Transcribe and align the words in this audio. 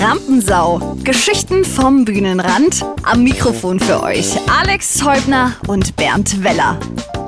Rampensau. 0.00 0.96
Geschichten 1.04 1.64
vom 1.64 2.04
Bühnenrand. 2.04 2.84
Am 3.04 3.22
Mikrofon 3.22 3.78
für 3.78 4.02
euch 4.02 4.26
Alex 4.50 5.04
Häubner 5.04 5.52
und 5.68 5.94
Bernd 5.96 6.42
Weller. 6.42 6.78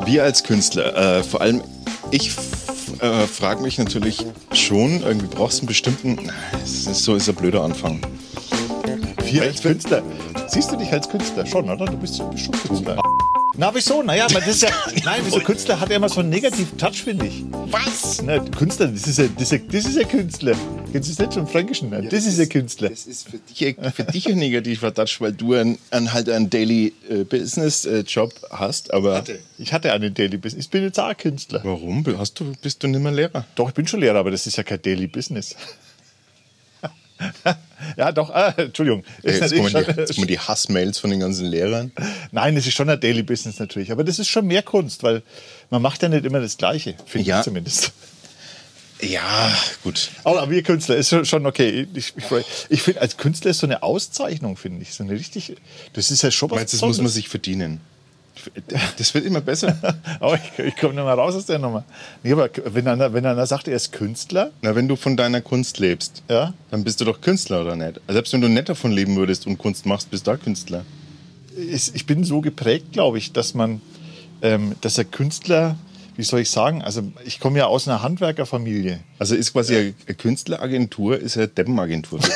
Wir 0.04 0.24
als 0.24 0.42
Künstler, 0.42 1.18
äh, 1.18 1.22
vor 1.22 1.40
allem 1.40 1.62
ich 2.10 2.36
äh, 3.00 3.26
frage 3.26 3.62
mich 3.62 3.78
natürlich 3.78 4.24
schon, 4.52 5.02
irgendwie 5.02 5.28
brauchst 5.28 5.58
du 5.58 5.62
einen 5.62 5.68
bestimmten. 5.68 6.18
Ist, 6.64 6.84
so 6.84 7.14
ist 7.14 7.28
ein 7.28 7.34
blöder 7.34 7.62
Anfang. 7.62 8.00
Wir 9.24 9.42
als 9.42 9.62
Künstler. 9.62 10.02
Siehst 10.48 10.70
du 10.72 10.76
dich 10.76 10.92
als 10.92 11.08
Künstler 11.08 11.46
schon, 11.46 11.68
oder? 11.68 11.86
Du 11.86 11.96
bist, 11.96 12.22
bist 12.30 12.44
schon 12.44 12.54
Künstler. 12.54 12.96
Na, 13.58 13.74
wieso? 13.74 14.02
Naja, 14.02 14.26
das 14.26 14.46
ist 14.46 14.62
ja. 14.62 14.68
Nein, 15.04 15.22
wieso? 15.24 15.40
Künstler 15.40 15.80
hat 15.80 15.88
ja 15.88 15.96
immer 15.96 16.10
so 16.10 16.20
einen 16.20 16.28
negativen 16.28 16.76
Touch, 16.76 17.02
finde 17.02 17.26
ich. 17.26 17.42
Was? 17.70 18.22
Na, 18.22 18.38
Künstler, 18.38 18.88
das 18.88 19.06
ist 19.06 19.18
ja, 19.18 19.28
das 19.28 19.44
ist 19.44 19.52
ja, 19.52 19.58
das 19.58 19.84
ist 19.86 19.96
ja 19.96 20.04
Künstler. 20.06 20.54
Kennst 20.92 21.08
du 21.08 21.14
das 21.14 21.18
nicht 21.18 21.34
schon 21.34 21.46
Fränkischen? 21.46 21.88
Nein, 21.88 22.08
das, 22.10 22.26
ist 22.26 22.38
ja 22.38 22.44
Künstler. 22.44 22.90
Das 22.90 23.06
ist 23.06 23.30
für 23.30 23.38
dich, 23.38 23.76
für 23.94 24.04
dich 24.04 24.28
ein 24.28 24.38
negativer 24.38 24.92
Touch, 24.92 25.20
weil 25.20 25.32
du 25.32 25.54
ein, 25.54 25.78
ein 25.90 26.12
halt 26.12 26.28
einen 26.28 26.50
Daily 26.50 26.92
äh, 27.08 27.24
Business 27.24 27.86
äh, 27.86 28.00
Job 28.00 28.34
hast, 28.50 28.92
aber. 28.92 29.24
Ich 29.58 29.72
hatte 29.72 29.90
einen 29.92 30.12
Daily 30.12 30.36
Business. 30.36 30.66
Ich 30.66 30.70
bin 30.70 30.82
jetzt 30.82 31.00
auch 31.00 31.16
Künstler. 31.16 31.60
Warum? 31.64 32.04
Hast 32.18 32.38
du, 32.38 32.52
bist 32.60 32.82
du 32.82 32.88
nicht 32.88 33.00
mehr 33.00 33.12
Lehrer? 33.12 33.46
Doch, 33.54 33.68
ich 33.68 33.74
bin 33.74 33.86
schon 33.86 34.00
Lehrer, 34.00 34.18
aber 34.18 34.30
das 34.30 34.46
ist 34.46 34.56
ja 34.56 34.64
kein 34.64 34.82
Daily 34.82 35.06
Business. 35.06 35.56
ja, 37.96 38.12
doch, 38.12 38.30
ah, 38.30 38.54
Entschuldigung. 38.56 39.04
Ist 39.22 39.40
jetzt, 39.40 39.52
natürlich 39.52 39.72
kommen 39.72 39.84
die, 39.94 40.00
jetzt 40.00 40.14
kommen 40.14 40.26
die 40.26 40.38
Hassmails 40.38 40.98
von 40.98 41.10
den 41.10 41.20
ganzen 41.20 41.46
Lehrern. 41.46 41.92
Nein, 42.32 42.56
es 42.56 42.66
ist 42.66 42.74
schon 42.74 42.88
ein 42.90 43.00
Daily 43.00 43.22
Business 43.22 43.58
natürlich, 43.58 43.90
aber 43.92 44.04
das 44.04 44.18
ist 44.18 44.28
schon 44.28 44.46
mehr 44.46 44.62
Kunst, 44.62 45.02
weil 45.02 45.22
man 45.70 45.82
macht 45.82 46.02
ja 46.02 46.08
nicht 46.08 46.24
immer 46.24 46.40
das 46.40 46.56
Gleiche, 46.56 46.94
finde 47.06 47.28
Ja. 47.28 47.38
ich 47.38 47.44
zumindest. 47.44 47.92
Ja, 49.00 49.52
gut. 49.82 50.10
Aber 50.24 50.48
wir 50.50 50.62
Künstler 50.62 50.96
ist 50.96 51.14
schon- 51.26 51.44
okay. 51.44 51.86
Ich, 51.94 52.14
ich, 52.16 52.24
ich 52.70 52.82
finde, 52.82 53.02
als 53.02 53.18
Künstler 53.18 53.50
ist 53.50 53.58
so 53.58 53.66
eine 53.66 53.82
Auszeichnung, 53.82 54.56
finde 54.56 54.82
ich. 54.82 54.94
So 54.94 55.04
eine 55.04 55.12
richtig, 55.12 55.54
das 55.92 56.10
ist 56.10 56.22
ja 56.22 56.30
schon 56.30 56.50
was 56.50 56.56
Meinst 56.56 56.72
das 56.74 56.80
muss 56.80 56.98
man 56.98 57.08
sich 57.08 57.28
verdienen? 57.28 57.80
Das 58.98 59.14
wird 59.14 59.24
immer 59.24 59.40
besser. 59.40 59.76
Aber 60.20 60.34
ich, 60.36 60.58
ich 60.64 60.76
komme 60.76 60.94
nicht 60.94 61.04
mal 61.04 61.14
raus 61.14 61.34
aus 61.34 61.46
der 61.46 61.58
Nummer. 61.58 61.84
Nee, 62.22 62.32
aber 62.32 62.48
wenn 62.66 62.86
einer, 62.86 63.12
wenn 63.12 63.24
einer 63.26 63.46
sagt, 63.46 63.68
er 63.68 63.76
ist 63.76 63.92
Künstler, 63.92 64.50
Na, 64.62 64.74
wenn 64.74 64.88
du 64.88 64.96
von 64.96 65.16
deiner 65.16 65.40
Kunst 65.40 65.78
lebst, 65.78 66.22
ja, 66.28 66.52
dann 66.70 66.84
bist 66.84 67.00
du 67.00 67.04
doch 67.04 67.20
Künstler, 67.20 67.62
oder 67.62 67.76
nicht? 67.76 67.98
Also 68.06 68.12
Selbst 68.12 68.32
wenn 68.32 68.40
du 68.40 68.48
nicht 68.48 68.68
davon 68.68 68.92
leben 68.92 69.16
würdest 69.16 69.46
und 69.46 69.58
Kunst 69.58 69.86
machst, 69.86 70.10
bist 70.10 70.26
du 70.26 70.32
auch 70.32 70.38
Künstler. 70.40 70.84
ist, 71.56 71.94
ich 71.94 72.06
bin 72.06 72.24
so 72.24 72.40
geprägt, 72.40 72.92
glaube 72.92 73.18
ich, 73.18 73.32
dass 73.32 73.54
man, 73.54 73.80
ähm, 74.42 74.74
dass 74.80 74.94
der 74.94 75.06
Künstler, 75.06 75.76
wie 76.16 76.22
soll 76.22 76.40
ich 76.40 76.50
sagen, 76.50 76.82
also 76.82 77.02
ich 77.24 77.40
komme 77.40 77.58
ja 77.58 77.66
aus 77.66 77.88
einer 77.88 78.02
Handwerkerfamilie. 78.02 79.00
Also 79.18 79.34
ist 79.34 79.52
quasi 79.52 79.94
eine 80.06 80.14
Künstleragentur, 80.14 81.18
ist 81.18 81.36
eine 81.36 81.48
Deppenagentur. 81.48 82.20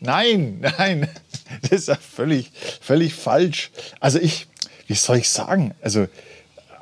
Nein, 0.00 0.58
nein, 0.60 1.08
das 1.70 1.80
ist 1.80 1.88
ja 1.88 1.96
völlig, 1.96 2.50
völlig 2.80 3.14
falsch. 3.14 3.70
Also 4.00 4.18
ich, 4.18 4.46
wie 4.86 4.94
soll 4.94 5.18
ich 5.18 5.30
sagen, 5.30 5.74
also 5.82 6.06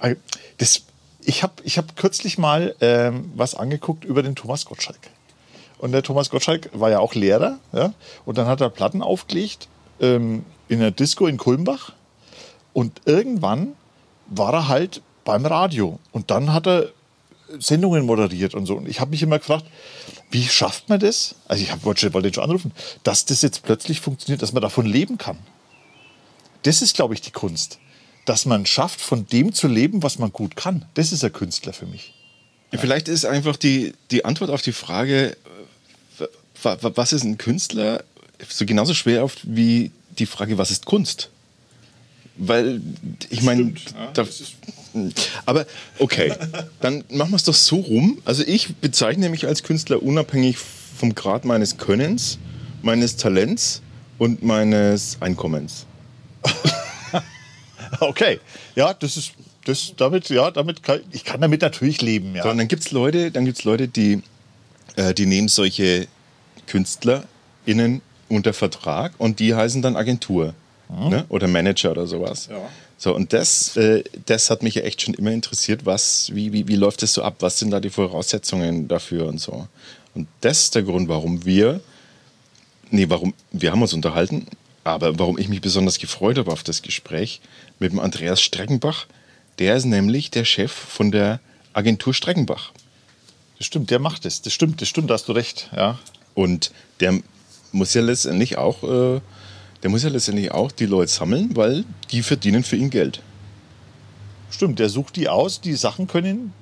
äh, 0.00 0.16
das, 0.58 0.82
ich 1.20 1.42
habe 1.42 1.54
ich 1.62 1.78
hab 1.78 1.96
kürzlich 1.96 2.38
mal 2.38 2.74
ähm, 2.80 3.30
was 3.36 3.54
angeguckt 3.54 4.04
über 4.04 4.22
den 4.22 4.34
Thomas 4.34 4.64
Gottschalk. 4.64 4.98
Und 5.78 5.92
der 5.92 6.02
Thomas 6.02 6.30
Gottschalk 6.30 6.70
war 6.72 6.90
ja 6.90 7.00
auch 7.00 7.14
Lehrer, 7.14 7.58
ja, 7.72 7.92
und 8.24 8.38
dann 8.38 8.46
hat 8.46 8.60
er 8.60 8.70
Platten 8.70 9.02
aufgelegt 9.02 9.68
ähm, 10.00 10.44
in 10.68 10.80
einer 10.80 10.90
Disco 10.90 11.26
in 11.26 11.38
Kulmbach. 11.38 11.92
Und 12.72 13.02
irgendwann 13.04 13.74
war 14.28 14.54
er 14.54 14.68
halt 14.68 15.02
beim 15.24 15.44
Radio. 15.44 15.98
Und 16.12 16.30
dann 16.30 16.52
hat 16.52 16.66
er 16.66 16.90
Sendungen 17.58 18.04
moderiert 18.06 18.54
und 18.54 18.66
so. 18.66 18.76
Und 18.76 18.88
ich 18.88 19.00
habe 19.00 19.10
mich 19.10 19.22
immer 19.22 19.38
gefragt, 19.38 19.66
wie 20.30 20.44
schafft 20.44 20.88
man 20.88 21.00
das? 21.00 21.34
Also 21.48 21.62
ich 21.62 21.72
hab, 21.72 21.84
wollte, 21.84 22.12
wollte 22.14 22.28
ihn 22.28 22.34
schon 22.34 22.44
anrufen, 22.44 22.72
dass 23.02 23.24
das 23.26 23.42
jetzt 23.42 23.62
plötzlich 23.62 24.00
funktioniert, 24.00 24.42
dass 24.42 24.52
man 24.52 24.62
davon 24.62 24.86
leben 24.86 25.18
kann. 25.18 25.38
Das 26.62 26.80
ist, 26.82 26.94
glaube 26.94 27.14
ich, 27.14 27.20
die 27.20 27.30
Kunst. 27.32 27.78
Dass 28.24 28.46
man 28.46 28.66
schafft, 28.66 29.00
von 29.00 29.26
dem 29.26 29.52
zu 29.52 29.66
leben, 29.68 30.02
was 30.02 30.18
man 30.18 30.32
gut 30.32 30.54
kann. 30.56 30.84
Das 30.94 31.12
ist 31.12 31.24
ein 31.24 31.32
Künstler 31.32 31.72
für 31.72 31.86
mich. 31.86 32.14
Vielleicht 32.74 33.08
ist 33.08 33.26
einfach 33.26 33.56
die, 33.56 33.92
die 34.10 34.24
Antwort 34.24 34.48
auf 34.50 34.62
die 34.62 34.72
Frage, 34.72 35.36
äh, 36.20 36.24
wa- 36.62 36.78
wa- 36.80 36.92
was 36.94 37.12
ist 37.12 37.24
ein 37.24 37.36
Künstler, 37.36 38.02
so 38.48 38.64
genauso 38.64 38.94
schwer 38.94 39.24
oft 39.24 39.40
wie 39.44 39.90
die 40.18 40.24
Frage, 40.26 40.56
was 40.56 40.70
ist 40.70 40.86
Kunst? 40.86 41.28
Weil, 42.36 42.80
ich 43.28 43.42
meine, 43.42 43.74
da, 44.14 44.24
aber 45.46 45.66
okay, 45.98 46.32
dann 46.80 47.04
machen 47.10 47.30
wir 47.30 47.36
es 47.36 47.44
doch 47.44 47.54
so 47.54 47.76
rum. 47.76 48.18
Also 48.24 48.42
ich 48.46 48.74
bezeichne 48.76 49.28
mich 49.28 49.46
als 49.46 49.62
Künstler 49.62 50.02
unabhängig 50.02 50.56
vom 50.58 51.14
Grad 51.14 51.44
meines 51.44 51.78
Könnens, 51.78 52.38
meines 52.82 53.16
Talents 53.16 53.82
und 54.18 54.42
meines 54.42 55.18
Einkommens. 55.20 55.86
Okay, 58.00 58.40
ja, 58.74 58.94
das 58.94 59.16
ist, 59.16 59.32
das, 59.64 59.92
damit, 59.96 60.28
ja, 60.30 60.50
damit 60.50 60.82
kann, 60.82 61.00
ich 61.10 61.24
kann 61.24 61.40
damit 61.40 61.60
natürlich 61.60 62.00
leben, 62.00 62.34
ja. 62.34 62.42
So, 62.42 62.50
und 62.50 62.58
dann 62.58 62.68
gibt 62.68 62.84
es 62.84 62.90
Leute, 62.90 63.30
dann 63.30 63.44
gibt's 63.44 63.64
Leute 63.64 63.86
die, 63.86 64.22
äh, 64.96 65.12
die 65.12 65.26
nehmen 65.26 65.48
solche 65.48 66.08
KünstlerInnen 66.66 68.00
unter 68.28 68.54
Vertrag 68.54 69.12
und 69.18 69.40
die 69.40 69.54
heißen 69.54 69.82
dann 69.82 69.96
Agentur 69.96 70.54
ne? 70.88 71.24
oder 71.28 71.48
Manager 71.48 71.90
oder 71.90 72.06
sowas. 72.06 72.48
Ja. 72.50 72.56
So, 73.02 73.12
und 73.16 73.32
das, 73.32 73.76
äh, 73.76 74.04
das 74.26 74.48
hat 74.48 74.62
mich 74.62 74.76
ja 74.76 74.82
echt 74.82 75.02
schon 75.02 75.14
immer 75.14 75.32
interessiert, 75.32 75.84
was, 75.84 76.30
wie, 76.34 76.52
wie, 76.52 76.68
wie 76.68 76.76
läuft 76.76 77.02
das 77.02 77.14
so 77.14 77.22
ab, 77.24 77.34
was 77.40 77.58
sind 77.58 77.72
da 77.72 77.80
die 77.80 77.90
Voraussetzungen 77.90 78.86
dafür 78.86 79.26
und 79.26 79.38
so. 79.38 79.66
Und 80.14 80.28
das 80.40 80.60
ist 80.60 80.76
der 80.76 80.84
Grund, 80.84 81.08
warum 81.08 81.44
wir, 81.44 81.80
nee, 82.92 83.06
warum, 83.08 83.34
wir 83.50 83.72
haben 83.72 83.82
uns 83.82 83.92
unterhalten, 83.92 84.46
aber 84.84 85.18
warum 85.18 85.36
ich 85.36 85.48
mich 85.48 85.60
besonders 85.60 85.98
gefreut 85.98 86.38
habe 86.38 86.52
auf 86.52 86.62
das 86.62 86.80
Gespräch 86.80 87.40
mit 87.80 87.90
dem 87.90 87.98
Andreas 87.98 88.40
Streckenbach, 88.40 89.08
der 89.58 89.74
ist 89.74 89.84
nämlich 89.86 90.30
der 90.30 90.44
Chef 90.44 90.70
von 90.70 91.10
der 91.10 91.40
Agentur 91.72 92.14
Streckenbach. 92.14 92.70
Das 93.58 93.66
stimmt, 93.66 93.90
der 93.90 93.98
macht 93.98 94.26
es. 94.26 94.42
Das 94.42 94.52
stimmt, 94.52 94.80
das 94.80 94.88
stimmt, 94.88 95.10
da 95.10 95.14
hast 95.14 95.26
du 95.26 95.32
recht, 95.32 95.70
ja. 95.74 95.98
Und 96.34 96.70
der 97.00 97.18
muss 97.72 97.94
ja 97.94 98.02
letztendlich 98.02 98.58
auch, 98.58 98.84
äh, 98.84 99.20
der 99.82 99.90
muss 99.90 100.02
ja 100.02 100.08
letztendlich 100.08 100.52
auch 100.52 100.72
die 100.72 100.86
Leute 100.86 101.10
sammeln, 101.10 101.50
weil 101.54 101.84
die 102.10 102.22
verdienen 102.22 102.64
für 102.64 102.76
ihn 102.76 102.90
Geld. 102.90 103.22
Stimmt, 104.50 104.78
der 104.78 104.88
sucht 104.88 105.16
die 105.16 105.28
aus, 105.28 105.60
die 105.60 105.74
Sachen 105.74 106.06
können, 106.06 106.52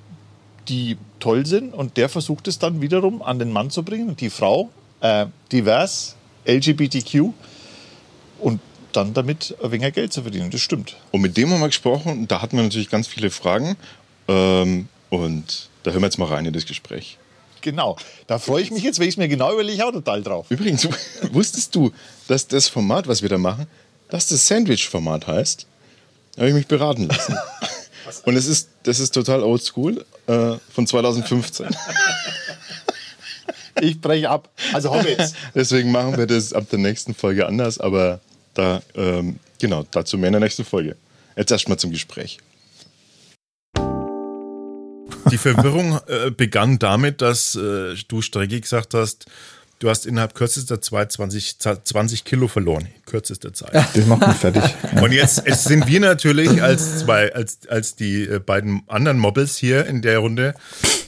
die 0.67 0.97
toll 1.19 1.45
sind 1.45 1.73
und 1.73 1.97
der 1.97 2.09
versucht 2.09 2.47
es 2.47 2.57
dann 2.59 2.81
wiederum 2.81 3.21
an 3.21 3.39
den 3.39 3.51
Mann 3.51 3.69
zu 3.69 3.83
bringen 3.83 4.09
und 4.09 4.21
die 4.21 4.29
Frau, 4.29 4.69
äh, 5.01 5.27
divers, 5.51 6.15
LGBTQ 6.45 7.33
und 8.39 8.59
dann 8.93 9.13
damit 9.13 9.55
ein 9.63 9.71
wenig 9.71 9.93
Geld 9.93 10.13
zu 10.13 10.23
verdienen. 10.23 10.49
Das 10.49 10.61
stimmt. 10.61 10.97
Und 11.11 11.21
mit 11.21 11.37
dem 11.37 11.51
haben 11.51 11.61
wir 11.61 11.67
gesprochen 11.67 12.11
und 12.11 12.31
da 12.31 12.41
hatten 12.41 12.57
wir 12.57 12.63
natürlich 12.63 12.89
ganz 12.89 13.07
viele 13.07 13.29
Fragen. 13.29 13.75
Ähm, 14.27 14.87
und 15.09 15.69
da 15.83 15.91
hören 15.91 16.01
wir 16.01 16.07
jetzt 16.07 16.17
mal 16.17 16.25
rein 16.25 16.45
in 16.45 16.53
das 16.53 16.65
Gespräch. 16.65 17.17
Genau. 17.61 17.97
Da 18.27 18.39
freue 18.39 18.61
ich 18.61 18.71
mich 18.71 18.83
jetzt, 18.83 18.99
wenn 18.99 19.07
ich 19.07 19.13
es 19.13 19.17
mir 19.17 19.27
genau 19.27 19.53
überlege, 19.53 19.85
auch 19.85 19.91
total 19.91 20.21
drauf. 20.21 20.47
Übrigens, 20.49 20.87
wusstest 21.31 21.75
du, 21.75 21.91
dass 22.27 22.47
das 22.47 22.67
Format, 22.67 23.07
was 23.07 23.21
wir 23.21 23.29
da 23.29 23.37
machen, 23.37 23.67
dass 24.09 24.27
das 24.27 24.47
Sandwich-Format 24.47 25.27
heißt? 25.27 25.67
Da 26.35 26.41
habe 26.41 26.49
ich 26.49 26.55
mich 26.55 26.67
beraten 26.67 27.07
lassen. 27.07 27.37
Und 28.25 28.35
es 28.35 28.47
ist, 28.47 28.69
das 28.83 28.99
ist 28.99 29.11
total 29.11 29.43
oldschool 29.43 30.05
äh, 30.27 30.53
von 30.73 30.87
2015. 30.87 31.67
Ich 33.79 33.99
breche 33.99 34.29
ab. 34.29 34.49
Also 34.73 34.93
Hobbits. 34.93 35.33
Deswegen 35.55 35.91
machen 35.91 36.17
wir 36.17 36.27
das 36.27 36.53
ab 36.53 36.69
der 36.69 36.77
nächsten 36.77 37.15
Folge 37.15 37.47
anders, 37.47 37.79
aber 37.79 38.19
da, 38.53 38.81
ähm, 38.95 39.39
genau, 39.59 39.85
dazu 39.91 40.17
mehr 40.17 40.27
in 40.27 40.33
der 40.33 40.41
nächsten 40.41 40.65
Folge. 40.65 40.95
Jetzt 41.35 41.51
erstmal 41.51 41.79
zum 41.79 41.89
Gespräch. 41.89 42.37
Die 45.29 45.37
Verwirrung 45.37 45.99
äh, 46.07 46.31
begann 46.31 46.79
damit, 46.79 47.21
dass 47.21 47.55
äh, 47.55 47.95
du 48.07 48.21
Strecki 48.21 48.61
gesagt 48.61 48.93
hast, 48.93 49.25
du 49.79 49.89
hast 49.89 50.05
innerhalb 50.05 50.35
kürzester 50.35 50.81
Zeit 50.81 51.11
20, 51.11 51.59
20 51.59 52.23
Kilo 52.23 52.47
verloren. 52.47 52.87
Kürzester 53.05 53.53
Zeit. 53.53 53.73
Das 53.73 54.05
macht 54.05 54.27
mich 54.27 54.37
fertig. 54.37 54.63
Und 55.01 55.11
jetzt 55.11 55.43
es 55.45 55.63
sind 55.63 55.87
wir 55.87 55.99
natürlich 55.99 56.61
als 56.61 56.99
zwei, 56.99 57.33
als, 57.33 57.59
als 57.67 57.95
die 57.95 58.23
äh, 58.23 58.39
beiden 58.39 58.83
anderen 58.87 59.17
Mobbels 59.17 59.57
hier 59.57 59.85
in 59.85 60.01
der 60.01 60.19
Runde, 60.19 60.53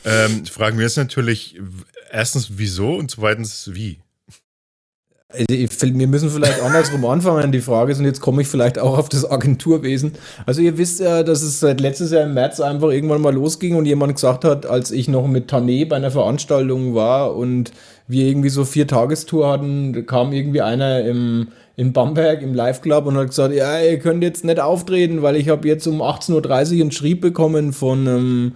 ähm, 0.06 0.46
fragen 0.46 0.78
wir 0.78 0.86
uns 0.86 0.98
natürlich 0.98 1.60
erstens 2.12 2.50
wieso 2.58 2.96
und 2.96 3.12
zweitens 3.12 3.72
wie. 3.74 4.00
Also 5.34 5.98
wir 5.98 6.08
müssen 6.08 6.30
vielleicht 6.30 6.62
andersrum 6.62 7.04
anfangen, 7.06 7.52
die 7.52 7.60
Frage 7.60 7.92
ist, 7.92 7.98
und 7.98 8.06
jetzt 8.06 8.22
komme 8.22 8.44
ich 8.44 8.48
vielleicht 8.48 8.78
auch 8.78 9.00
auf 9.00 9.10
das 9.10 9.30
Agenturwesen. 9.30 10.14
Also 10.46 10.62
ihr 10.62 10.78
wisst 10.78 11.00
ja, 11.00 11.24
dass 11.24 11.42
es 11.42 11.60
seit 11.60 11.82
letztes 11.82 12.12
Jahr 12.12 12.24
im 12.24 12.36
März 12.36 12.60
einfach 12.60 12.92
irgendwann 12.92 13.22
mal 13.22 13.34
losging 13.34 13.76
und 13.76 13.88
jemand 13.88 14.14
gesagt 14.14 14.46
hat, 14.46 14.68
als 14.68 14.92
ich 14.92 15.08
noch 15.08 15.28
mit 15.28 15.52
Tané 15.52 15.88
bei 15.88 15.96
einer 15.96 16.12
Veranstaltung 16.12 16.94
war 16.94 17.36
und 17.36 17.72
wir 18.08 18.26
irgendwie 18.26 18.50
so 18.50 18.64
vier 18.64 18.86
Tagestour 18.86 19.50
hatten, 19.50 20.06
kam 20.06 20.34
irgendwie 20.34 20.62
einer 20.62 21.02
im, 21.02 21.48
in 21.78 21.94
Bamberg 21.94 22.44
im 22.44 22.54
Live-Club 22.54 23.08
und 23.08 23.18
hat 23.18 23.28
gesagt, 23.28 23.56
ja, 23.56 23.80
ihr 23.80 23.98
könnt 23.98 24.24
jetzt 24.24 24.46
nicht 24.46 24.60
auftreten, 24.60 25.24
weil 25.24 25.36
ich 25.36 25.50
habe 25.50 25.68
jetzt 25.68 25.88
um 25.88 26.02
18.30 26.02 26.76
Uhr 26.76 26.82
einen 26.82 26.92
Schrieb 26.92 27.22
bekommen 27.22 27.74
von 27.74 28.08
einem 28.08 28.52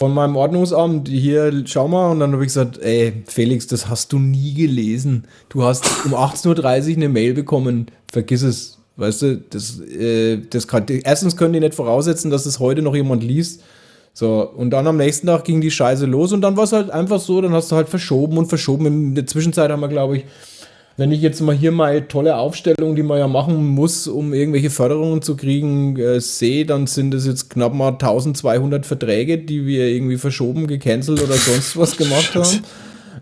von 0.00 0.14
meinem 0.14 0.34
Ordnungsamt, 0.34 1.08
hier, 1.08 1.52
schau 1.66 1.86
mal. 1.86 2.10
Und 2.10 2.20
dann 2.20 2.32
habe 2.32 2.42
ich 2.42 2.48
gesagt, 2.48 2.78
ey, 2.78 3.22
Felix, 3.26 3.66
das 3.66 3.90
hast 3.90 4.14
du 4.14 4.18
nie 4.18 4.54
gelesen. 4.54 5.24
Du 5.50 5.62
hast 5.62 5.84
um 6.06 6.14
18.30 6.14 6.92
Uhr 6.92 6.96
eine 6.96 7.08
Mail 7.10 7.34
bekommen. 7.34 7.88
Vergiss 8.10 8.40
es. 8.40 8.78
Weißt 8.96 9.20
du, 9.20 9.36
das, 9.36 9.78
äh, 9.80 10.38
das 10.38 10.66
kann, 10.66 10.86
erstens 10.88 11.36
können 11.36 11.52
die 11.52 11.60
nicht 11.60 11.74
voraussetzen, 11.74 12.30
dass 12.30 12.46
es 12.46 12.54
das 12.54 12.60
heute 12.60 12.80
noch 12.80 12.94
jemand 12.94 13.22
liest. 13.22 13.62
So, 14.14 14.48
und 14.48 14.70
dann 14.70 14.86
am 14.86 14.96
nächsten 14.96 15.26
Tag 15.26 15.44
ging 15.44 15.60
die 15.60 15.70
Scheiße 15.70 16.06
los 16.06 16.32
und 16.32 16.40
dann 16.40 16.56
war 16.56 16.64
es 16.64 16.72
halt 16.72 16.90
einfach 16.90 17.20
so, 17.20 17.40
dann 17.42 17.52
hast 17.52 17.70
du 17.70 17.76
halt 17.76 17.90
verschoben 17.90 18.38
und 18.38 18.46
verschoben. 18.46 18.86
In 18.86 19.14
der 19.14 19.26
Zwischenzeit 19.26 19.70
haben 19.70 19.80
wir, 19.80 19.88
glaube 19.88 20.16
ich, 20.16 20.24
wenn 21.00 21.12
ich 21.12 21.22
jetzt 21.22 21.40
mal 21.40 21.56
hier 21.56 21.72
mal 21.72 22.02
tolle 22.02 22.36
Aufstellung, 22.36 22.94
die 22.94 23.02
man 23.02 23.18
ja 23.18 23.26
machen 23.26 23.66
muss, 23.66 24.06
um 24.06 24.34
irgendwelche 24.34 24.68
Förderungen 24.68 25.22
zu 25.22 25.34
kriegen, 25.34 25.96
äh, 25.96 26.20
sehe, 26.20 26.66
dann 26.66 26.86
sind 26.86 27.14
es 27.14 27.26
jetzt 27.26 27.48
knapp 27.48 27.72
mal 27.72 27.92
1200 27.92 28.84
Verträge, 28.84 29.38
die 29.38 29.64
wir 29.64 29.88
irgendwie 29.88 30.18
verschoben, 30.18 30.66
gecancelt 30.66 31.22
oder 31.22 31.36
sonst 31.36 31.78
was 31.78 31.96
gemacht 31.96 32.34
haben. 32.34 32.60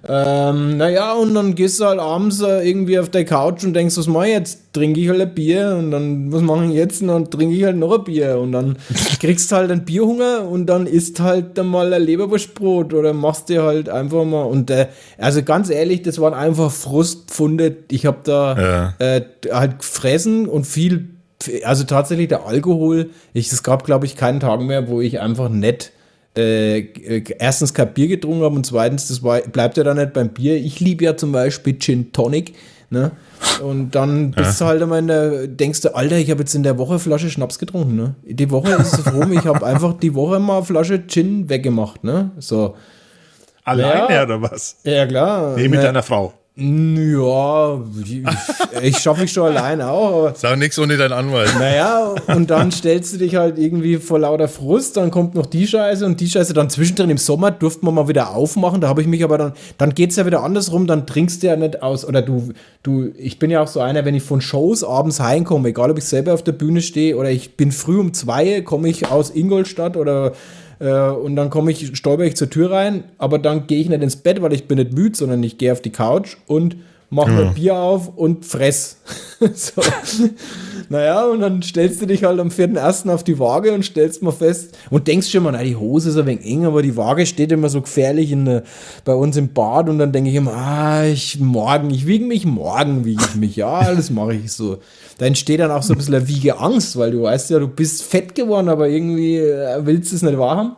Ähm, 0.07 0.77
naja, 0.77 1.13
und 1.15 1.35
dann 1.35 1.55
gehst 1.55 1.81
du 1.81 1.85
halt 1.85 1.99
abends 1.99 2.41
äh, 2.41 2.69
irgendwie 2.69 2.99
auf 2.99 3.09
der 3.09 3.25
Couch 3.25 3.65
und 3.65 3.75
denkst, 3.75 3.97
was 3.97 4.07
mach 4.07 4.25
ich 4.25 4.31
jetzt? 4.31 4.73
Trinke 4.73 5.01
ich 5.01 5.09
halt 5.09 5.21
ein 5.21 5.35
Bier 5.35 5.77
und 5.79 5.91
dann, 5.91 6.33
was 6.33 6.43
mache 6.43 6.67
ich 6.67 6.73
jetzt? 6.73 7.03
Und 7.03 7.09
dann 7.09 7.31
trinke 7.31 7.55
ich 7.55 7.65
halt 7.65 7.77
noch 7.77 7.99
ein 7.99 8.05
Bier 8.05 8.39
und 8.39 8.53
dann 8.53 8.77
kriegst 9.21 9.51
du 9.51 9.57
halt 9.57 9.71
einen 9.71 9.85
Bierhunger 9.85 10.47
und 10.49 10.67
dann 10.67 10.87
isst 10.87 11.21
halt 11.21 11.59
dann 11.59 11.67
mal 11.67 11.93
ein 11.93 12.03
Leberwurstbrot 12.03 12.95
oder 12.95 13.13
machst 13.13 13.49
dir 13.49 13.63
halt 13.63 13.89
einfach 13.89 14.25
mal 14.25 14.45
und 14.45 14.71
äh, 14.71 14.87
also 15.17 15.43
ganz 15.43 15.71
ehrlich, 15.71 16.03
das 16.03 16.21
waren 16.21 16.35
einfach 16.35 16.71
Frustfunde. 16.71 17.77
Ich 17.91 18.07
habe 18.07 18.19
da 18.25 18.95
ja. 19.01 19.07
äh, 19.07 19.23
halt 19.51 19.81
gefressen 19.81 20.47
und 20.49 20.67
viel, 20.67 21.11
also 21.65 21.85
tatsächlich 21.85 22.29
der 22.29 22.47
Alkohol, 22.47 23.11
ich, 23.33 23.51
es 23.51 23.63
gab 23.63 23.85
glaube 23.85 24.07
ich 24.07 24.17
keinen 24.17 24.41
Tag 24.41 24.61
mehr, 24.61 24.89
wo 24.89 25.01
ich 25.01 25.21
einfach 25.21 25.49
nett 25.49 25.93
äh, 26.37 27.23
erstens 27.39 27.75
kein 27.75 27.93
Bier 27.93 28.09
getrunken 28.09 28.43
habe 28.43 28.55
und 28.55 28.65
zweitens, 28.65 29.09
das 29.09 29.23
war, 29.23 29.41
bleibt 29.41 29.77
ja 29.77 29.85
dann 29.85 29.97
nicht 29.97 30.13
beim 30.13 30.29
Bier. 30.29 30.57
Ich 30.57 30.81
liebe 30.81 31.05
ja 31.05 31.17
zum 31.17 31.33
Beispiel 31.33 31.79
Gin 31.79 32.13
Tonic. 32.13 32.55
Ne? 32.91 33.11
Und 33.63 33.91
dann 33.91 34.31
bist 34.31 34.61
ja. 34.61 34.67
du 34.67 34.71
halt 34.71 34.83
immer 34.83 34.99
in 34.99 35.09
der, 35.09 35.47
denkst 35.47 35.83
du, 35.83 35.95
Alter, 35.95 36.17
ich 36.17 36.31
habe 36.31 36.41
jetzt 36.41 36.55
in 36.55 36.63
der 36.63 36.79
Woche 36.79 36.99
Flasche 36.99 37.29
Schnaps 37.29 37.59
getrunken. 37.59 37.97
Ne? 37.97 38.15
Die 38.25 38.51
Woche 38.51 38.73
ist 38.73 38.99
es 38.99 39.13
rum, 39.13 39.31
ich 39.33 39.45
habe 39.45 39.67
einfach 39.67 39.93
die 39.95 40.15
Woche 40.15 40.39
mal 40.39 40.59
eine 40.59 40.65
Flasche 40.65 41.07
Gin 41.07 41.49
weggemacht. 41.51 42.03
Ne? 42.03 42.31
So. 42.39 42.77
Alleine 43.65 44.15
ja, 44.15 44.23
oder 44.23 44.41
was? 44.41 44.77
Ja, 44.85 45.07
klar. 45.07 45.55
Nee, 45.57 45.69
mit 45.69 45.81
ne, 45.81 45.87
deiner 45.87 46.03
Frau. 46.03 46.33
Ja, 46.61 47.81
ich 48.83 48.99
schaffe 48.99 49.25
ich 49.25 49.33
schon 49.33 49.57
allein 49.57 49.81
auch. 49.81 50.35
Sag 50.35 50.59
nichts 50.59 50.77
ohne 50.81 50.97
deinen 50.97 51.13
Anwalt. 51.13 51.55
Naja, 51.57 52.17
und 52.27 52.51
dann 52.51 52.73
stellst 52.73 53.15
du 53.15 53.19
dich 53.19 53.37
halt 53.37 53.59
irgendwie 53.59 53.99
vor 53.99 54.19
lauter 54.19 54.49
Frust, 54.49 54.97
dann 54.97 55.13
kommt 55.13 55.37
noch 55.37 55.47
die 55.47 55.69
Scheiße 55.69 56.05
und 56.05 56.19
die 56.19 56.27
Scheiße. 56.27 56.55
Dann 56.55 56.69
zwischendrin 56.69 57.11
im 57.11 57.17
Sommer 57.17 57.53
durften 57.53 57.87
wir 57.87 57.93
mal 57.93 58.09
wieder 58.09 58.35
aufmachen. 58.35 58.81
Da 58.81 58.89
habe 58.89 59.03
ich 59.03 59.07
mich 59.07 59.23
aber 59.23 59.39
dann, 59.39 59.53
dann 59.79 59.95
geht 59.95 60.11
es 60.11 60.17
ja 60.17 60.27
wieder 60.27 60.43
andersrum, 60.43 60.89
dann 60.89 61.07
trinkst 61.07 61.45
du 61.45 61.47
ja 61.47 61.55
nicht 61.55 61.81
aus. 61.81 62.05
Oder 62.05 62.23
du, 62.23 62.53
du, 62.83 63.13
ich 63.17 63.39
bin 63.39 63.51
ja 63.51 63.63
auch 63.63 63.69
so 63.69 63.79
einer, 63.79 64.05
wenn 64.05 64.17
ich 64.17 64.25
von 64.25 64.41
Shows 64.41 64.83
abends 64.83 65.21
heimkomme, 65.21 65.69
egal 65.69 65.93
ob 65.93 65.99
ich 65.99 66.07
selber 66.07 66.35
auf 66.35 66.43
der 66.43 66.53
Bühne 66.53 66.83
stehe 66.83 67.17
oder 67.17 67.31
ich 67.31 67.57
bin 67.57 67.71
früh 67.71 68.01
um 68.01 68.13
zwei, 68.15 68.63
komme 68.63 68.89
ich 68.89 69.09
aus 69.09 69.31
Ingolstadt 69.31 69.97
oder 69.97 70.33
und 70.85 71.37
dann 71.37 71.51
komme 71.51 71.73
ich, 71.73 71.97
stolper 71.97 72.25
ich 72.25 72.37
zur 72.37 72.51
Tür 72.51 72.71
rein, 72.71 73.05
aber 73.19 73.39
dann 73.39 73.67
gehe 73.67 73.81
ich 73.81 73.89
nicht 73.89 74.03
ins 74.03 74.17
Bett, 74.17 74.41
weil 74.43 74.53
ich 74.53 74.69
bin 74.69 74.79
nicht 74.79 74.93
müde, 74.93 75.17
sondern 75.17 75.43
ich 75.43 75.59
gehe 75.59 75.73
auf 75.73 75.81
die 75.81 75.91
Couch 75.91 76.37
und 76.47 76.77
mache 77.11 77.31
ja. 77.31 77.37
mir 77.37 77.51
Bier 77.53 77.77
auf 77.77 78.17
und 78.17 78.45
fress. 78.45 78.99
so. 79.55 79.83
Naja, 80.91 81.27
und 81.27 81.41
dann 81.41 81.63
stellst 81.63 82.01
du 82.01 82.07
dich 82.07 82.25
halt 82.25 82.41
am 82.41 82.49
4.1. 82.49 83.13
auf 83.13 83.23
die 83.23 83.39
Waage 83.39 83.73
und 83.73 83.85
stellst 83.85 84.23
mal 84.23 84.33
fest 84.33 84.77
und 84.89 85.07
denkst 85.07 85.31
schon 85.31 85.43
mal, 85.43 85.53
na, 85.53 85.63
die 85.63 85.77
Hose 85.77 86.09
ist 86.09 86.17
ein 86.17 86.25
wenig 86.25 86.47
eng, 86.47 86.65
aber 86.65 86.81
die 86.81 86.97
Waage 86.97 87.27
steht 87.27 87.53
immer 87.53 87.69
so 87.69 87.83
gefährlich 87.83 88.33
in, 88.33 88.47
der, 88.47 88.63
bei 89.05 89.15
uns 89.15 89.37
im 89.37 89.53
Bad 89.53 89.91
und 89.91 89.99
dann 89.99 90.13
denke 90.13 90.31
ich 90.31 90.37
immer, 90.37 90.55
ah, 90.55 91.05
ich 91.05 91.39
morgen, 91.41 91.91
ich 91.91 92.07
wiege 92.07 92.25
mich, 92.25 92.47
morgen 92.47 93.05
wiege 93.05 93.23
ich 93.23 93.37
mich, 93.37 93.57
ja, 93.57 93.95
das 93.95 94.11
mache 94.11 94.35
ich 94.35 94.51
so. 94.51 94.79
Da 95.19 95.27
entsteht 95.27 95.61
dann 95.61 95.73
auch 95.73 95.83
so 95.83 95.93
ein 95.93 95.99
bisschen 95.99 96.15
eine 96.15 96.29
Wiege 96.29 96.59
Angst, 96.59 96.97
weil 96.97 97.11
du 97.11 97.23
weißt 97.23 97.51
ja, 97.51 97.59
du 97.59 97.69
bist 97.69 98.03
fett 98.05 98.35
geworden, 98.35 98.71
aber 98.71 98.89
irgendwie 98.89 99.37
äh, 99.37 99.85
willst 99.85 100.13
du 100.13 100.17
es 100.17 100.23
nicht 100.23 100.39
wahrhaben. 100.39 100.77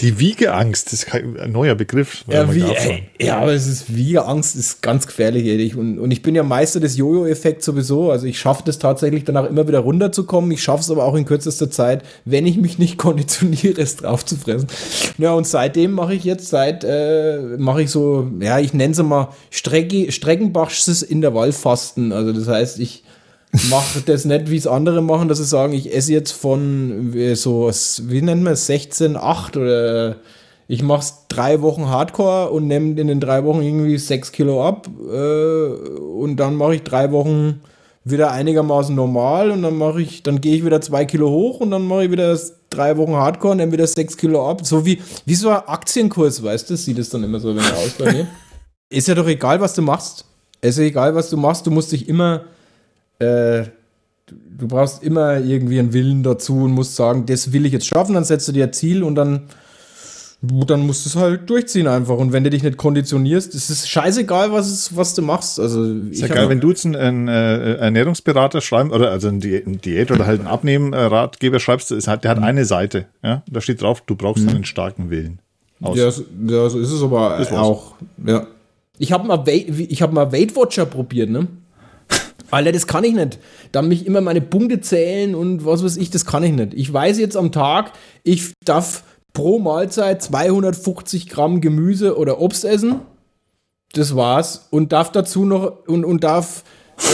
Die 0.00 0.18
Wiegeangst, 0.18 0.92
das 0.92 1.04
ist 1.04 1.14
ein 1.14 1.52
neuer 1.52 1.74
Begriff. 1.74 2.24
Ja, 2.28 2.52
wie, 2.52 2.62
ey, 2.62 3.04
ja, 3.20 3.38
aber 3.38 3.52
es 3.52 3.66
ist 3.66 3.94
Wiegeangst, 3.94 4.56
ist 4.56 4.82
ganz 4.82 5.06
gefährlich, 5.06 5.46
ehrlich. 5.46 5.76
Und, 5.76 5.98
und 5.98 6.10
ich 6.10 6.22
bin 6.22 6.34
ja 6.34 6.42
Meister 6.42 6.80
des 6.80 6.96
Jojo-Effekts 6.96 7.64
sowieso. 7.64 8.10
Also 8.10 8.26
ich 8.26 8.38
schaffe 8.38 8.62
das 8.66 8.78
tatsächlich 8.78 9.24
danach 9.24 9.48
immer 9.48 9.66
wieder 9.66 9.80
runterzukommen. 9.80 10.50
Ich 10.50 10.62
schaffe 10.62 10.82
es 10.82 10.90
aber 10.90 11.04
auch 11.04 11.14
in 11.14 11.24
kürzester 11.24 11.70
Zeit, 11.70 12.02
wenn 12.24 12.46
ich 12.46 12.56
mich 12.56 12.78
nicht 12.78 12.98
konditioniere, 12.98 13.80
es 13.80 13.96
drauf 13.96 14.24
zu 14.24 14.36
fressen. 14.36 14.68
Ja, 15.18 15.32
und 15.32 15.46
seitdem 15.46 15.92
mache 15.92 16.14
ich 16.14 16.24
jetzt, 16.24 16.48
seit, 16.48 16.84
äh, 16.84 17.38
mache 17.58 17.82
ich 17.82 17.90
so, 17.90 18.30
ja, 18.40 18.58
ich 18.58 18.74
nenne 18.74 18.92
es 18.92 19.02
mal 19.02 19.28
Strecke, 19.50 20.12
Streckenbachsches 20.12 21.02
Intervallfasten. 21.02 22.12
Also 22.12 22.32
das 22.32 22.48
heißt, 22.48 22.80
ich 22.80 23.04
mache 23.70 24.00
das 24.04 24.24
nicht, 24.24 24.50
wie 24.50 24.56
es 24.56 24.66
andere 24.66 25.02
machen, 25.02 25.28
dass 25.28 25.38
sie 25.38 25.44
sagen, 25.44 25.72
ich 25.72 25.94
esse 25.94 26.12
jetzt 26.12 26.32
von 26.32 27.14
so, 27.34 27.70
wie 28.02 28.22
nennt 28.22 28.42
man 28.42 28.54
es, 28.54 28.66
16, 28.66 29.16
8 29.16 29.56
oder 29.56 30.16
ich 30.66 30.82
mache 30.82 31.06
drei 31.28 31.60
Wochen 31.60 31.88
Hardcore 31.88 32.50
und 32.50 32.66
nehme 32.66 32.98
in 33.00 33.06
den 33.06 33.20
drei 33.20 33.44
Wochen 33.44 33.62
irgendwie 33.62 33.98
6 33.98 34.32
Kilo 34.32 34.66
ab 34.66 34.88
äh, 35.10 35.66
und 35.66 36.36
dann 36.36 36.56
mache 36.56 36.76
ich 36.76 36.82
drei 36.82 37.12
Wochen 37.12 37.60
wieder 38.04 38.32
einigermaßen 38.32 38.94
normal 38.94 39.50
und 39.50 39.62
dann 39.62 39.76
mache 39.76 40.02
ich, 40.02 40.22
dann 40.22 40.40
gehe 40.40 40.56
ich 40.56 40.64
wieder 40.64 40.80
zwei 40.80 41.04
Kilo 41.04 41.30
hoch 41.30 41.60
und 41.60 41.70
dann 41.70 41.86
mache 41.86 42.04
ich 42.04 42.10
wieder 42.10 42.38
drei 42.70 42.96
Wochen 42.96 43.14
Hardcore, 43.14 43.56
nehme 43.56 43.72
wieder 43.72 43.86
6 43.86 44.16
Kilo 44.16 44.48
ab. 44.48 44.66
So 44.66 44.84
wie, 44.84 45.00
wie 45.24 45.34
so 45.34 45.48
ein 45.48 45.62
Aktienkurs, 45.66 46.42
weißt 46.42 46.68
du, 46.68 46.76
sieht 46.76 46.98
es 46.98 47.08
dann 47.08 47.24
immer 47.24 47.40
so 47.40 47.54
wenn 47.54 47.64
aus 47.64 47.94
bei 47.98 48.12
mir. 48.12 48.26
Ist 48.90 49.08
ja 49.08 49.14
doch 49.14 49.26
egal, 49.26 49.60
was 49.60 49.74
du 49.74 49.82
machst. 49.82 50.26
Es 50.60 50.76
ist 50.76 50.84
egal, 50.84 51.14
was 51.14 51.30
du 51.30 51.36
machst, 51.36 51.66
du 51.66 51.70
musst 51.70 51.92
dich 51.92 52.08
immer 52.08 52.44
äh, 53.18 53.64
du 54.26 54.68
brauchst 54.68 55.02
immer 55.02 55.38
irgendwie 55.38 55.78
einen 55.78 55.92
Willen 55.92 56.22
dazu 56.22 56.64
und 56.64 56.72
musst 56.72 56.96
sagen, 56.96 57.26
das 57.26 57.52
will 57.52 57.66
ich 57.66 57.72
jetzt 57.72 57.86
schaffen, 57.86 58.14
dann 58.14 58.24
setzt 58.24 58.48
du 58.48 58.52
dir 58.52 58.64
ein 58.64 58.72
Ziel 58.72 59.02
und 59.02 59.14
dann, 59.14 59.42
dann 60.40 60.86
musst 60.86 61.04
du 61.04 61.10
es 61.10 61.16
halt 61.16 61.48
durchziehen 61.48 61.86
einfach. 61.86 62.16
Und 62.16 62.32
wenn 62.32 62.44
du 62.44 62.50
dich 62.50 62.62
nicht 62.62 62.76
konditionierst, 62.76 63.54
ist 63.54 63.70
es 63.70 63.88
scheißegal, 63.88 64.52
was, 64.52 64.70
es, 64.70 64.96
was 64.96 65.14
du 65.14 65.22
machst. 65.22 65.58
Also, 65.60 65.84
ist 65.84 66.20
ja 66.20 66.28
geil, 66.28 66.48
wenn 66.48 66.60
du 66.60 66.70
jetzt 66.70 66.84
einen, 66.84 66.96
einen 66.96 67.28
äh, 67.28 67.74
Ernährungsberater 67.74 68.60
schreibst 68.60 68.92
oder 68.92 69.10
also 69.10 69.28
einen 69.28 69.40
Diät 69.40 70.10
oder 70.10 70.26
halt 70.26 70.40
einen 70.40 70.48
Abnehmen-Ratgeber 70.48 71.60
schreibst, 71.60 71.92
ist, 71.92 72.06
der 72.06 72.12
hat 72.12 72.38
mhm. 72.38 72.44
eine 72.44 72.64
Seite. 72.64 73.06
Ja? 73.22 73.42
Da 73.50 73.60
steht 73.60 73.82
drauf, 73.82 74.02
du 74.06 74.16
brauchst 74.16 74.44
mhm. 74.44 74.50
einen 74.50 74.64
starken 74.64 75.10
Willen. 75.10 75.40
Ja, 75.80 76.10
so, 76.10 76.24
ja, 76.46 76.68
so 76.70 76.78
ist 76.78 76.92
es 76.92 77.02
aber 77.02 77.40
auch. 77.52 77.94
Ja. 78.24 78.46
Ich 78.96 79.12
habe 79.12 79.26
mal, 79.26 79.38
hab 79.38 80.12
mal 80.12 80.32
Weight 80.32 80.56
Watcher 80.56 80.86
probiert, 80.86 81.28
ne? 81.28 81.48
Alter, 82.50 82.72
das 82.72 82.86
kann 82.86 83.04
ich 83.04 83.14
nicht. 83.14 83.38
Da 83.72 83.82
mich 83.82 84.06
immer 84.06 84.20
meine 84.20 84.40
Punkte 84.40 84.80
zählen 84.80 85.34
und 85.34 85.64
was 85.64 85.84
weiß 85.84 85.96
ich, 85.96 86.10
das 86.10 86.24
kann 86.24 86.42
ich 86.42 86.52
nicht. 86.52 86.74
Ich 86.74 86.92
weiß 86.92 87.18
jetzt 87.18 87.36
am 87.36 87.52
Tag, 87.52 87.92
ich 88.22 88.52
darf 88.64 89.04
pro 89.32 89.58
Mahlzeit 89.58 90.22
250 90.22 91.28
Gramm 91.28 91.60
Gemüse 91.60 92.16
oder 92.16 92.40
Obst 92.40 92.64
essen. 92.64 93.00
Das 93.92 94.16
war's. 94.16 94.68
Und 94.70 94.92
darf 94.92 95.12
dazu 95.12 95.44
noch 95.44 95.86
und, 95.86 96.04
und 96.04 96.24
darf 96.24 96.64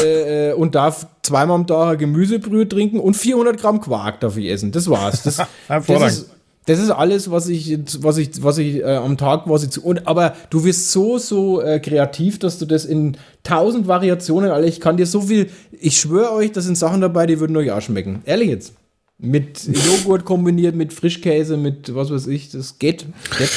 äh, 0.04 0.52
und 0.52 0.74
darf 0.74 1.06
zweimal 1.22 1.56
am 1.56 1.66
Tag 1.66 1.98
Gemüsebrühe 1.98 2.68
trinken 2.68 3.00
und 3.00 3.14
400 3.14 3.58
Gramm 3.58 3.80
Quark 3.80 4.20
darf 4.20 4.36
ich 4.36 4.50
essen. 4.50 4.72
Das 4.72 4.88
war's. 4.90 5.22
Das, 5.22 5.36
das 5.68 6.12
ist, 6.12 6.30
das 6.70 6.78
ist 6.78 6.90
alles, 6.90 7.32
was 7.32 7.48
ich, 7.48 7.76
was 7.98 8.16
ich, 8.16 8.42
was 8.44 8.58
ich 8.58 8.76
äh, 8.76 8.94
am 8.94 9.18
Tag 9.18 9.44
quasi 9.44 9.68
zu. 9.68 9.82
Und, 9.82 10.06
aber 10.06 10.36
du 10.50 10.64
wirst 10.64 10.92
so, 10.92 11.18
so 11.18 11.60
äh, 11.60 11.80
kreativ, 11.80 12.38
dass 12.38 12.60
du 12.60 12.66
das 12.66 12.84
in 12.84 13.16
tausend 13.42 13.88
Variationen, 13.88 14.52
alle, 14.52 14.68
ich 14.68 14.80
kann 14.80 14.96
dir 14.96 15.06
so 15.06 15.22
viel, 15.22 15.50
ich 15.72 15.98
schwöre 15.98 16.32
euch, 16.32 16.52
da 16.52 16.60
sind 16.60 16.78
Sachen 16.78 17.00
dabei, 17.00 17.26
die 17.26 17.40
würden 17.40 17.56
euch 17.56 17.72
auch 17.72 17.82
schmecken. 17.82 18.22
Ehrlich 18.24 18.50
jetzt. 18.50 18.74
Mit 19.18 19.62
Joghurt 19.66 20.24
kombiniert, 20.24 20.76
mit 20.76 20.92
Frischkäse, 20.92 21.56
mit 21.56 21.92
was 21.92 22.10
weiß 22.12 22.28
ich, 22.28 22.50
das 22.50 22.78
geht. 22.78 23.04
geht. 23.36 23.50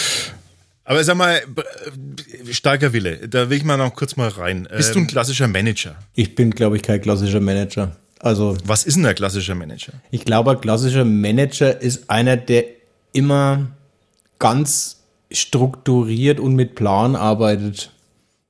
Aber 0.84 1.03
sag 1.03 1.15
mal, 1.15 1.39
starker 2.50 2.93
Wille, 2.93 3.27
da 3.29 3.50
will 3.50 3.58
ich 3.58 3.63
mal 3.63 3.77
noch 3.77 3.93
kurz 3.93 4.15
mal 4.15 4.27
rein. 4.29 4.67
Bist 4.75 4.96
du 4.96 5.00
ein 5.00 5.03
ähm, 5.03 5.08
klassischer 5.08 5.48
Manager? 5.48 5.96
Ich 6.15 6.34
bin, 6.34 6.50
glaube 6.50 6.77
ich, 6.77 6.82
kein 6.82 7.00
klassischer 7.00 7.39
Manager. 7.39 7.96
Also, 8.20 8.58
was 8.65 8.86
ist 8.86 8.98
denn 8.98 9.05
ein 9.05 9.15
klassischer 9.15 9.53
Manager? 9.53 9.93
Ich 10.10 10.25
glaube, 10.25 10.51
ein 10.51 10.62
klassischer 10.62 11.05
Manager 11.05 11.79
ist 11.79 12.10
einer, 12.10 12.38
der 12.38 12.65
immer 13.13 13.67
ganz 14.39 15.03
strukturiert 15.32 16.39
und 16.39 16.55
mit 16.55 16.75
Plan 16.75 17.15
arbeitet. 17.15 17.91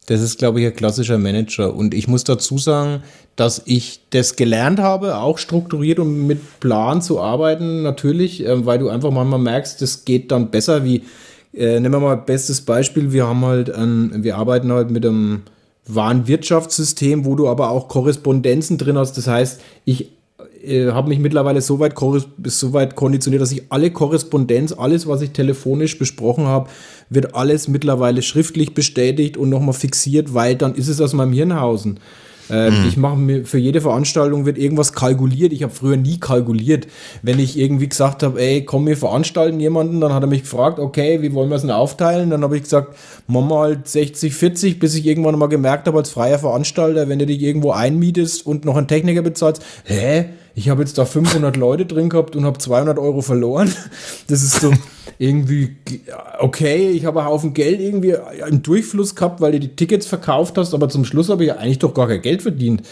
Das 0.07 0.21
ist, 0.21 0.37
glaube 0.37 0.59
ich, 0.59 0.67
ein 0.67 0.75
klassischer 0.75 1.17
Manager. 1.17 1.73
Und 1.73 1.93
ich 1.93 2.07
muss 2.07 2.23
dazu 2.23 2.57
sagen, 2.57 3.03
dass 3.35 3.61
ich 3.65 4.01
das 4.09 4.35
gelernt 4.35 4.79
habe, 4.79 5.17
auch 5.17 5.37
strukturiert 5.37 5.99
und 5.99 6.27
mit 6.27 6.59
Plan 6.59 7.01
zu 7.01 7.21
arbeiten, 7.21 7.83
natürlich, 7.83 8.45
äh, 8.45 8.65
weil 8.65 8.79
du 8.79 8.89
einfach 8.89 9.11
manchmal 9.11 9.39
merkst, 9.39 9.81
das 9.81 10.05
geht 10.05 10.31
dann 10.31 10.51
besser, 10.51 10.83
wie, 10.83 11.03
äh, 11.53 11.79
nehmen 11.79 11.93
wir 11.93 11.99
mal 11.99 12.15
bestes 12.15 12.61
Beispiel, 12.61 13.13
wir 13.13 13.27
haben 13.27 13.45
halt, 13.45 13.73
ein, 13.73 14.23
wir 14.23 14.37
arbeiten 14.37 14.71
halt 14.71 14.91
mit 14.91 15.05
einem 15.05 15.43
Warenwirtschaftssystem, 15.87 17.25
wo 17.25 17.35
du 17.35 17.47
aber 17.47 17.69
auch 17.69 17.87
Korrespondenzen 17.87 18.77
drin 18.77 18.97
hast. 18.97 19.17
Das 19.17 19.27
heißt, 19.27 19.61
ich 19.85 20.09
äh, 20.63 20.91
habe 20.91 21.09
mich 21.09 21.19
mittlerweile 21.19 21.61
so 21.61 21.79
weit, 21.79 21.93
so 22.45 22.73
weit 22.73 22.95
konditioniert, 22.95 23.41
dass 23.41 23.51
ich 23.51 23.63
alle 23.69 23.91
Korrespondenz, 23.91 24.73
alles, 24.73 25.07
was 25.07 25.21
ich 25.21 25.31
telefonisch 25.31 25.97
besprochen 25.97 26.45
habe, 26.45 26.69
wird 27.09 27.35
alles 27.35 27.67
mittlerweile 27.67 28.21
schriftlich 28.21 28.73
bestätigt 28.73 29.37
und 29.37 29.49
nochmal 29.49 29.73
fixiert, 29.73 30.33
weil 30.33 30.55
dann 30.55 30.75
ist 30.75 30.87
es 30.87 31.01
aus 31.01 31.13
meinem 31.13 31.33
Hirnhausen. 31.33 31.99
Ähm, 32.49 32.81
mhm. 32.81 32.87
Ich 32.87 32.97
mache 32.97 33.15
mir 33.15 33.45
für 33.45 33.57
jede 33.57 33.81
Veranstaltung 33.81 34.45
wird 34.45 34.57
irgendwas 34.57 34.93
kalkuliert. 34.93 35.53
Ich 35.53 35.63
habe 35.63 35.73
früher 35.73 35.97
nie 35.97 36.19
kalkuliert. 36.19 36.87
Wenn 37.21 37.39
ich 37.39 37.57
irgendwie 37.57 37.87
gesagt 37.87 38.23
habe, 38.23 38.39
ey, 38.41 38.65
komm, 38.65 38.85
wir 38.85 38.97
veranstalten 38.97 39.59
jemanden, 39.59 40.01
dann 40.01 40.13
hat 40.13 40.23
er 40.23 40.27
mich 40.27 40.41
gefragt, 40.41 40.79
okay, 40.79 41.21
wie 41.21 41.33
wollen 41.33 41.49
wir 41.49 41.55
es 41.55 41.61
denn 41.61 41.71
aufteilen? 41.71 42.29
Dann 42.29 42.43
habe 42.43 42.57
ich 42.57 42.63
gesagt, 42.63 42.95
mach 43.27 43.41
mal 43.41 43.79
60, 43.83 44.33
40, 44.33 44.79
bis 44.79 44.95
ich 44.95 45.05
irgendwann 45.05 45.37
mal 45.39 45.47
gemerkt 45.47 45.87
habe, 45.87 45.97
als 45.97 46.09
freier 46.09 46.39
Veranstalter, 46.39 47.07
wenn 47.07 47.19
du 47.19 47.25
dich 47.25 47.41
irgendwo 47.41 47.71
einmietest 47.71 48.45
und 48.45 48.65
noch 48.65 48.75
einen 48.75 48.87
Techniker 48.87 49.21
bezahlst, 49.21 49.63
hä? 49.85 50.25
Ich 50.55 50.69
habe 50.69 50.81
jetzt 50.81 50.97
da 50.97 51.05
500 51.05 51.57
Leute 51.57 51.85
drin 51.85 52.09
gehabt 52.09 52.35
und 52.35 52.45
habe 52.45 52.59
200 52.59 52.99
Euro 52.99 53.21
verloren. 53.21 53.73
Das 54.27 54.43
ist 54.43 54.61
so 54.61 54.71
irgendwie, 55.19 55.75
okay, 56.39 56.91
ich 56.91 57.05
habe 57.05 57.19
einen 57.19 57.29
Haufen 57.29 57.53
Geld 57.53 57.79
irgendwie 57.79 58.15
im 58.47 58.63
Durchfluss 58.63 59.15
gehabt, 59.15 59.41
weil 59.41 59.53
du 59.53 59.59
die 59.59 59.75
Tickets 59.75 60.05
verkauft 60.05 60.57
hast, 60.57 60.73
aber 60.73 60.89
zum 60.89 61.05
Schluss 61.05 61.29
habe 61.29 61.45
ich 61.45 61.53
eigentlich 61.53 61.79
doch 61.79 61.93
gar 61.93 62.07
kein 62.07 62.21
Geld 62.21 62.41
verdient. 62.41 62.83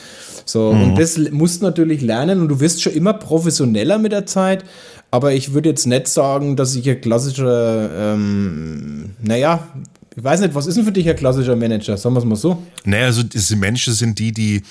So, 0.45 0.73
mhm. 0.73 0.83
und 0.83 0.99
das 0.99 1.17
musst 1.31 1.61
du 1.61 1.65
natürlich 1.65 2.01
lernen 2.01 2.41
und 2.41 2.47
du 2.47 2.59
wirst 2.59 2.81
schon 2.81 2.93
immer 2.93 3.13
professioneller 3.13 3.97
mit 3.97 4.11
der 4.11 4.25
Zeit. 4.25 4.65
Aber 5.11 5.33
ich 5.33 5.53
würde 5.53 5.69
jetzt 5.69 5.85
nicht 5.85 6.07
sagen, 6.07 6.55
dass 6.55 6.75
ich 6.75 6.89
ein 6.89 7.01
klassischer, 7.01 8.13
ähm, 8.13 9.11
naja, 9.21 9.67
ich 10.15 10.23
weiß 10.23 10.41
nicht, 10.41 10.53
was 10.53 10.67
ist 10.67 10.75
denn 10.75 10.83
für 10.83 10.91
dich 10.91 11.09
ein 11.09 11.15
klassischer 11.15 11.55
Manager? 11.55 11.95
Sagen 11.95 12.15
wir 12.15 12.19
es 12.19 12.25
mal 12.25 12.35
so. 12.35 12.61
Naja, 12.83 13.05
also 13.05 13.23
diese 13.23 13.55
Menschen 13.55 13.93
sind 13.93 14.19
die, 14.19 14.33
die, 14.33 14.61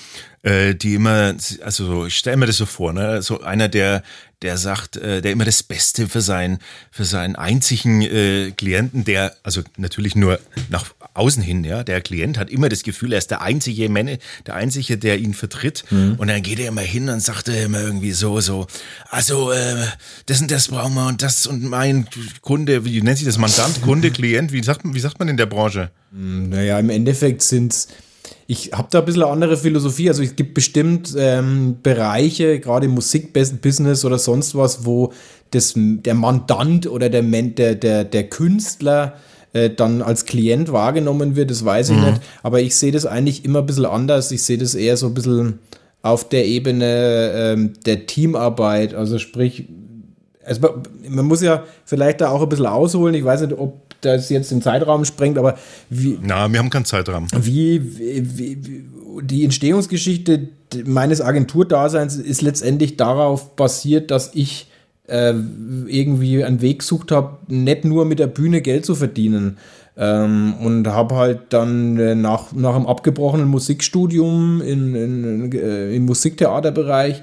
äh, 0.43 0.75
die 0.75 0.95
immer, 0.95 1.33
also 1.63 2.05
ich 2.05 2.15
stelle 2.15 2.37
mir 2.37 2.45
das 2.45 2.57
so 2.57 2.67
vor, 2.67 2.93
ne, 2.93 3.21
so 3.23 3.41
einer, 3.41 3.67
der, 3.67 4.03
der 4.41 4.57
sagt, 4.57 4.97
äh, 4.97 5.21
der 5.21 5.31
immer 5.31 5.45
das 5.45 5.63
Beste 5.63 6.07
für 6.09 6.21
seinen, 6.21 6.59
für 6.89 7.05
seinen 7.05 7.35
einzigen 7.35 8.01
äh, 8.01 8.51
Klienten, 8.51 9.03
der, 9.03 9.35
also 9.43 9.61
natürlich 9.77 10.15
nur 10.15 10.39
nach 10.69 10.85
außen 11.13 11.43
hin, 11.43 11.63
ja, 11.63 11.83
der 11.83 12.01
Klient 12.01 12.37
hat 12.37 12.49
immer 12.49 12.69
das 12.69 12.83
Gefühl, 12.83 13.13
er 13.13 13.19
ist 13.19 13.31
der 13.31 13.41
einzige 13.41 13.89
Männer, 13.89 14.17
der 14.47 14.55
einzige, 14.55 14.97
der 14.97 15.19
ihn 15.19 15.33
vertritt. 15.33 15.83
Mhm. 15.91 16.15
Und 16.17 16.27
dann 16.27 16.41
geht 16.41 16.59
er 16.59 16.69
immer 16.69 16.81
hin 16.81 17.09
und 17.09 17.21
sagt 17.21 17.49
er 17.49 17.65
immer 17.65 17.81
irgendwie 17.81 18.11
so, 18.11 18.39
so, 18.39 18.67
also 19.09 19.51
äh, 19.51 19.85
das 20.25 20.41
und 20.41 20.49
das 20.49 20.69
brauchen 20.69 20.93
wir 20.95 21.07
und 21.07 21.21
das 21.21 21.45
und 21.45 21.63
mein 21.63 22.07
Kunde, 22.41 22.85
wie 22.85 23.01
nennt 23.01 23.17
sich 23.17 23.27
das, 23.27 23.37
Mandant, 23.37 23.81
Kunde, 23.81 24.11
Klient, 24.11 24.51
wie 24.51 24.63
sagt, 24.63 24.81
wie 24.85 24.99
sagt 24.99 25.19
man 25.19 25.27
in 25.27 25.37
der 25.37 25.45
Branche? 25.45 25.91
Hm, 26.11 26.49
naja, 26.49 26.79
im 26.79 26.89
Endeffekt 26.89 27.41
sind's 27.41 27.87
ich 28.51 28.73
habe 28.73 28.89
da 28.91 28.99
ein 28.99 29.05
bisschen 29.05 29.23
eine 29.23 29.31
andere 29.31 29.55
Philosophie. 29.55 30.09
Also 30.09 30.23
es 30.23 30.35
gibt 30.35 30.53
bestimmt 30.53 31.15
ähm, 31.17 31.77
Bereiche, 31.81 32.59
gerade 32.59 32.87
im 32.87 32.91
Musikbusiness 32.91 34.03
oder 34.03 34.19
sonst 34.19 34.55
was, 34.55 34.85
wo 34.85 35.13
das, 35.51 35.73
der 35.77 36.15
Mandant 36.15 36.85
oder 36.85 37.09
der, 37.09 37.21
der, 37.21 37.75
der, 37.75 38.03
der 38.03 38.23
Künstler 38.27 39.13
äh, 39.53 39.69
dann 39.69 40.01
als 40.01 40.25
Klient 40.25 40.73
wahrgenommen 40.73 41.37
wird, 41.37 41.49
das 41.49 41.63
weiß 41.63 41.91
ich 41.91 41.97
mhm. 41.97 42.03
nicht. 42.03 42.21
Aber 42.43 42.59
ich 42.59 42.75
sehe 42.75 42.91
das 42.91 43.05
eigentlich 43.05 43.45
immer 43.45 43.59
ein 43.59 43.65
bisschen 43.65 43.85
anders. 43.85 44.33
Ich 44.33 44.43
sehe 44.43 44.57
das 44.57 44.75
eher 44.75 44.97
so 44.97 45.07
ein 45.07 45.13
bisschen 45.13 45.59
auf 46.01 46.27
der 46.27 46.45
Ebene 46.45 47.31
ähm, 47.33 47.73
der 47.85 48.05
Teamarbeit. 48.05 48.93
Also 48.93 49.17
sprich, 49.17 49.69
also 50.43 50.81
man 51.07 51.25
muss 51.25 51.41
ja 51.41 51.63
vielleicht 51.85 52.19
da 52.19 52.31
auch 52.31 52.41
ein 52.41 52.49
bisschen 52.49 52.65
ausholen. 52.65 53.15
Ich 53.15 53.23
weiß 53.23 53.43
nicht, 53.43 53.57
ob 53.57 53.90
das 54.01 54.29
jetzt 54.29 54.51
den 54.51 54.61
Zeitraum 54.61 55.05
sprengt, 55.05 55.37
aber 55.37 55.57
wie. 55.89 56.17
Na, 56.21 56.51
wir 56.51 56.59
haben 56.59 56.69
keinen 56.69 56.85
Zeitraum. 56.85 57.27
Wie, 57.39 57.97
wie, 57.97 58.37
wie 58.37 58.85
die 59.21 59.43
Entstehungsgeschichte 59.43 60.49
meines 60.85 61.21
Agenturdaseins 61.21 62.15
ist 62.15 62.41
letztendlich 62.41 62.97
darauf 62.97 63.55
basiert, 63.55 64.11
dass 64.11 64.31
ich 64.33 64.67
äh, 65.07 65.33
irgendwie 65.87 66.43
einen 66.43 66.61
Weg 66.61 66.79
gesucht 66.79 67.11
habe, 67.11 67.37
nicht 67.47 67.85
nur 67.85 68.05
mit 68.05 68.19
der 68.19 68.27
Bühne 68.27 68.61
Geld 68.61 68.85
zu 68.85 68.95
verdienen. 68.95 69.57
Ähm, 69.97 70.53
und 70.61 70.87
habe 70.87 71.15
halt 71.15 71.39
dann 71.49 71.97
äh, 71.97 72.15
nach, 72.15 72.53
nach 72.53 72.75
einem 72.75 72.85
abgebrochenen 72.85 73.47
Musikstudium 73.49 74.61
in, 74.61 74.95
in, 74.95 75.23
in, 75.23 75.51
äh, 75.51 75.93
im 75.93 76.05
Musiktheaterbereich 76.05 77.21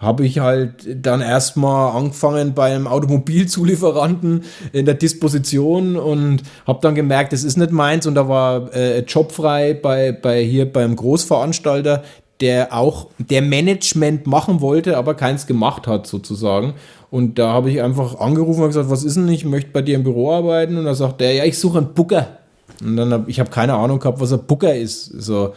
habe 0.00 0.24
ich 0.24 0.38
halt 0.38 0.86
dann 1.06 1.20
erstmal 1.20 1.94
angefangen 1.94 2.54
bei 2.54 2.74
einem 2.74 2.86
Automobilzulieferanten 2.86 4.44
in 4.72 4.86
der 4.86 4.94
Disposition 4.94 5.96
und 5.96 6.42
habe 6.66 6.80
dann 6.80 6.94
gemerkt, 6.94 7.34
das 7.34 7.44
ist 7.44 7.58
nicht 7.58 7.70
meins 7.70 8.06
und 8.06 8.14
da 8.14 8.26
war 8.26 8.74
äh, 8.74 9.00
jobfrei 9.00 9.74
bei, 9.74 10.12
bei 10.12 10.42
hier 10.42 10.72
beim 10.72 10.96
Großveranstalter, 10.96 12.02
der 12.40 12.74
auch 12.74 13.08
der 13.18 13.42
Management 13.42 14.26
machen 14.26 14.62
wollte, 14.62 14.96
aber 14.96 15.14
keins 15.14 15.46
gemacht 15.46 15.86
hat 15.86 16.06
sozusagen. 16.06 16.72
Und 17.10 17.38
da 17.38 17.52
habe 17.52 17.70
ich 17.70 17.82
einfach 17.82 18.18
angerufen 18.18 18.62
und 18.62 18.68
gesagt, 18.68 18.88
was 18.88 19.04
ist 19.04 19.16
denn, 19.16 19.28
ich 19.28 19.44
möchte 19.44 19.70
bei 19.70 19.82
dir 19.82 19.96
im 19.96 20.04
Büro 20.04 20.32
arbeiten 20.32 20.78
und 20.78 20.86
da 20.86 20.94
sagt 20.94 21.20
der, 21.20 21.34
ja, 21.34 21.44
ich 21.44 21.58
suche 21.58 21.78
einen 21.78 21.92
Booker. 21.92 22.38
Und 22.80 22.96
dann 22.96 23.12
habe 23.12 23.30
ich 23.30 23.38
habe 23.38 23.50
keine 23.50 23.74
Ahnung 23.74 23.98
gehabt, 23.98 24.20
was 24.20 24.32
ein 24.32 24.46
Booker 24.46 24.74
ist. 24.74 25.04
So 25.04 25.52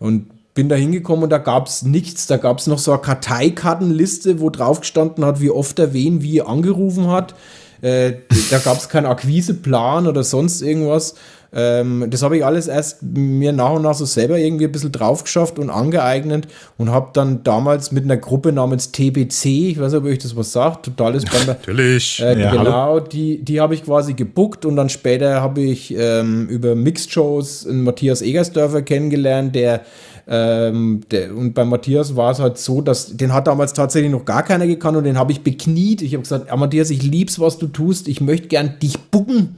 und 0.00 0.26
bin 0.56 0.68
da 0.68 0.74
hingekommen 0.74 1.24
und 1.24 1.30
da 1.30 1.38
gab 1.38 1.68
es 1.68 1.82
nichts. 1.82 2.26
Da 2.26 2.38
gab 2.38 2.58
es 2.58 2.66
noch 2.66 2.80
so 2.80 2.90
eine 2.90 3.00
Karteikartenliste, 3.00 4.40
wo 4.40 4.50
drauf 4.50 4.80
gestanden 4.80 5.24
hat, 5.24 5.40
wie 5.40 5.50
oft 5.50 5.78
er 5.78 5.92
wen 5.92 6.22
wie 6.22 6.42
angerufen 6.42 7.08
hat. 7.08 7.34
Äh, 7.82 8.14
da 8.50 8.58
gab 8.58 8.78
es 8.78 8.88
keinen 8.88 9.06
Akquiseplan 9.06 10.06
oder 10.06 10.24
sonst 10.24 10.62
irgendwas. 10.62 11.14
Ähm, 11.52 12.06
das 12.08 12.22
habe 12.22 12.38
ich 12.38 12.44
alles 12.44 12.68
erst 12.68 13.02
mir 13.02 13.52
nach 13.52 13.72
und 13.72 13.82
nach 13.82 13.94
so 13.94 14.04
selber 14.06 14.38
irgendwie 14.38 14.64
ein 14.64 14.72
bisschen 14.72 14.92
drauf 14.92 15.24
geschafft 15.24 15.58
und 15.58 15.70
angeeignet 15.70 16.48
und 16.78 16.90
habe 16.90 17.10
dann 17.12 17.44
damals 17.44 17.92
mit 17.92 18.04
einer 18.04 18.16
Gruppe 18.16 18.50
namens 18.50 18.92
TBC, 18.92 19.70
ich 19.70 19.80
weiß 19.80 19.92
nicht, 19.92 20.00
ob 20.00 20.06
euch 20.06 20.18
das 20.18 20.36
was 20.36 20.52
sagt, 20.52 20.86
totales 20.86 21.24
Band. 21.24 21.46
Natürlich. 21.46 22.20
Äh, 22.20 22.40
ja, 22.40 22.50
genau, 22.50 22.72
hallo. 22.72 23.00
die, 23.00 23.44
die 23.44 23.60
habe 23.60 23.74
ich 23.74 23.84
quasi 23.84 24.14
gebuckt 24.14 24.64
und 24.64 24.76
dann 24.76 24.88
später 24.88 25.40
habe 25.40 25.60
ich 25.60 25.94
ähm, 25.96 26.48
über 26.48 26.74
Mixed 26.74 27.12
Shows 27.12 27.66
einen 27.66 27.84
Matthias 27.84 28.22
Egersdörfer 28.22 28.82
kennengelernt, 28.82 29.54
der 29.54 29.82
ähm, 30.28 31.02
der, 31.10 31.36
und 31.36 31.54
bei 31.54 31.64
Matthias 31.64 32.16
war 32.16 32.32
es 32.32 32.40
halt 32.40 32.58
so, 32.58 32.80
dass 32.80 33.16
den 33.16 33.32
hat 33.32 33.46
damals 33.46 33.74
tatsächlich 33.74 34.10
noch 34.10 34.24
gar 34.24 34.42
keiner 34.42 34.66
gekannt 34.66 34.96
und 34.96 35.04
den 35.04 35.18
habe 35.18 35.30
ich 35.30 35.42
bekniet. 35.42 36.02
Ich 36.02 36.14
habe 36.14 36.22
gesagt, 36.22 36.48
ja, 36.48 36.56
Matthias, 36.56 36.90
ich 36.90 37.02
lieb's, 37.02 37.38
was 37.38 37.58
du 37.58 37.68
tust. 37.68 38.08
Ich 38.08 38.20
möchte 38.20 38.48
gern 38.48 38.74
dich 38.82 38.98
bucken. 38.98 39.56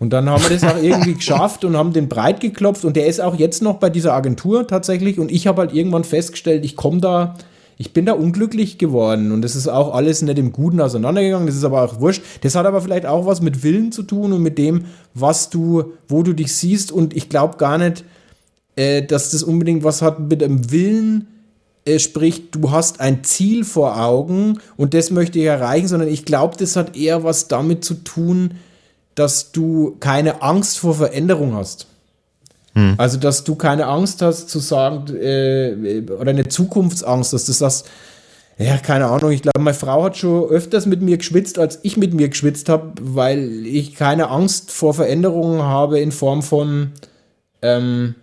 Und 0.00 0.12
dann 0.12 0.28
haben 0.28 0.42
wir 0.42 0.50
das 0.50 0.64
auch 0.64 0.82
irgendwie 0.82 1.14
geschafft 1.20 1.64
und 1.64 1.76
haben 1.76 1.92
den 1.92 2.08
breit 2.08 2.40
geklopft 2.40 2.84
und 2.84 2.96
der 2.96 3.06
ist 3.06 3.20
auch 3.20 3.36
jetzt 3.36 3.62
noch 3.62 3.76
bei 3.76 3.90
dieser 3.90 4.14
Agentur 4.14 4.66
tatsächlich 4.66 5.18
und 5.18 5.30
ich 5.30 5.46
habe 5.46 5.60
halt 5.60 5.74
irgendwann 5.74 6.04
festgestellt, 6.04 6.64
ich 6.64 6.74
komme 6.74 7.02
da, 7.02 7.36
ich 7.76 7.92
bin 7.92 8.06
da 8.06 8.14
unglücklich 8.14 8.78
geworden 8.78 9.30
und 9.30 9.42
das 9.42 9.54
ist 9.54 9.68
auch 9.68 9.94
alles 9.94 10.22
nicht 10.22 10.38
im 10.38 10.52
Guten 10.52 10.80
auseinandergegangen, 10.80 11.46
das 11.46 11.54
ist 11.54 11.64
aber 11.64 11.82
auch 11.82 12.00
wurscht. 12.00 12.22
Das 12.40 12.54
hat 12.54 12.64
aber 12.64 12.80
vielleicht 12.80 13.04
auch 13.04 13.26
was 13.26 13.42
mit 13.42 13.62
Willen 13.62 13.92
zu 13.92 14.02
tun 14.02 14.32
und 14.32 14.42
mit 14.42 14.56
dem, 14.56 14.86
was 15.12 15.50
du, 15.50 15.92
wo 16.08 16.22
du 16.22 16.32
dich 16.32 16.54
siehst 16.54 16.90
und 16.92 17.14
ich 17.14 17.28
glaube 17.28 17.58
gar 17.58 17.76
nicht, 17.76 18.02
äh, 18.80 19.02
dass 19.02 19.30
das 19.30 19.42
unbedingt 19.42 19.84
was 19.84 20.00
hat 20.00 20.18
mit 20.20 20.40
dem 20.40 20.70
Willen, 20.72 21.26
äh, 21.84 21.98
sprich, 21.98 22.50
du 22.50 22.70
hast 22.70 22.98
ein 22.98 23.24
Ziel 23.24 23.64
vor 23.64 24.00
Augen 24.00 24.58
und 24.78 24.94
das 24.94 25.10
möchte 25.10 25.38
ich 25.38 25.44
erreichen, 25.44 25.86
sondern 25.86 26.08
ich 26.08 26.24
glaube, 26.24 26.56
das 26.56 26.76
hat 26.76 26.96
eher 26.96 27.22
was 27.22 27.46
damit 27.46 27.84
zu 27.84 27.92
tun, 27.92 28.54
dass 29.14 29.52
du 29.52 29.96
keine 30.00 30.40
Angst 30.40 30.78
vor 30.78 30.94
Veränderung 30.94 31.54
hast. 31.54 31.88
Hm. 32.72 32.94
Also, 32.96 33.18
dass 33.18 33.44
du 33.44 33.54
keine 33.54 33.84
Angst 33.84 34.22
hast 34.22 34.48
zu 34.48 34.60
sagen, 34.60 35.14
äh, 35.14 36.02
oder 36.18 36.30
eine 36.30 36.48
Zukunftsangst, 36.48 37.34
dass 37.34 37.44
du 37.44 37.52
sagst, 37.52 37.86
ja, 38.56 38.78
keine 38.78 39.08
Ahnung, 39.08 39.30
ich 39.30 39.42
glaube, 39.42 39.60
meine 39.60 39.76
Frau 39.76 40.04
hat 40.04 40.16
schon 40.16 40.48
öfters 40.48 40.86
mit 40.86 41.02
mir 41.02 41.18
geschwitzt, 41.18 41.58
als 41.58 41.80
ich 41.82 41.98
mit 41.98 42.14
mir 42.14 42.30
geschwitzt 42.30 42.70
habe, 42.70 42.92
weil 42.98 43.66
ich 43.66 43.94
keine 43.94 44.28
Angst 44.28 44.70
vor 44.70 44.94
Veränderungen 44.94 45.62
habe 45.62 46.00
in 46.00 46.12
Form 46.12 46.42
von, 46.42 46.92
ähm, 47.60 48.14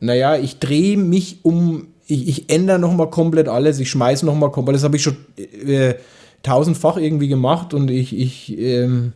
naja, 0.00 0.36
ich 0.36 0.58
drehe 0.58 0.96
mich 0.96 1.40
um, 1.42 1.88
ich, 2.06 2.28
ich 2.28 2.50
ändere 2.50 2.78
nochmal 2.78 3.10
komplett 3.10 3.48
alles, 3.48 3.78
ich 3.80 3.90
schmeiße 3.90 4.24
nochmal 4.24 4.50
komplett, 4.50 4.76
das 4.76 4.84
habe 4.84 4.96
ich 4.96 5.02
schon 5.02 5.16
äh, 5.36 5.94
tausendfach 6.42 6.96
irgendwie 6.96 7.28
gemacht 7.28 7.74
und 7.74 7.90
ich, 7.90 8.16
ich, 8.16 8.58
ähm, 8.58 9.12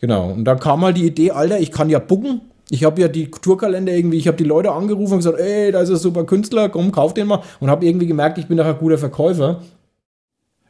genau. 0.00 0.30
Und 0.30 0.44
dann 0.44 0.58
kam 0.58 0.82
halt 0.82 0.96
die 0.96 1.06
Idee, 1.06 1.30
Alter, 1.32 1.60
ich 1.60 1.70
kann 1.70 1.90
ja 1.90 1.98
bucken. 1.98 2.40
Ich 2.70 2.82
habe 2.84 3.00
ja 3.00 3.08
die 3.08 3.30
Tourkalender 3.30 3.92
irgendwie, 3.92 4.16
ich 4.16 4.26
habe 4.26 4.38
die 4.38 4.44
Leute 4.44 4.72
angerufen 4.72 5.12
und 5.12 5.18
gesagt, 5.18 5.38
ey, 5.38 5.70
da 5.70 5.82
ist 5.82 5.90
ein 5.90 5.96
super 5.96 6.24
Künstler, 6.24 6.70
komm, 6.70 6.92
kauf 6.92 7.12
den 7.12 7.26
mal. 7.26 7.42
Und 7.60 7.68
habe 7.68 7.84
irgendwie 7.84 8.06
gemerkt, 8.06 8.38
ich 8.38 8.46
bin 8.46 8.56
doch 8.56 8.64
ein 8.64 8.78
guter 8.78 8.96
Verkäufer. 8.96 9.60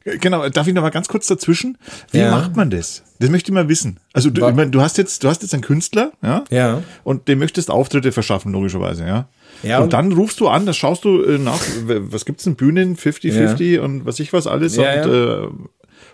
Genau, 0.05 0.47
darf 0.51 0.67
ich 0.67 0.75
noch 0.75 0.83
mal 0.83 0.91
ganz 0.91 1.09
kurz 1.09 1.27
dazwischen? 1.29 1.79
Wie 2.11 2.19
ja. 2.19 2.31
macht 2.31 2.57
man 2.57 2.69
das? 2.69 3.03
Das 3.21 3.31
möchte 3.31 3.51
ich 3.51 3.55
mal 3.55 3.69
wissen. 3.71 4.01
Also 4.13 4.29
du, 4.29 4.47
ich 4.47 4.55
mein, 4.55 4.71
du 4.71 4.83
hast 4.83 4.99
jetzt, 4.99 5.25
du 5.25 5.29
hast 5.29 5.41
jetzt 5.41 5.55
einen 5.55 5.63
Künstler, 5.63 6.13
ja? 6.23 6.45
Ja. 6.51 6.83
Und 7.05 7.27
dem 7.27 7.39
möchtest 7.39 7.71
Auftritte 7.71 8.13
verschaffen, 8.13 8.53
logischerweise, 8.53 9.07
ja? 9.07 9.29
Ja, 9.65 9.79
und, 9.79 9.85
und, 9.85 9.93
dann 9.93 10.13
rufst 10.13 10.41
du 10.41 10.49
an, 10.49 10.67
das 10.67 10.77
schaust 10.77 11.05
du 11.05 11.23
äh, 11.23 11.39
nach, 11.39 11.61
was 11.87 12.25
gibt's 12.25 12.45
denn 12.45 12.57
Bühnen, 12.57 12.97
50-50 12.97 13.63
ja. 13.63 13.83
und 13.83 14.07
was 14.07 14.21
ich 14.21 14.33
was 14.33 14.47
alles. 14.47 14.77
Ja, 14.77 15.03
und, 15.03 15.11
ja. 15.11 15.45
Äh, 15.45 15.49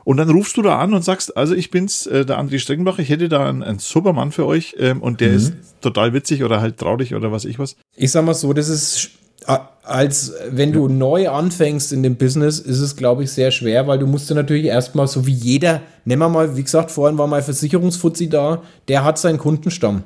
und 0.05 0.17
dann 0.17 0.31
rufst 0.31 0.57
du 0.57 0.63
da 0.63 0.79
an 0.79 0.95
und 0.95 1.05
sagst, 1.05 1.37
also 1.37 1.55
ich 1.55 1.71
bin's, 1.71 2.07
äh, 2.07 2.25
der 2.25 2.41
André 2.41 2.59
Streckenbach, 2.59 2.99
ich 2.99 3.11
hätte 3.11 3.29
da 3.29 3.49
einen, 3.49 3.63
einen 3.63 3.79
super 3.79 4.13
Mann 4.13 4.33
für 4.33 4.47
euch 4.47 4.77
ähm, 4.79 5.03
und 5.03 5.21
der 5.21 5.31
mhm. 5.31 5.37
ist 5.37 5.55
total 5.81 6.15
witzig 6.15 6.43
oder 6.43 6.61
halt 6.61 6.79
traurig 6.79 7.15
oder 7.15 7.33
was 7.33 7.45
ich 7.45 7.59
was. 7.59 7.77
Ich 7.97 8.11
sag 8.11 8.25
mal 8.25 8.35
so, 8.35 8.53
das 8.53 8.69
ist 8.69 9.11
als 9.83 10.35
wenn 10.51 10.73
du 10.73 10.89
neu 10.89 11.29
anfängst 11.29 11.93
in 11.93 12.03
dem 12.03 12.17
Business, 12.17 12.59
ist 12.61 12.81
es, 12.81 12.97
glaube 12.97 13.25
ich, 13.25 13.33
sehr 13.33 13.51
schwer, 13.51 13.87
weil 13.87 13.99
du 13.99 14.07
musst 14.07 14.29
ja 14.29 14.37
natürlich 14.37 14.67
erstmal, 14.67 15.09
so 15.09 15.27
wie 15.27 15.33
jeder, 15.33 15.83
nehmen 16.05 16.23
wir 16.23 16.29
mal, 16.29 16.57
wie 16.57 16.63
gesagt, 16.63 16.91
vorhin 16.91 17.19
war 17.19 17.27
mal 17.27 17.43
Versicherungsfuzzi 17.43 18.29
da, 18.29 18.63
der 18.89 19.03
hat 19.03 19.19
seinen 19.19 19.39
Kundenstamm. 19.39 20.05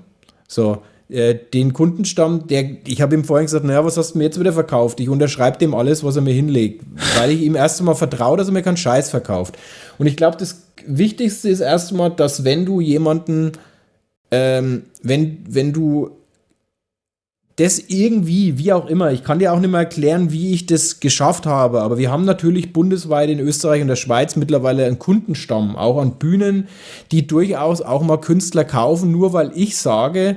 So, 0.49 0.83
äh, 1.09 1.35
den 1.53 1.73
Kundenstamm, 1.73 2.47
der, 2.47 2.65
ich 2.87 3.03
habe 3.03 3.15
ihm 3.15 3.25
vorhin 3.25 3.47
gesagt, 3.47 3.65
naja, 3.65 3.85
was 3.85 3.97
hast 3.97 4.15
du 4.15 4.19
mir 4.19 4.25
jetzt 4.25 4.41
wieder 4.41 4.53
verkauft? 4.53 5.01
Ich 5.01 5.09
unterschreibe 5.09 5.59
dem 5.59 5.75
alles, 5.75 6.03
was 6.03 6.17
er 6.17 6.23
mir 6.23 6.33
hinlegt, 6.33 6.85
weil 7.19 7.31
ich 7.31 7.43
ihm 7.43 7.57
erst 7.57 7.81
einmal 7.81 7.95
vertraue, 7.95 8.37
dass 8.37 8.49
er 8.49 8.53
mir 8.53 8.63
keinen 8.63 8.79
Scheiß 8.79 9.11
verkauft. 9.11 9.57
Und 9.99 10.07
ich 10.07 10.17
glaube, 10.17 10.39
das 10.39 10.63
Wichtigste 10.87 11.49
ist 11.49 11.61
erstmal, 11.61 12.11
dass 12.11 12.45
wenn 12.45 12.65
du 12.65 12.81
jemanden, 12.81 13.53
ähm, 14.31 14.85
wenn, 15.03 15.45
wenn 15.49 15.73
du 15.73 16.11
das 17.57 17.79
irgendwie, 17.79 18.59
wie 18.59 18.73
auch 18.73 18.87
immer, 18.87 19.13
ich 19.13 19.23
kann 19.23 19.39
dir 19.39 19.53
auch 19.53 19.61
nicht 19.61 19.71
mehr 19.71 19.81
erklären, 19.81 20.33
wie 20.33 20.55
ich 20.55 20.67
das 20.67 20.99
geschafft 20.99 21.47
habe, 21.47 21.83
aber 21.83 21.99
wir 21.99 22.11
haben 22.11 22.25
natürlich 22.25 22.73
bundesweit 22.73 23.31
in 23.31 23.39
Österreich 23.39 23.81
und 23.81 23.89
der 23.89 23.97
Schweiz 23.97 24.35
mittlerweile 24.35 24.87
einen 24.87 24.99
Kundenstamm, 24.99 25.77
auch 25.77 26.01
an 26.01 26.19
Bühnen, 26.19 26.67
die 27.13 27.27
durchaus 27.27 27.81
auch 27.81 28.03
mal 28.03 28.21
Künstler 28.21 28.65
kaufen, 28.65 29.13
nur 29.13 29.33
weil 29.33 29.53
ich 29.55 29.77
sage, 29.77 30.37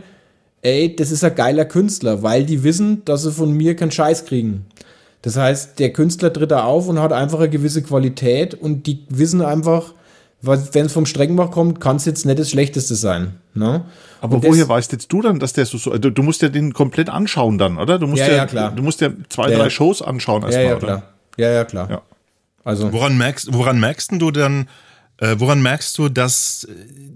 ey, 0.67 0.93
das 0.93 1.11
ist 1.11 1.23
ein 1.23 1.33
geiler 1.33 1.65
Künstler, 1.65 2.23
weil 2.23 2.45
die 2.45 2.63
wissen, 2.63 3.05
dass 3.05 3.23
sie 3.23 3.31
von 3.31 3.53
mir 3.53 3.75
keinen 3.75 3.91
Scheiß 3.91 4.25
kriegen. 4.25 4.65
Das 5.21 5.37
heißt, 5.37 5.79
der 5.79 5.93
Künstler 5.93 6.31
tritt 6.31 6.51
da 6.51 6.63
auf 6.63 6.89
und 6.89 6.99
hat 6.99 7.13
einfach 7.13 7.39
eine 7.39 7.49
gewisse 7.49 7.81
Qualität 7.81 8.53
und 8.53 8.85
die 8.85 9.05
wissen 9.09 9.41
einfach, 9.41 9.93
wenn 10.41 10.85
es 10.85 10.91
vom 10.91 11.05
Streckenbach 11.05 11.51
kommt, 11.51 11.79
kann 11.79 11.95
es 11.95 12.05
jetzt 12.05 12.25
nicht 12.25 12.37
das 12.37 12.49
Schlechteste 12.49 12.95
sein. 12.95 13.37
Ne? 13.53 13.85
Aber 14.21 14.35
und 14.35 14.43
woher 14.43 14.67
weißt 14.67 14.91
jetzt 14.91 15.11
du 15.11 15.21
dann, 15.21 15.39
dass 15.39 15.53
der 15.53 15.65
so, 15.65 15.77
so 15.77 15.97
du, 15.97 16.11
du, 16.11 16.21
musst 16.21 16.41
ja 16.41 16.49
den 16.49 16.73
komplett 16.73 17.09
anschauen 17.09 17.57
dann, 17.57 17.77
oder? 17.77 17.97
Du 17.97 18.07
musst 18.07 18.21
ja, 18.21 18.27
ja, 18.27 18.35
ja 18.35 18.45
klar. 18.45 18.71
Du 18.75 18.83
musst 18.83 19.01
ja 19.01 19.09
zwei, 19.29 19.49
ja, 19.49 19.57
drei 19.57 19.69
Shows 19.69 20.01
anschauen 20.01 20.43
erstmal, 20.43 20.63
ja, 20.63 20.69
ja, 20.71 20.75
klar. 20.77 21.03
Ja, 21.37 21.51
ja, 21.51 21.65
klar. 21.65 21.89
Ja. 21.89 22.01
Also. 22.63 22.91
Woran 22.91 23.17
merkst, 23.17 23.53
woran 23.53 23.79
merkst 23.79 24.11
du 24.13 24.31
dann, 24.31 24.67
äh, 25.19 25.35
woran 25.39 25.61
merkst 25.61 25.97
du, 25.97 26.09
dass, 26.09 26.67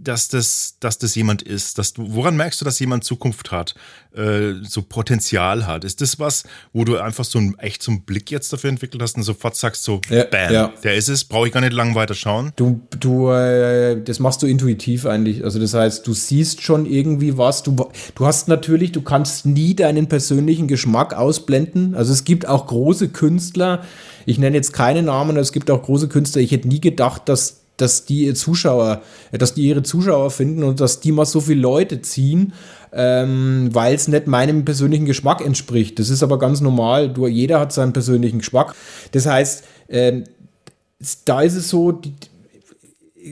dass, 0.02 0.28
das, 0.28 0.76
dass 0.80 0.98
das 0.98 1.14
jemand 1.14 1.44
ist? 1.44 1.78
Dass 1.78 1.94
du, 1.94 2.16
woran 2.16 2.36
merkst 2.36 2.60
du, 2.60 2.66
dass 2.66 2.80
jemand 2.80 3.04
Zukunft 3.04 3.52
hat, 3.52 3.76
äh, 4.16 4.54
so 4.64 4.82
Potenzial 4.82 5.68
hat? 5.68 5.84
Ist 5.84 6.02
das 6.02 6.20
was, 6.20 6.44
wo 6.74 6.84
du 6.84 6.98
einfach 6.98 7.26
so 7.26 7.38
ein, 7.38 7.58
echt 7.60 7.84
so 7.84 7.92
einen 7.92 8.02
Blick 8.02 8.32
jetzt 8.32 8.52
dafür 8.52 8.72
entwickelt 8.72 9.04
hast 9.04 9.18
und 9.18 9.24
sofort 9.24 9.56
sagst 9.56 9.84
so, 9.84 10.02
ja, 10.10 10.24
bam, 10.24 10.52
ja. 10.52 10.74
der 10.84 10.96
ist 10.96 11.10
es, 11.10 11.24
brauche 11.24 11.48
ich 11.48 11.54
gar 11.54 11.62
nicht 11.62 11.74
lang 11.74 11.94
weiter 11.94 12.16
schauen? 12.16 12.54
Du, 12.56 12.82
du, 13.00 13.30
äh, 13.30 14.02
das 14.04 14.20
machst 14.20 14.42
du 14.42 14.48
intuitiv 14.48 15.06
eigentlich. 15.06 15.44
Also 15.44 15.60
das 15.60 15.76
heißt, 15.76 16.06
du 16.08 16.14
siehst 16.14 16.62
schon 16.62 16.88
irgendwie 16.88 17.38
was. 17.38 17.62
Du, 17.62 17.76
du 18.16 18.26
hast 18.26 18.48
natürlich, 18.48 18.92
du 18.94 19.02
kannst 19.02 19.46
nie 19.46 19.76
deinen 19.76 20.08
persönlichen 20.08 20.68
Geschmack 20.68 21.14
ausblenden. 21.14 21.94
Also 21.94 22.14
es 22.14 22.24
gibt 22.24 22.48
auch 22.48 22.66
große 22.66 23.10
Künstler, 23.10 23.84
ich 24.26 24.40
nenne 24.40 24.56
jetzt 24.56 24.74
keine 24.74 25.04
Namen, 25.04 25.38
es 25.38 25.52
gibt 25.52 25.70
auch 25.72 25.84
große 25.84 26.08
Künstler, 26.08 26.42
ich 26.42 26.52
hätte 26.52 26.68
nie 26.68 26.82
gedacht, 26.82 27.28
dass 27.28 27.61
dass 27.82 28.06
die 28.06 28.34
Zuschauer, 28.34 29.02
dass 29.32 29.54
die 29.54 29.64
ihre 29.64 29.84
Zuschauer 29.84 30.32
finden 30.32 30.64
und 30.64 30.80
dass 30.80 31.00
die 31.00 31.12
mal 31.12 31.26
so 31.26 31.42
viele 31.42 31.62
Leute 31.62 32.02
ziehen, 32.02 32.54
ähm, 32.94 33.70
weil 33.72 33.96
es 33.96 34.08
nicht 34.08 34.28
meinem 34.28 34.66
persönlichen 34.66 35.06
Geschmack 35.06 35.44
entspricht. 35.44 35.98
Das 36.00 36.10
ist 36.10 36.24
aber 36.24 36.38
ganz 36.38 36.62
normal. 36.62 37.10
Du, 37.10 37.28
jeder 37.28 37.60
hat 37.60 37.74
seinen 37.74 37.94
persönlichen 37.94 38.40
Geschmack. 38.40 38.76
Das 39.12 39.26
heißt, 39.26 39.64
ähm, 39.90 40.26
da 41.26 41.42
ist 41.42 41.56
es 41.56 41.70
so, 41.70 41.92
die, 41.92 42.14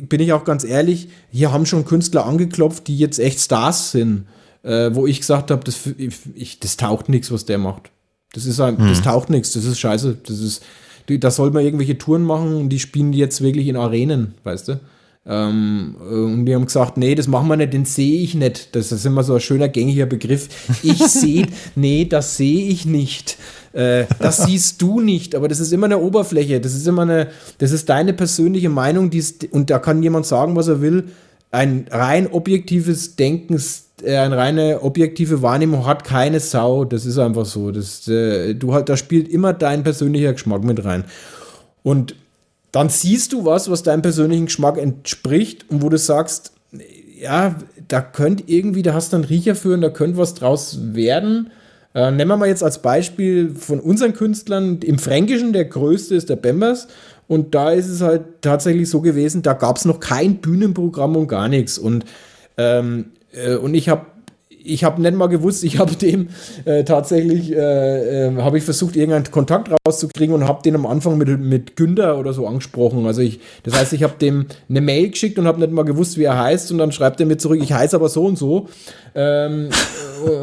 bin 0.02 0.20
ich 0.20 0.34
auch 0.34 0.44
ganz 0.44 0.64
ehrlich, 0.64 1.10
hier 1.32 1.52
haben 1.52 1.66
schon 1.66 1.86
Künstler 1.86 2.26
angeklopft, 2.26 2.88
die 2.88 2.98
jetzt 2.98 3.20
echt 3.20 3.40
Stars 3.40 3.92
sind, 3.92 4.28
äh, 4.64 4.90
wo 4.94 5.08
ich 5.08 5.20
gesagt 5.20 5.52
habe, 5.52 5.64
das, 5.64 5.78
ich, 6.36 6.60
das 6.60 6.78
taucht 6.78 7.10
nichts, 7.10 7.32
was 7.32 7.46
der 7.46 7.58
macht. 7.58 7.92
Das 8.34 8.46
ist 8.46 8.60
ein, 8.60 8.78
hm. 8.78 8.88
das 8.88 9.02
taucht 9.02 9.30
nichts, 9.30 9.54
das 9.54 9.66
ist 9.66 9.80
scheiße. 9.80 10.18
Das 10.26 10.40
ist, 10.40 10.64
da 11.18 11.32
soll 11.32 11.52
man 11.52 11.64
irgendwelche 11.64 11.98
Touren 11.98 12.24
machen 12.24 12.56
und 12.56 12.70
die 12.70 12.80
spielen 12.80 13.14
jetzt 13.14 13.42
wirklich 13.42 13.68
in 13.68 13.78
Arenen, 13.78 14.36
weißt 14.44 14.68
du? 14.68 14.80
Ähm, 15.26 15.96
und 16.00 16.46
die 16.46 16.56
haben 16.56 16.66
gesagt, 16.66 16.98
nee, 16.98 17.14
das 17.14 17.28
machen 17.28 17.48
wir 17.48 17.58
nicht, 17.58 17.74
den 17.74 17.86
sehe 17.86 18.22
ich 18.22 18.36
nicht. 18.36 18.76
Das 18.76 18.92
ist 18.92 19.06
immer 19.06 19.24
so 19.24 19.36
ein 19.36 19.40
schöner 19.40 19.70
gängiger 19.70 20.06
Begriff. 20.06 20.50
Ich 20.84 20.98
sehe, 21.08 21.48
nee, 21.76 22.06
das 22.06 22.38
sehe 22.38 22.68
ich 22.68 22.86
nicht. 22.86 23.38
Äh, 23.74 24.06
das 24.20 24.46
siehst 24.46 24.82
du 24.82 25.02
nicht, 25.02 25.36
aber 25.36 25.48
das 25.48 25.60
ist 25.60 25.72
immer 25.72 25.86
eine 25.86 26.00
Oberfläche. 26.00 26.60
Das 26.60 26.74
ist 26.74 26.88
immer 26.88 27.04
eine, 27.04 27.28
das 27.60 27.72
ist 27.72 27.90
deine 27.90 28.14
persönliche 28.14 28.70
Meinung, 28.70 29.10
die 29.10 29.20
ist, 29.20 29.46
und 29.52 29.70
da 29.70 29.80
kann 29.80 30.02
jemand 30.02 30.26
sagen, 30.26 30.56
was 30.56 30.68
er 30.68 30.82
will. 30.82 31.06
Ein 31.52 31.86
rein 31.90 32.28
objektives 32.28 33.16
Denken 33.16 33.56
äh, 33.56 33.60
eine 34.06 34.38
reine 34.38 34.82
objektive 34.82 35.42
Wahrnehmung 35.42 35.86
hat 35.86 36.04
keine 36.04 36.40
Sau. 36.40 36.86
Das 36.86 37.06
ist 37.06 37.18
einfach 37.18 37.46
so. 37.46 37.72
Das, 37.72 38.08
äh, 38.08 38.54
du 38.54 38.74
halt, 38.74 38.90
da 38.90 38.98
spielt 38.98 39.28
immer 39.28 39.54
dein 39.54 39.84
persönlicher 39.84 40.34
Geschmack 40.34 40.64
mit 40.64 40.84
rein. 40.84 41.06
Und 41.84 42.16
dann 42.72 42.90
siehst 42.90 43.34
du 43.34 43.46
was, 43.46 43.70
was 43.70 43.84
deinem 43.84 44.02
persönlichen 44.02 44.46
Geschmack 44.46 44.78
entspricht 44.78 45.66
und 45.70 45.82
wo 45.82 45.90
du 45.90 45.98
sagst, 45.98 46.54
ja, 47.20 47.56
da 47.88 48.02
könnte 48.02 48.44
irgendwie, 48.48 48.82
da 48.82 48.94
hast 48.94 49.12
du 49.12 49.18
einen 49.18 49.26
Riecher 49.26 49.56
für 49.56 49.74
und 49.74 49.82
da 49.82 49.90
könnte 49.90 50.18
was 50.18 50.36
draus 50.36 50.80
werden. 50.94 51.50
Äh, 51.96 52.12
nehmen 52.12 52.30
wir 52.30 52.38
mal 52.38 52.48
jetzt 52.48 52.64
als 52.64 52.82
Beispiel 52.82 53.56
von 53.56 53.80
unseren 53.80 54.14
Künstlern, 54.14 54.80
im 54.82 55.00
Fränkischen, 55.00 55.54
der 55.54 55.66
größte 55.66 56.16
ist 56.16 56.30
der 56.30 56.36
Bembers. 56.36 56.88
Und 57.28 57.54
da 57.56 57.72
ist 57.72 57.90
es 57.90 58.02
halt 58.02 58.42
tatsächlich 58.42 58.90
so 58.90 59.02
gewesen, 59.02 59.42
da 59.42 59.54
gab 59.54 59.78
es 59.78 59.86
noch 59.86 60.00
kein 60.00 60.38
Bühnenprogramm 60.38 61.16
und 61.16 61.28
gar 61.28 61.48
nichts. 61.48 61.78
Und 61.78 62.06
ähm, 62.58 63.06
äh, 63.06 63.19
und 63.62 63.74
ich 63.74 63.90
habe 63.90 64.06
ich 64.70 64.84
habe 64.84 65.02
nicht 65.02 65.16
mal 65.16 65.28
gewusst, 65.28 65.64
ich 65.64 65.80
habe 65.80 65.96
dem 65.96 66.30
äh, 66.66 66.84
tatsächlich, 66.84 67.52
äh, 67.52 68.28
äh, 68.28 68.36
habe 68.38 68.58
ich 68.58 68.64
versucht, 68.64 68.96
irgendeinen 68.96 69.32
Kontakt 69.32 69.70
rauszukriegen 69.86 70.34
und 70.36 70.48
habe 70.48 70.62
den 70.64 70.76
am 70.76 70.86
Anfang 70.86 71.18
mit, 71.18 71.40
mit 71.40 71.76
Günther 71.76 72.18
oder 72.18 72.34
so 72.34 72.48
angesprochen. 72.48 73.06
Also 73.06 73.22
ich, 73.22 73.40
das 73.64 73.76
heißt, 73.76 73.94
ich 73.94 74.04
habe 74.04 74.14
dem 74.20 74.46
eine 74.70 74.82
Mail 74.82 75.10
geschickt 75.10 75.38
und 75.40 75.48
habe 75.48 75.60
nicht 75.60 75.72
mal 75.72 75.84
gewusst, 75.84 76.18
wie 76.18 76.24
er 76.24 76.38
heißt 76.38 76.72
und 76.72 76.78
dann 76.78 76.92
schreibt 76.92 77.20
er 77.20 77.26
mir 77.26 77.38
zurück, 77.38 77.60
ich 77.62 77.74
heiße 77.74 77.96
aber 77.96 78.10
so 78.10 78.26
und 78.26 78.38
so. 78.38 78.68
Ähm, 79.16 79.70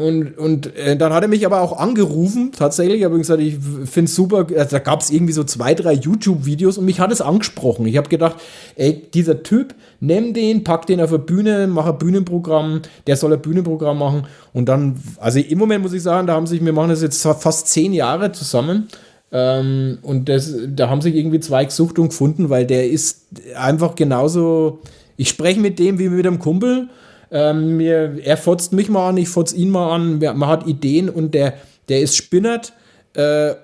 und 0.01 0.37
und 0.37 0.75
äh, 0.75 0.97
dann 0.97 1.13
hat 1.13 1.23
er 1.23 1.29
mich 1.29 1.45
aber 1.45 1.61
auch 1.61 1.77
angerufen, 1.77 2.51
tatsächlich, 2.51 3.03
habe 3.03 3.17
gesagt, 3.17 3.41
ich 3.41 3.55
finde 3.55 4.09
es 4.09 4.15
super, 4.15 4.45
also 4.55 4.71
da 4.71 4.79
gab 4.79 5.01
es 5.01 5.09
irgendwie 5.09 5.33
so 5.33 5.43
zwei, 5.43 5.73
drei 5.73 5.93
YouTube-Videos 5.93 6.77
und 6.77 6.85
mich 6.85 6.99
hat 6.99 7.11
es 7.11 7.21
angesprochen. 7.21 7.85
Ich 7.85 7.97
habe 7.97 8.09
gedacht, 8.09 8.35
ey, 8.75 9.07
dieser 9.13 9.43
Typ, 9.43 9.73
nimm 9.99 10.33
den, 10.33 10.63
pack 10.63 10.85
den 10.87 11.01
auf 11.01 11.09
eine 11.09 11.19
Bühne, 11.19 11.67
mach 11.67 11.85
ein 11.85 11.97
Bühnenprogramm, 11.97 12.81
der 13.05 13.15
soll 13.15 13.33
ein 13.33 13.41
Bühnenprogramm 13.41 13.97
machen 13.97 14.16
und 14.53 14.69
dann, 14.69 14.95
also 15.19 15.39
im 15.39 15.57
Moment 15.57 15.83
muss 15.83 15.93
ich 15.93 16.03
sagen, 16.03 16.27
da 16.27 16.33
haben 16.33 16.47
sich, 16.47 16.63
wir 16.63 16.73
machen 16.73 16.89
das 16.89 17.01
jetzt 17.01 17.21
fast 17.21 17.67
zehn 17.67 17.93
Jahre 17.93 18.31
zusammen 18.31 18.87
ähm, 19.31 19.99
und 20.01 20.29
das, 20.29 20.53
da 20.67 20.89
haben 20.89 21.01
sich 21.01 21.15
irgendwie 21.15 21.39
zwei 21.39 21.65
gesucht 21.65 21.99
und 21.99 22.09
gefunden, 22.09 22.49
weil 22.49 22.65
der 22.65 22.89
ist 22.89 23.27
einfach 23.55 23.95
genauso, 23.95 24.79
ich 25.17 25.29
spreche 25.29 25.59
mit 25.59 25.79
dem 25.79 25.99
wie 25.99 26.09
mit 26.09 26.25
einem 26.25 26.39
Kumpel, 26.39 26.89
ähm, 27.31 27.77
mir, 27.77 28.19
er 28.23 28.37
fotzt 28.37 28.73
mich 28.73 28.89
mal 28.89 29.09
an, 29.09 29.17
ich 29.17 29.29
fotz 29.29 29.53
ihn 29.53 29.69
mal 29.69 29.93
an. 29.93 30.19
Man 30.19 30.47
hat 30.47 30.67
Ideen 30.67 31.09
und 31.09 31.33
der, 31.33 31.55
der 31.89 32.01
ist 32.01 32.15
spinnert. 32.15 32.73
Äh, 33.13 33.55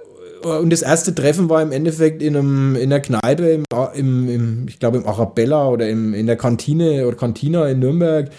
und 0.46 0.70
das 0.72 0.82
erste 0.82 1.16
Treffen 1.16 1.50
war 1.50 1.62
im 1.62 1.72
Endeffekt 1.72 2.22
in, 2.22 2.36
einem, 2.36 2.76
in 2.76 2.90
der 2.90 3.02
Kneipe, 3.02 3.50
im, 3.50 3.64
im, 3.96 4.30
im 4.30 4.66
ich 4.68 4.80
glaube 4.80 4.98
im 4.98 5.08
Arabella 5.08 5.70
oder 5.70 5.88
im, 5.88 6.14
in 6.14 6.26
der 6.26 6.36
Kantine 6.36 7.08
oder 7.08 7.16
Kantina 7.16 7.68
in 7.68 7.80
Nürnberg, 7.80 8.30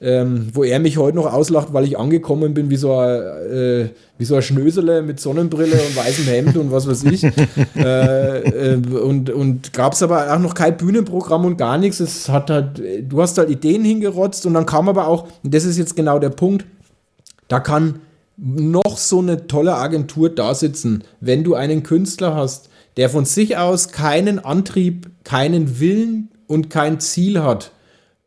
ähm, 0.00 0.48
wo 0.52 0.64
er 0.64 0.78
mich 0.78 0.98
heute 0.98 1.16
noch 1.16 1.32
auslacht, 1.32 1.72
weil 1.72 1.84
ich 1.84 1.98
angekommen 1.98 2.54
bin 2.54 2.70
wie 2.70 2.76
so 2.76 2.96
ein, 2.96 3.20
äh, 3.50 3.88
wie 4.18 4.24
so 4.24 4.36
ein 4.36 4.42
Schnösele 4.42 5.02
mit 5.02 5.20
Sonnenbrille 5.20 5.76
und 5.76 5.96
weißem 5.96 6.24
Hemd 6.26 6.56
und 6.56 6.72
was 6.72 6.88
weiß 6.88 7.04
ich. 7.04 7.24
äh, 7.76 8.72
äh, 8.72 8.76
und 8.76 9.30
und 9.30 9.72
gab 9.72 9.92
es 9.92 10.02
aber 10.02 10.32
auch 10.32 10.38
noch 10.38 10.54
kein 10.54 10.76
Bühnenprogramm 10.76 11.44
und 11.44 11.56
gar 11.56 11.78
nichts. 11.78 12.00
Es 12.00 12.28
hat 12.28 12.50
halt, 12.50 12.82
du 13.08 13.22
hast 13.22 13.38
halt 13.38 13.50
Ideen 13.50 13.84
hingerotzt 13.84 14.46
und 14.46 14.54
dann 14.54 14.66
kam 14.66 14.88
aber 14.88 15.06
auch, 15.06 15.28
und 15.42 15.54
das 15.54 15.64
ist 15.64 15.78
jetzt 15.78 15.96
genau 15.96 16.18
der 16.18 16.30
Punkt, 16.30 16.64
da 17.48 17.60
kann 17.60 18.00
noch 18.38 18.96
so 18.96 19.18
eine 19.18 19.48
tolle 19.48 19.74
Agentur 19.74 20.30
da 20.30 20.54
sitzen, 20.54 21.02
wenn 21.20 21.44
du 21.44 21.54
einen 21.54 21.82
Künstler 21.82 22.34
hast, 22.34 22.70
der 22.96 23.10
von 23.10 23.24
sich 23.24 23.56
aus 23.56 23.88
keinen 23.88 24.38
Antrieb, 24.38 25.10
keinen 25.24 25.80
Willen 25.80 26.30
und 26.46 26.70
kein 26.70 27.00
Ziel 27.00 27.42
hat 27.42 27.72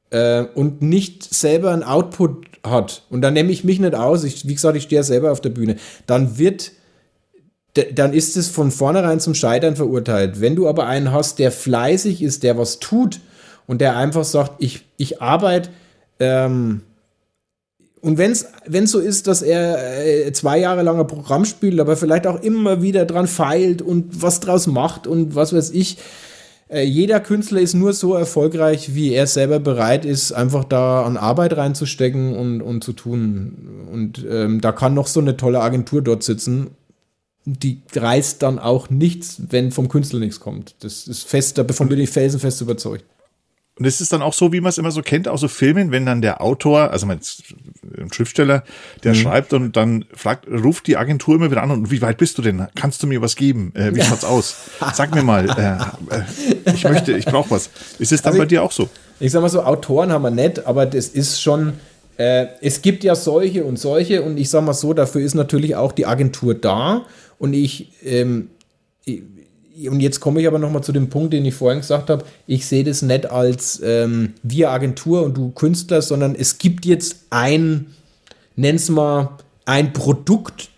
äh, 0.09 0.43
und 0.53 0.81
nicht 0.81 1.23
selber 1.23 1.71
einen 1.71 1.83
Output 1.83 2.47
hat, 2.65 3.05
und 3.09 3.21
dann 3.21 3.33
nehme 3.33 3.51
ich 3.51 3.63
mich 3.63 3.79
nicht 3.79 3.95
aus, 3.95 4.23
ich, 4.23 4.47
wie 4.47 4.53
gesagt, 4.53 4.77
ich 4.77 4.83
stehe 4.83 4.99
ja 4.99 5.03
selber 5.03 5.31
auf 5.31 5.41
der 5.41 5.49
Bühne, 5.49 5.77
dann 6.07 6.37
wird, 6.37 6.71
dann 7.93 8.13
ist 8.13 8.35
es 8.35 8.49
von 8.49 8.69
vornherein 8.69 9.19
zum 9.21 9.33
Scheitern 9.33 9.77
verurteilt. 9.77 10.41
Wenn 10.41 10.55
du 10.55 10.67
aber 10.67 10.87
einen 10.87 11.11
hast, 11.11 11.39
der 11.39 11.51
fleißig 11.51 12.21
ist, 12.21 12.43
der 12.43 12.57
was 12.57 12.79
tut 12.79 13.21
und 13.65 13.79
der 13.79 13.95
einfach 13.95 14.25
sagt, 14.25 14.55
ich, 14.59 14.85
ich 14.97 15.21
arbeite, 15.21 15.69
ähm, 16.19 16.81
und 18.01 18.17
wenn 18.17 18.31
es 18.31 18.45
so 18.91 18.99
ist, 18.99 19.27
dass 19.27 19.43
er 19.43 20.05
äh, 20.05 20.33
zwei 20.33 20.57
Jahre 20.57 20.81
lang 20.81 20.99
ein 20.99 21.07
Programm 21.07 21.45
spielt, 21.45 21.79
aber 21.79 21.95
vielleicht 21.95 22.25
auch 22.25 22.41
immer 22.41 22.81
wieder 22.81 23.05
dran 23.05 23.27
feilt 23.27 23.83
und 23.83 24.21
was 24.21 24.39
draus 24.39 24.65
macht 24.65 25.05
und 25.05 25.35
was 25.35 25.53
weiß 25.53 25.69
ich, 25.69 25.97
äh, 26.71 26.83
jeder 26.83 27.19
Künstler 27.19 27.61
ist 27.61 27.75
nur 27.75 27.93
so 27.93 28.15
erfolgreich, 28.15 28.95
wie 28.95 29.13
er 29.13 29.27
selber 29.27 29.59
bereit 29.59 30.05
ist, 30.05 30.31
einfach 30.31 30.63
da 30.63 31.03
an 31.03 31.15
Arbeit 31.15 31.55
reinzustecken 31.57 32.35
und, 32.35 32.61
und 32.61 32.83
zu 32.83 32.93
tun. 32.93 33.87
Und 33.91 34.25
ähm, 34.27 34.61
da 34.61 34.71
kann 34.71 34.95
noch 34.95 35.07
so 35.07 35.19
eine 35.19 35.37
tolle 35.37 35.61
Agentur 35.61 36.01
dort 36.01 36.23
sitzen. 36.23 36.71
die 37.45 37.81
reißt 37.93 38.41
dann 38.41 38.57
auch 38.57 38.89
nichts, 38.89 39.41
wenn 39.49 39.71
vom 39.71 39.89
Künstler 39.89 40.19
nichts 40.19 40.39
kommt. 40.39 40.75
Das 40.79 41.07
ist 41.07 41.27
fest, 41.27 41.57
davon 41.57 41.89
bin 41.89 41.99
ich 41.99 42.09
felsenfest 42.09 42.61
überzeugt. 42.61 43.05
Und 43.81 43.87
es 43.87 43.99
ist 43.99 44.13
dann 44.13 44.21
auch 44.21 44.33
so, 44.33 44.53
wie 44.53 44.61
man 44.61 44.69
es 44.69 44.77
immer 44.77 44.91
so 44.91 45.01
kennt, 45.01 45.27
auch 45.27 45.39
so 45.39 45.47
Filmen, 45.47 45.89
wenn 45.89 46.05
dann 46.05 46.21
der 46.21 46.39
Autor, 46.39 46.91
also 46.91 47.07
mein 47.07 47.19
Schriftsteller, 48.11 48.63
der 49.03 49.13
mhm. 49.13 49.15
schreibt 49.15 49.53
und 49.53 49.75
dann 49.75 50.05
fragt, 50.13 50.47
ruft 50.47 50.85
die 50.85 50.97
Agentur 50.97 51.33
immer 51.33 51.49
wieder 51.49 51.63
an 51.63 51.71
und 51.71 51.89
wie 51.89 51.99
weit 51.99 52.19
bist 52.19 52.37
du 52.37 52.43
denn? 52.43 52.67
Kannst 52.75 53.01
du 53.01 53.07
mir 53.07 53.23
was 53.23 53.35
geben? 53.35 53.73
Äh, 53.73 53.95
wie 53.95 54.03
schaut's 54.03 54.23
aus? 54.23 54.55
Sag 54.93 55.15
mir 55.15 55.23
mal, 55.23 55.49
äh, 55.49 56.15
äh, 56.15 56.75
ich 56.75 56.83
möchte, 56.83 57.13
ich 57.13 57.25
brauche 57.25 57.49
was. 57.49 57.71
Ist 57.97 58.11
es 58.11 58.21
dann 58.21 58.33
also 58.33 58.37
bei 58.37 58.43
ich, 58.43 58.49
dir 58.49 58.61
auch 58.61 58.71
so? 58.71 58.87
Ich 59.19 59.31
sag 59.31 59.41
mal 59.41 59.49
so, 59.49 59.63
Autoren 59.63 60.11
haben 60.11 60.21
wir 60.21 60.29
nicht, 60.29 60.63
aber 60.67 60.85
das 60.85 61.07
ist 61.07 61.41
schon, 61.41 61.73
äh, 62.17 62.45
es 62.61 62.83
gibt 62.83 63.03
ja 63.03 63.15
solche 63.15 63.65
und 63.65 63.79
solche 63.79 64.21
und 64.21 64.37
ich 64.37 64.51
sag 64.51 64.63
mal 64.63 64.75
so, 64.75 64.93
dafür 64.93 65.21
ist 65.21 65.33
natürlich 65.33 65.75
auch 65.75 65.91
die 65.91 66.05
Agentur 66.05 66.53
da 66.53 67.07
und 67.39 67.53
ich, 67.53 67.93
ähm, 68.03 68.49
ich 69.05 69.23
und 69.89 69.99
jetzt 69.99 70.19
komme 70.19 70.41
ich 70.41 70.47
aber 70.47 70.59
nochmal 70.59 70.83
zu 70.83 70.91
dem 70.91 71.09
Punkt, 71.09 71.33
den 71.33 71.45
ich 71.45 71.53
vorhin 71.53 71.79
gesagt 71.79 72.09
habe. 72.09 72.25
Ich 72.47 72.65
sehe 72.65 72.83
das 72.83 73.01
nicht 73.01 73.29
als 73.29 73.81
ähm, 73.83 74.33
wir 74.43 74.71
Agentur 74.71 75.23
und 75.23 75.37
du 75.37 75.51
Künstler, 75.51 76.01
sondern 76.01 76.35
es 76.35 76.57
gibt 76.57 76.85
jetzt 76.85 77.27
ein, 77.29 77.87
nenn's 78.55 78.89
mal, 78.89 79.37
ein 79.65 79.93
Produkt. 79.93 80.69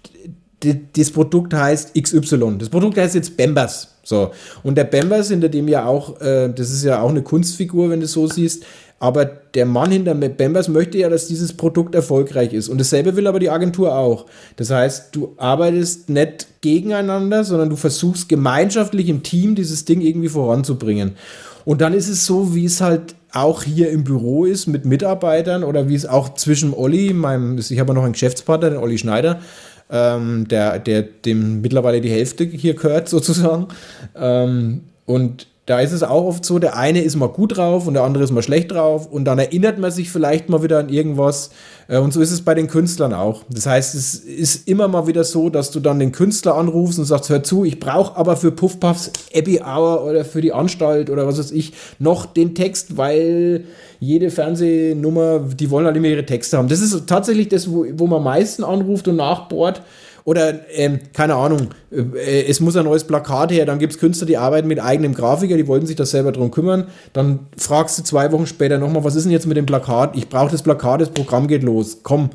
Das 0.95 1.12
Produkt 1.12 1.53
heißt 1.53 1.93
XY. 1.99 2.58
Das 2.60 2.69
Produkt 2.69 2.97
heißt 2.97 3.15
jetzt 3.15 3.36
Bembers. 3.36 3.89
So. 4.03 4.32
Und 4.63 4.77
der 4.77 4.84
Bembers, 4.84 5.29
hinter 5.29 5.49
dem 5.49 5.67
ja 5.67 5.86
auch, 5.86 6.19
äh, 6.21 6.49
das 6.49 6.71
ist 6.71 6.84
ja 6.84 7.01
auch 7.01 7.10
eine 7.10 7.21
Kunstfigur, 7.21 7.89
wenn 7.89 8.01
du 8.01 8.08
so 8.08 8.27
siehst, 8.27 8.63
aber 9.04 9.26
der 9.26 9.66
Mann 9.66 9.92
hinter 9.92 10.16
Bambers 10.16 10.70
möchte 10.70 10.98
ja, 10.98 11.10
dass 11.10 11.28
dieses 11.28 11.52
Produkt 11.52 11.94
erfolgreich 11.94 12.54
ist. 12.54 12.70
Und 12.70 12.80
dasselbe 12.80 13.18
will 13.18 13.28
aber 13.28 13.39
die 13.39 13.50
Agentur 13.50 13.94
auch. 13.94 14.28
Das 14.56 14.70
heißt, 14.70 15.13
du 15.13 15.34
arbeitest 15.36 16.10
nicht 16.10 16.48
gegeneinander, 16.62 17.44
sondern 17.44 17.70
du 17.70 17.76
versuchst 17.76 18.30
gemeinschaftlich 18.30 19.10
im 19.10 19.22
Team 19.22 19.56
dieses 19.56 19.84
Ding 19.84 20.00
irgendwie 20.00 20.30
voranzubringen. 20.30 21.18
Und 21.66 21.82
dann 21.82 21.94
ist 21.94 22.08
es 22.08 22.26
so, 22.26 22.56
wie 22.56 22.63
es 22.63 22.80
halt 22.80 23.16
auch 23.34 23.63
hier 23.63 23.89
im 23.89 24.06
Büro 24.06 24.46
ist 24.46 24.68
mit 24.68 24.86
Mitarbeitern 24.86 25.66
oder 25.66 25.89
wie 25.89 25.96
es 25.96 26.06
auch 26.06 26.36
zwischen 26.36 26.74
Olli, 26.74 27.12
meinem, 27.12 27.58
ich 27.58 27.80
habe 27.82 27.89
ja 27.89 27.96
noch 27.96 28.04
einen 28.04 28.13
Geschäftspartner, 28.13 28.70
den 28.70 28.80
Olli 28.80 28.98
Schneider, 28.98 29.42
ähm, 29.89 30.48
der, 30.48 30.80
der 30.80 31.02
dem 31.02 31.60
mittlerweile 31.60 32.00
die 32.00 32.10
Hälfte 32.10 32.46
hier 32.46 32.76
gehört 32.76 33.10
sozusagen. 33.10 33.68
Ähm, 34.16 34.86
und 35.06 35.48
da 35.65 35.80
ist 35.80 35.93
es 35.93 36.04
auch 36.04 36.26
oft 36.26 36.43
so, 36.43 36.60
der 36.60 36.76
eine 36.76 37.02
ist 37.02 37.15
mal 37.15 37.30
gut 37.30 37.56
drauf 37.56 37.88
und 37.88 37.93
der 37.93 38.04
andere 38.04 38.26
ist 38.26 38.32
mal 38.32 38.43
schlecht 38.43 38.71
drauf 38.71 39.08
und 39.08 39.23
dann 39.23 39.39
erinnert 39.39 39.80
man 39.80 39.91
sich 39.91 40.10
vielleicht 40.10 40.49
mal 40.49 40.62
wieder 40.62 40.80
an 40.80 40.89
irgendwas. 40.89 41.52
Äh, 41.88 41.99
und 41.99 42.12
so 42.12 42.19
ist 42.19 42.32
es 42.32 42.41
bei 42.41 42.54
den 42.54 42.67
Künstlern 42.67 43.13
auch. 43.13 43.43
Das 43.49 43.65
heißt, 43.65 43.95
es 43.95 44.15
ist 44.15 44.67
immer 44.67 44.89
mal 44.89 45.08
wieder 45.08 45.23
so, 45.23 45.49
dass 45.49 45.71
du 45.71 45.80
dann 45.80 45.99
den 45.99 46.12
Künstler 46.12 46.56
anrufst 46.56 46.99
und 46.99 47.06
sagst, 47.06 47.30
hör 47.30 47.43
zu, 47.43 47.63
ich 47.63 47.80
brauche 47.80 48.17
aber 48.17 48.36
für 48.36 48.52
Puffpuffs 48.52 49.12
Abbey 49.34 49.62
Hour 49.62 50.04
oder 50.04 50.26
für 50.26 50.41
die 50.41 50.52
Anstalt 50.52 51.10
oder 51.10 51.26
was 51.28 51.39
weiß 51.39 51.52
ich 51.52 51.71
noch 51.97 52.26
den 52.26 52.56
Text, 52.56 52.97
weil 52.97 53.63
jede 54.02 54.32
Fernsehnummer, 54.32 55.39
die 55.39 55.71
wollen 55.71 55.86
halt 55.86 55.95
immer 55.95 56.08
ihre 56.08 56.26
Texte 56.26 56.58
haben. 56.58 56.67
Das 56.67 56.82
ist 56.82 57.08
tatsächlich 57.08 57.47
das, 57.47 57.71
wo, 57.71 57.86
wo 57.93 58.08
man 58.08 58.17
am 58.17 58.26
meisten 58.26 58.65
anruft 58.65 59.08
und 59.08 59.15
nachbohrt. 59.15 59.82
Oder, 60.26 60.54
ähm, 60.72 61.00
keine 61.14 61.36
Ahnung, 61.36 61.70
äh, 61.92 62.44
es 62.48 62.60
muss 62.62 62.78
ein 62.78 62.86
neues 62.86 63.04
Plakat 63.04 63.52
her, 63.52 63.66
dann 63.66 63.80
gibt 63.80 63.94
es 63.94 64.00
Künstler, 64.00 64.26
die 64.26 64.38
arbeiten 64.38 64.68
mit 64.68 64.82
eigenem 64.82 65.14
Grafiker, 65.14 65.58
die 65.58 65.68
wollten 65.68 65.86
sich 65.86 65.98
das 65.98 66.12
selber 66.12 66.32
drum 66.32 66.50
kümmern. 66.50 66.88
Dann 67.12 67.40
fragst 67.58 68.00
du 68.00 68.04
zwei 68.04 68.32
Wochen 68.32 68.48
später 68.48 68.78
nochmal, 68.78 69.04
was 69.04 69.16
ist 69.16 69.24
denn 69.24 69.34
jetzt 69.34 69.48
mit 69.48 69.58
dem 69.58 69.66
Plakat? 69.66 70.16
Ich 70.16 70.30
brauche 70.30 70.52
das 70.52 70.64
Plakat, 70.64 71.02
das 71.02 71.10
Programm 71.10 71.48
geht 71.48 71.64
los. 71.64 72.00
Komm. 72.04 72.30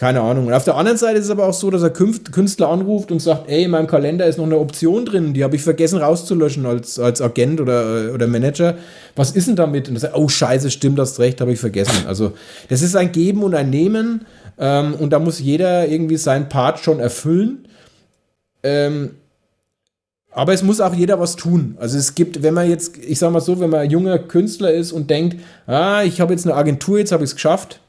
Keine 0.00 0.22
Ahnung. 0.22 0.46
Und 0.46 0.54
auf 0.54 0.64
der 0.64 0.76
anderen 0.76 0.96
Seite 0.96 1.18
ist 1.18 1.26
es 1.26 1.30
aber 1.30 1.46
auch 1.46 1.52
so, 1.52 1.70
dass 1.70 1.82
er 1.82 1.90
Künstler 1.90 2.70
anruft 2.70 3.12
und 3.12 3.20
sagt, 3.20 3.50
ey, 3.50 3.64
in 3.64 3.70
meinem 3.70 3.86
Kalender 3.86 4.24
ist 4.24 4.38
noch 4.38 4.46
eine 4.46 4.56
Option 4.56 5.04
drin, 5.04 5.34
die 5.34 5.44
habe 5.44 5.56
ich 5.56 5.62
vergessen 5.62 5.98
rauszulöschen 5.98 6.64
als, 6.64 6.98
als 6.98 7.20
Agent 7.20 7.60
oder, 7.60 8.10
oder 8.14 8.26
Manager. 8.26 8.78
Was 9.14 9.32
ist 9.32 9.48
denn 9.48 9.56
damit? 9.56 9.90
Und 9.90 9.96
er 9.96 10.00
sagt, 10.00 10.16
oh 10.16 10.26
scheiße, 10.26 10.70
stimmt, 10.70 10.98
das 10.98 11.18
recht, 11.18 11.42
habe 11.42 11.52
ich 11.52 11.60
vergessen. 11.60 12.06
Also 12.06 12.32
das 12.70 12.80
ist 12.80 12.96
ein 12.96 13.12
Geben 13.12 13.42
und 13.42 13.54
ein 13.54 13.68
Nehmen. 13.68 14.24
Ähm, 14.60 14.94
und 14.94 15.10
da 15.10 15.18
muss 15.18 15.40
jeder 15.40 15.88
irgendwie 15.88 16.18
seinen 16.18 16.48
Part 16.48 16.78
schon 16.80 17.00
erfüllen. 17.00 17.66
Ähm, 18.62 19.12
aber 20.32 20.52
es 20.52 20.62
muss 20.62 20.80
auch 20.80 20.94
jeder 20.94 21.18
was 21.18 21.34
tun. 21.34 21.76
Also 21.80 21.98
es 21.98 22.14
gibt, 22.14 22.42
wenn 22.42 22.54
man 22.54 22.68
jetzt, 22.68 22.96
ich 22.98 23.18
sag 23.18 23.32
mal 23.32 23.40
so, 23.40 23.58
wenn 23.58 23.70
man 23.70 23.90
junger 23.90 24.18
Künstler 24.18 24.72
ist 24.72 24.92
und 24.92 25.10
denkt, 25.10 25.38
ah, 25.66 26.02
ich 26.02 26.20
habe 26.20 26.32
jetzt 26.32 26.46
eine 26.46 26.54
Agentur, 26.54 26.98
jetzt 26.98 27.10
habe 27.10 27.24
ich 27.24 27.30
es 27.30 27.34
geschafft, 27.34 27.80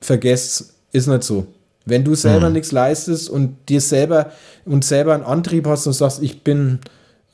vergesst, 0.00 0.74
ist 0.92 1.08
nicht 1.08 1.24
so. 1.24 1.46
Wenn 1.84 2.04
du 2.04 2.14
selber 2.14 2.48
mhm. 2.48 2.54
nichts 2.54 2.72
leistest 2.72 3.28
und 3.28 3.56
dir 3.68 3.80
selber 3.80 4.32
und 4.64 4.84
selber 4.84 5.14
einen 5.14 5.24
Antrieb 5.24 5.66
hast 5.66 5.86
und 5.86 5.94
sagst, 5.94 6.22
ich 6.22 6.42
bin, 6.42 6.78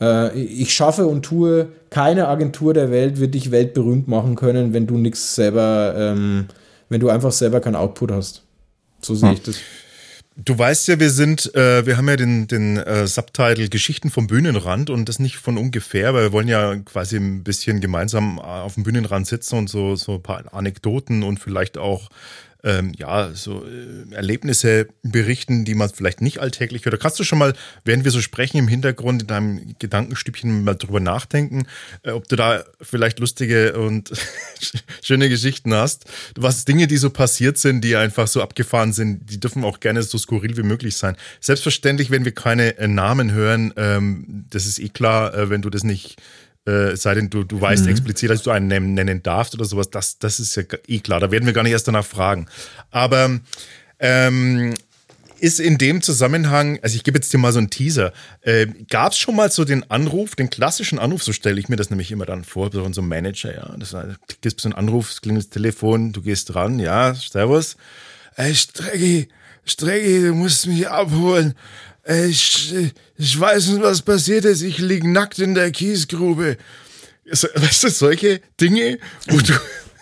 äh, 0.00 0.36
ich 0.36 0.72
schaffe 0.72 1.06
und 1.06 1.22
tue, 1.22 1.68
keine 1.90 2.28
Agentur 2.28 2.72
der 2.74 2.90
Welt 2.90 3.20
wird 3.20 3.34
dich 3.34 3.50
weltberühmt 3.50 4.08
machen 4.08 4.36
können, 4.36 4.72
wenn 4.72 4.86
du 4.86 4.96
nichts 4.96 5.34
selber, 5.34 5.94
ähm, 5.96 6.46
wenn 6.88 7.00
du 7.00 7.08
einfach 7.08 7.32
selber 7.32 7.60
keinen 7.60 7.76
Output 7.76 8.10
hast. 8.10 8.42
So 9.04 9.14
sehe 9.14 9.34
ich 9.34 9.42
das. 9.42 9.56
Du 10.36 10.58
weißt 10.58 10.88
ja, 10.88 10.98
wir 10.98 11.10
sind, 11.10 11.54
äh, 11.54 11.86
wir 11.86 11.96
haben 11.96 12.08
ja 12.08 12.16
den, 12.16 12.48
den 12.48 12.76
äh, 12.76 13.06
Subtitle 13.06 13.68
Geschichten 13.68 14.10
vom 14.10 14.26
Bühnenrand 14.26 14.90
und 14.90 15.08
das 15.08 15.20
nicht 15.20 15.36
von 15.36 15.56
ungefähr, 15.56 16.12
weil 16.12 16.24
wir 16.24 16.32
wollen 16.32 16.48
ja 16.48 16.74
quasi 16.76 17.16
ein 17.16 17.44
bisschen 17.44 17.80
gemeinsam 17.80 18.40
auf 18.40 18.74
dem 18.74 18.82
Bühnenrand 18.82 19.28
sitzen 19.28 19.56
und 19.58 19.70
so, 19.70 19.94
so 19.94 20.14
ein 20.14 20.22
paar 20.22 20.52
Anekdoten 20.52 21.22
und 21.22 21.38
vielleicht 21.38 21.78
auch 21.78 22.08
ähm, 22.64 22.92
ja, 22.96 23.30
so 23.34 23.64
äh, 23.64 24.14
Erlebnisse 24.14 24.88
berichten, 25.02 25.64
die 25.64 25.74
man 25.74 25.90
vielleicht 25.90 26.22
nicht 26.22 26.40
alltäglich 26.40 26.84
hört. 26.84 26.98
Kannst 26.98 27.20
du 27.20 27.24
schon 27.24 27.38
mal, 27.38 27.54
während 27.84 28.04
wir 28.04 28.10
so 28.10 28.22
sprechen, 28.22 28.56
im 28.56 28.68
Hintergrund 28.68 29.22
in 29.22 29.28
deinem 29.28 29.74
Gedankenstübchen 29.78 30.64
mal 30.64 30.74
drüber 30.74 31.00
nachdenken, 31.00 31.66
äh, 32.02 32.10
ob 32.10 32.26
du 32.28 32.36
da 32.36 32.64
vielleicht 32.80 33.20
lustige 33.20 33.78
und 33.78 34.10
schöne 35.02 35.28
Geschichten 35.28 35.74
hast? 35.74 36.06
Was 36.36 36.64
Dinge, 36.64 36.86
die 36.86 36.96
so 36.96 37.10
passiert 37.10 37.58
sind, 37.58 37.82
die 37.82 37.96
einfach 37.96 38.26
so 38.26 38.42
abgefahren 38.42 38.92
sind, 38.94 39.30
die 39.30 39.38
dürfen 39.38 39.62
auch 39.62 39.80
gerne 39.80 40.02
so 40.02 40.16
skurril 40.16 40.56
wie 40.56 40.62
möglich 40.62 40.96
sein. 40.96 41.16
Selbstverständlich, 41.40 42.10
wenn 42.10 42.24
wir 42.24 42.32
keine 42.32 42.78
äh, 42.78 42.88
Namen 42.88 43.32
hören, 43.32 43.74
ähm, 43.76 44.46
das 44.48 44.64
ist 44.64 44.78
eh 44.78 44.88
klar, 44.88 45.34
äh, 45.34 45.50
wenn 45.50 45.60
du 45.60 45.68
das 45.68 45.84
nicht 45.84 46.16
äh, 46.66 46.96
sei 46.96 47.14
denn, 47.14 47.30
du, 47.30 47.44
du 47.44 47.60
weißt 47.60 47.84
mhm. 47.84 47.90
explizit, 47.90 48.30
dass 48.30 48.42
du 48.42 48.50
einen 48.50 48.68
nennen, 48.94 49.22
darfst 49.22 49.54
oder 49.54 49.64
sowas, 49.64 49.90
das, 49.90 50.18
das 50.18 50.40
ist 50.40 50.56
ja 50.56 50.62
eh 50.86 51.00
klar. 51.00 51.20
Da 51.20 51.30
werden 51.30 51.46
wir 51.46 51.52
gar 51.52 51.62
nicht 51.62 51.72
erst 51.72 51.88
danach 51.88 52.06
fragen. 52.06 52.46
Aber 52.90 53.38
ähm, 53.98 54.74
ist 55.40 55.60
in 55.60 55.76
dem 55.76 56.00
Zusammenhang, 56.00 56.78
also 56.82 56.96
ich 56.96 57.04
gebe 57.04 57.18
jetzt 57.18 57.32
dir 57.32 57.38
mal 57.38 57.52
so 57.52 57.58
einen 57.58 57.68
Teaser, 57.68 58.14
äh, 58.40 58.66
gab 58.88 59.12
es 59.12 59.18
schon 59.18 59.36
mal 59.36 59.50
so 59.50 59.64
den 59.64 59.90
Anruf, 59.90 60.36
den 60.36 60.48
klassischen 60.48 60.98
Anruf, 60.98 61.22
so 61.22 61.32
stelle 61.34 61.60
ich 61.60 61.68
mir 61.68 61.76
das 61.76 61.90
nämlich 61.90 62.10
immer 62.10 62.24
dann 62.24 62.44
vor, 62.44 62.72
von 62.72 62.94
so 62.94 63.02
einem 63.02 63.10
Manager, 63.10 63.54
ja, 63.54 63.74
das 63.76 63.94
gibt 64.40 64.60
so 64.60 64.68
einen 64.68 64.74
Anruf, 64.74 65.10
es 65.10 65.20
klingelt 65.20 65.44
das 65.44 65.50
Telefon, 65.50 66.12
du 66.12 66.22
gehst 66.22 66.54
dran, 66.54 66.78
ja, 66.78 67.14
servus, 67.14 67.76
ey, 68.36 68.54
Strecki, 68.54 69.28
Strecki, 69.66 70.22
du 70.22 70.34
musst 70.34 70.66
mich 70.66 70.88
abholen, 70.88 71.54
ich, 72.06 72.74
ich 73.16 73.40
weiß 73.40 73.68
nicht, 73.68 73.82
was 73.82 74.02
passiert 74.02 74.44
ist. 74.44 74.62
Ich 74.62 74.78
lieg 74.78 75.04
nackt 75.04 75.38
in 75.38 75.54
der 75.54 75.70
Kiesgrube. 75.70 76.56
Weißt 77.26 77.84
du, 77.84 77.88
solche 77.88 78.40
Dinge, 78.60 78.98
wo 79.28 79.38
du, 79.38 79.54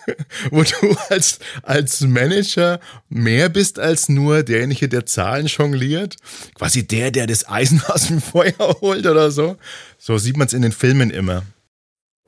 wo 0.51 0.63
du 0.63 0.97
als, 1.09 1.39
als 1.61 2.01
Manager 2.01 2.79
mehr 3.07 3.47
bist 3.49 3.79
als 3.79 4.09
nur 4.09 4.43
derjenige, 4.43 4.89
der 4.89 5.05
Zahlen 5.05 5.47
jongliert. 5.47 6.17
Quasi 6.55 6.85
der, 6.85 7.11
der 7.11 7.27
das 7.27 7.47
Eisen 7.47 7.81
aus 7.87 8.07
dem 8.07 8.21
Feuer 8.21 8.53
holt 8.81 9.05
oder 9.05 9.31
so. 9.31 9.57
So 9.97 10.17
sieht 10.17 10.35
man 10.35 10.47
es 10.47 10.53
in 10.53 10.61
den 10.61 10.73
Filmen 10.73 11.09
immer. 11.09 11.43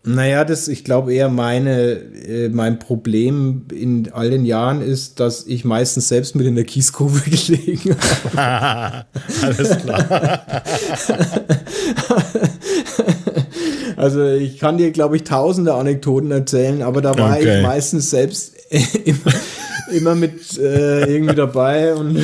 Naja, 0.06 0.46
das, 0.46 0.68
ich 0.68 0.84
glaube 0.84 1.13
eher 1.13 1.30
meine, 1.30 1.94
äh, 1.94 2.50
mein 2.50 2.78
Problem 2.78 3.65
in 3.74 4.12
all 4.13 4.30
den 4.30 4.46
Jahren 4.46 4.82
ist, 4.82 5.20
dass 5.20 5.48
ich 5.48 5.65
meistens 5.65 6.08
selbst 6.08 6.36
mit 6.36 6.46
in 6.46 6.56
der 6.56 6.63
Kiesgrube 6.63 7.20
gelegen 7.26 7.96
habe. 8.36 9.06
Alles 9.41 9.78
klar. 9.80 10.63
also 13.98 14.26
ich 14.26 14.60
kann 14.60 14.78
dir, 14.78 14.91
glaube 14.91 15.15
ich, 15.15 15.24
tausende 15.24 15.74
Anekdoten 15.74 16.30
erzählen, 16.32 16.84
aber 16.84 17.02
da 17.02 17.18
war 17.18 17.38
okay. 17.38 17.58
ich 17.58 17.63
meistens 17.63 18.12
selbst 18.12 18.54
immer, 19.06 19.34
immer 19.91 20.15
mit 20.15 20.58
äh, 20.60 21.12
irgendwie 21.12 21.36
dabei 21.36 21.96
und 21.96 22.20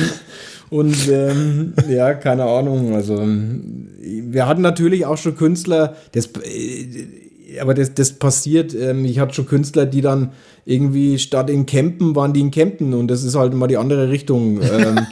und 0.70 0.96
ähm, 1.10 1.74
ja, 1.86 2.14
keine 2.14 2.44
Ahnung. 2.44 2.94
Also 2.94 3.18
wir 3.18 4.46
hatten 4.46 4.62
natürlich 4.62 5.04
auch 5.04 5.18
schon 5.18 5.36
Künstler, 5.36 5.96
das 6.12 6.30
äh, 6.44 7.22
aber 7.60 7.74
das, 7.74 7.94
das 7.94 8.12
passiert. 8.12 8.74
Ähm, 8.74 9.04
ich 9.04 9.18
hatte 9.18 9.34
schon 9.34 9.46
Künstler, 9.46 9.86
die 9.86 10.00
dann 10.00 10.32
irgendwie 10.64 11.18
statt 11.18 11.50
in 11.50 11.66
Campen 11.66 12.14
waren 12.14 12.32
die 12.32 12.40
in 12.40 12.50
Campen 12.50 12.94
und 12.94 13.08
das 13.08 13.24
ist 13.24 13.34
halt 13.34 13.54
mal 13.54 13.66
die 13.66 13.76
andere 13.76 14.10
Richtung. 14.10 14.60
Ähm, 14.62 15.06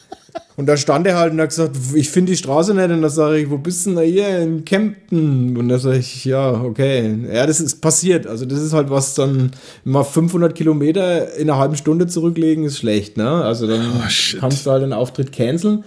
und 0.56 0.66
da 0.66 0.76
stand 0.76 1.06
er 1.06 1.16
halt 1.16 1.32
und 1.32 1.40
hat 1.40 1.50
gesagt, 1.50 1.76
ich 1.94 2.10
finde 2.10 2.32
die 2.32 2.36
Straße 2.36 2.74
nicht. 2.74 2.90
Und 2.90 3.02
da 3.02 3.08
sage 3.08 3.38
ich, 3.38 3.50
wo 3.50 3.58
bist 3.58 3.86
du 3.86 3.94
denn 3.94 4.04
hier? 4.04 4.40
In 4.40 4.64
Kempten. 4.64 5.56
Und 5.56 5.68
da 5.68 5.78
sage 5.78 5.98
ich, 5.98 6.24
ja, 6.24 6.52
okay. 6.52 7.14
Ja, 7.32 7.46
das 7.46 7.60
ist 7.60 7.80
passiert. 7.80 8.26
Also 8.26 8.46
das 8.46 8.60
ist 8.60 8.72
halt 8.72 8.90
was 8.90 9.14
dann, 9.14 9.52
mal 9.84 10.04
500 10.04 10.54
Kilometer 10.54 11.34
in 11.36 11.50
einer 11.50 11.58
halben 11.58 11.76
Stunde 11.76 12.06
zurücklegen, 12.06 12.64
ist 12.64 12.78
schlecht, 12.78 13.16
ne? 13.16 13.28
Also 13.28 13.66
dann 13.66 13.80
oh, 13.80 14.38
kannst 14.40 14.66
du 14.66 14.70
halt 14.70 14.82
den 14.82 14.92
Auftritt 14.92 15.32
canceln. 15.32 15.84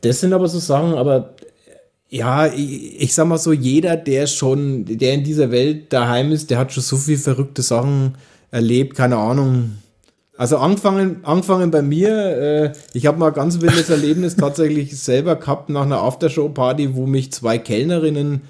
das 0.00 0.20
sind 0.20 0.32
aber 0.32 0.48
so 0.48 0.58
Sachen, 0.58 0.94
aber 0.94 1.34
ja, 2.08 2.46
ich, 2.46 3.02
ich 3.02 3.14
sag 3.14 3.26
mal 3.26 3.38
so, 3.38 3.52
jeder, 3.52 3.96
der 3.96 4.26
schon, 4.26 4.84
der 4.84 5.14
in 5.14 5.24
dieser 5.24 5.50
Welt 5.50 5.92
daheim 5.92 6.32
ist, 6.32 6.50
der 6.50 6.58
hat 6.58 6.72
schon 6.72 6.82
so 6.82 6.96
viele 6.96 7.18
verrückte 7.18 7.62
Sachen 7.62 8.14
erlebt, 8.50 8.96
keine 8.96 9.16
Ahnung. 9.16 9.72
Also 10.36 10.56
angefangen, 10.56 11.20
angefangen 11.22 11.70
bei 11.70 11.82
mir, 11.82 12.10
äh, 12.10 12.72
ich 12.92 13.06
habe 13.06 13.18
mal 13.18 13.28
ein 13.28 13.34
ganz 13.34 13.60
wildes 13.60 13.88
Erlebnis 13.88 14.36
tatsächlich 14.36 14.98
selber 15.00 15.36
gehabt 15.36 15.70
nach 15.70 15.82
einer 15.82 16.02
Aftershow-Party, 16.02 16.94
wo 16.96 17.06
mich 17.06 17.32
zwei 17.32 17.58
Kellnerinnen, 17.58 18.42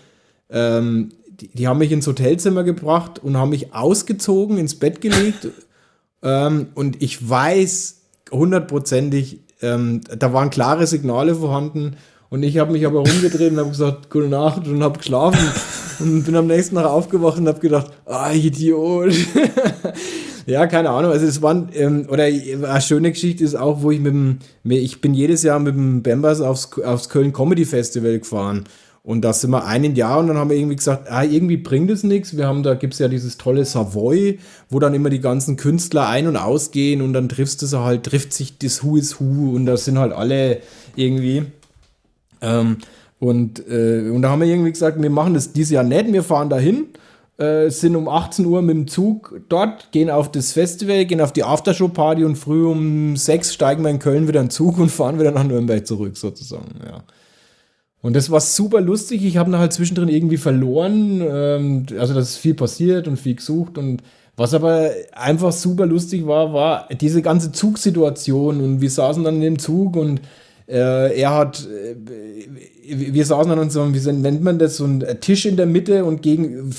ähm, 0.51 1.11
die, 1.29 1.49
die, 1.49 1.69
haben 1.69 1.79
mich 1.79 1.93
ins 1.93 2.07
Hotelzimmer 2.07 2.65
gebracht 2.65 3.19
und 3.23 3.37
haben 3.37 3.51
mich 3.51 3.75
ausgezogen, 3.75 4.57
ins 4.57 4.79
Bett 4.79 5.01
gelegt. 5.01 5.49
ähm, 6.23 6.69
und 6.75 7.03
ich 7.03 7.29
weiß 7.29 8.01
hundertprozentig, 8.31 9.41
ähm, 9.61 10.01
da 10.19 10.33
waren 10.33 10.51
klare 10.51 10.87
Signale 10.87 11.35
vorhanden. 11.35 11.97
Und 12.31 12.43
ich 12.43 12.59
habe 12.59 12.73
mich 12.73 12.87
aber 12.87 13.01
rumgedreht 13.01 13.53
und 13.53 13.59
habe 13.59 13.71
gesagt, 13.71 14.11
gute 14.11 14.29
Nacht 14.29 14.67
und 14.67 14.83
habe 14.83 14.99
geschlafen 14.99 15.49
und 16.01 16.25
bin 16.25 16.37
am 16.37 16.47
nächsten 16.47 16.75
Tag 16.75 16.87
aufgewacht 16.87 17.39
und 17.39 17.47
habe 17.49 17.61
gedacht, 17.61 17.93
ah, 18.07 18.33
Idiot. 18.33 19.15
ja, 20.47 20.67
keine 20.67 20.91
Ahnung. 20.91 21.13
Also 21.13 21.27
es 21.27 21.43
waren, 21.43 21.69
ähm, 21.75 22.07
oder 22.11 22.25
eine 22.25 22.81
schöne 22.81 23.13
Geschichte 23.13 23.45
ist 23.45 23.55
auch, 23.55 23.83
wo 23.83 23.91
ich 23.91 24.01
mit 24.01 24.13
dem, 24.13 24.39
ich 24.65 25.01
bin 25.01 25.15
jedes 25.15 25.43
Jahr 25.43 25.59
mit 25.59 25.75
dem 25.75 26.03
Bambers 26.03 26.41
aufs, 26.41 26.79
aufs 26.79 27.09
Köln 27.09 27.33
Comedy 27.33 27.65
Festival 27.65 28.19
gefahren. 28.19 28.65
Und 29.07 29.21
da 29.21 29.35
sind 29.35 29.51
wir 29.51 29.67
ein 29.67 29.95
Jahr 29.95 30.19
und 30.19 30.29
dann 30.29 30.39
haben 30.39 30.49
wir 30.49 30.57
irgendwie 30.57 30.77
gesagt, 30.77 31.11
ah, 31.11 31.23
irgendwie 31.23 31.59
bringt 31.59 31.91
es 31.91 32.05
nichts. 32.05 32.39
Wir 32.39 32.47
haben, 32.47 32.63
da 32.63 32.73
gibt 32.73 32.95
es 32.95 33.01
ja 33.01 33.09
dieses 33.09 33.37
tolle 33.37 33.67
Savoy, 33.67 34.39
wo 34.71 34.79
dann 34.79 34.95
immer 34.95 35.11
die 35.11 35.21
ganzen 35.21 35.59
Künstler 35.59 36.09
ein- 36.09 36.27
und 36.27 36.39
ausgehen 36.39 37.03
und 37.03 37.13
dann 37.13 37.29
triffst 37.29 37.61
du 37.61 37.79
halt, 37.79 38.05
trifft 38.05 38.33
sich 38.33 38.57
das 38.57 38.83
Who 38.83 38.97
is 38.97 39.21
Who 39.21 39.55
und 39.55 39.67
da 39.67 39.77
sind 39.77 39.99
halt 39.99 40.15
alle 40.15 40.61
irgendwie. 40.97 41.45
Ähm, 42.45 42.79
und, 43.19 43.67
äh, 43.69 44.11
und 44.11 44.23
da 44.23 44.31
haben 44.31 44.41
wir 44.41 44.49
irgendwie 44.49 44.73
gesagt, 44.73 45.01
wir 45.01 45.11
machen 45.11 45.35
das 45.35 45.53
dieses 45.53 45.73
Jahr 45.73 45.85
nicht, 45.85 46.13
wir 46.13 46.23
fahren 46.23 46.51
dahin, 46.51 46.89
äh, 47.39 47.71
sind 47.71 47.97
um 47.97 48.09
18 48.09 48.45
Uhr 48.45 48.61
mit 48.63 48.77
dem 48.77 48.87
Zug 48.87 49.41
dort, 49.49 49.91
gehen 49.93 50.11
auf 50.11 50.31
das 50.31 50.53
Festival, 50.53 51.05
gehen 51.07 51.21
auf 51.21 51.33
die 51.33 51.45
Aftershow-Party 51.45 52.25
und 52.25 52.37
früh 52.37 52.67
um 52.67 53.17
6 53.17 53.55
steigen 53.55 53.83
wir 53.83 53.91
in 53.91 53.99
Köln 53.99 54.29
wieder 54.29 54.41
in 54.41 54.47
den 54.47 54.51
Zug 54.51 54.79
und 54.79 54.91
fahren 54.91 55.19
wieder 55.19 55.31
nach 55.31 55.45
Nürnberg 55.45 55.87
zurück, 55.87 56.17
sozusagen, 56.17 56.81
ja. 56.87 57.03
Und 58.05 58.15
das 58.15 58.31
war 58.31 58.43
super 58.43 58.83
lustig. 58.83 59.25
Ich 59.25 59.39
habe 59.39 59.57
halt 59.57 59.73
zwischendrin 59.73 60.11
irgendwie 60.11 60.37
verloren. 60.37 61.23
Ähm, 61.27 61.87
also, 61.99 62.13
das 62.13 62.33
ist 62.33 62.37
viel 62.37 62.53
passiert 62.53 63.09
und 63.09 63.17
viel 63.17 63.35
gesucht. 63.35 63.79
Und 63.79 64.03
was 64.37 64.53
aber 64.53 64.91
einfach 65.15 65.53
super 65.53 65.87
lustig 65.87 66.27
war, 66.27 66.53
war 66.53 66.87
diese 67.01 67.23
ganze 67.23 67.51
Zugsituation. 67.51 68.61
Und 68.61 68.83
wir 68.83 68.91
saßen 68.91 69.25
dann 69.25 69.37
in 69.37 69.41
dem 69.41 69.59
Zug 69.59 69.97
und 69.97 70.21
äh, 70.67 71.21
er 71.21 71.35
hat, 71.35 71.67
äh, 71.67 71.97
wir 72.87 73.25
saßen 73.25 73.51
dann 73.51 73.59
und 73.59 73.73
so, 73.73 73.95
wie 73.95 74.13
nennt 74.13 74.43
man 74.43 74.59
das, 74.59 74.77
so 74.77 74.85
ein 74.85 75.05
Tisch 75.21 75.47
in 75.47 75.57
der 75.57 75.67
Mitte 75.67 76.05
und 76.05 76.23
gegen 76.23 76.75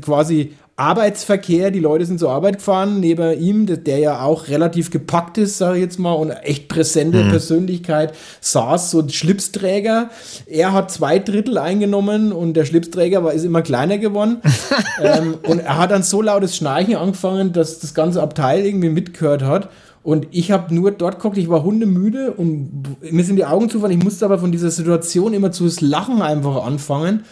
quasi 0.00 0.52
Arbeitsverkehr, 0.78 1.70
die 1.70 1.80
Leute 1.80 2.04
sind 2.04 2.20
zur 2.20 2.30
Arbeit 2.30 2.58
gefahren, 2.58 3.00
neben 3.00 3.40
ihm, 3.40 3.66
der 3.66 3.98
ja 3.98 4.20
auch 4.20 4.48
relativ 4.48 4.90
gepackt 4.90 5.38
ist, 5.38 5.56
sage 5.56 5.76
ich 5.78 5.82
jetzt 5.82 5.98
mal, 5.98 6.12
und 6.12 6.30
echt 6.30 6.68
präsente 6.68 7.24
mhm. 7.24 7.30
Persönlichkeit, 7.30 8.12
saß 8.42 8.90
so 8.90 9.00
ein 9.00 9.08
Schlipsträger. 9.08 10.10
Er 10.46 10.74
hat 10.74 10.90
zwei 10.90 11.18
Drittel 11.18 11.56
eingenommen 11.56 12.30
und 12.30 12.54
der 12.54 12.66
Schlipsträger 12.66 13.24
war, 13.24 13.32
ist 13.32 13.44
immer 13.44 13.62
kleiner 13.62 13.96
geworden. 13.96 14.42
ähm, 15.02 15.38
und 15.44 15.60
er 15.60 15.78
hat 15.78 15.92
dann 15.92 16.02
so 16.02 16.20
lautes 16.20 16.54
Schnarchen 16.56 16.96
angefangen, 16.96 17.54
dass 17.54 17.78
das 17.78 17.94
ganze 17.94 18.20
Abteil 18.20 18.66
irgendwie 18.66 18.90
mitgehört 18.90 19.42
hat. 19.42 19.70
Und 20.06 20.28
ich 20.30 20.52
habe 20.52 20.72
nur 20.72 20.92
dort 20.92 21.16
geguckt, 21.16 21.36
ich 21.36 21.48
war 21.48 21.64
hundemüde 21.64 22.30
und 22.30 22.96
mir 23.00 23.24
sind 23.24 23.34
die 23.34 23.44
Augen 23.44 23.68
zufallen. 23.68 23.98
Ich 23.98 24.04
musste 24.04 24.24
aber 24.24 24.38
von 24.38 24.52
dieser 24.52 24.70
Situation 24.70 25.34
immer 25.34 25.50
zu 25.50 25.68
Lachen 25.80 26.22
einfach 26.22 26.64
anfangen. 26.64 27.24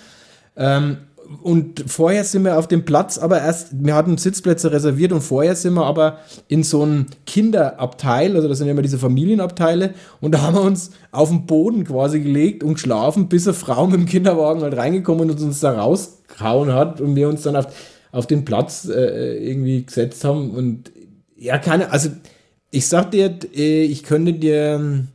Ähm, 0.56 0.96
und 1.44 1.84
vorher 1.86 2.24
sind 2.24 2.42
wir 2.42 2.58
auf 2.58 2.66
dem 2.66 2.84
Platz, 2.84 3.16
aber 3.16 3.40
erst, 3.40 3.68
wir 3.84 3.94
hatten 3.94 4.18
Sitzplätze 4.18 4.72
reserviert 4.72 5.12
und 5.12 5.20
vorher 5.20 5.54
sind 5.54 5.74
wir 5.74 5.86
aber 5.86 6.18
in 6.48 6.64
so 6.64 6.82
einem 6.82 7.06
Kinderabteil, 7.26 8.34
also 8.34 8.48
das 8.48 8.58
sind 8.58 8.66
immer 8.66 8.82
diese 8.82 8.98
Familienabteile, 8.98 9.94
und 10.20 10.34
da 10.34 10.42
haben 10.42 10.56
wir 10.56 10.62
uns 10.62 10.90
auf 11.12 11.28
den 11.28 11.46
Boden 11.46 11.84
quasi 11.84 12.18
gelegt 12.18 12.64
und 12.64 12.74
geschlafen, 12.74 13.28
bis 13.28 13.46
eine 13.46 13.54
Frau 13.54 13.86
mit 13.86 14.00
dem 14.00 14.06
Kinderwagen 14.06 14.62
halt 14.62 14.76
reingekommen 14.76 15.30
und 15.30 15.40
uns 15.40 15.60
da 15.60 15.78
rausgehauen 15.80 16.72
hat 16.72 17.00
und 17.00 17.14
wir 17.14 17.28
uns 17.28 17.42
dann 17.42 17.54
auf, 17.54 17.68
auf 18.10 18.26
den 18.26 18.44
Platz 18.44 18.88
äh, 18.88 19.48
irgendwie 19.48 19.86
gesetzt 19.86 20.24
haben. 20.24 20.50
Und 20.50 20.90
ja, 21.36 21.58
keine, 21.58 21.92
also 21.92 22.10
ich 22.74 22.88
sag 22.88 23.12
dir, 23.12 23.32
äh, 23.54 23.84
ich 23.84 24.02
könnte 24.02 24.32
dir 24.32 25.06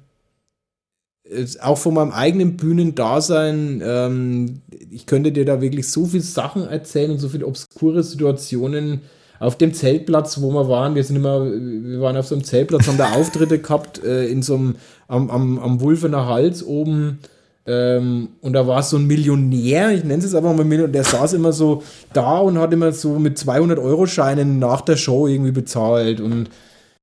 auch 1.61 1.77
von 1.77 1.93
meinem 1.93 2.11
eigenen 2.11 2.57
Bühnendasein, 2.57 3.81
ähm, 3.85 4.61
ich 4.89 5.05
könnte 5.05 5.31
dir 5.31 5.45
da 5.45 5.61
wirklich 5.61 5.89
so 5.89 6.05
viele 6.05 6.23
Sachen 6.23 6.67
erzählen 6.67 7.11
und 7.11 7.19
so 7.19 7.29
viele 7.29 7.45
obskure 7.45 8.01
Situationen 8.03 9.01
auf 9.39 9.57
dem 9.57 9.73
Zeltplatz, 9.73 10.41
wo 10.41 10.51
wir 10.51 10.67
waren. 10.67 10.95
Wir 10.95 11.03
sind 11.03 11.17
immer, 11.17 11.45
wir 11.45 12.01
waren 12.01 12.17
auf 12.17 12.27
so 12.27 12.35
einem 12.35 12.43
Zeltplatz, 12.43 12.87
haben 12.87 12.97
da 12.97 13.13
Auftritte 13.13 13.59
gehabt 13.59 14.03
äh, 14.03 14.25
in 14.25 14.41
so 14.41 14.55
einem, 14.55 14.75
am, 15.07 15.29
am, 15.29 15.59
am 15.59 15.81
Wulfener 15.81 16.25
Hals 16.25 16.65
oben. 16.65 17.19
Ähm, 17.65 18.29
und 18.41 18.53
da 18.53 18.65
war 18.67 18.81
so 18.81 18.97
ein 18.97 19.05
Millionär, 19.05 19.91
ich 19.91 20.03
nenne 20.03 20.23
es 20.23 20.33
einfach 20.33 20.55
mal 20.55 20.65
Millionär, 20.65 20.91
der 20.91 21.03
saß 21.03 21.33
immer 21.33 21.53
so 21.53 21.83
da 22.13 22.39
und 22.39 22.57
hat 22.57 22.73
immer 22.73 22.91
so 22.91 23.19
mit 23.19 23.37
200-Euro-Scheinen 23.37 24.57
nach 24.57 24.81
der 24.81 24.97
Show 24.97 25.27
irgendwie 25.27 25.51
bezahlt 25.51 26.19
und 26.21 26.49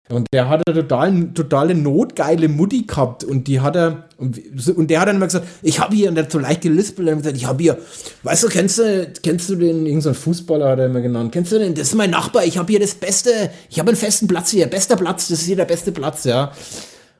und 0.08 0.28
der 0.32 0.48
hatte 0.48 0.72
total, 0.72 1.30
totale 1.34 1.74
notgeile 1.74 2.48
Mutti 2.48 2.82
gehabt 2.82 3.24
und 3.24 3.48
die 3.48 3.60
hat 3.60 3.74
er, 3.74 4.04
und, 4.18 4.40
und 4.76 4.88
der 4.88 5.00
hat 5.00 5.08
dann 5.08 5.16
immer 5.16 5.26
gesagt, 5.26 5.46
ich 5.62 5.80
habe 5.80 5.96
hier, 5.96 6.08
und 6.08 6.14
der 6.14 6.24
hat 6.24 6.32
so 6.32 6.38
leicht 6.38 6.60
gelispelt 6.60 7.08
und 7.08 7.18
gesagt, 7.18 7.36
ich 7.36 7.46
habe 7.46 7.60
hier, 7.60 7.78
weißt 8.22 8.44
du, 8.44 8.48
kennst 8.48 8.78
du, 8.78 9.12
kennst 9.22 9.50
du 9.50 9.56
den, 9.56 9.84
irgendein 9.84 10.14
Fußballer 10.14 10.68
hat 10.68 10.78
er 10.78 10.86
immer 10.86 11.00
genannt, 11.00 11.32
kennst 11.32 11.50
du 11.50 11.58
den, 11.58 11.74
das 11.74 11.88
ist 11.88 11.94
mein 11.96 12.10
Nachbar, 12.10 12.44
ich 12.44 12.56
habe 12.56 12.70
hier 12.70 12.78
das 12.78 12.94
Beste, 12.94 13.50
ich 13.68 13.80
habe 13.80 13.88
einen 13.88 13.96
festen 13.96 14.28
Platz 14.28 14.50
hier, 14.50 14.68
bester 14.68 14.96
Platz, 14.96 15.26
das 15.26 15.40
ist 15.40 15.46
hier 15.46 15.56
der 15.56 15.64
beste 15.64 15.90
Platz, 15.90 16.22
ja. 16.24 16.52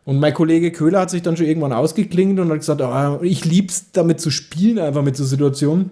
Und 0.05 0.21
mein 0.21 0.33
Kollege 0.33 0.71
Köhler 0.71 1.01
hat 1.01 1.11
sich 1.11 1.23
dann 1.23 1.37
schon 1.37 1.47
irgendwann 1.47 1.73
ausgeklingt 1.73 2.39
und 2.39 2.49
hat 2.51 2.61
gesagt, 2.61 2.81
oh, 2.81 3.25
ich 3.25 3.45
lieb's 3.45 3.91
damit 3.91 4.21
zu 4.21 4.31
spielen, 4.31 4.79
einfach 4.79 5.03
mit 5.03 5.17
so 5.17 5.25
Situationen. 5.25 5.91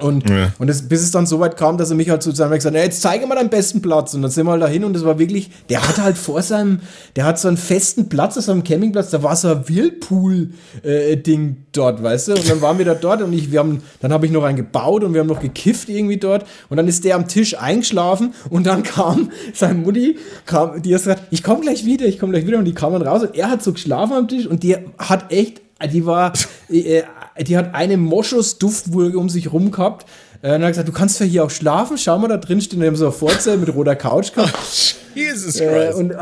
Und, 0.00 0.28
ja. 0.28 0.52
und 0.58 0.66
das, 0.66 0.88
bis 0.88 1.02
es 1.02 1.12
dann 1.12 1.24
so 1.24 1.38
weit 1.38 1.56
kam, 1.56 1.78
dass 1.78 1.90
er 1.90 1.96
mich 1.96 2.10
halt 2.10 2.20
sozusagen 2.20 2.52
gesagt 2.52 2.74
hat, 2.74 2.82
jetzt 2.82 3.00
zeige 3.00 3.28
mal 3.28 3.36
deinen 3.36 3.48
besten 3.48 3.80
Platz. 3.80 4.12
Und 4.14 4.22
dann 4.22 4.30
sind 4.30 4.44
wir 4.44 4.50
halt 4.50 4.62
dahin 4.62 4.82
und 4.82 4.92
das 4.92 5.04
war 5.04 5.20
wirklich, 5.20 5.50
der 5.68 5.86
hat 5.86 5.98
halt 5.98 6.18
vor 6.18 6.42
seinem, 6.42 6.80
der 7.14 7.24
hat 7.24 7.38
so 7.38 7.46
einen 7.46 7.56
festen 7.56 8.08
Platz 8.08 8.36
auf 8.36 8.44
seinem 8.44 8.64
Campingplatz, 8.64 9.10
da 9.10 9.22
war 9.22 9.36
so 9.36 9.48
ein 9.48 9.68
Whirlpool-Ding 9.68 11.50
äh, 11.50 11.56
dort, 11.70 12.02
weißt 12.02 12.28
du? 12.28 12.32
Und 12.32 12.50
dann 12.50 12.60
waren 12.60 12.78
wir 12.78 12.84
da 12.84 12.94
dort 12.94 13.22
und 13.22 13.32
ich, 13.32 13.52
wir 13.52 13.60
haben, 13.60 13.82
dann 14.00 14.12
habe 14.12 14.26
ich 14.26 14.32
noch 14.32 14.42
einen 14.42 14.56
gebaut 14.56 15.04
und 15.04 15.14
wir 15.14 15.20
haben 15.20 15.28
noch 15.28 15.40
gekifft 15.40 15.88
irgendwie 15.88 16.16
dort. 16.16 16.44
Und 16.70 16.76
dann 16.76 16.88
ist 16.88 17.04
der 17.04 17.14
am 17.14 17.28
Tisch 17.28 17.56
eingeschlafen 17.56 18.34
und 18.50 18.66
dann 18.66 18.82
kam 18.82 19.30
seine 19.52 19.74
Mutti, 19.74 20.18
kam, 20.44 20.82
die 20.82 20.92
hat 20.92 21.02
gesagt, 21.02 21.22
ich 21.30 21.44
komme 21.44 21.60
gleich 21.60 21.84
wieder, 21.84 22.04
ich 22.06 22.18
komme 22.18 22.32
gleich 22.32 22.46
wieder. 22.48 22.58
Und 22.58 22.64
die 22.64 22.74
kam 22.74 22.92
dann 22.94 23.02
raus 23.02 23.22
und 23.22 23.36
er 23.36 23.48
hat 23.48 23.62
so 23.62 23.72
geschlafen 23.72 24.14
am 24.14 24.26
Tisch 24.26 24.46
und 24.46 24.64
die 24.64 24.76
hat 24.98 25.30
echt 25.30 25.60
die 25.92 26.06
war, 26.06 26.32
äh, 26.70 27.02
die 27.42 27.56
hat 27.56 27.74
eine 27.74 27.96
Moschus-Duftwolke 27.96 29.18
um 29.18 29.28
sich 29.28 29.52
rum 29.52 29.70
gehabt. 29.70 30.06
Äh, 30.42 30.56
und 30.56 30.62
hat 30.62 30.70
gesagt, 30.70 30.88
du 30.88 30.92
kannst 30.92 31.18
ja 31.20 31.26
hier 31.26 31.44
auch 31.44 31.50
schlafen. 31.50 31.96
Schau 31.98 32.18
mal, 32.18 32.28
da 32.28 32.36
drin 32.36 32.60
stehen. 32.60 32.80
Wir 32.80 32.88
haben 32.88 32.96
so 32.96 33.06
ein 33.06 33.12
Vorzelt 33.12 33.60
mit 33.60 33.74
roter 33.74 33.96
Couch 33.96 34.32
gehabt. 34.32 34.96
Jesus 35.14 35.60
äh, 35.60 35.66
Christ. 35.66 35.98
Und 35.98 36.14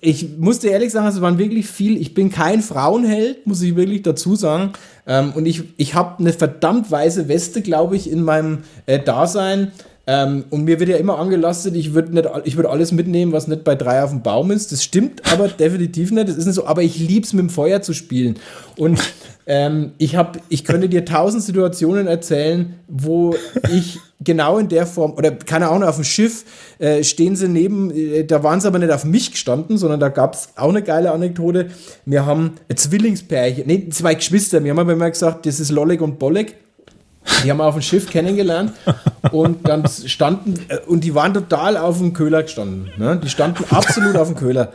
ich 0.00 0.38
musste 0.38 0.68
ehrlich 0.68 0.92
sagen, 0.92 1.06
es 1.06 1.20
waren 1.20 1.38
wirklich 1.38 1.66
viel. 1.66 2.00
Ich 2.00 2.14
bin 2.14 2.30
kein 2.30 2.60
Frauenheld, 2.60 3.46
muss 3.46 3.62
ich 3.62 3.76
wirklich 3.76 4.02
dazu 4.02 4.34
sagen. 4.34 4.72
Ähm, 5.06 5.32
und 5.34 5.46
ich, 5.46 5.62
ich 5.76 5.94
habe 5.94 6.18
eine 6.18 6.32
verdammt 6.32 6.90
weiße 6.90 7.28
Weste, 7.28 7.62
glaube 7.62 7.96
ich, 7.96 8.10
in 8.10 8.22
meinem 8.22 8.64
äh, 8.86 8.98
Dasein. 8.98 9.72
Ähm, 10.04 10.44
und 10.50 10.64
mir 10.64 10.80
wird 10.80 10.90
ja 10.90 10.96
immer 10.96 11.18
angelastet, 11.18 11.76
ich 11.76 11.94
würde 11.94 12.12
würd 12.12 12.66
alles 12.66 12.90
mitnehmen, 12.90 13.32
was 13.32 13.46
nicht 13.46 13.62
bei 13.62 13.76
drei 13.76 14.02
auf 14.02 14.10
dem 14.10 14.22
Baum 14.22 14.50
ist. 14.50 14.72
Das 14.72 14.82
stimmt 14.82 15.22
aber 15.32 15.46
definitiv 15.48 16.10
nicht. 16.10 16.28
Das 16.28 16.36
ist 16.36 16.46
nicht 16.46 16.56
so. 16.56 16.66
Aber 16.66 16.82
ich 16.82 16.98
liebe 16.98 17.24
es, 17.24 17.32
mit 17.32 17.44
dem 17.44 17.50
Feuer 17.50 17.82
zu 17.82 17.92
spielen. 17.92 18.36
Und 18.76 18.98
ähm, 19.46 19.92
ich, 19.98 20.16
hab, 20.16 20.38
ich 20.48 20.64
könnte 20.64 20.88
dir 20.88 21.04
tausend 21.04 21.42
Situationen 21.42 22.06
erzählen, 22.06 22.74
wo 22.88 23.34
ich 23.72 23.98
genau 24.20 24.58
in 24.58 24.68
der 24.68 24.86
Form, 24.86 25.12
oder 25.14 25.32
keine 25.32 25.68
Ahnung, 25.68 25.88
auf 25.88 25.96
dem 25.96 26.04
Schiff 26.04 26.44
äh, 26.78 27.02
stehen 27.02 27.34
sie 27.34 27.48
neben, 27.48 27.90
äh, 27.90 28.24
da 28.24 28.42
waren 28.44 28.60
sie 28.60 28.68
aber 28.68 28.78
nicht 28.78 28.92
auf 28.92 29.04
mich 29.04 29.32
gestanden, 29.32 29.78
sondern 29.78 30.00
da 30.00 30.08
gab 30.08 30.34
es 30.34 30.50
auch 30.56 30.68
eine 30.68 30.82
geile 30.82 31.12
Anekdote. 31.12 31.70
Wir 32.04 32.24
haben 32.24 32.52
ein 32.68 32.76
Zwillingspärchen, 32.76 33.66
nee, 33.66 33.88
zwei 33.90 34.14
Geschwister, 34.14 34.62
wir 34.62 34.70
haben 34.70 34.78
aber 34.78 34.92
immer 34.92 35.10
gesagt, 35.10 35.46
das 35.46 35.60
ist 35.60 35.70
Lolleg 35.70 36.00
und 36.00 36.18
Bolleg. 36.18 36.56
Die 37.44 37.50
haben 37.50 37.58
wir 37.58 37.66
auf 37.66 37.74
dem 37.74 37.82
Schiff 37.82 38.10
kennengelernt 38.10 38.72
und 39.30 39.68
dann 39.68 39.86
standen, 39.86 40.54
äh, 40.68 40.78
und 40.86 41.04
die 41.04 41.14
waren 41.14 41.32
total 41.32 41.76
auf 41.76 41.98
dem 41.98 42.12
Köhler 42.12 42.42
gestanden. 42.42 42.90
Ne? 42.96 43.20
Die 43.22 43.28
standen 43.28 43.64
absolut 43.70 44.16
auf 44.16 44.28
dem 44.28 44.36
Köhler. 44.36 44.72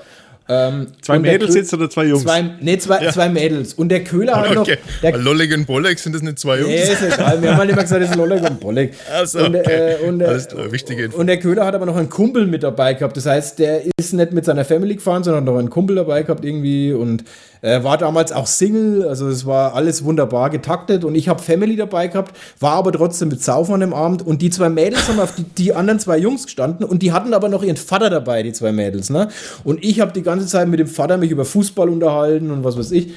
Ähm, 0.49 0.87
Zwei 1.01 1.19
Mädels 1.19 1.55
jetzt 1.55 1.73
oder 1.73 1.89
zwei 1.89 2.05
Jungs? 2.05 2.23
Zwei, 2.23 2.51
nee, 2.61 2.77
zwei, 2.77 3.09
zwei 3.11 3.29
Mädels. 3.29 3.73
Und 3.73 3.89
der 3.89 4.03
Köhler 4.03 4.37
hat 4.37 4.53
noch. 4.53 4.61
Okay. 4.61 4.77
Der, 5.03 5.17
Lollig 5.17 5.53
und 5.53 5.65
Bolleg 5.65 5.99
sind 5.99 6.15
das 6.15 6.21
nicht 6.21 6.39
zwei 6.39 6.59
Jungs? 6.59 6.69
Nee, 6.69 6.83
ist 6.83 7.01
egal. 7.01 7.41
Wir 7.41 7.51
haben 7.51 7.57
halt 7.57 7.69
immer 7.69 7.81
gesagt, 7.81 8.01
das 8.01 8.11
ist 8.11 8.15
Lolleg 8.15 8.41
und 8.43 8.59
Bolleg. 8.59 8.93
Ach 9.13 9.25
so, 9.27 9.39
und, 9.39 9.55
okay. 9.55 9.95
äh, 10.01 10.07
und, 10.07 10.21
äh, 10.21 10.25
Alles 10.25 10.47
klar, 10.47 10.71
wichtige 10.71 11.03
Info. 11.05 11.17
und 11.17 11.27
der 11.27 11.39
Köhler 11.39 11.65
hat 11.65 11.75
aber 11.75 11.85
noch 11.85 11.97
einen 11.97 12.09
Kumpel 12.09 12.45
mit 12.47 12.63
dabei 12.63 12.93
gehabt. 12.93 13.17
Das 13.17 13.25
heißt, 13.25 13.59
der 13.59 13.81
ist 13.97 14.13
nicht 14.13 14.31
mit 14.31 14.45
seiner 14.45 14.63
Family 14.63 14.95
gefahren, 14.95 15.23
sondern 15.23 15.43
hat 15.43 15.51
noch 15.53 15.59
einen 15.59 15.69
Kumpel 15.69 15.97
dabei 15.97 16.23
gehabt 16.23 16.45
irgendwie 16.45 16.93
und 16.93 17.23
äh, 17.61 17.83
war 17.83 17.97
damals 17.97 18.31
auch 18.31 18.47
Single. 18.47 19.07
Also 19.07 19.27
es 19.27 19.45
war 19.45 19.73
alles 19.73 20.03
wunderbar 20.03 20.49
getaktet 20.49 21.03
und 21.03 21.15
ich 21.15 21.29
habe 21.29 21.41
Family 21.41 21.75
dabei 21.75 22.07
gehabt, 22.07 22.35
war 22.59 22.73
aber 22.73 22.91
trotzdem 22.91 23.29
mit 23.29 23.43
Saufen 23.43 23.75
an 23.75 23.79
dem 23.81 23.93
Abend 23.93 24.25
und 24.25 24.41
die 24.41 24.49
zwei 24.49 24.69
Mädels 24.69 25.07
haben 25.07 25.19
auf 25.19 25.35
die, 25.35 25.43
die 25.43 25.73
anderen 25.73 25.99
zwei 25.99 26.17
Jungs 26.17 26.45
gestanden 26.45 26.85
und 26.85 27.01
die 27.01 27.11
hatten 27.11 27.33
aber 27.33 27.49
noch 27.49 27.63
ihren 27.63 27.77
Vater 27.77 28.09
dabei, 28.09 28.43
die 28.43 28.53
zwei 28.53 28.71
Mädels. 28.71 29.09
Ne? 29.09 29.29
Und 29.63 29.83
ich 29.83 29.99
habe 29.99 30.11
die 30.13 30.23
ganze 30.23 30.47
Zeit 30.47 30.67
mit 30.67 30.79
dem 30.79 30.87
Vater 30.87 31.17
mich 31.17 31.31
über 31.31 31.45
Fußball 31.45 31.89
unterhalten 31.89 32.51
und 32.51 32.63
was 32.63 32.77
weiß 32.77 32.91
ich. 32.91 33.13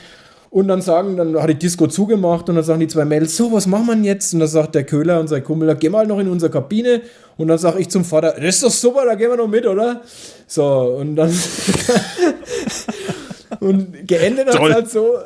Und 0.51 0.67
dann 0.67 0.83
sagen, 0.83 1.17
dann 1.17 1.41
hat 1.41 1.49
die 1.49 1.55
Disco 1.55 1.87
zugemacht 1.87 2.49
und 2.49 2.57
dann 2.57 2.65
sagen 2.65 2.81
die 2.81 2.89
zwei 2.89 3.05
Mädels, 3.05 3.37
so, 3.37 3.53
was 3.53 3.69
machen 3.69 3.87
wir 3.87 3.97
jetzt? 4.11 4.35
Und 4.35 4.41
dann 4.41 4.49
sagt 4.49 4.75
der 4.75 4.83
Köhler 4.83 5.21
und 5.21 5.29
sein 5.29 5.45
Kumpel, 5.45 5.73
geh 5.77 5.89
mal 5.89 6.09
noch 6.09 6.19
in 6.19 6.27
unsere 6.27 6.51
Kabine. 6.51 7.03
Und 7.37 7.47
dann 7.47 7.57
sage 7.57 7.79
ich 7.79 7.89
zum 7.89 8.05
Vater, 8.05 8.35
das 8.37 8.57
ist 8.57 8.65
doch 8.65 8.71
super, 8.71 9.05
da 9.07 9.15
gehen 9.15 9.31
wir 9.31 9.37
noch 9.37 9.47
mit, 9.47 9.65
oder? 9.65 10.01
So, 10.49 10.97
und 10.99 11.15
dann. 11.15 11.31
und 13.61 14.09
geendet 14.09 14.49
hat 14.49 14.59
halt 14.59 14.91
so, 14.91 15.19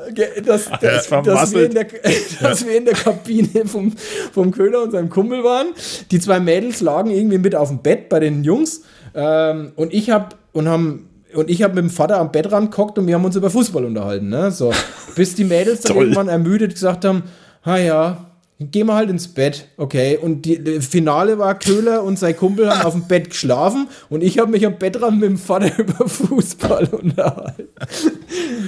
dass, 0.44 0.68
dass, 0.80 1.08
dass, 1.08 1.54
wir 1.54 1.66
in 1.66 1.74
der, 1.74 1.86
dass 2.40 2.66
wir 2.66 2.76
in 2.76 2.84
der 2.84 2.94
Kabine 2.94 3.64
vom, 3.66 3.92
vom 4.32 4.50
Köhler 4.50 4.82
und 4.82 4.90
seinem 4.90 5.08
Kumpel 5.08 5.44
waren. 5.44 5.68
Die 6.10 6.18
zwei 6.18 6.40
Mädels 6.40 6.80
lagen 6.80 7.10
irgendwie 7.10 7.38
mit 7.38 7.54
auf 7.54 7.68
dem 7.68 7.78
Bett 7.78 8.08
bei 8.08 8.18
den 8.18 8.42
Jungs. 8.42 8.82
Ähm, 9.14 9.72
und 9.76 9.94
ich 9.94 10.10
habe 10.10 10.34
und 10.52 10.68
haben 10.68 11.08
und 11.34 11.50
ich 11.50 11.62
habe 11.62 11.74
mit 11.74 11.84
dem 11.84 11.90
Vater 11.90 12.18
am 12.18 12.32
Bettrand 12.32 12.70
gehockt 12.70 12.98
und 12.98 13.06
wir 13.06 13.14
haben 13.14 13.24
uns 13.24 13.36
über 13.36 13.50
Fußball 13.50 13.84
unterhalten. 13.84 14.28
Ne? 14.28 14.50
So, 14.50 14.72
bis 15.16 15.34
die 15.34 15.44
Mädels 15.44 15.80
dann 15.82 15.96
irgendwann 15.96 16.28
ermüdet 16.28 16.74
gesagt 16.74 17.04
haben, 17.04 17.24
ha 17.64 17.76
ja, 17.76 18.30
gehen 18.60 18.86
wir 18.86 18.94
halt 18.94 19.10
ins 19.10 19.28
Bett, 19.28 19.66
okay. 19.76 20.16
Und 20.16 20.42
die, 20.42 20.62
die 20.62 20.80
Finale 20.80 21.38
war 21.38 21.58
Köhler 21.58 22.02
und 22.04 22.18
sein 22.18 22.36
Kumpel 22.36 22.70
haben 22.70 22.82
auf 22.82 22.92
dem 22.94 23.08
Bett 23.08 23.30
geschlafen 23.30 23.88
und 24.08 24.22
ich 24.22 24.38
habe 24.38 24.50
mich 24.50 24.64
am 24.64 24.78
Bettrand 24.78 25.18
mit 25.20 25.28
dem 25.28 25.38
Vater 25.38 25.72
über 25.78 26.08
Fußball 26.08 26.86
unterhalten. 26.92 27.68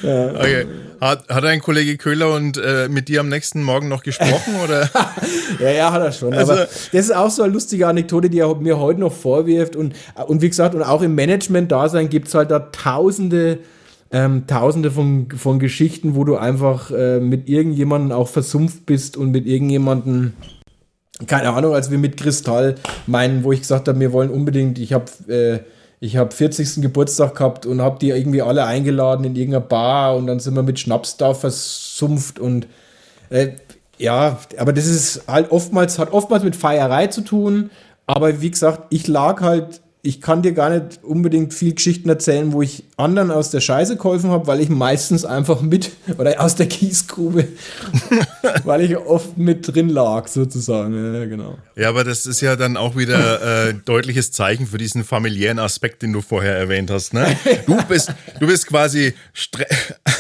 Okay. 0.02 0.66
Hat, 1.00 1.28
hat 1.28 1.44
ein 1.44 1.60
Kollege 1.60 1.96
Köhler 1.98 2.32
und 2.34 2.56
äh, 2.56 2.88
mit 2.88 3.08
dir 3.08 3.20
am 3.20 3.28
nächsten 3.28 3.62
Morgen 3.62 3.88
noch 3.88 4.02
gesprochen? 4.02 4.54
Oder? 4.64 4.90
Ja, 5.60 5.70
ja, 5.70 5.92
hat 5.92 6.02
er 6.02 6.12
schon. 6.12 6.32
Also- 6.34 6.52
aber 6.52 6.62
das 6.62 6.92
ist 6.92 7.14
auch 7.14 7.30
so 7.30 7.42
eine 7.42 7.52
lustige 7.52 7.86
Anekdote, 7.86 8.30
die 8.30 8.38
er 8.40 8.54
mir 8.56 8.78
heute 8.78 9.00
noch 9.00 9.12
vorwirft. 9.12 9.76
Und, 9.76 9.94
und 10.26 10.40
wie 10.42 10.48
gesagt, 10.48 10.74
und 10.74 10.82
auch 10.82 11.02
im 11.02 11.14
Management-Dasein 11.14 12.08
gibt 12.08 12.28
es 12.28 12.34
halt 12.34 12.50
da 12.50 12.60
tausende, 12.60 13.58
ähm, 14.10 14.46
tausende 14.46 14.90
von, 14.90 15.28
von 15.36 15.58
Geschichten, 15.58 16.14
wo 16.14 16.24
du 16.24 16.36
einfach 16.36 16.90
äh, 16.90 17.20
mit 17.20 17.48
irgendjemandem 17.48 18.12
auch 18.16 18.28
versumpft 18.28 18.86
bist 18.86 19.16
und 19.16 19.32
mit 19.32 19.46
irgendjemandem, 19.46 20.34
keine 21.26 21.50
Ahnung, 21.50 21.74
als 21.74 21.90
wir 21.90 21.98
mit 21.98 22.16
Kristall 22.16 22.76
meinen, 23.06 23.44
wo 23.44 23.52
ich 23.52 23.60
gesagt 23.60 23.88
habe, 23.88 23.98
wir 24.00 24.12
wollen 24.12 24.30
unbedingt, 24.30 24.78
ich 24.78 24.92
habe 24.92 25.06
äh, 25.28 25.60
ich 25.98 26.16
habe 26.18 26.30
40. 26.30 26.82
Geburtstag 26.82 27.36
gehabt 27.36 27.64
und 27.64 27.80
habe 27.80 27.98
die 27.98 28.10
irgendwie 28.10 28.42
alle 28.42 28.66
eingeladen 28.66 29.24
in 29.24 29.34
irgendeiner 29.34 29.64
Bar 29.64 30.16
und 30.16 30.26
dann 30.26 30.40
sind 30.40 30.54
wir 30.54 30.62
mit 30.62 30.78
Schnaps 30.78 31.16
da 31.16 31.32
versumpft 31.32 32.38
und 32.38 32.66
äh, 33.30 33.52
ja, 33.98 34.38
aber 34.58 34.72
das 34.74 34.86
ist 34.86 35.26
halt 35.26 35.50
oftmals, 35.50 35.98
hat 35.98 36.12
oftmals 36.12 36.44
mit 36.44 36.54
Feierei 36.54 37.06
zu 37.06 37.22
tun. 37.22 37.70
Aber 38.06 38.40
wie 38.40 38.50
gesagt, 38.50 38.82
ich 38.90 39.08
lag 39.08 39.40
halt, 39.40 39.80
ich 40.02 40.20
kann 40.20 40.42
dir 40.42 40.52
gar 40.52 40.70
nicht 40.70 41.02
unbedingt 41.02 41.52
viel 41.52 41.74
Geschichten 41.74 42.08
erzählen, 42.08 42.52
wo 42.52 42.62
ich 42.62 42.84
anderen 42.96 43.32
aus 43.32 43.50
der 43.50 43.60
Scheiße 43.60 43.96
geholfen 43.96 44.30
habe, 44.30 44.46
weil 44.46 44.60
ich 44.60 44.68
meistens 44.68 45.24
einfach 45.24 45.62
mit, 45.62 45.90
oder 46.18 46.40
aus 46.40 46.54
der 46.54 46.66
Kiesgrube, 46.66 47.48
weil 48.64 48.82
ich 48.82 48.96
oft 48.96 49.36
mit 49.36 49.74
drin 49.74 49.88
lag, 49.88 50.28
sozusagen. 50.28 50.94
Ja, 51.14 51.24
genau. 51.24 51.58
Ja, 51.74 51.88
aber 51.88 52.04
das 52.04 52.24
ist 52.26 52.40
ja 52.40 52.54
dann 52.54 52.76
auch 52.76 52.96
wieder 52.96 53.68
äh, 53.68 53.74
deutliches 53.84 54.30
Zeichen 54.30 54.66
für 54.68 54.78
diesen 54.78 55.02
familiären 55.02 55.58
Aspekt, 55.58 56.02
den 56.02 56.12
du 56.12 56.20
vorher 56.20 56.56
erwähnt 56.56 56.90
hast. 56.90 57.12
Ne? 57.12 57.36
Du 57.66 57.76
bist, 57.88 58.12
du 58.38 58.46
bist 58.46 58.68
quasi 58.68 59.12
Stre 59.32 59.66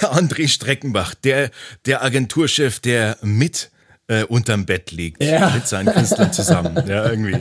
André 0.02 0.48
Streckenbach, 0.48 1.14
der, 1.14 1.50
der 1.86 2.02
Agenturchef, 2.02 2.80
der 2.80 3.18
mit 3.22 3.70
äh, 4.08 4.24
unterm 4.24 4.66
Bett 4.66 4.90
liegt, 4.90 5.22
Ja. 5.22 5.50
mit 5.50 5.66
seinen 5.68 5.92
Künstlern 5.92 6.32
zusammen. 6.32 6.76
Ja, 6.88 7.08
irgendwie. 7.08 7.36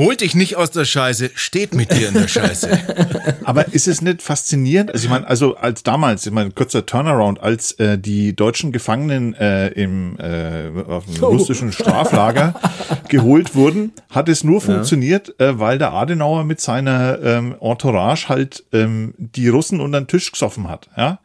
Holt 0.00 0.22
dich 0.22 0.34
nicht 0.34 0.56
aus 0.56 0.70
der 0.70 0.86
Scheiße, 0.86 1.32
steht 1.34 1.74
mit 1.74 1.92
dir 1.92 2.08
in 2.08 2.14
der 2.14 2.26
Scheiße. 2.26 2.70
Aber 3.44 3.74
ist 3.74 3.86
es 3.86 4.00
nicht 4.00 4.22
faszinierend? 4.22 4.90
Also 4.90 5.04
ich 5.04 5.10
meine, 5.10 5.28
also 5.28 5.56
als 5.56 5.82
damals, 5.82 6.24
ich 6.24 6.32
meine, 6.32 6.52
kurzer 6.52 6.86
Turnaround, 6.86 7.42
als 7.42 7.72
äh, 7.72 7.98
die 7.98 8.34
deutschen 8.34 8.72
Gefangenen 8.72 9.34
äh, 9.34 9.68
im 9.68 10.16
äh, 10.18 10.70
auf 10.88 11.04
dem 11.04 11.22
russischen 11.22 11.70
Straflager 11.70 12.54
geholt 13.10 13.54
wurden, 13.54 13.92
hat 14.08 14.30
es 14.30 14.42
nur 14.42 14.62
funktioniert, 14.62 15.38
äh, 15.38 15.58
weil 15.58 15.76
der 15.76 15.92
Adenauer 15.92 16.44
mit 16.44 16.62
seiner 16.62 17.18
ähm, 17.22 17.54
Entourage 17.60 18.30
halt 18.30 18.64
ähm, 18.72 19.12
die 19.18 19.48
Russen 19.48 19.82
unter 19.82 20.00
den 20.00 20.06
Tisch 20.06 20.32
gesoffen 20.32 20.66
hat. 20.66 20.88
Ja. 20.96 21.18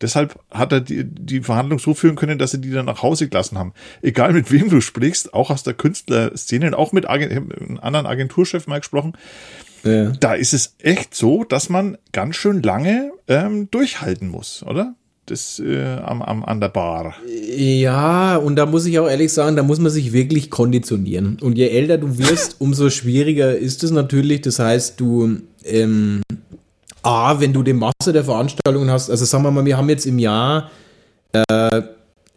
Deshalb 0.00 0.38
hat 0.50 0.72
er 0.72 0.80
die, 0.80 1.04
die 1.04 1.40
Verhandlung 1.40 1.78
so 1.78 1.94
führen 1.94 2.16
können, 2.16 2.38
dass 2.38 2.52
sie 2.52 2.60
die 2.60 2.70
dann 2.70 2.86
nach 2.86 3.02
Hause 3.02 3.28
gelassen 3.28 3.58
haben. 3.58 3.72
Egal 4.02 4.32
mit 4.32 4.50
wem 4.50 4.70
du 4.70 4.80
sprichst, 4.80 5.34
auch 5.34 5.50
aus 5.50 5.62
der 5.62 5.74
Künstlerszene 5.74 6.66
und 6.66 6.74
auch 6.74 6.92
mit 6.92 7.08
Agent, 7.08 7.32
einem 7.32 7.78
anderen 7.80 8.06
Agenturchef 8.06 8.66
mal 8.66 8.78
gesprochen, 8.78 9.14
da 9.82 10.34
ist 10.34 10.52
es 10.52 10.74
echt 10.78 11.14
so, 11.14 11.44
dass 11.44 11.68
man 11.68 11.96
ganz 12.12 12.36
schön 12.36 12.62
lange 12.62 13.12
ähm, 13.28 13.70
durchhalten 13.70 14.28
muss, 14.28 14.62
oder? 14.62 14.94
Das 15.26 15.60
äh, 15.60 15.96
am, 16.02 16.22
am, 16.22 16.44
an 16.44 16.60
der 16.60 16.70
Bar. 16.70 17.14
Ja, 17.56 18.36
und 18.36 18.56
da 18.56 18.66
muss 18.66 18.84
ich 18.84 18.98
auch 18.98 19.08
ehrlich 19.08 19.32
sagen, 19.32 19.54
da 19.54 19.62
muss 19.62 19.78
man 19.78 19.92
sich 19.92 20.12
wirklich 20.12 20.50
konditionieren. 20.50 21.38
Und 21.40 21.56
je 21.56 21.68
älter 21.68 21.98
du 21.98 22.18
wirst, 22.18 22.56
umso 22.58 22.90
schwieriger 22.90 23.56
ist 23.56 23.84
es 23.84 23.90
natürlich. 23.92 24.40
Das 24.40 24.58
heißt, 24.58 24.98
du, 24.98 25.36
ähm, 25.64 26.22
A, 27.02 27.40
wenn 27.40 27.52
du 27.52 27.62
die 27.62 27.72
Masse 27.72 28.12
der 28.12 28.24
Veranstaltungen 28.24 28.90
hast, 28.90 29.10
also 29.10 29.24
sagen 29.24 29.44
wir 29.44 29.50
mal, 29.50 29.64
wir 29.64 29.76
haben 29.76 29.88
jetzt 29.88 30.06
im 30.06 30.18
Jahr, 30.18 30.70
äh, 31.32 31.82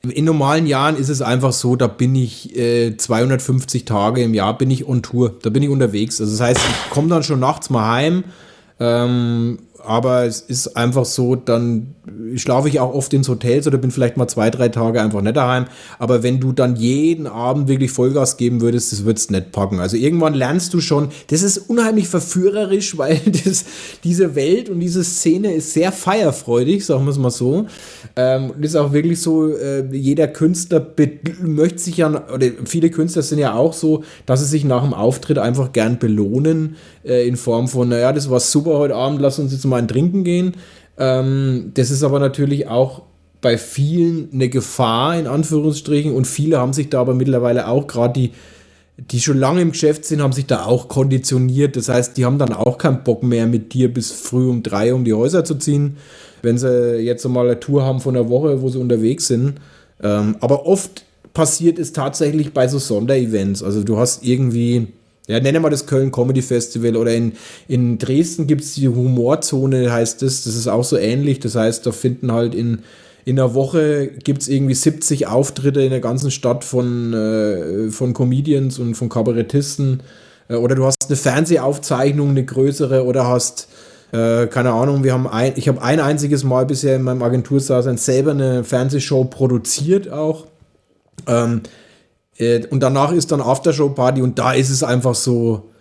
in 0.10 0.26
normalen 0.26 0.68
Jahren 0.68 0.98
ist 0.98 1.10
es 1.10 1.22
einfach 1.22 1.54
so, 1.54 1.76
da 1.76 1.88
bin 1.88 2.14
ich 2.16 2.58
äh, 2.58 2.98
250 2.98 3.86
Tage 3.86 4.22
im 4.22 4.34
Jahr 4.34 4.58
bin 4.58 4.70
ich 4.70 4.88
on 4.88 5.02
Tour, 5.02 5.34
da 5.42 5.50
bin 5.50 5.64
ich 5.64 5.70
unterwegs. 5.70 6.20
Also 6.20 6.34
das 6.34 6.42
heißt, 6.42 6.60
ich 6.60 6.90
komme 6.90 7.08
dann 7.08 7.24
schon 7.24 7.40
nachts 7.40 7.70
mal 7.70 7.90
heim, 7.90 8.26
ähm, 8.80 9.60
aber 9.84 10.26
es 10.26 10.42
ist 10.42 10.76
einfach 10.76 11.06
so, 11.06 11.36
dann 11.36 11.96
schlafe 12.36 12.68
ich 12.68 12.80
auch 12.80 12.94
oft 12.94 13.14
ins 13.14 13.30
Hotels 13.30 13.66
oder 13.66 13.78
bin 13.78 13.92
vielleicht 13.92 14.18
mal 14.18 14.28
zwei, 14.28 14.50
drei 14.50 14.70
Tage 14.70 15.02
einfach 15.02 15.22
nicht 15.22 15.38
daheim. 15.38 15.66
Aber 16.00 16.22
wenn 16.22 16.40
du 16.40 16.52
dann 16.52 16.76
jeden 16.76 17.28
Abend 17.28 17.70
wirklich 17.70 17.92
Vollgas 17.92 18.36
geben 18.36 18.60
würdest, 18.60 18.92
das 18.92 19.06
würdest 19.06 19.30
du 19.30 19.36
nicht 19.36 19.52
packen. 19.52 19.80
Also 19.80 19.96
irgendwann 19.96 20.34
lernst 20.34 20.74
du 20.74 20.82
schon, 20.82 21.10
das 21.28 21.44
ist 21.44 21.58
unheimlich 21.58 22.10
verführerisch, 22.10 22.98
weil 22.98 23.20
das, 23.46 23.66
diese 24.04 24.36
Welt 24.36 24.70
und 24.70 24.80
diese 24.80 25.04
Szene 25.04 25.54
ist 25.54 25.74
sehr 25.74 25.92
feierfreudig, 25.92 26.86
sagen 26.86 27.06
wir 27.06 27.12
es 27.12 27.18
mal 27.18 27.32
so. 27.32 27.68
Ähm, 28.16 28.52
und 28.52 28.64
ist 28.64 28.76
auch 28.76 28.92
wirklich 28.92 29.22
so, 29.22 29.48
äh, 29.48 29.86
jeder 29.92 30.28
Künstler 30.28 30.86
möchte 31.42 31.80
sich 31.80 31.98
ja, 31.98 32.10
oder 32.34 32.48
viele 32.66 32.90
Künstler 32.90 33.22
sind 33.22 33.40
ja 33.40 33.54
auch 33.54 33.74
so, 33.74 34.04
dass 34.26 34.42
sie 34.42 34.46
sich 34.46 34.66
nach 34.66 34.84
dem 34.84 34.94
Auftritt 34.94 35.38
einfach 35.38 35.72
gern 35.72 36.00
belohnen, 36.00 36.76
äh, 37.06 37.28
in 37.28 37.38
Form 37.38 37.68
von, 37.68 37.90
naja, 37.90 38.12
das 38.12 38.30
war 38.30 38.40
super 38.40 38.78
heute 38.78 38.96
Abend, 38.96 39.22
lass 39.22 39.40
uns 39.40 39.54
jetzt 39.54 39.66
mal 39.66 39.78
ein 39.78 39.88
Trinken 39.88 40.24
gehen. 40.24 40.54
Ähm, 40.98 41.72
das 41.74 41.92
ist 41.92 42.04
aber 42.04 42.20
natürlich 42.20 42.68
auch 42.68 43.04
bei 43.42 43.58
vielen 43.58 44.30
eine 44.34 44.50
Gefahr, 44.50 45.20
in 45.20 45.28
Anführungsstrichen, 45.28 46.14
und 46.14 46.26
viele 46.26 46.60
haben 46.60 46.74
sich 46.74 46.90
da 46.90 47.02
aber 47.02 47.14
mittlerweile 47.14 47.68
auch 47.68 47.88
gerade 47.88 48.14
die, 48.14 48.32
die 48.98 49.20
schon 49.20 49.38
lange 49.38 49.62
im 49.62 49.72
Geschäft 49.72 50.06
sind, 50.06 50.22
haben 50.22 50.34
sich 50.34 50.46
da 50.46 50.66
auch 50.66 50.88
konditioniert. 50.88 51.76
Das 51.76 51.90
heißt, 51.90 52.16
die 52.16 52.26
haben 52.26 52.38
dann 52.38 52.54
auch 52.54 52.78
keinen 52.78 53.04
Bock 53.04 53.24
mehr, 53.24 53.48
mit 53.48 53.74
dir 53.74 53.94
bis 53.94 54.12
früh 54.12 54.50
um 54.50 54.64
drei 54.64 54.94
um 54.94 55.04
die 55.04 55.14
Häuser 55.14 55.44
zu 55.44 55.56
ziehen, 55.56 55.98
wenn 56.42 56.58
sie 56.58 56.98
jetzt 56.98 57.28
mal 57.28 57.46
eine 57.46 57.60
Tour 57.60 57.84
haben 57.84 58.00
von 58.00 58.16
einer 58.16 58.30
Woche, 58.30 58.62
wo 58.62 58.70
sie 58.70 58.80
unterwegs 58.80 59.28
sind. 59.28 59.56
Ähm, 60.02 60.36
aber 60.40 60.66
oft 60.66 61.04
passiert 61.34 61.80
es 61.80 61.92
tatsächlich 61.92 62.54
bei 62.54 62.68
so 62.68 62.78
Sonderevents. 62.78 63.64
Also 63.64 63.84
du 63.84 63.98
hast 63.98 64.24
irgendwie, 64.24 64.88
ja, 65.28 65.40
nenne 65.40 65.60
mal 65.62 65.70
das 65.70 65.86
Köln 65.86 66.12
Comedy 66.12 66.42
Festival 66.42 66.98
oder 66.98 67.14
in, 67.14 67.34
in 67.68 67.98
Dresden 67.98 68.46
gibt 68.46 68.62
es 68.62 68.74
die 68.76 68.90
Humorzone, 68.90 69.92
heißt 69.92 70.22
das. 70.22 70.44
Das 70.44 70.56
ist 70.56 70.68
auch 70.68 70.84
so 70.84 70.98
ähnlich. 70.98 71.40
Das 71.40 71.56
heißt, 71.56 71.86
da 71.86 71.92
finden 71.94 72.34
halt 72.34 72.54
in, 72.54 72.80
in 73.24 73.40
einer 73.40 73.54
Woche 73.54 74.08
gibt 74.08 74.42
es 74.42 74.50
irgendwie 74.50 74.74
70 74.74 75.28
Auftritte 75.28 75.82
in 75.82 75.92
der 75.92 76.02
ganzen 76.02 76.30
Stadt 76.30 76.66
von, 76.66 77.14
äh, 77.14 77.90
von 77.90 78.14
Comedians 78.14 78.80
und 78.80 78.96
von 78.96 79.08
Kabarettisten. 79.08 80.04
Äh, 80.50 80.56
oder 80.56 80.76
du 80.76 80.86
hast 80.86 81.06
eine 81.08 81.16
Fernsehaufzeichnung, 81.16 82.32
eine 82.32 82.44
größere, 82.44 83.06
oder 83.06 83.26
hast, 83.26 83.70
äh, 84.12 84.48
keine 84.48 84.74
Ahnung, 84.74 85.06
wir 85.06 85.14
haben 85.14 85.28
ein, 85.28 85.54
ich 85.56 85.70
habe 85.70 85.82
ein 85.82 86.02
einziges 86.02 86.44
Mal 86.44 86.66
bisher 86.66 86.98
in 86.98 87.04
meinem 87.04 87.24
Agenturdasein 87.24 87.96
selber 87.96 88.32
eine 88.32 88.66
Fernsehshow 88.66 89.24
produziert 89.24 90.12
auch. 90.12 90.48
Ähm, 91.28 91.62
äh, 92.38 92.66
und 92.68 92.82
danach 92.82 93.12
ist 93.12 93.32
dann 93.32 93.42
Aftershow-Party 93.42 94.22
und 94.22 94.40
da 94.40 94.54
ist 94.54 94.70
es 94.70 94.84
einfach 94.84 95.16
so, 95.16 95.72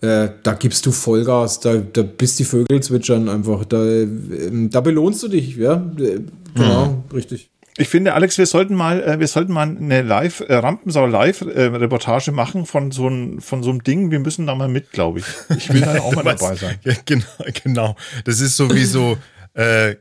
äh, 0.00 0.30
da 0.42 0.54
gibst 0.54 0.84
du 0.86 0.92
Vollgas, 0.92 1.60
da, 1.60 1.76
da 1.76 2.02
bist 2.02 2.38
die 2.38 2.44
Vögel 2.44 2.82
zwitschern 2.82 3.28
einfach, 3.28 3.64
da, 3.64 3.84
ähm, 3.84 4.68
da 4.70 4.80
belohnst 4.80 5.22
du 5.22 5.28
dich, 5.28 5.56
ja. 5.56 5.74
Äh, 5.98 6.20
genau, 6.54 6.86
mhm. 6.86 7.02
richtig. 7.14 7.50
Ich 7.78 7.88
finde, 7.88 8.12
Alex, 8.12 8.36
wir 8.36 8.44
sollten 8.44 8.74
mal, 8.74 9.02
äh, 9.02 9.18
wir 9.18 9.28
sollten 9.28 9.52
mal 9.52 9.66
eine 9.66 10.02
Live, 10.02 10.40
äh, 10.40 10.54
Rampensau 10.56 11.06
Live-Reportage 11.06 12.30
äh, 12.30 12.34
machen 12.34 12.66
von 12.66 12.90
so, 12.90 13.08
ein, 13.08 13.40
von 13.40 13.62
so 13.62 13.70
einem 13.70 13.82
Ding. 13.82 14.10
Wir 14.10 14.18
müssen 14.18 14.46
da 14.46 14.54
mal 14.54 14.68
mit, 14.68 14.92
glaube 14.92 15.20
ich. 15.20 15.24
Ich 15.56 15.72
will 15.72 15.80
da 15.80 16.00
auch 16.00 16.14
mal 16.14 16.22
dabei 16.36 16.54
sein. 16.54 16.78
Ja, 16.84 16.92
genau, 17.06 17.24
genau. 17.64 17.96
Das 18.24 18.40
ist 18.40 18.58
so 18.58 18.74
wie 18.74 18.84
so, 18.84 19.16
äh, 19.54 19.90
äh, 19.90 19.96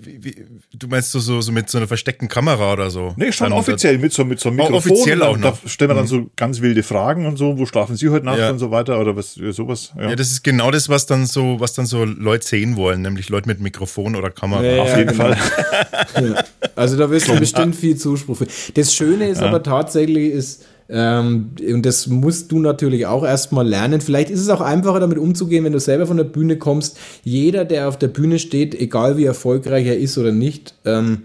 wie, 0.00 0.24
wie, 0.24 0.46
du 0.74 0.88
meinst 0.88 1.12
so, 1.12 1.20
so, 1.20 1.40
so 1.40 1.52
mit 1.52 1.70
so 1.70 1.78
einer 1.78 1.86
versteckten 1.86 2.26
Kamera 2.26 2.72
oder 2.72 2.90
so? 2.90 3.14
Nee, 3.16 3.30
schon 3.30 3.52
offiziell 3.52 3.98
mit 3.98 4.12
so, 4.12 4.24
mit 4.24 4.40
so 4.40 4.48
einem 4.48 4.56
Mikrofon. 4.56 4.90
Oh, 4.90 4.94
offiziell 4.94 5.22
auch 5.22 5.36
noch. 5.36 5.60
Da 5.62 5.68
stellen 5.68 5.90
wir 5.90 5.94
dann 5.94 6.04
mhm. 6.04 6.08
so 6.08 6.30
ganz 6.34 6.60
wilde 6.60 6.82
Fragen 6.82 7.24
und 7.26 7.36
so, 7.36 7.56
wo 7.56 7.66
schlafen 7.66 7.94
Sie 7.94 8.08
heute 8.08 8.26
Nacht 8.26 8.38
ja. 8.38 8.50
und 8.50 8.58
so 8.58 8.72
weiter 8.72 9.00
oder 9.00 9.14
was, 9.14 9.34
sowas. 9.34 9.92
Ja. 9.96 10.10
ja. 10.10 10.16
das 10.16 10.32
ist 10.32 10.42
genau 10.42 10.72
das, 10.72 10.88
was 10.88 11.06
dann 11.06 11.26
so, 11.26 11.60
was 11.60 11.74
dann 11.74 11.86
so 11.86 12.04
Leute 12.04 12.44
sehen 12.44 12.76
wollen, 12.76 13.02
nämlich 13.02 13.28
Leute 13.28 13.48
mit 13.48 13.60
Mikrofon 13.60 14.16
oder 14.16 14.30
Kamera. 14.30 14.64
Ja, 14.64 14.82
Auf 14.82 14.96
jeden 14.96 15.16
genau. 15.16 15.34
Fall. 15.34 16.44
Also 16.74 16.96
da 16.96 17.08
wirst 17.10 17.28
du 17.28 17.38
bestimmt 17.38 17.76
viel 17.76 17.96
Zuspruch. 17.96 18.40
Das 18.74 18.92
Schöne 18.92 19.28
ist 19.28 19.42
aber 19.42 19.62
tatsächlich, 19.62 20.32
ist, 20.32 20.64
ähm, 20.90 21.50
und 21.72 21.86
das 21.86 22.08
musst 22.08 22.50
du 22.50 22.58
natürlich 22.58 23.06
auch 23.06 23.24
erstmal 23.24 23.66
lernen. 23.66 24.00
Vielleicht 24.00 24.30
ist 24.30 24.40
es 24.40 24.48
auch 24.48 24.60
einfacher 24.60 24.98
damit 24.98 25.18
umzugehen, 25.18 25.64
wenn 25.64 25.72
du 25.72 25.78
selber 25.78 26.06
von 26.06 26.16
der 26.16 26.24
Bühne 26.24 26.58
kommst. 26.58 26.98
Jeder, 27.22 27.64
der 27.64 27.88
auf 27.88 27.96
der 27.96 28.08
Bühne 28.08 28.38
steht, 28.40 28.74
egal 28.74 29.16
wie 29.16 29.24
erfolgreich 29.24 29.86
er 29.86 29.98
ist 29.98 30.18
oder 30.18 30.32
nicht, 30.32 30.74
ähm, 30.84 31.22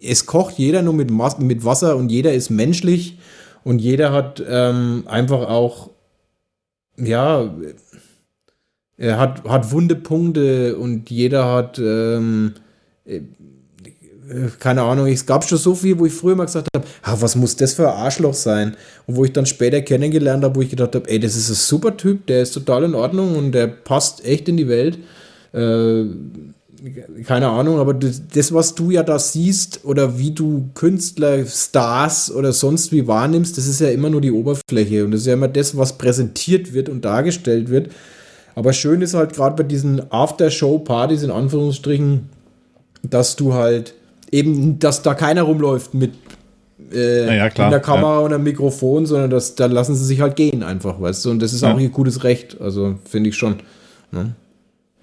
es 0.00 0.26
kocht 0.26 0.58
jeder 0.58 0.82
nur 0.82 0.94
mit, 0.94 1.10
mit 1.38 1.64
Wasser 1.64 1.96
und 1.96 2.10
jeder 2.10 2.32
ist 2.32 2.50
menschlich 2.50 3.18
und 3.62 3.78
jeder 3.78 4.12
hat 4.12 4.42
ähm, 4.46 5.04
einfach 5.06 5.48
auch, 5.48 5.90
ja, 6.96 7.54
er 8.96 9.18
hat, 9.18 9.44
hat 9.44 9.72
wunde 9.72 9.96
Punkte 9.96 10.76
und 10.76 11.10
jeder 11.10 11.50
hat 11.50 11.78
ähm, 11.78 12.54
keine 14.58 14.82
Ahnung, 14.82 15.06
es 15.06 15.26
gab 15.26 15.44
schon 15.46 15.58
so 15.58 15.74
viel, 15.74 15.98
wo 15.98 16.06
ich 16.06 16.12
früher 16.12 16.34
mal 16.34 16.46
gesagt 16.46 16.68
habe, 16.74 16.86
ah, 17.02 17.16
was 17.20 17.36
muss 17.36 17.56
das 17.56 17.74
für 17.74 17.90
ein 17.90 17.98
Arschloch 17.98 18.34
sein? 18.34 18.76
Und 19.06 19.16
wo 19.16 19.24
ich 19.24 19.32
dann 19.32 19.46
später 19.46 19.82
kennengelernt 19.82 20.44
habe, 20.44 20.56
wo 20.56 20.62
ich 20.62 20.70
gedacht 20.70 20.94
habe, 20.94 21.08
ey, 21.10 21.20
das 21.20 21.36
ist 21.36 21.50
ein 21.50 21.54
super 21.54 21.96
Typ, 21.96 22.26
der 22.26 22.42
ist 22.42 22.52
total 22.52 22.84
in 22.84 22.94
Ordnung 22.94 23.36
und 23.36 23.52
der 23.52 23.66
passt 23.66 24.24
echt 24.24 24.48
in 24.48 24.56
die 24.56 24.68
Welt. 24.68 24.98
Äh, 25.52 26.04
keine 27.24 27.48
Ahnung, 27.48 27.78
aber 27.78 27.94
das, 27.94 28.52
was 28.52 28.74
du 28.74 28.90
ja 28.90 29.02
da 29.02 29.18
siehst 29.18 29.84
oder 29.84 30.18
wie 30.18 30.32
du 30.32 30.68
Künstler, 30.74 31.46
Stars 31.46 32.30
oder 32.30 32.52
sonst 32.52 32.92
wie 32.92 33.06
wahrnimmst, 33.06 33.56
das 33.56 33.66
ist 33.66 33.80
ja 33.80 33.88
immer 33.88 34.10
nur 34.10 34.20
die 34.20 34.32
Oberfläche 34.32 35.04
und 35.04 35.12
das 35.12 35.22
ist 35.22 35.26
ja 35.26 35.34
immer 35.34 35.48
das, 35.48 35.78
was 35.78 35.96
präsentiert 35.96 36.74
wird 36.74 36.90
und 36.90 37.04
dargestellt 37.04 37.70
wird. 37.70 37.90
Aber 38.54 38.72
schön 38.72 39.00
ist 39.00 39.14
halt 39.14 39.32
gerade 39.32 39.56
bei 39.56 39.62
diesen 39.62 40.12
After-Show-Partys 40.12 41.22
in 41.22 41.30
Anführungsstrichen, 41.30 42.28
dass 43.02 43.36
du 43.36 43.54
halt 43.54 43.94
eben, 44.34 44.78
dass 44.78 45.02
da 45.02 45.14
keiner 45.14 45.42
rumläuft 45.42 45.94
mit 45.94 46.12
äh, 46.92 47.36
ja, 47.36 47.50
klar, 47.50 47.68
einer 47.68 47.80
Kamera 47.80 48.18
ja. 48.18 48.18
und 48.20 48.32
einem 48.32 48.42
Mikrofon, 48.44 49.06
sondern 49.06 49.30
das, 49.30 49.54
da 49.54 49.66
lassen 49.66 49.94
sie 49.94 50.04
sich 50.04 50.20
halt 50.20 50.36
gehen 50.36 50.62
einfach, 50.62 51.00
weißt 51.00 51.24
du? 51.24 51.30
Und 51.30 51.40
das 51.40 51.52
ist 51.52 51.62
ja. 51.62 51.72
auch 51.72 51.78
ihr 51.78 51.88
gutes 51.88 52.24
Recht, 52.24 52.60
also 52.60 52.98
finde 53.08 53.30
ich 53.30 53.36
schon. 53.36 53.56
Ne? 54.10 54.34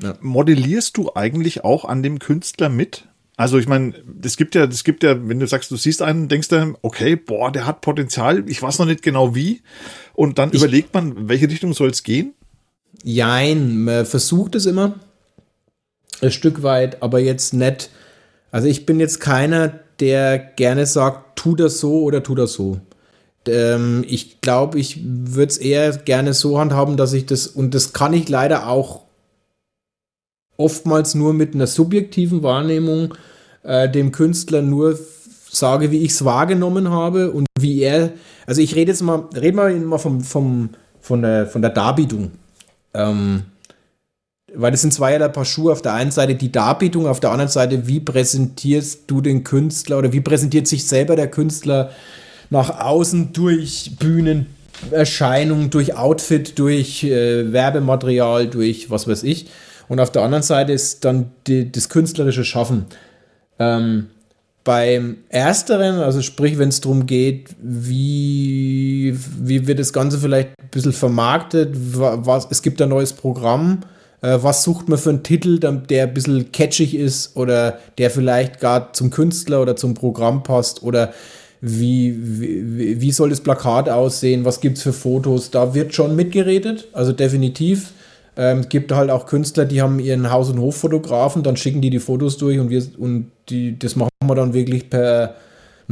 Ja. 0.04 0.16
Modellierst 0.20 0.98
du 0.98 1.12
eigentlich 1.16 1.64
auch 1.64 1.86
an 1.86 2.04
dem 2.04 2.20
Künstler 2.20 2.70
mit? 2.70 3.08
Also 3.38 3.58
ich 3.58 3.68
meine, 3.68 3.94
es 4.24 4.36
gibt 4.36 4.54
ja, 4.54 4.66
es 4.66 4.84
gibt 4.84 5.04
ja, 5.04 5.28
wenn 5.28 5.40
du 5.40 5.48
sagst, 5.48 5.72
du 5.72 5.78
siehst 5.78 6.02
einen, 6.02 6.28
denkst 6.28 6.50
du, 6.50 6.76
okay, 6.82 7.16
boah, 7.16 7.52
der 7.52 7.66
hat 7.66 7.82
Potenzial, 7.82 8.44
ich 8.48 8.62
weiß 8.62 8.80
noch 8.80 8.86
nicht 8.86 9.02
genau 9.02 9.34
wie, 9.34 9.62
und 10.14 10.38
dann 10.38 10.50
ich, 10.50 10.56
überlegt 10.56 10.94
man, 10.94 11.30
welche 11.30 11.50
Richtung 11.50 11.74
soll 11.74 11.90
es 11.90 12.04
gehen? 12.04 12.34
Jein, 13.04 13.84
man 13.84 14.06
versucht 14.06 14.56
es 14.56 14.66
immer 14.66 14.96
ein 16.22 16.32
Stück 16.32 16.62
weit, 16.62 17.02
aber 17.02 17.20
jetzt 17.20 17.54
nicht 17.54 17.90
also 18.52 18.68
ich 18.68 18.86
bin 18.86 19.00
jetzt 19.00 19.20
keiner, 19.20 19.80
der 20.00 20.38
gerne 20.38 20.86
sagt, 20.86 21.38
tu 21.38 21.56
das 21.56 21.80
so 21.80 22.02
oder 22.04 22.22
tu 22.22 22.36
das 22.36 22.54
so. 22.54 22.80
Ähm, 23.48 24.06
ich 24.08 24.42
glaube, 24.42 24.80
ich 24.80 25.00
würde 25.04 25.52
es 25.52 25.58
eher 25.58 25.92
gerne 25.98 26.34
so 26.34 26.60
handhaben, 26.60 26.98
dass 26.98 27.14
ich 27.14 27.26
das, 27.26 27.48
und 27.48 27.74
das 27.74 27.94
kann 27.94 28.14
ich 28.14 28.30
leider 28.30 28.68
auch 28.68 29.02
oftmals 30.58 31.16
nur 31.16 31.34
mit 31.34 31.56
einer 31.56 31.68
subjektiven 31.68 32.44
Wahrnehmung 32.44 33.16
äh, 33.64 33.90
dem 33.90 34.12
Künstler 34.12 34.62
nur 34.62 35.00
sage, 35.50 35.92
wie 35.92 36.00
ich 36.00 36.12
es 36.12 36.24
wahrgenommen 36.24 36.90
habe 36.90 37.32
und 37.32 37.48
wie 37.60 37.82
er, 37.82 38.12
also 38.46 38.62
ich 38.62 38.76
rede 38.76 38.92
jetzt 38.92 39.02
mal, 39.02 39.28
reden 39.36 39.58
wir 39.58 39.70
mal 39.86 39.98
vom, 39.98 40.22
vom, 40.22 40.70
von, 41.02 41.22
der, 41.22 41.48
von 41.48 41.62
der 41.62 41.72
Darbietung. 41.72 42.32
Ähm, 42.94 43.44
weil 44.56 44.72
das 44.72 44.82
sind 44.82 44.94
zweierlei 44.94 45.28
Paar 45.28 45.46
Schuhe. 45.46 45.72
Auf 45.72 45.82
der 45.82 45.94
einen 45.94 46.12
Seite 46.12 46.36
die 46.36 46.52
Darbietung, 46.52 47.08
auf 47.08 47.20
der 47.20 47.32
anderen 47.32 47.52
Seite, 47.52 47.88
wie 47.88 48.00
präsentierst 48.00 49.04
du 49.08 49.22
den 49.22 49.44
Künstler 49.44 49.98
oder 49.98 50.14
wie 50.14 50.22
präsentiert 50.22 50.68
sich 50.68 50.88
selber 50.88 51.16
der 51.16 51.30
Künstler 51.30 51.92
nach 52.50 52.82
außen 52.82 53.34
durch 53.34 53.94
Bühnenerscheinung, 54.00 55.70
durch 55.70 55.96
Outfit, 55.96 56.60
durch 56.60 57.04
äh, 57.04 57.52
Werbematerial, 57.52 58.48
durch 58.48 58.90
was 58.90 59.08
weiß 59.08 59.24
ich. 59.24 59.48
Und 59.88 60.00
auf 60.00 60.12
der 60.12 60.22
anderen 60.22 60.44
Seite 60.44 60.74
ist 60.74 61.06
dann 61.06 61.32
die, 61.48 61.72
das 61.72 61.90
künstlerische 61.90 62.46
Schaffen. 62.46 62.86
Ähm, 63.60 64.08
beim 64.64 65.18
Ersteren, 65.30 65.96
also 66.00 66.22
sprich, 66.22 66.58
wenn 66.60 66.70
es 66.70 66.82
darum 66.82 67.06
geht, 67.08 67.50
wie, 67.62 69.18
wie 69.40 69.66
wird 69.66 69.80
das 69.80 69.92
Ganze 69.92 70.20
vielleicht 70.20 70.50
ein 70.50 70.70
bisschen 70.70 70.94
vermarktet, 70.94 71.70
was, 71.74 72.48
es 72.52 72.62
gibt 72.62 72.82
ein 72.82 72.90
neues 72.90 73.14
Programm, 73.14 73.80
äh, 74.22 74.38
was 74.42 74.64
sucht 74.64 74.90
man 74.90 74.98
für 74.98 75.10
einen 75.10 75.24
Titel, 75.24 75.60
der 75.60 76.04
ein 76.04 76.14
bisschen 76.14 76.52
catchig 76.52 76.96
ist 76.96 77.36
oder 77.36 77.80
der 77.98 78.10
vielleicht 78.10 78.60
gar 78.60 78.94
zum 78.94 79.10
Künstler 79.10 79.62
oder 79.62 79.76
zum 79.76 79.94
Programm 79.94 80.44
passt 80.44 80.84
oder 80.84 81.14
wie, 81.62 82.18
wie, 82.20 83.02
wie 83.02 83.12
soll 83.12 83.30
das 83.30 83.42
Plakat 83.42 83.88
aussehen, 83.90 84.46
was 84.46 84.62
gibt 84.62 84.78
es 84.78 84.84
für 84.84 84.94
Fotos, 84.94 85.52
da 85.52 85.74
wird 85.74 85.94
schon 85.94 86.16
mitgeredet, 86.16 86.88
also 86.94 87.12
definitiv. 87.12 87.94
Ähm, 88.38 88.70
gibt 88.70 88.94
halt 88.94 89.10
auch 89.10 89.26
Künstler, 89.26 89.66
die 89.66 89.82
haben 89.82 90.00
ihren 90.00 90.32
Haus- 90.32 90.50
und 90.50 90.60
Hoffotografen, 90.60 91.44
dann 91.44 91.58
schicken 91.58 91.82
die 91.82 91.90
die 91.90 92.00
Fotos 92.00 92.38
durch 92.38 92.60
und, 92.60 92.70
wir, 92.70 92.82
und 92.98 93.30
die, 93.50 93.78
das 93.78 93.98
machen 93.98 94.10
wir 94.24 94.36
dann 94.36 94.54
wirklich 94.54 94.90
per, 94.90 95.36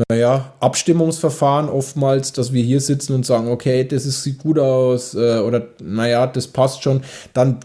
naja, 0.10 0.54
Abstimmungsverfahren 0.62 1.68
oftmals, 1.68 2.32
dass 2.32 2.54
wir 2.54 2.64
hier 2.64 2.80
sitzen 2.80 3.14
und 3.14 3.26
sagen, 3.26 3.50
okay, 3.50 3.84
das 3.84 4.06
ist, 4.06 4.24
sieht 4.24 4.40
gut 4.40 4.58
aus 4.58 5.16
äh, 5.16 5.40
oder 5.40 5.68
naja, 5.84 6.28
das 6.28 6.48
passt 6.48 6.82
schon. 6.82 7.02
Dann 7.34 7.58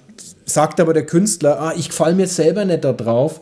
sagt 0.45 0.81
aber 0.81 0.93
der 0.93 1.07
Künstler, 1.07 1.61
ah, 1.61 1.73
ich 1.77 1.93
falle 1.93 2.15
mir 2.15 2.27
selber 2.27 2.65
nicht 2.65 2.85
da 2.85 2.93
drauf, 2.93 3.41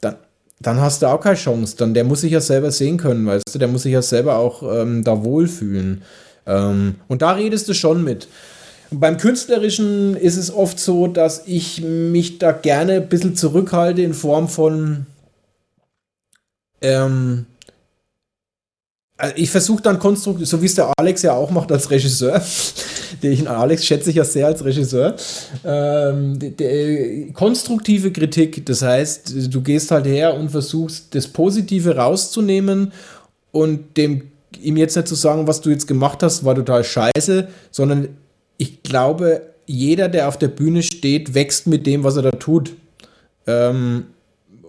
dann, 0.00 0.16
dann 0.60 0.80
hast 0.80 1.02
du 1.02 1.06
auch 1.06 1.20
keine 1.20 1.36
Chance. 1.36 1.76
Dann, 1.76 1.94
der 1.94 2.04
muss 2.04 2.22
sich 2.22 2.32
ja 2.32 2.40
selber 2.40 2.70
sehen 2.70 2.96
können, 2.96 3.26
weißt 3.26 3.54
du, 3.54 3.58
der 3.58 3.68
muss 3.68 3.82
sich 3.82 3.92
ja 3.92 4.02
selber 4.02 4.36
auch 4.36 4.62
ähm, 4.62 5.04
da 5.04 5.22
wohlfühlen. 5.24 6.02
Ähm, 6.46 6.96
und 7.08 7.22
da 7.22 7.32
redest 7.32 7.68
du 7.68 7.74
schon 7.74 8.04
mit. 8.04 8.28
Beim 8.90 9.18
Künstlerischen 9.18 10.16
ist 10.16 10.36
es 10.36 10.52
oft 10.52 10.80
so, 10.80 11.06
dass 11.06 11.42
ich 11.46 11.80
mich 11.82 12.38
da 12.38 12.50
gerne 12.50 12.94
ein 12.94 13.08
bisschen 13.08 13.36
zurückhalte 13.36 14.02
in 14.02 14.14
Form 14.14 14.48
von 14.48 15.06
ähm, 16.82 17.46
also 19.20 19.34
ich 19.36 19.50
versuche 19.50 19.82
dann 19.82 19.98
konstruktiv, 19.98 20.48
so 20.48 20.62
wie 20.62 20.66
es 20.66 20.74
der 20.74 20.92
Alex 20.98 21.22
ja 21.22 21.34
auch 21.34 21.50
macht 21.50 21.70
als 21.70 21.90
Regisseur, 21.90 22.42
den 23.22 23.46
Alex 23.46 23.84
schätze 23.84 24.10
ich 24.10 24.16
ja 24.16 24.24
sehr 24.24 24.46
als 24.46 24.64
Regisseur, 24.64 25.16
ähm, 25.64 26.38
die, 26.38 26.56
die, 26.56 27.32
konstruktive 27.32 28.12
Kritik, 28.12 28.64
das 28.66 28.82
heißt, 28.82 29.34
du 29.52 29.60
gehst 29.62 29.90
halt 29.90 30.06
her 30.06 30.34
und 30.34 30.50
versuchst 30.50 31.14
das 31.14 31.28
Positive 31.28 31.96
rauszunehmen 31.96 32.92
und 33.52 33.96
dem 33.96 34.30
ihm 34.60 34.76
jetzt 34.76 34.96
nicht 34.96 35.08
zu 35.08 35.14
sagen, 35.14 35.46
was 35.46 35.60
du 35.60 35.70
jetzt 35.70 35.86
gemacht 35.86 36.22
hast, 36.22 36.44
war 36.44 36.54
total 36.54 36.84
scheiße, 36.84 37.48
sondern 37.70 38.08
ich 38.56 38.82
glaube, 38.82 39.42
jeder, 39.66 40.08
der 40.08 40.28
auf 40.28 40.38
der 40.38 40.48
Bühne 40.48 40.82
steht, 40.82 41.34
wächst 41.34 41.66
mit 41.66 41.86
dem, 41.86 42.04
was 42.04 42.16
er 42.16 42.22
da 42.22 42.32
tut. 42.32 42.74
Ähm, 43.46 44.06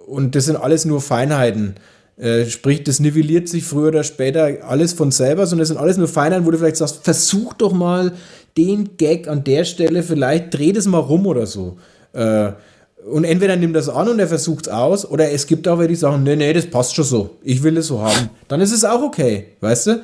und 0.08 0.36
das 0.36 0.46
sind 0.46 0.58
alles 0.58 0.86
nur 0.86 1.02
Feinheiten. 1.02 1.76
Äh, 2.22 2.46
sprich, 2.46 2.84
das 2.84 3.00
nivelliert 3.00 3.50
sich 3.50 3.64
früher 3.64 3.88
oder 3.88 4.04
später 4.04 4.60
alles 4.68 4.94
von 4.94 5.10
selber, 5.10 5.48
sondern 5.48 5.62
das 5.62 5.70
sind 5.70 5.78
alles 5.78 5.98
nur 5.98 6.08
Feinheiten, 6.08 6.46
wo 6.46 6.52
du 6.52 6.60
vielleicht 6.60 6.78
sagst, 6.78 7.04
versuch 7.04 7.56
doch 7.56 7.74
mal 7.74 8.12
den 8.56 8.96
Gag 8.98 9.28
an 9.28 9.44
der 9.44 9.64
Stelle, 9.64 10.04
vielleicht 10.04 10.56
dreh 10.56 10.72
das 10.72 10.86
mal 10.86 11.00
rum 11.00 11.26
oder 11.26 11.48
so. 11.48 11.80
Äh, 12.14 12.52
und 13.10 13.24
entweder 13.24 13.56
nimmt 13.56 13.76
das 13.76 13.90
an 13.90 14.08
und 14.08 14.20
er 14.20 14.28
versucht 14.28 14.68
es 14.68 14.72
aus, 14.72 15.10
oder 15.10 15.32
es 15.32 15.48
gibt 15.48 15.68
auch 15.68 15.80
welche, 15.80 15.90
die 15.90 15.96
sagen, 15.96 16.22
nee, 16.22 16.36
nee, 16.36 16.54
das 16.54 16.68
passt 16.68 16.94
schon 16.94 17.06
so. 17.06 17.38
Ich 17.42 17.64
will 17.64 17.76
es 17.78 17.88
so 17.88 18.00
haben. 18.04 18.30
Dann 18.48 18.62
ist 18.62 18.72
es 18.72 18.86
auch 18.86 19.02
okay, 19.02 19.48
weißt 19.60 19.88
du? 19.88 20.04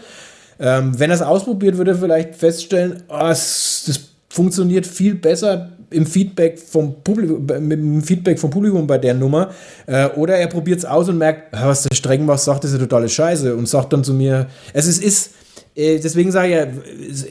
Ähm, 0.60 1.00
wenn 1.00 1.12
er 1.12 1.18
es 1.18 1.22
ausprobiert, 1.22 1.78
würde 1.78 1.92
er 1.92 1.98
vielleicht 1.98 2.34
feststellen, 2.34 3.04
oh, 3.10 3.28
es, 3.28 3.84
das 3.86 4.00
funktioniert 4.28 4.88
viel 4.88 5.14
besser 5.14 5.70
im 5.90 6.06
Feedback 6.06 6.60
vom 6.60 7.02
Publikum, 7.04 7.46
mit 7.46 7.80
dem 7.80 8.02
Feedback 8.02 8.40
vom 8.40 8.50
Publikum 8.50 8.86
bei 8.88 8.98
der 8.98 9.14
Nummer. 9.14 9.52
Äh, 9.86 10.08
oder 10.10 10.36
er 10.38 10.48
probiert 10.48 10.80
es 10.80 10.86
aus 10.86 11.10
und 11.10 11.18
merkt, 11.18 11.54
was 11.54 11.84
der 11.84 11.96
streng 11.96 12.26
macht, 12.26 12.40
sagt, 12.40 12.64
ist 12.66 12.74
ja 12.74 12.80
totale 12.80 13.10
Scheiße 13.10 13.56
und 13.56 13.68
sagt 13.68 13.94
dann 13.94 14.04
zu 14.04 14.14
mir, 14.14 14.48
es 14.74 14.88
ist, 14.88 15.04
ist 15.04 15.32
äh, 15.76 16.00
deswegen 16.00 16.32
sage 16.32 16.48
ich 16.48 16.56
ja, 16.56 17.28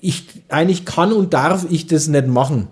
ich, 0.00 0.26
eigentlich 0.48 0.84
kann 0.84 1.12
und 1.12 1.32
darf 1.34 1.66
ich 1.70 1.86
das 1.86 2.08
nicht 2.08 2.26
machen, 2.26 2.68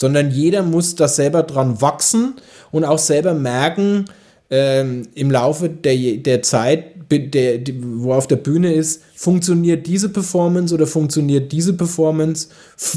sondern 0.00 0.30
jeder 0.30 0.62
muss 0.62 0.94
da 0.94 1.08
selber 1.08 1.42
dran 1.42 1.80
wachsen 1.80 2.34
und 2.70 2.84
auch 2.84 2.98
selber 2.98 3.34
merken, 3.34 4.06
ähm, 4.50 5.08
im 5.14 5.30
Laufe 5.30 5.68
der, 5.68 6.18
der 6.18 6.42
Zeit, 6.42 6.84
der, 7.10 7.60
wo 7.80 8.12
auf 8.12 8.26
der 8.26 8.36
Bühne 8.36 8.72
ist, 8.72 9.02
funktioniert 9.14 9.86
diese 9.86 10.08
Performance 10.08 10.74
oder 10.74 10.86
funktioniert 10.86 11.52
diese 11.52 11.74
Performance? 11.74 12.48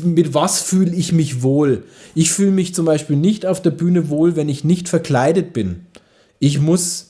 Mit 0.03 0.33
was 0.33 0.61
fühle 0.61 0.95
ich 0.95 1.11
mich 1.11 1.43
wohl? 1.43 1.83
Ich 2.15 2.31
fühle 2.31 2.51
mich 2.51 2.73
zum 2.73 2.85
Beispiel 2.85 3.15
nicht 3.15 3.45
auf 3.45 3.61
der 3.61 3.71
Bühne 3.71 4.09
wohl, 4.09 4.35
wenn 4.35 4.49
ich 4.49 4.63
nicht 4.63 4.89
verkleidet 4.89 5.53
bin. 5.53 5.81
Ich 6.39 6.59
muss 6.59 7.07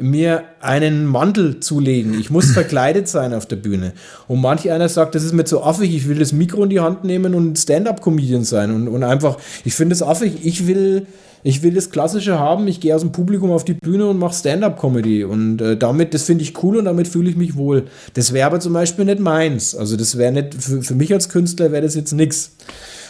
mir 0.00 0.44
einen 0.60 1.06
Mantel 1.06 1.60
zulegen. 1.60 2.18
Ich 2.18 2.30
muss 2.30 2.50
verkleidet 2.52 3.08
sein 3.08 3.34
auf 3.34 3.46
der 3.46 3.56
Bühne. 3.56 3.92
Und 4.28 4.40
manch 4.40 4.70
einer 4.70 4.88
sagt, 4.88 5.14
das 5.14 5.24
ist 5.24 5.32
mir 5.32 5.44
zu 5.44 5.62
affig, 5.62 5.94
ich 5.94 6.08
will 6.08 6.18
das 6.18 6.32
Mikro 6.32 6.64
in 6.64 6.70
die 6.70 6.80
Hand 6.80 7.04
nehmen 7.04 7.34
und 7.34 7.58
Stand-up-Comedian 7.58 8.44
sein. 8.44 8.74
Und, 8.74 8.88
und 8.88 9.04
einfach, 9.04 9.36
ich 9.64 9.74
finde 9.74 9.94
es 9.94 10.02
affig, 10.02 10.44
ich 10.44 10.66
will 10.66 11.06
ich 11.42 11.62
will 11.62 11.72
das 11.72 11.90
Klassische 11.90 12.38
haben, 12.38 12.68
ich 12.68 12.80
gehe 12.80 12.94
aus 12.94 13.00
dem 13.00 13.12
Publikum 13.12 13.50
auf 13.50 13.64
die 13.64 13.74
Bühne 13.74 14.06
und 14.06 14.18
mache 14.18 14.34
Stand-up-Comedy. 14.34 15.24
Und 15.24 15.60
äh, 15.60 15.76
damit, 15.76 16.14
das 16.14 16.24
finde 16.24 16.42
ich 16.42 16.62
cool 16.62 16.76
und 16.76 16.84
damit 16.84 17.08
fühle 17.08 17.30
ich 17.30 17.36
mich 17.36 17.56
wohl. 17.56 17.86
Das 18.14 18.32
wäre 18.32 18.46
aber 18.46 18.60
zum 18.60 18.72
Beispiel 18.72 19.04
nicht 19.04 19.20
meins. 19.20 19.74
Also 19.74 19.96
das 19.96 20.18
wäre 20.18 20.32
nicht, 20.32 20.54
für, 20.54 20.82
für 20.82 20.94
mich 20.94 21.12
als 21.12 21.28
Künstler 21.28 21.72
wäre 21.72 21.82
das 21.82 21.94
jetzt 21.94 22.12
nichts. 22.12 22.56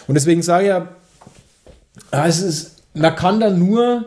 Und 0.06 0.14
deswegen 0.14 0.42
sage 0.42 0.64
ich 0.64 0.68
ja, 0.68 0.88
ah, 2.10 2.26
es 2.26 2.40
ist, 2.40 2.82
man 2.94 3.14
kann 3.16 3.40
da 3.40 3.50
nur 3.50 4.06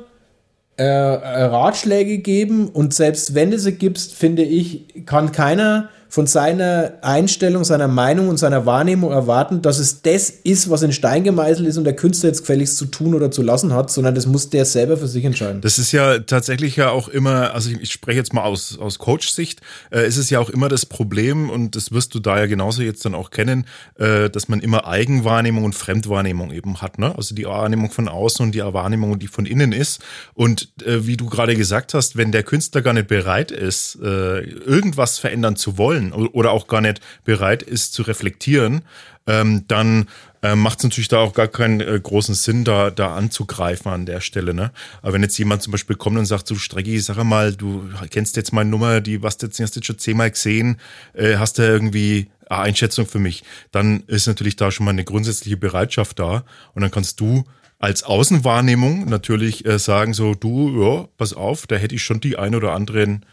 äh, 0.78 0.84
äh, 0.84 1.44
Ratschläge 1.44 2.18
geben 2.18 2.68
und 2.68 2.96
selbst 2.96 3.36
wenn 3.36 3.52
du 3.52 3.60
sie 3.60 3.74
gibst, 3.74 4.16
finde 4.16 4.42
ich, 4.42 5.06
kann 5.06 5.32
keiner 5.32 5.90
von 6.14 6.28
seiner 6.28 6.94
Einstellung, 7.02 7.64
seiner 7.64 7.88
Meinung 7.88 8.30
und 8.30 8.38
seiner 8.38 8.68
Wahrnehmung 8.68 9.12
erwarten, 9.12 9.64
dass 9.64 9.80
es 9.80 10.04
das 10.04 10.30
ist, 10.30 10.70
was 10.70 10.84
in 10.84 10.92
Stein 10.92 11.24
gemeißelt 11.24 11.68
ist 11.68 11.78
und 11.78 11.86
der 11.86 11.96
Künstler 11.96 12.30
jetzt 12.30 12.42
gefälligst 12.42 12.78
zu 12.78 12.86
tun 12.86 13.16
oder 13.16 13.32
zu 13.32 13.42
lassen 13.42 13.74
hat, 13.74 13.90
sondern 13.90 14.14
das 14.14 14.28
muss 14.28 14.52
der 14.52 14.66
selber 14.66 14.96
für 14.98 15.08
sich 15.08 15.26
entscheiden. 15.26 15.62
Das 15.62 15.80
ist 15.80 15.92
ja 15.92 16.20
tatsächlich 16.20 16.76
ja 16.76 16.92
auch 16.92 17.08
immer, 17.08 17.56
also 17.56 17.72
ich, 17.72 17.82
ich 17.82 17.92
spreche 17.92 18.20
jetzt 18.20 18.32
mal 18.32 18.44
aus, 18.44 18.78
aus 18.78 19.00
Coach-Sicht, 19.00 19.62
äh, 19.90 20.06
ist 20.08 20.18
es 20.18 20.30
ja 20.30 20.38
auch 20.38 20.52
immer 20.52 20.70
das 20.70 20.86
Problem 20.86 21.50
und 21.50 21.76
das 21.76 21.92
wirst 21.92 22.14
du 22.14 22.20
da 22.20 22.38
ja 22.38 22.46
genauso 22.46 22.84
jetzt 22.84 23.04
dann 23.06 23.16
auch 23.16 23.32
kennen, 23.32 23.66
äh, 23.98 24.30
dass 24.30 24.48
man 24.48 24.60
immer 24.60 24.86
Eigenwahrnehmung 24.86 25.64
und 25.64 25.74
Fremdwahrnehmung 25.74 26.52
eben 26.52 26.80
hat, 26.80 27.00
ne? 27.00 27.16
Also 27.18 27.34
die 27.34 27.46
Wahrnehmung 27.46 27.90
von 27.90 28.08
außen 28.08 28.46
und 28.46 28.52
die 28.54 28.62
Wahrnehmung, 28.62 29.18
die 29.18 29.26
von 29.26 29.48
innen 29.48 29.72
ist. 29.72 30.00
Und 30.36 30.74
äh, 30.86 31.08
wie 31.08 31.18
du 31.18 31.26
gerade 31.26 31.56
gesagt 31.56 31.96
hast, 31.96 32.18
wenn 32.18 32.32
der 32.32 32.44
Künstler 32.44 32.84
gar 32.84 32.94
nicht 32.94 33.08
bereit 33.08 33.50
ist, 33.50 33.98
äh, 34.00 34.42
irgendwas 34.42 35.18
verändern 35.18 35.56
zu 35.56 35.80
wollen, 35.80 36.03
wollen 36.12 36.28
oder 36.28 36.52
auch 36.52 36.68
gar 36.68 36.82
nicht 36.82 37.02
bereit 37.24 37.64
ist 37.64 37.94
zu 37.94 38.04
reflektieren, 38.04 38.82
ähm, 39.26 39.66
dann 39.68 40.08
äh, 40.42 40.56
macht 40.56 40.80
es 40.80 40.84
natürlich 40.84 41.08
da 41.08 41.20
auch 41.20 41.34
gar 41.34 41.48
keinen 41.48 41.80
äh, 41.80 42.00
großen 42.02 42.36
Sinn, 42.36 42.66
da, 42.66 42.92
da 42.92 43.16
anzugreifen 43.16 43.92
an 43.92 44.06
der 44.06 44.20
Stelle. 44.20 44.54
Ne? 44.54 44.72
Aber 45.02 45.14
wenn 45.14 45.22
jetzt 45.22 45.38
jemand 45.38 45.62
zum 45.62 45.72
Beispiel 45.72 45.96
kommt 45.96 46.18
und 46.18 46.26
sagt, 46.26 46.48
so 46.48 46.56
Strecki, 46.56 47.00
sag 47.00 47.24
mal, 47.24 47.56
du 47.56 47.90
kennst 48.10 48.36
jetzt 48.36 48.52
meine 48.52 48.70
Nummer, 48.70 49.00
die 49.00 49.24
was 49.24 49.38
jetzt, 49.42 49.60
hast 49.60 49.76
du 49.76 49.80
jetzt 49.80 49.88
schon 49.88 50.00
zehnmal 50.00 50.32
gesehen, 50.32 50.78
äh, 51.14 51.38
hast 51.38 51.58
du 51.58 51.64
irgendwie 51.64 52.28
eine 52.50 52.60
Einschätzung 52.60 53.06
für 53.06 53.20
mich, 53.20 53.44
dann 53.72 54.04
ist 54.08 54.28
natürlich 54.28 54.58
da 54.58 54.70
schon 54.70 54.86
mal 54.86 54.92
eine 54.92 55.06
grundsätzliche 55.06 55.58
Bereitschaft 55.58 56.20
da 56.20 56.44
und 56.74 56.82
dann 56.82 56.92
kannst 56.92 57.22
du 57.22 57.46
als 57.80 58.04
Außenwahrnehmung 58.04 59.06
natürlich 59.06 59.66
äh, 59.66 59.80
sagen, 59.80 60.14
so 60.14 60.36
du, 60.36 60.82
ja, 60.82 61.08
pass 61.18 61.34
auf, 61.34 61.68
da 61.68 61.76
hätte 61.76 61.96
ich 61.96 62.04
schon 62.04 62.20
die 62.20 62.38
ein 62.38 62.56
oder 62.56 62.74
anderen 62.74 63.26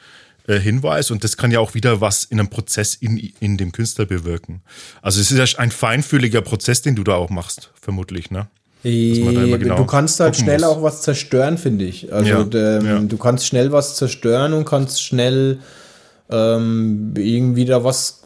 äh, 0.50 0.58
Hinweis 0.58 1.10
und 1.10 1.22
das 1.22 1.36
kann 1.36 1.50
ja 1.50 1.60
auch 1.60 1.74
wieder 1.74 2.00
was 2.00 2.24
in 2.24 2.40
einem 2.40 2.50
Prozess 2.50 2.94
in, 2.94 3.16
in 3.38 3.56
dem 3.56 3.70
Künstler 3.70 4.06
bewirken. 4.06 4.62
Also 5.00 5.20
es 5.20 5.30
ist 5.30 5.38
ja 5.38 5.58
ein 5.58 5.70
feinfühliger 5.70 6.40
Prozess, 6.40 6.82
den 6.82 6.96
du 6.96 7.04
da 7.04 7.14
auch 7.14 7.30
machst, 7.30 7.70
vermutlich, 7.80 8.30
ne? 8.30 8.48
Genau 9.58 9.76
du 9.76 9.84
kannst 9.84 10.18
halt 10.20 10.36
schnell 10.36 10.60
muss. 10.60 10.68
auch 10.68 10.82
was 10.82 11.02
zerstören, 11.02 11.58
finde 11.58 11.84
ich. 11.84 12.12
Also 12.12 12.30
ja, 12.30 12.78
ähm, 12.78 12.86
ja. 12.86 12.98
du 13.00 13.16
kannst 13.18 13.46
schnell 13.46 13.72
was 13.72 13.94
zerstören 13.96 14.52
und 14.54 14.64
kannst 14.64 15.02
schnell 15.02 15.58
ähm, 16.30 17.12
irgendwie 17.16 17.66
da 17.66 17.84
was, 17.84 18.22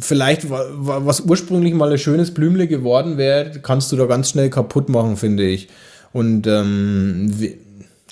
vielleicht 0.00 0.46
was 0.48 1.20
ursprünglich 1.20 1.74
mal 1.74 1.92
ein 1.92 1.98
schönes 1.98 2.32
Blümle 2.32 2.66
geworden 2.66 3.18
wäre, 3.18 3.60
kannst 3.62 3.92
du 3.92 3.96
da 3.96 4.06
ganz 4.06 4.30
schnell 4.30 4.50
kaputt 4.50 4.88
machen, 4.88 5.16
finde 5.16 5.46
ich. 5.46 5.68
Und 6.12 6.46
ähm, 6.46 7.32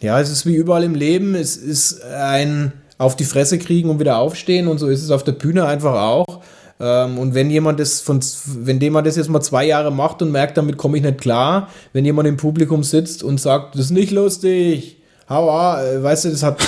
ja, 0.00 0.20
es 0.20 0.30
ist 0.30 0.46
wie 0.46 0.54
überall 0.54 0.84
im 0.84 0.94
Leben, 0.94 1.34
es 1.34 1.56
ist 1.56 2.04
ein 2.04 2.72
auf 3.00 3.16
die 3.16 3.24
Fresse 3.24 3.58
kriegen 3.58 3.88
und 3.88 3.98
wieder 3.98 4.18
aufstehen 4.18 4.68
und 4.68 4.76
so 4.76 4.88
ist 4.88 5.02
es 5.02 5.10
auf 5.10 5.24
der 5.24 5.32
Bühne 5.32 5.64
einfach 5.64 5.94
auch. 5.94 6.42
Ähm, 6.78 7.18
und 7.18 7.34
wenn 7.34 7.48
jemand 7.48 7.80
das 7.80 8.02
von, 8.02 8.20
wenn 8.44 8.78
jemand 8.78 9.06
das 9.06 9.16
jetzt 9.16 9.30
mal 9.30 9.40
zwei 9.40 9.64
Jahre 9.64 9.90
macht 9.90 10.20
und 10.20 10.30
merkt, 10.30 10.58
damit 10.58 10.76
komme 10.76 10.98
ich 10.98 11.02
nicht 11.02 11.18
klar, 11.18 11.68
wenn 11.94 12.04
jemand 12.04 12.28
im 12.28 12.36
Publikum 12.36 12.84
sitzt 12.84 13.22
und 13.22 13.40
sagt, 13.40 13.74
das 13.74 13.86
ist 13.86 13.90
nicht 13.90 14.10
lustig, 14.10 14.98
hau 15.30 15.48
äh, 15.78 16.02
weißt 16.02 16.26
du, 16.26 16.28
das 16.28 16.42
hat 16.42 16.60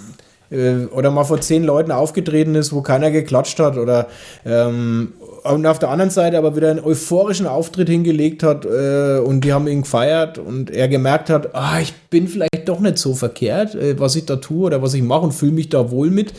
äh, 0.50 0.84
oder 0.92 1.10
mal 1.10 1.24
vor 1.24 1.40
zehn 1.40 1.64
Leuten 1.64 1.90
aufgetreten 1.90 2.54
ist, 2.54 2.74
wo 2.74 2.82
keiner 2.82 3.10
geklatscht 3.10 3.58
hat 3.58 3.78
oder 3.78 4.08
ähm, 4.44 5.14
und 5.52 5.66
auf 5.66 5.78
der 5.78 5.90
anderen 5.90 6.10
Seite 6.10 6.38
aber 6.38 6.56
wieder 6.56 6.70
einen 6.70 6.80
euphorischen 6.80 7.46
Auftritt 7.46 7.88
hingelegt 7.88 8.42
hat 8.42 8.64
äh, 8.64 9.18
und 9.18 9.42
die 9.42 9.52
haben 9.52 9.66
ihn 9.68 9.82
gefeiert 9.82 10.38
und 10.38 10.70
er 10.70 10.88
gemerkt 10.88 11.30
hat, 11.30 11.54
ah, 11.54 11.80
ich 11.80 11.94
bin 12.10 12.28
vielleicht 12.28 12.68
doch 12.68 12.80
nicht 12.80 12.98
so 12.98 13.14
verkehrt, 13.14 13.74
äh, 13.74 13.98
was 13.98 14.16
ich 14.16 14.26
da 14.26 14.36
tue 14.36 14.66
oder 14.66 14.82
was 14.82 14.94
ich 14.94 15.02
mache 15.02 15.22
und 15.22 15.32
fühle 15.32 15.52
mich 15.52 15.68
da 15.68 15.90
wohl 15.90 16.10
mit. 16.10 16.32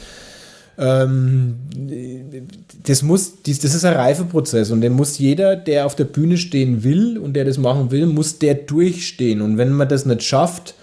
Ähm, 0.78 1.56
das 2.84 3.04
muss, 3.04 3.44
das 3.44 3.64
ist 3.64 3.84
ein 3.84 3.96
Reifeprozess 3.96 4.72
und 4.72 4.82
den 4.82 4.94
muss 4.94 5.18
jeder, 5.18 5.58
der 5.58 5.86
auf 5.86 5.96
der 5.96 6.06
Bühne 6.06 6.38
stehen 6.38 6.84
will 6.84 7.18
und 7.18 7.34
der 7.34 7.44
das 7.44 7.58
machen 7.58 7.92
will, 7.92 8.06
muss 8.06 8.40
der 8.40 8.54
durchstehen. 8.54 9.42
Und 9.42 9.58
wenn 9.58 9.74
man 9.74 9.90
das 9.90 10.06
nicht 10.06 10.24
schafft, 10.24 10.76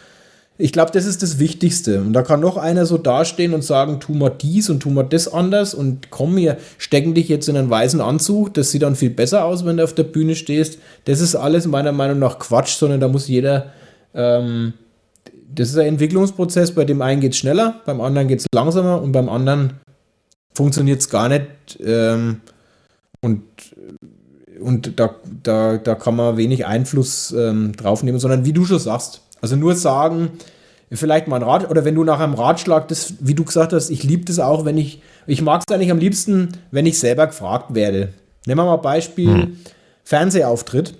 ich 0.58 0.72
glaube, 0.72 0.90
das 0.90 1.04
ist 1.04 1.22
das 1.22 1.38
Wichtigste. 1.38 2.00
Und 2.00 2.14
da 2.14 2.22
kann 2.22 2.40
noch 2.40 2.56
einer 2.56 2.86
so 2.86 2.96
dastehen 2.96 3.52
und 3.52 3.62
sagen, 3.62 4.00
tu 4.00 4.14
mal 4.14 4.30
dies 4.30 4.70
und 4.70 4.80
tu 4.80 4.90
mal 4.90 5.02
das 5.02 5.28
anders 5.28 5.74
und 5.74 6.10
komm, 6.10 6.36
wir 6.36 6.56
stecken 6.78 7.14
dich 7.14 7.28
jetzt 7.28 7.48
in 7.48 7.56
einen 7.56 7.68
weißen 7.68 8.00
Anzug. 8.00 8.54
Das 8.54 8.70
sieht 8.70 8.82
dann 8.82 8.96
viel 8.96 9.10
besser 9.10 9.44
aus, 9.44 9.66
wenn 9.66 9.76
du 9.76 9.84
auf 9.84 9.94
der 9.94 10.04
Bühne 10.04 10.34
stehst. 10.34 10.78
Das 11.04 11.20
ist 11.20 11.34
alles 11.34 11.66
meiner 11.66 11.92
Meinung 11.92 12.18
nach 12.18 12.38
Quatsch, 12.38 12.76
sondern 12.76 13.00
da 13.00 13.08
muss 13.08 13.28
jeder, 13.28 13.72
ähm, 14.14 14.72
das 15.54 15.70
ist 15.70 15.78
ein 15.78 15.86
Entwicklungsprozess, 15.88 16.72
bei 16.72 16.84
dem 16.84 17.02
einen 17.02 17.20
geht 17.20 17.32
es 17.32 17.38
schneller, 17.38 17.80
beim 17.84 18.00
anderen 18.00 18.28
geht 18.28 18.40
es 18.40 18.46
langsamer 18.54 19.02
und 19.02 19.12
beim 19.12 19.28
anderen 19.28 19.74
funktioniert 20.54 21.00
es 21.00 21.10
gar 21.10 21.28
nicht. 21.28 21.46
Ähm, 21.84 22.40
und 23.20 23.42
und 24.58 24.98
da, 24.98 25.14
da, 25.42 25.76
da 25.76 25.94
kann 25.94 26.16
man 26.16 26.38
wenig 26.38 26.64
Einfluss 26.64 27.30
ähm, 27.32 27.76
drauf 27.76 28.02
nehmen, 28.02 28.18
sondern 28.18 28.46
wie 28.46 28.54
du 28.54 28.64
schon 28.64 28.78
sagst, 28.78 29.20
also 29.40 29.56
nur 29.56 29.74
sagen, 29.74 30.30
vielleicht 30.92 31.28
mal 31.28 31.36
ein 31.36 31.42
Rat, 31.42 31.70
oder 31.70 31.84
wenn 31.84 31.94
du 31.94 32.04
nach 32.04 32.20
einem 32.20 32.34
Ratschlag, 32.34 32.88
das, 32.88 33.14
wie 33.20 33.34
du 33.34 33.44
gesagt 33.44 33.72
hast, 33.72 33.90
ich 33.90 34.02
liebe 34.02 34.24
das 34.24 34.38
auch, 34.38 34.64
wenn 34.64 34.78
ich, 34.78 35.02
ich 35.26 35.42
mag 35.42 35.62
es 35.66 35.74
eigentlich 35.74 35.90
am 35.90 35.98
liebsten, 35.98 36.50
wenn 36.70 36.86
ich 36.86 36.98
selber 36.98 37.26
gefragt 37.26 37.74
werde. 37.74 38.12
Nehmen 38.46 38.60
wir 38.60 38.64
mal 38.64 38.76
Beispiel 38.76 39.28
hm. 39.28 39.56
Fernsehauftritt. 40.04 40.94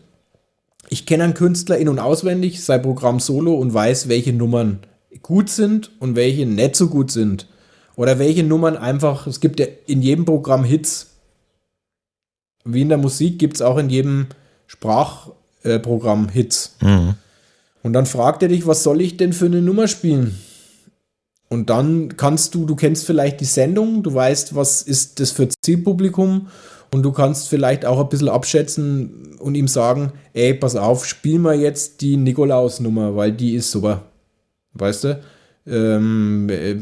Ich 0.89 1.07
kenne 1.07 1.25
einen 1.25 1.35
Künstler 1.35 1.79
in- 1.79 1.89
und 1.89 1.99
auswendig, 1.99 2.65
sein 2.65 2.83
Programm 2.83 3.21
solo 3.21 3.55
und 3.55 3.73
weiß, 3.73 4.09
welche 4.09 4.33
Nummern 4.33 4.81
gut 5.23 5.49
sind 5.49 5.91
und 6.01 6.17
welche 6.17 6.47
nicht 6.47 6.77
so 6.77 6.89
gut 6.89 7.11
sind. 7.11 7.47
Oder 7.97 8.19
welche 8.19 8.45
Nummern 8.45 8.77
einfach, 8.77 9.27
es 9.27 9.41
gibt 9.41 9.59
ja 9.59 9.67
in 9.87 10.03
jedem 10.03 10.25
Programm 10.25 10.65
Hits. 10.65 11.15
Wie 12.65 12.83
in 12.83 12.89
der 12.89 12.99
Musik 12.99 13.39
gibt 13.39 13.57
es 13.57 13.63
auch 13.63 13.79
in 13.79 13.89
jedem 13.89 14.27
Sprachprogramm 14.67 16.29
äh, 16.29 16.33
Hits. 16.33 16.77
Mhm. 16.81 17.15
Und 17.87 17.93
dann 17.93 18.05
fragt 18.05 18.43
er 18.43 18.49
dich, 18.49 18.67
was 18.67 18.83
soll 18.83 19.01
ich 19.01 19.17
denn 19.17 19.33
für 19.33 19.47
eine 19.47 19.63
Nummer 19.63 19.87
spielen? 19.87 20.37
Und 21.49 21.71
dann 21.71 22.17
kannst 22.17 22.57
du, 22.57 22.67
du 22.67 22.75
kennst 22.75 23.07
vielleicht 23.07 23.41
die 23.41 23.45
Sendung, 23.45 24.03
du 24.03 24.13
weißt, 24.13 24.57
was 24.57 24.83
ist 24.83 25.21
das 25.21 25.31
für 25.31 25.49
Zielpublikum 25.65 26.49
und 26.93 27.05
du 27.05 27.13
kannst 27.13 27.49
vielleicht 27.49 27.85
auch 27.87 28.01
ein 28.01 28.09
bisschen 28.09 28.29
abschätzen 28.29 29.37
und 29.39 29.55
ihm 29.55 29.69
sagen, 29.69 30.11
ey, 30.33 30.53
pass 30.53 30.75
auf, 30.75 31.07
spiel 31.07 31.39
mal 31.39 31.61
jetzt 31.61 32.01
die 32.01 32.17
Nikolaus-Nummer, 32.17 33.15
weil 33.15 33.31
die 33.31 33.55
ist 33.55 33.71
super. 33.71 34.03
Weißt 34.75 35.05
du? 35.05 35.21
Ähm, 35.69 36.49
äh, 36.51 36.77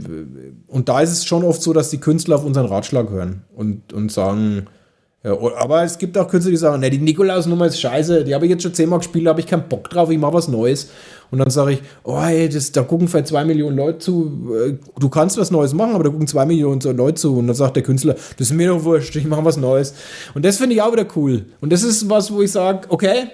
und 0.68 0.88
da 0.88 1.02
ist 1.02 1.12
es 1.12 1.26
schon 1.26 1.44
oft 1.44 1.61
so, 1.61 1.74
dass 1.74 1.90
die 1.90 2.00
Künstler 2.00 2.36
auf 2.36 2.46
unseren 2.46 2.64
Ratschlag 2.64 3.11
hören 3.11 3.42
und, 3.55 3.92
und 3.92 4.11
sagen, 4.11 4.68
ja, 5.25 5.33
aber 5.57 5.83
es 5.83 5.97
gibt 5.97 6.18
auch 6.18 6.29
Künstler, 6.29 6.51
die 6.51 6.59
sagen, 6.59 6.81
ne, 6.81 6.91
die 6.91 6.99
Nikolaus-Nummer 6.99 7.66
ist 7.66 7.81
scheiße, 7.81 8.25
die 8.25 8.35
habe 8.35 8.45
ich 8.45 8.51
jetzt 8.51 8.62
schon 8.62 8.75
zehnmal 8.75 8.99
gespielt, 8.99 9.25
da 9.25 9.31
habe 9.31 9.41
ich 9.41 9.47
keinen 9.47 9.68
Bock 9.68 9.89
drauf, 9.89 10.11
ich 10.11 10.18
mache 10.18 10.35
was 10.35 10.49
Neues. 10.49 10.91
Und 11.31 11.39
dann 11.39 11.51
sage 11.51 11.72
ich, 11.72 11.83
oh, 12.05 12.18
ey, 12.20 12.49
das, 12.49 12.70
da 12.72 12.83
gucken 12.83 13.09
vielleicht 13.09 13.29
zwei 13.29 13.45
Millionen 13.45 13.77
Leute 13.77 13.99
zu. 13.99 14.51
Äh, 14.55 14.75
Du 15.01 15.09
kannst 15.09 15.37
was 15.37 15.51
Neues 15.51 15.75
machen, 15.75 15.95
aber 15.95 16.05
da 16.05 16.11
gucken 16.11 16.27
zwei 16.27 16.47
Millionen 16.47 16.81
Leute 16.81 17.14
zu. 17.14 17.37
Und 17.39 17.47
dann 17.49 17.57
sagt 17.57 17.77
der 17.77 17.83
Künstler, 17.83 18.14
das 18.14 18.49
ist 18.49 18.53
mir 18.53 18.68
doch 18.68 18.85
wurscht, 18.85 19.14
ich 19.16 19.27
mache 19.27 19.45
was 19.45 19.57
Neues. 19.57 19.95
Und 20.35 20.45
das 20.45 20.57
finde 20.59 20.75
ich 20.77 20.83
auch 20.83 20.93
wieder 20.93 21.07
cool. 21.16 21.47
Und 21.61 21.72
das 21.72 21.83
ist 21.83 22.09
was, 22.09 22.33
wo 22.33 22.41
ich 22.43 22.53
sage, 22.53 22.87
okay, 22.89 23.25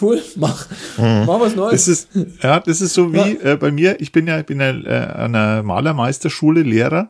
cool, 0.00 0.20
mach, 0.36 0.66
mach 0.98 1.40
was 1.40 1.54
Neues. 1.54 1.72
Das 1.84 1.88
ist, 1.88 2.08
ja, 2.42 2.60
das 2.60 2.80
ist 2.80 2.94
so 2.94 3.12
wie 3.12 3.36
äh, 3.42 3.56
bei 3.56 3.70
mir. 3.70 4.00
Ich 4.00 4.12
bin 4.12 4.26
ja, 4.26 4.40
ich 4.40 4.46
bin 4.46 4.60
ja 4.60 4.70
äh, 4.70 4.88
an 5.12 5.34
einer 5.34 5.62
Malermeisterschule 5.62 6.62
Lehrer. 6.62 7.02
Und 7.02 7.08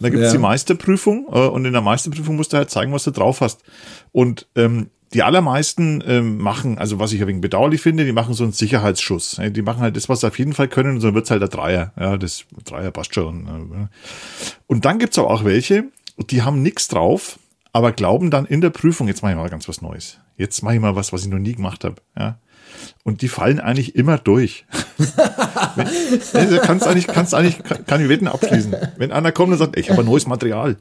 da 0.00 0.08
gibt 0.10 0.22
es 0.22 0.32
Ja. 0.32 0.38
die 0.38 0.42
Meisterprüfung. 0.42 1.26
Äh, 1.32 1.38
und 1.48 1.64
in 1.64 1.72
der 1.72 1.82
Meisterprüfung 1.82 2.36
musst 2.36 2.52
du 2.52 2.56
halt 2.56 2.70
zeigen, 2.70 2.92
was 2.92 3.04
du 3.04 3.10
drauf 3.12 3.40
hast. 3.40 3.60
Und 4.12 4.46
ähm, 4.56 4.88
die 5.14 5.22
allermeisten 5.22 6.02
ähm, 6.06 6.38
machen, 6.38 6.76
also 6.76 6.98
was 6.98 7.12
ich 7.12 7.22
ein 7.22 7.28
wenig 7.28 7.40
bedauerlich 7.40 7.80
finde, 7.80 8.04
die 8.04 8.12
machen 8.12 8.34
so 8.34 8.42
einen 8.44 8.52
Sicherheitsschuss. 8.52 9.40
Die 9.40 9.62
machen 9.62 9.80
halt 9.80 9.96
das, 9.96 10.08
was 10.08 10.20
sie 10.20 10.26
auf 10.26 10.38
jeden 10.38 10.52
Fall 10.52 10.68
können, 10.68 10.96
und 10.96 11.00
so 11.00 11.14
wird's 11.14 11.30
halt 11.30 11.40
der 11.40 11.48
Dreier. 11.48 11.92
Ja, 11.98 12.16
das 12.16 12.44
Dreier 12.64 12.90
passt 12.90 13.14
schon. 13.14 13.46
äh, 13.46 13.86
Und 14.66 14.84
dann 14.84 14.98
gibt's 14.98 15.18
aber 15.18 15.30
auch 15.30 15.44
welche, 15.44 15.84
die 16.30 16.42
haben 16.42 16.62
nichts 16.62 16.88
drauf, 16.88 17.38
aber 17.72 17.92
glauben 17.92 18.30
dann 18.30 18.44
in 18.44 18.60
der 18.60 18.70
Prüfung, 18.70 19.08
jetzt 19.08 19.22
mache 19.22 19.32
ich 19.32 19.38
mal 19.38 19.48
ganz 19.48 19.68
was 19.68 19.80
Neues. 19.80 20.18
Jetzt 20.36 20.62
mache 20.62 20.74
ich 20.74 20.80
mal 20.80 20.96
was, 20.96 21.12
was 21.12 21.22
ich 21.22 21.28
noch 21.28 21.38
nie 21.38 21.54
gemacht 21.54 21.84
habe. 21.84 21.96
Ja. 22.18 22.38
Und 23.04 23.22
die 23.22 23.28
fallen 23.28 23.60
eigentlich 23.60 23.94
immer 23.94 24.18
durch. 24.18 24.66
Kannst 26.62 26.86
eigentlich, 26.86 27.06
kannst 27.06 27.34
eigentlich, 27.34 27.58
kann, 27.86 28.00
ich 28.02 28.08
Wetten 28.08 28.28
abschließen. 28.28 28.74
Wenn 28.96 29.12
einer 29.12 29.32
kommt 29.32 29.52
und 29.52 29.58
sagt, 29.58 29.78
ich 29.78 29.90
habe 29.90 30.00
ein 30.00 30.06
neues 30.06 30.26
Material. 30.26 30.76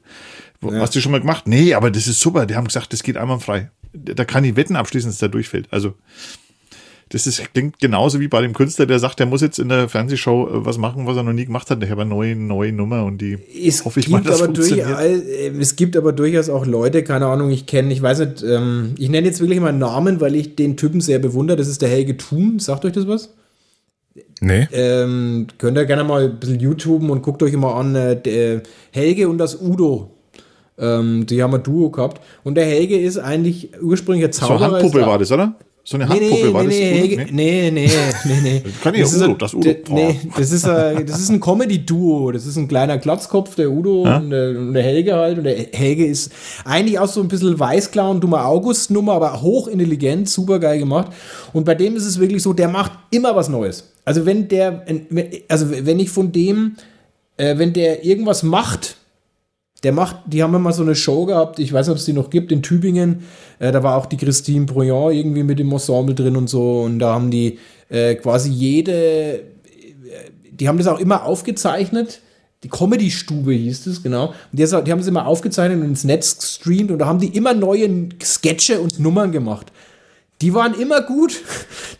Wo- 0.63 0.73
Hast 0.73 0.95
du 0.95 1.01
schon 1.01 1.11
mal 1.11 1.21
gemacht? 1.21 1.47
Nee, 1.47 1.73
aber 1.73 1.91
das 1.91 2.07
ist 2.07 2.19
super. 2.19 2.45
Die 2.45 2.55
haben 2.55 2.65
gesagt, 2.67 2.93
das 2.93 3.03
geht 3.03 3.17
einmal 3.17 3.39
frei. 3.39 3.69
Da 3.93 4.25
kann 4.25 4.43
ich 4.43 4.55
Wetten 4.55 4.75
abschließen, 4.75 5.09
dass 5.09 5.19
der 5.19 5.29
durchfällt. 5.29 5.67
Also, 5.71 5.93
das 7.09 7.27
ist, 7.27 7.53
klingt 7.53 7.77
genauso 7.79 8.19
wie 8.19 8.27
bei 8.27 8.41
dem 8.41 8.53
Künstler, 8.53 8.87
der 8.87 8.97
sagt, 8.97 9.19
der 9.19 9.27
muss 9.27 9.41
jetzt 9.41 9.59
in 9.59 9.69
der 9.69 9.87
Fernsehshow 9.87 10.47
äh, 10.47 10.65
was 10.65 10.79
machen, 10.79 11.05
was 11.05 11.15
er 11.15 11.21
noch 11.21 11.33
nie 11.33 11.45
gemacht 11.45 11.69
hat. 11.69 11.83
Ich 11.83 11.89
habe 11.91 12.01
eine 12.01 12.09
neue, 12.09 12.35
neue 12.35 12.71
Nummer 12.71 13.03
und 13.05 13.19
die 13.19 13.37
Es 13.63 13.85
hoffe 13.85 13.99
ich 13.99 14.07
gibt, 14.07 14.13
mal, 14.17 14.23
das 14.23 14.41
aber 14.41 14.51
durch, 14.51 14.69
funktioniert. 14.69 14.99
äh, 14.99 15.49
es 15.59 15.75
gibt 15.75 15.95
aber 15.95 16.11
durchaus 16.11 16.49
auch 16.49 16.65
Leute, 16.65 17.03
keine 17.03 17.27
Ahnung, 17.27 17.51
ich 17.51 17.67
kenne, 17.67 17.93
ich 17.93 18.01
weiß 18.01 18.19
nicht, 18.19 18.41
ähm, 18.43 18.95
ich 18.97 19.09
nenne 19.09 19.27
jetzt 19.27 19.41
wirklich 19.41 19.59
mal 19.59 19.67
einen 19.69 19.77
Namen, 19.79 20.21
weil 20.21 20.35
ich 20.35 20.55
den 20.55 20.75
Typen 20.75 21.01
sehr 21.01 21.19
bewundere. 21.19 21.57
Das 21.57 21.67
ist 21.67 21.83
der 21.83 21.89
Helge 21.89 22.17
Thun. 22.17 22.57
Sagt 22.57 22.83
euch 22.85 22.93
das 22.93 23.07
was? 23.07 23.35
Nee. 24.41 24.67
Ähm, 24.71 25.47
könnt 25.57 25.77
ihr 25.77 25.85
gerne 25.85 26.03
mal 26.03 26.23
ein 26.25 26.39
bisschen 26.39 26.59
YouTuben 26.59 27.09
und 27.11 27.21
guckt 27.21 27.43
euch 27.43 27.53
immer 27.53 27.75
an. 27.75 27.95
Äh, 27.95 28.19
der 28.21 28.63
Helge 28.91 29.29
und 29.29 29.37
das 29.37 29.61
Udo. 29.61 30.12
Ähm, 30.77 31.25
die 31.25 31.43
haben 31.43 31.53
ein 31.53 31.63
Duo 31.63 31.89
gehabt. 31.89 32.21
Und 32.43 32.55
der 32.55 32.65
Helge 32.65 32.97
ist 32.99 33.17
eigentlich 33.17 33.69
ursprünglich 33.81 34.25
ein 34.25 34.33
So 34.33 34.47
Zauberer. 34.47 34.65
eine 34.65 34.73
Handpuppe 34.77 35.05
war 35.05 35.17
das, 35.19 35.31
oder? 35.31 35.55
So 35.85 35.97
eine 35.97 36.05
Nee, 36.05 36.11
Handpuppe 36.13 36.45
nee, 36.47 36.53
war 36.53 36.63
nee, 36.63 37.17
das. 37.17 37.31
nee, 37.31 37.71
nee, 37.71 37.71
nee, 37.71 37.89
nee, 38.23 38.39
nee. 38.41 38.63
Kann 38.81 38.93
ich 38.93 39.01
ja 39.01 39.05
ist 39.05 39.21
Udo, 39.21 39.33
das 39.33 39.53
Udo. 39.53 39.69
Nee, 39.89 40.17
das 40.37 40.51
ist, 40.53 40.65
ein, 40.65 41.05
das 41.05 41.19
ist 41.19 41.29
ein 41.29 41.41
Comedy-Duo. 41.41 42.31
Das 42.31 42.45
ist 42.45 42.55
ein 42.55 42.69
kleiner 42.69 42.97
Glatzkopf, 42.97 43.55
der 43.55 43.69
Udo 43.69 44.03
und, 44.03 44.29
der, 44.29 44.51
und 44.57 44.73
der 44.73 44.81
Helge 44.83 45.13
halt. 45.13 45.39
Und 45.39 45.43
der 45.43 45.57
Helge 45.73 46.05
ist 46.05 46.31
eigentlich 46.63 46.97
auch 46.99 47.07
so 47.09 47.19
ein 47.21 47.27
bisschen 47.27 47.59
Weißclown, 47.59 48.21
dummer 48.21 48.45
August-Nummer, 48.45 49.11
aber 49.13 49.41
hochintelligent, 49.41 50.29
super 50.29 50.57
geil 50.59 50.79
gemacht. 50.79 51.11
Und 51.51 51.65
bei 51.65 51.75
dem 51.75 51.97
ist 51.97 52.05
es 52.05 52.17
wirklich 52.17 52.41
so, 52.41 52.53
der 52.53 52.69
macht 52.69 52.93
immer 53.11 53.35
was 53.35 53.49
Neues. 53.49 53.91
Also 54.05 54.25
wenn 54.25 54.47
der, 54.47 54.85
also 55.49 55.65
wenn 55.69 55.99
ich 55.99 56.09
von 56.09 56.31
dem, 56.31 56.77
äh, 57.35 57.57
wenn 57.57 57.73
der 57.73 58.05
irgendwas 58.05 58.41
macht, 58.41 58.95
der 59.83 59.91
macht, 59.91 60.17
die 60.25 60.41
haben 60.41 60.55
immer 60.55 60.71
so 60.71 60.81
eine 60.81 60.95
Show 60.95 61.25
gehabt, 61.25 61.59
ich 61.59 61.73
weiß 61.73 61.87
nicht, 61.87 61.91
ob 61.91 61.97
es 61.97 62.05
die 62.05 62.13
noch 62.13 62.29
gibt, 62.29 62.51
in 62.51 62.61
Tübingen. 62.61 63.23
Äh, 63.59 63.71
da 63.71 63.83
war 63.83 63.97
auch 63.97 64.05
die 64.05 64.17
Christine 64.17 64.65
Brouillon 64.65 65.13
irgendwie 65.13 65.43
mit 65.43 65.59
dem 65.59 65.71
Ensemble 65.71 66.15
drin 66.15 66.37
und 66.37 66.49
so. 66.49 66.81
Und 66.81 66.99
da 66.99 67.13
haben 67.13 67.31
die 67.31 67.59
äh, 67.89 68.15
quasi 68.15 68.49
jede, 68.49 68.93
äh, 68.93 69.41
die 70.51 70.67
haben 70.67 70.77
das 70.77 70.87
auch 70.87 70.99
immer 70.99 71.25
aufgezeichnet. 71.25 72.21
Die 72.63 72.69
Comedy-Stube 72.69 73.51
hieß 73.51 73.87
es, 73.87 74.01
genau. 74.01 74.27
Und 74.27 74.35
die, 74.53 74.63
die 74.63 74.91
haben 74.91 74.99
es 74.99 75.07
immer 75.07 75.27
aufgezeichnet 75.27 75.81
und 75.81 75.85
ins 75.85 76.05
Netz 76.05 76.37
gestreamt 76.39 76.91
und 76.91 76.99
da 76.99 77.07
haben 77.07 77.19
die 77.19 77.35
immer 77.35 77.53
neue 77.53 78.07
Sketche 78.23 78.79
und 78.79 78.99
Nummern 78.99 79.33
gemacht. 79.33 79.73
Die 80.43 80.53
waren 80.53 80.73
immer 80.73 81.01
gut. 81.01 81.41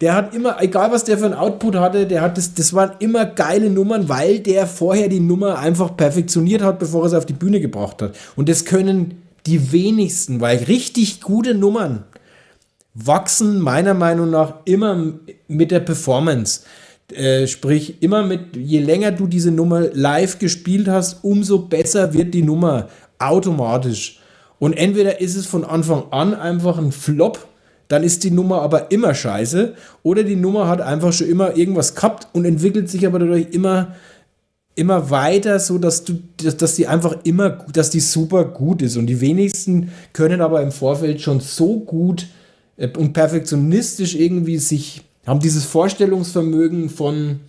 Der 0.01 0.13
hat 0.13 0.35
immer, 0.35 0.61
egal 0.61 0.91
was 0.91 1.05
der 1.05 1.17
für 1.17 1.27
ein 1.27 1.33
Output 1.33 1.77
hatte, 1.77 2.05
der 2.05 2.19
hat 2.19 2.37
das, 2.37 2.53
das 2.53 2.73
waren 2.73 2.91
immer 2.99 3.25
geile 3.25 3.69
Nummern, 3.69 4.09
weil 4.09 4.41
der 4.41 4.67
vorher 4.67 5.07
die 5.07 5.21
Nummer 5.21 5.59
einfach 5.59 5.95
perfektioniert 5.95 6.61
hat, 6.61 6.77
bevor 6.77 7.03
er 7.03 7.09
sie 7.09 7.17
auf 7.17 7.25
die 7.25 7.31
Bühne 7.31 7.61
gebracht 7.61 8.01
hat. 8.01 8.17
Und 8.35 8.49
das 8.49 8.65
können 8.65 9.21
die 9.45 9.71
wenigsten, 9.71 10.41
weil 10.41 10.57
richtig 10.57 11.21
gute 11.21 11.55
Nummern 11.55 12.03
wachsen 12.93 13.61
meiner 13.61 13.93
Meinung 13.93 14.29
nach 14.29 14.55
immer 14.65 15.13
mit 15.47 15.71
der 15.71 15.79
Performance. 15.79 16.63
Äh, 17.13 17.47
sprich, 17.47 18.03
immer 18.03 18.23
mit, 18.23 18.57
je 18.57 18.79
länger 18.79 19.13
du 19.13 19.27
diese 19.27 19.51
Nummer 19.51 19.87
live 19.93 20.37
gespielt 20.39 20.89
hast, 20.89 21.23
umso 21.23 21.59
besser 21.59 22.13
wird 22.13 22.33
die 22.33 22.43
Nummer 22.43 22.89
automatisch. 23.19 24.19
Und 24.59 24.73
entweder 24.73 25.21
ist 25.21 25.37
es 25.37 25.45
von 25.45 25.63
Anfang 25.63 26.11
an 26.11 26.33
einfach 26.33 26.77
ein 26.77 26.91
Flop, 26.91 27.47
dann 27.87 28.03
ist 28.03 28.23
die 28.23 28.31
Nummer 28.31 28.61
aber 28.61 28.91
immer 28.91 29.13
scheiße, 29.13 29.75
oder 30.03 30.23
die 30.23 30.35
Nummer 30.35 30.67
hat 30.67 30.81
einfach 30.81 31.13
schon 31.13 31.29
immer 31.29 31.55
irgendwas 31.55 31.95
gehabt 31.95 32.27
und 32.33 32.45
entwickelt 32.45 32.89
sich 32.89 33.05
aber 33.05 33.19
dadurch 33.19 33.47
immer, 33.51 33.95
immer 34.75 35.09
weiter, 35.09 35.59
so 35.59 35.77
dass 35.77 36.03
du, 36.03 36.19
dass, 36.37 36.57
dass 36.57 36.75
die 36.75 36.87
einfach 36.87 37.17
immer, 37.23 37.49
dass 37.71 37.89
die 37.89 37.99
super 37.99 38.45
gut 38.45 38.81
ist. 38.81 38.97
Und 38.97 39.07
die 39.07 39.21
wenigsten 39.21 39.91
können 40.13 40.41
aber 40.41 40.61
im 40.61 40.71
Vorfeld 40.71 41.21
schon 41.21 41.39
so 41.39 41.79
gut 41.79 42.27
äh, 42.77 42.89
und 42.97 43.13
perfektionistisch 43.13 44.15
irgendwie 44.15 44.57
sich, 44.57 45.03
haben 45.27 45.39
dieses 45.39 45.65
Vorstellungsvermögen 45.65 46.89
von, 46.89 47.41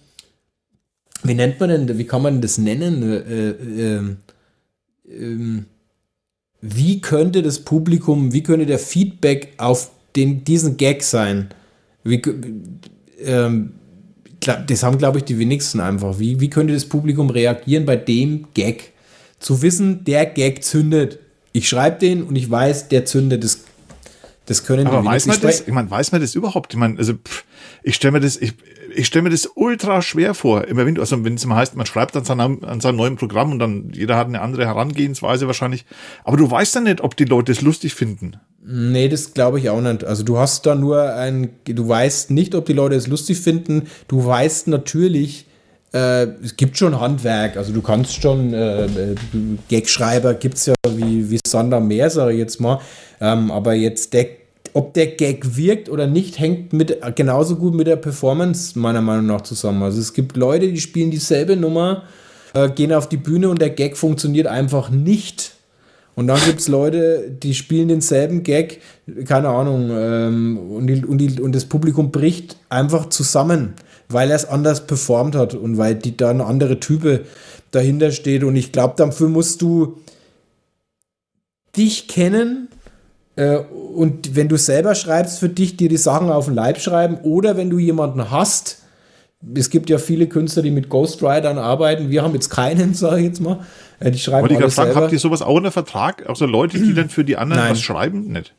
wie 1.23 1.35
nennt 1.35 1.59
man 1.61 1.71
denn, 1.71 1.99
wie 1.99 2.05
kann 2.05 2.23
man 2.23 2.41
das 2.41 2.59
nennen? 2.59 3.03
Äh, 3.03 3.51
äh, 3.51 4.17
ähm, 5.09 5.67
wie 6.61 7.01
könnte 7.01 7.43
das 7.43 7.59
Publikum, 7.61 8.33
wie 8.33 8.43
könnte 8.43 8.65
der 8.65 8.79
Feedback 8.79 9.53
auf 9.59 9.91
den, 10.17 10.45
diesen 10.45 10.77
Gag 10.77 11.03
sein? 11.03 11.49
Wie, 12.05 12.21
ähm, 13.25 13.73
das 14.41 14.83
haben, 14.83 14.99
glaube 14.99 15.19
ich, 15.19 15.25
die 15.25 15.39
wenigsten 15.39 15.81
einfach. 15.81 16.19
Wie, 16.19 16.41
wie 16.41 16.51
könnte 16.51 16.75
das 16.75 16.85
Publikum 16.85 17.31
reagieren 17.31 17.87
bei 17.87 17.97
dem 17.97 18.47
Gag? 18.55 18.93
Zu 19.39 19.63
wissen, 19.63 20.05
der 20.05 20.27
Gag 20.27 20.65
zündet. 20.65 21.19
Ich 21.53 21.69
schreibe 21.69 21.99
den 21.99 22.25
und 22.25 22.37
ich 22.37 22.51
weiß, 22.51 22.89
der 22.89 23.05
zündet. 23.05 23.45
Das, 23.45 23.61
das 24.47 24.65
können 24.65 24.87
Aber 24.87 25.01
die 25.01 25.07
weiß 25.07 25.27
man 25.27 25.37
Ich 25.37 25.43
das? 25.43 25.61
Ich 25.63 25.73
meine, 25.73 25.91
weiß 25.91 26.13
man 26.13 26.21
das 26.21 26.35
überhaupt? 26.35 26.73
Ich 26.73 26.79
meine, 26.79 26.99
also 26.99 27.15
pff, 27.15 27.45
ich 27.83 27.95
stelle 27.95 28.13
mir 28.13 28.21
das, 28.21 28.37
ich, 28.37 28.55
ich 28.95 29.07
stelle 29.07 29.25
mir 29.25 29.31
das 29.31 29.49
ultra 29.55 30.03
schwer 30.03 30.35
vor. 30.35 30.67
Immer 30.67 30.87
wenn, 30.87 30.99
also 30.99 31.25
wenn 31.25 31.35
es 31.35 31.45
immer 31.45 31.57
heißt, 31.57 31.77
man 31.77 31.87
schreibt 31.87 32.17
an 32.17 32.25
seinem, 32.25 32.65
an 32.65 32.81
seinem 32.81 32.97
neuen 32.97 33.17
Programm 33.17 33.53
und 33.53 33.59
dann 33.59 33.91
jeder 33.93 34.17
hat 34.17 34.29
eine 34.29 34.41
andere 34.41 34.67
Herangehensweise 34.67 35.47
wahrscheinlich. 35.47 35.85
Aber 36.25 36.37
du 36.37 36.51
weißt 36.51 36.77
dann 36.77 36.85
nicht, 36.85 37.01
ob 37.01 37.17
die 37.17 37.25
Leute 37.25 37.53
es 37.53 37.61
lustig 37.61 37.95
finden. 37.95 38.37
Nee, 38.67 39.09
das 39.09 39.35
glaube 39.35 39.59
ich 39.59 39.69
auch 39.69 39.81
nicht. 39.81 40.05
Also 40.05 40.23
du 40.23 40.39
hast 40.39 40.65
da 40.67 40.75
nur 40.75 41.15
ein, 41.15 41.51
du 41.65 41.89
weißt 41.89 42.31
nicht, 42.31 42.55
ob 42.55 42.67
die 42.67 42.73
Leute 42.73 42.95
es 42.95 43.07
lustig 43.07 43.41
finden. 43.41 43.83
Du 44.09 44.25
weißt 44.25 44.69
natürlich, 44.69 45.47
äh, 45.93 46.27
es 46.43 46.57
gibt 46.57 46.79
schon 46.79 46.99
Handwerk. 46.99 47.57
Also 47.57 47.73
du 47.73 47.83
kannst 47.83 48.21
schon, 48.21 48.55
äh, 48.55 49.15
Gagschreiber 49.71 50.35
gibt 50.35 50.57
es 50.57 50.67
ja 50.67 50.75
wie, 50.89 51.31
wie 51.31 51.39
Sander 51.47 51.81
mehr, 51.81 52.11
sage 52.11 52.33
ich 52.33 52.39
jetzt 52.39 52.61
mal. 52.61 52.81
Ähm, 53.21 53.51
aber 53.51 53.75
jetzt 53.75 54.13
der, 54.15 54.27
ob 54.75 54.93
der 54.93 55.07
Gag 55.07 55.57
wirkt 55.57 55.89
oder 55.89 56.09
nicht, 56.09 56.39
hängt 56.41 56.73
mit, 56.73 56.99
genauso 57.15 57.57
gut 57.57 57.75
mit 57.75 57.87
der 57.87 57.97
Performance 57.97 58.77
meiner 58.77 59.01
Meinung 59.01 59.27
nach 59.27 59.43
zusammen. 59.43 59.83
Also 59.85 60.01
es 60.01 60.13
gibt 60.13 60.37
Leute, 60.37 60.71
die 60.71 60.81
spielen 60.81 61.13
dieselbe 61.13 61.57
Nummer, 61.57 62.03
äh, 62.55 62.69
gehen 62.69 62.93
auf 62.93 63.09
die 63.09 63.17
Bühne 63.17 63.49
und 63.49 63.61
der 63.61 63.71
Gag 63.71 63.97
funktioniert 63.97 64.49
einfach 64.49 64.91
nicht. 64.91 65.53
Und 66.17 66.27
dann 66.27 66.41
gibt 66.45 66.61
es 66.61 66.69
Leute, 66.69 67.31
die 67.31 67.55
spielen 67.55 67.87
denselben 67.87 68.43
Gag, 68.43 68.81
keine 69.27 69.49
Ahnung, 69.49 69.91
ähm, 69.93 70.59
und, 70.59 70.89
die, 70.89 71.05
und, 71.05 71.19
die, 71.19 71.41
und 71.41 71.55
das 71.55 71.67
Publikum 71.67 72.11
bricht 72.11 72.57
einfach 72.69 73.09
zusammen, 73.11 73.75
weil 74.09 74.31
er 74.31 74.37
es 74.37 74.45
anders 74.45 74.89
performt 74.89 75.37
hat 75.37 75.55
und 75.55 75.79
weil 75.79 75.95
die, 75.95 76.17
da 76.17 76.31
eine 76.31 76.47
andere 76.47 76.81
Type 76.81 77.25
dahinter 77.71 78.11
steht. 78.11 78.43
Und 78.43 78.57
ich 78.57 78.73
glaube, 78.73 78.95
dafür 78.97 79.29
musst 79.29 79.63
du 79.63 79.99
dich 81.77 82.09
kennen 82.09 82.69
und 83.37 84.37
wenn 84.37 84.49
du 84.49 84.57
selber 84.57 84.95
schreibst 84.95 85.41
für 85.41 85.49
dich, 85.49 85.77
dir 85.77 85.89
die 85.89 85.97
Sachen 85.97 86.31
auf 86.31 86.45
den 86.47 86.55
Leib 86.55 86.81
schreiben 86.81 87.19
oder 87.23 87.57
wenn 87.57 87.71
du 87.71 87.79
jemanden 87.79 88.31
hast, 88.31 88.83
es 89.55 89.71
gibt 89.71 89.91
ja 89.91 89.99
viele 89.99 90.27
Künstler, 90.27 90.63
die 90.63 90.71
mit 90.71 90.89
Ghostwritern 90.89 91.59
arbeiten. 91.59 92.11
Wir 92.11 92.23
haben 92.23 92.35
jetzt 92.35 92.49
keinen, 92.49 92.95
sage 92.95 93.19
ich 93.19 93.27
jetzt 93.27 93.41
mal. 93.41 93.61
Äh, 94.01 94.11
Die 94.11 94.19
schreiben 94.19 94.43
Wollte 94.43 94.55
ich 94.55 94.61
gerade 94.61 94.73
fragen, 94.73 94.95
habt 94.95 95.13
ihr 95.13 95.19
sowas 95.19 95.43
auch 95.43 95.55
unter 95.55 95.73
Vertrag? 95.73 96.29
Also 96.29 96.47
Leute, 96.47 96.79
die 96.79 96.95
dann 96.95 97.09
für 97.09 97.25
die 97.25 97.37
anderen 97.37 97.63
Nein. 97.63 97.73
was 97.73 97.81
schreiben? 97.83 98.33
Nicht. 98.33 98.55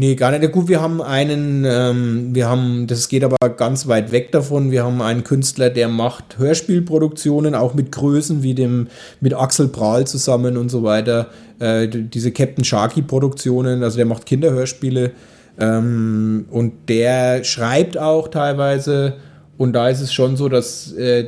Nee, 0.00 0.14
gar 0.14 0.30
nicht. 0.30 0.52
Gut, 0.52 0.68
wir 0.68 0.80
haben 0.80 1.02
einen, 1.02 1.64
ähm, 1.64 2.32
wir 2.32 2.48
haben, 2.48 2.86
das 2.86 3.08
geht 3.08 3.24
aber 3.24 3.36
ganz 3.56 3.88
weit 3.88 4.12
weg 4.12 4.30
davon. 4.30 4.70
Wir 4.70 4.84
haben 4.84 5.02
einen 5.02 5.24
Künstler, 5.24 5.70
der 5.70 5.88
macht 5.88 6.38
Hörspielproduktionen, 6.38 7.56
auch 7.56 7.74
mit 7.74 7.90
Größen 7.90 8.44
wie 8.44 8.54
dem, 8.54 8.86
mit 9.20 9.34
Axel 9.34 9.66
Prahl 9.66 10.06
zusammen 10.06 10.56
und 10.56 10.68
so 10.68 10.84
weiter. 10.84 11.30
Äh, 11.58 11.88
diese 11.88 12.30
Captain 12.30 12.64
Sharky 12.64 13.02
Produktionen, 13.02 13.82
also 13.82 13.96
der 13.96 14.06
macht 14.06 14.24
Kinderhörspiele. 14.24 15.10
Ähm, 15.58 16.46
und 16.48 16.74
der 16.88 17.42
schreibt 17.42 17.98
auch 17.98 18.28
teilweise 18.28 19.16
Und 19.56 19.72
da 19.72 19.88
ist 19.88 20.00
es 20.00 20.12
schon 20.12 20.36
so, 20.36 20.48
dass 20.48 20.92
äh, 20.92 21.26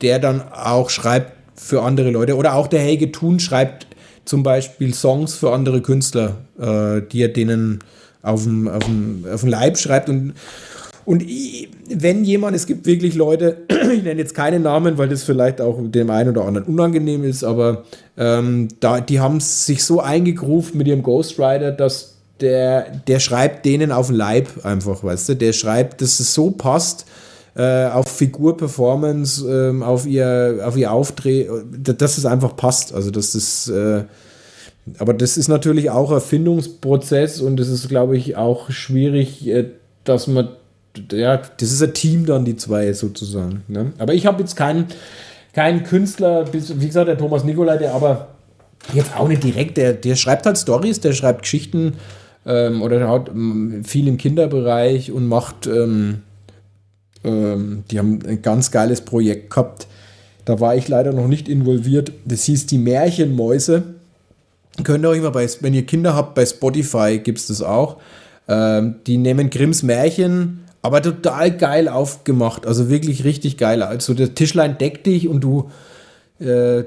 der 0.00 0.18
dann 0.18 0.42
auch 0.42 0.90
schreibt 0.90 1.34
für 1.54 1.82
andere 1.82 2.10
Leute. 2.10 2.34
Oder 2.34 2.54
auch 2.54 2.66
der 2.66 2.80
Helge 2.80 3.12
Thun 3.12 3.38
schreibt 3.38 3.86
zum 4.24 4.42
Beispiel 4.42 4.92
Songs 4.92 5.36
für 5.36 5.52
andere 5.52 5.82
Künstler, 5.82 6.38
äh, 6.58 7.00
die 7.12 7.22
er 7.22 7.28
denen 7.28 7.78
auf 8.22 8.44
dem, 8.44 8.68
auf, 8.68 8.84
dem, 8.84 9.24
auf 9.32 9.40
dem 9.40 9.48
Leib 9.48 9.78
schreibt. 9.78 10.08
Und, 10.08 10.34
und 11.04 11.24
wenn 11.90 12.24
jemand, 12.24 12.56
es 12.56 12.66
gibt 12.66 12.86
wirklich 12.86 13.14
Leute, 13.14 13.58
ich 13.68 14.02
nenne 14.02 14.20
jetzt 14.20 14.34
keine 14.34 14.60
Namen, 14.60 14.98
weil 14.98 15.08
das 15.08 15.22
vielleicht 15.22 15.60
auch 15.60 15.78
dem 15.80 16.10
einen 16.10 16.30
oder 16.30 16.44
anderen 16.44 16.66
unangenehm 16.66 17.24
ist, 17.24 17.44
aber 17.44 17.84
ähm, 18.16 18.68
da, 18.80 19.00
die 19.00 19.20
haben 19.20 19.40
sich 19.40 19.84
so 19.84 20.00
eingegruft 20.00 20.74
mit 20.74 20.86
ihrem 20.86 21.02
Ghostwriter, 21.02 21.72
dass 21.72 22.14
der, 22.40 23.02
der 23.06 23.20
schreibt 23.20 23.64
denen 23.64 23.90
auf 23.90 24.08
den 24.08 24.16
Leib 24.16 24.48
einfach, 24.64 25.02
weißt 25.02 25.30
du, 25.30 25.36
der 25.36 25.52
schreibt, 25.52 26.02
dass 26.02 26.20
es 26.20 26.34
so 26.34 26.50
passt, 26.50 27.06
äh, 27.58 27.86
auf 27.86 28.08
Figur, 28.08 28.56
Performance, 28.56 29.44
ähm, 29.48 29.82
auf 29.82 30.06
ihr, 30.06 30.60
auf 30.64 30.76
ihr 30.76 30.92
Auftreten, 30.92 31.82
dass 31.82 32.16
es 32.16 32.24
einfach 32.24 32.54
passt. 32.54 32.94
Also, 32.94 33.10
dass 33.10 33.32
das, 33.32 33.68
äh, 33.68 34.04
aber 34.98 35.14
das 35.14 35.36
ist 35.36 35.48
natürlich 35.48 35.90
auch 35.90 36.10
Erfindungsprozess 36.10 37.40
und 37.40 37.58
es 37.60 37.68
ist, 37.68 37.88
glaube 37.88 38.16
ich, 38.16 38.36
auch 38.36 38.70
schwierig, 38.70 39.46
äh, 39.46 39.66
dass 40.04 40.26
man, 40.26 40.48
ja, 41.12 41.36
das 41.36 41.72
ist 41.72 41.82
ein 41.82 41.94
Team 41.94 42.26
dann, 42.26 42.44
die 42.44 42.56
zwei 42.56 42.92
sozusagen. 42.92 43.62
Ne? 43.68 43.92
Aber 43.98 44.14
ich 44.14 44.26
habe 44.26 44.40
jetzt 44.40 44.56
keinen, 44.56 44.86
keinen 45.52 45.84
Künstler, 45.84 46.52
wie 46.52 46.86
gesagt, 46.86 47.08
der 47.08 47.18
Thomas 47.18 47.44
Nikolai, 47.44 47.78
der 47.78 47.94
aber 47.94 48.28
jetzt 48.92 49.16
auch 49.16 49.28
nicht 49.28 49.44
direkt, 49.44 49.76
der, 49.76 49.92
der 49.92 50.16
schreibt 50.16 50.46
halt 50.46 50.58
Stories, 50.58 51.00
der 51.00 51.12
schreibt 51.12 51.42
Geschichten 51.42 51.94
ähm, 52.46 52.82
oder 52.82 52.98
der 52.98 53.08
hat 53.08 53.28
ähm, 53.28 53.84
viel 53.84 54.08
im 54.08 54.16
Kinderbereich 54.16 55.12
und 55.12 55.26
macht, 55.26 55.66
ähm, 55.66 56.22
ähm, 57.24 57.84
die 57.90 57.98
haben 57.98 58.20
ein 58.26 58.42
ganz 58.42 58.70
geiles 58.70 59.00
Projekt 59.00 59.50
gehabt. 59.50 59.86
Da 60.44 60.60
war 60.60 60.74
ich 60.76 60.88
leider 60.88 61.12
noch 61.12 61.28
nicht 61.28 61.48
involviert. 61.48 62.12
Das 62.24 62.44
hieß 62.44 62.66
die 62.66 62.78
Märchenmäuse. 62.78 63.82
Könnt 64.84 65.04
ihr 65.04 65.08
euch 65.08 65.20
mal 65.20 65.30
bei, 65.30 65.48
wenn 65.60 65.74
ihr 65.74 65.86
Kinder 65.86 66.14
habt, 66.14 66.34
bei 66.34 66.46
Spotify 66.46 67.18
gibt 67.18 67.38
es 67.38 67.48
das 67.48 67.62
auch. 67.62 67.96
Ähm, 68.48 68.96
die 69.06 69.18
nehmen 69.18 69.50
Grimms 69.50 69.82
Märchen, 69.82 70.64
aber 70.82 71.02
total 71.02 71.56
geil 71.56 71.88
aufgemacht. 71.88 72.66
Also 72.66 72.88
wirklich 72.88 73.24
richtig 73.24 73.56
geil. 73.58 73.82
Also 73.82 74.14
der 74.14 74.34
Tischlein 74.34 74.78
deckt 74.78 75.06
dich 75.06 75.28
und 75.28 75.42
du, 75.42 75.70
äh, 76.40 76.84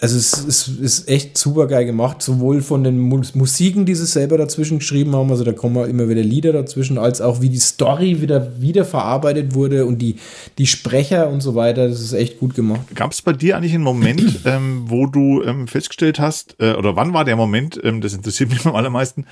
also 0.00 0.18
es, 0.18 0.44
es, 0.44 0.68
ist 0.68 1.08
echt 1.08 1.38
super 1.38 1.68
geil 1.68 1.86
gemacht, 1.86 2.20
sowohl 2.20 2.62
von 2.62 2.82
den 2.82 2.98
Musiken, 2.98 3.86
die 3.86 3.94
sie 3.94 4.06
selber 4.06 4.36
dazwischen 4.36 4.80
geschrieben 4.80 5.14
haben, 5.14 5.30
also 5.30 5.44
da 5.44 5.52
kommen 5.52 5.88
immer 5.88 6.08
wieder 6.08 6.20
Lieder 6.20 6.52
dazwischen, 6.52 6.98
als 6.98 7.20
auch 7.20 7.40
wie 7.40 7.48
die 7.48 7.58
Story 7.58 8.20
wieder, 8.20 8.60
wieder 8.60 8.84
verarbeitet 8.84 9.54
wurde 9.54 9.86
und 9.86 10.02
die, 10.02 10.16
die 10.58 10.66
Sprecher 10.66 11.28
und 11.30 11.42
so 11.42 11.54
weiter, 11.54 11.88
das 11.88 12.00
ist 12.00 12.12
echt 12.12 12.40
gut 12.40 12.54
gemacht. 12.56 12.82
Gab 12.96 13.12
es 13.12 13.22
bei 13.22 13.32
dir 13.32 13.56
eigentlich 13.56 13.72
einen 13.72 13.84
Moment, 13.84 14.40
ähm, 14.44 14.82
wo 14.88 15.06
du 15.06 15.42
ähm, 15.44 15.68
festgestellt 15.68 16.18
hast, 16.18 16.56
äh, 16.58 16.74
oder 16.74 16.96
wann 16.96 17.14
war 17.14 17.24
der 17.24 17.36
Moment, 17.36 17.80
ähm, 17.84 18.00
das 18.00 18.14
interessiert 18.14 18.50
mich 18.50 18.66
am 18.66 18.74
allermeisten, 18.74 19.26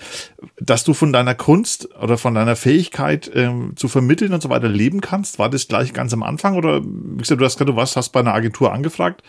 dass 0.61 0.85
du 0.85 0.95
von 0.95 1.13
deiner 1.13 1.35
Kunst 1.35 1.89
oder 2.01 2.17
von 2.17 2.35
deiner 2.35 2.55
Fähigkeit 2.55 3.31
ähm, 3.35 3.73
zu 3.75 3.89
vermitteln 3.89 4.33
und 4.33 4.43
so 4.43 4.49
weiter 4.49 4.69
leben 4.69 5.01
kannst? 5.01 5.41
War 5.41 5.51
das 5.51 5.67
gleich 5.67 5.93
ganz 5.93 6.13
am 6.15 6.23
Anfang 6.23 6.57
oder 6.57 6.83
wie 6.85 7.19
gesagt, 7.19 7.41
du 7.41 7.45
hast 7.45 7.59
gerade, 7.59 7.73
du 7.73 7.77
was, 7.77 7.97
hast 7.97 8.11
bei 8.11 8.21
einer 8.21 8.33
Agentur 8.33 8.73
angefragt? 8.73 9.25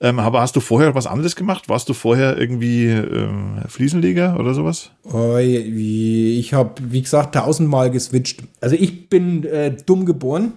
Ähm, 0.00 0.18
aber 0.18 0.40
hast 0.40 0.56
du 0.56 0.60
vorher 0.60 0.94
was 0.94 1.06
anderes 1.06 1.36
gemacht? 1.36 1.68
Warst 1.68 1.88
du 1.88 1.94
vorher 1.94 2.36
irgendwie 2.36 2.86
ähm, 2.86 3.58
Fliesenleger 3.68 4.38
oder 4.38 4.54
sowas? 4.54 4.90
Ich 5.04 6.52
habe, 6.52 6.74
wie 6.90 7.02
gesagt, 7.02 7.34
tausendmal 7.34 7.90
geswitcht. 7.90 8.42
Also 8.60 8.76
ich 8.76 9.08
bin 9.08 9.44
äh, 9.44 9.74
dumm 9.86 10.04
geboren. 10.04 10.52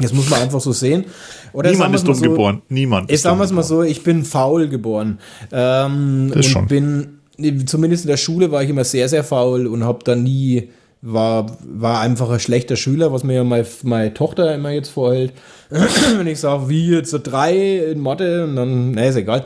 Das 0.00 0.12
muss 0.12 0.30
man 0.30 0.40
einfach 0.40 0.60
so 0.60 0.72
sehen. 0.72 1.06
Oder 1.52 1.70
Niemand 1.70 1.94
ist 1.94 2.06
dumm 2.06 2.14
so, 2.14 2.22
geboren. 2.22 2.62
Niemand. 2.68 3.10
Ich 3.10 3.20
sage 3.20 3.52
mal 3.52 3.62
so, 3.64 3.82
ich 3.82 4.04
bin 4.04 4.24
faul 4.24 4.68
geboren. 4.68 5.18
Ähm, 5.50 6.30
das 6.32 6.46
und 6.46 6.52
schon. 6.52 6.66
bin, 6.68 7.66
zumindest 7.66 8.04
in 8.04 8.08
der 8.08 8.16
Schule 8.16 8.52
war 8.52 8.62
ich 8.62 8.70
immer 8.70 8.84
sehr, 8.84 9.08
sehr 9.08 9.24
faul 9.24 9.66
und 9.66 9.84
habe 9.84 10.00
da 10.04 10.14
nie 10.14 10.70
war, 11.00 11.46
war 11.62 12.00
einfach 12.00 12.30
ein 12.30 12.40
schlechter 12.40 12.76
Schüler, 12.76 13.12
was 13.12 13.24
mir 13.24 13.34
ja 13.34 13.44
meine, 13.44 13.66
meine 13.82 14.14
Tochter 14.14 14.54
immer 14.54 14.70
jetzt 14.70 14.90
vorhält. 14.90 15.32
Wenn 15.70 16.26
ich 16.26 16.40
sage, 16.40 16.68
wie 16.68 16.88
jetzt 16.90 17.10
so 17.10 17.18
drei 17.22 17.78
in 17.78 18.00
Mathe, 18.00 18.44
und 18.44 18.56
dann, 18.56 18.92
ne, 18.92 19.08
ist 19.08 19.16
egal. 19.16 19.44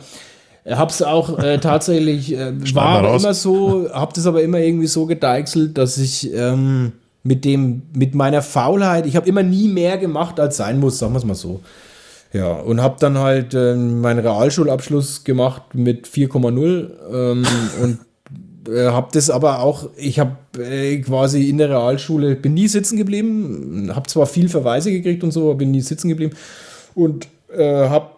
Hab's 0.65 1.03
auch 1.03 1.39
äh, 1.39 1.59
tatsächlich, 1.59 2.35
äh, 2.35 2.53
war 2.75 3.17
immer 3.17 3.35
so, 3.35 3.89
hab 3.93 4.15
das 4.15 4.27
aber 4.27 4.43
immer 4.43 4.59
irgendwie 4.59 4.87
so 4.87 5.07
gedeichselt, 5.07 5.77
dass 5.77 5.99
ich 5.99 6.33
ähm, 6.33 6.93
mit 7.25 7.45
dem, 7.45 7.83
mit 7.95 8.15
meiner 8.15 8.43
Faulheit, 8.43 9.07
ich 9.07 9.17
habe 9.17 9.29
immer 9.29 9.43
nie 9.43 9.69
mehr 9.69 9.99
gemacht, 9.99 10.41
als 10.41 10.57
sein 10.57 10.79
muss, 10.79 10.99
sagen 10.99 11.13
wir 11.13 11.19
es 11.19 11.25
mal 11.25 11.35
so. 11.35 11.61
Ja, 12.33 12.53
und 12.53 12.81
habe 12.81 12.97
dann 12.99 13.19
halt 13.19 13.53
äh, 13.53 13.75
meinen 13.75 14.21
Realschulabschluss 14.21 15.25
gemacht 15.25 15.75
mit 15.75 16.07
4,0 16.09 16.91
ähm, 17.13 17.47
und 17.83 17.99
äh, 18.69 18.87
habe 18.87 19.09
das 19.13 19.31
aber 19.31 19.61
auch, 19.61 19.89
ich 19.97 20.19
habe 20.19 20.37
äh, 20.59 20.99
quasi 21.01 21.49
in 21.49 21.59
der 21.59 21.71
Realschule, 21.71 22.37
bin 22.37 22.55
nie 22.55 22.69
sitzen 22.69 22.97
geblieben, 22.97 23.91
habe 23.95 24.09
zwar 24.09 24.27
viel 24.27 24.49
Verweise 24.49 24.91
gekriegt 24.91 25.25
und 25.25 25.31
so, 25.33 25.51
aber 25.51 25.57
bin 25.57 25.71
nie 25.71 25.81
sitzen 25.81 26.09
geblieben. 26.09 26.37
Und 26.95 27.29
äh, 27.55 27.89
habe 27.89 28.11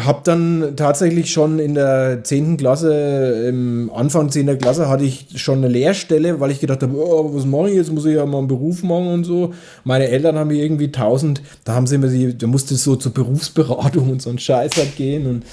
habe 0.00 0.20
dann 0.24 0.74
tatsächlich 0.76 1.32
schon 1.32 1.58
in 1.58 1.74
der 1.74 2.22
10. 2.22 2.56
Klasse, 2.56 3.46
im 3.48 3.90
Anfang 3.94 4.30
10. 4.30 4.58
Klasse, 4.58 4.88
hatte 4.88 5.04
ich 5.04 5.26
schon 5.36 5.58
eine 5.58 5.68
Lehrstelle, 5.68 6.40
weil 6.40 6.50
ich 6.50 6.60
gedacht 6.60 6.82
habe, 6.82 6.94
oh, 6.96 7.34
was 7.34 7.46
mache 7.46 7.70
ich 7.70 7.76
jetzt? 7.76 7.92
Muss 7.92 8.04
ich 8.04 8.16
ja 8.16 8.26
mal 8.26 8.38
einen 8.38 8.48
Beruf 8.48 8.82
machen 8.82 9.08
und 9.08 9.24
so. 9.24 9.54
Meine 9.84 10.08
Eltern 10.08 10.36
haben 10.36 10.48
mir 10.48 10.62
irgendwie 10.62 10.86
1000, 10.86 11.42
da 11.64 11.74
haben 11.74 11.86
sie 11.86 12.00
sie, 12.08 12.36
da 12.36 12.46
musste 12.46 12.74
so 12.74 12.96
zur 12.96 13.12
Berufsberatung 13.12 14.10
und 14.10 14.22
so 14.22 14.30
ein 14.30 14.38
Scheiß 14.38 14.72
halt 14.76 14.96
gehen 14.96 15.26
und 15.26 15.44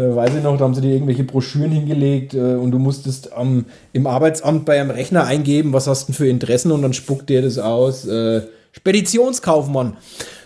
äh, 0.00 0.14
weiß 0.14 0.34
ich 0.36 0.42
noch, 0.42 0.56
da 0.56 0.64
haben 0.64 0.74
sie 0.74 0.80
dir 0.80 0.92
irgendwelche 0.92 1.24
Broschüren 1.24 1.70
hingelegt 1.70 2.34
äh, 2.34 2.54
und 2.54 2.70
du 2.70 2.78
musstest 2.78 3.32
am, 3.32 3.66
im 3.92 4.06
Arbeitsamt 4.06 4.64
bei 4.64 4.80
einem 4.80 4.90
Rechner 4.90 5.24
eingeben, 5.24 5.72
was 5.72 5.86
hast 5.86 6.02
du 6.02 6.12
denn 6.12 6.16
für 6.16 6.28
Interessen 6.28 6.72
und 6.72 6.82
dann 6.82 6.92
spuckt 6.92 7.28
dir 7.28 7.42
das 7.42 7.58
aus. 7.58 8.06
Äh, 8.06 8.42
Speditionskaufmann. 8.72 9.96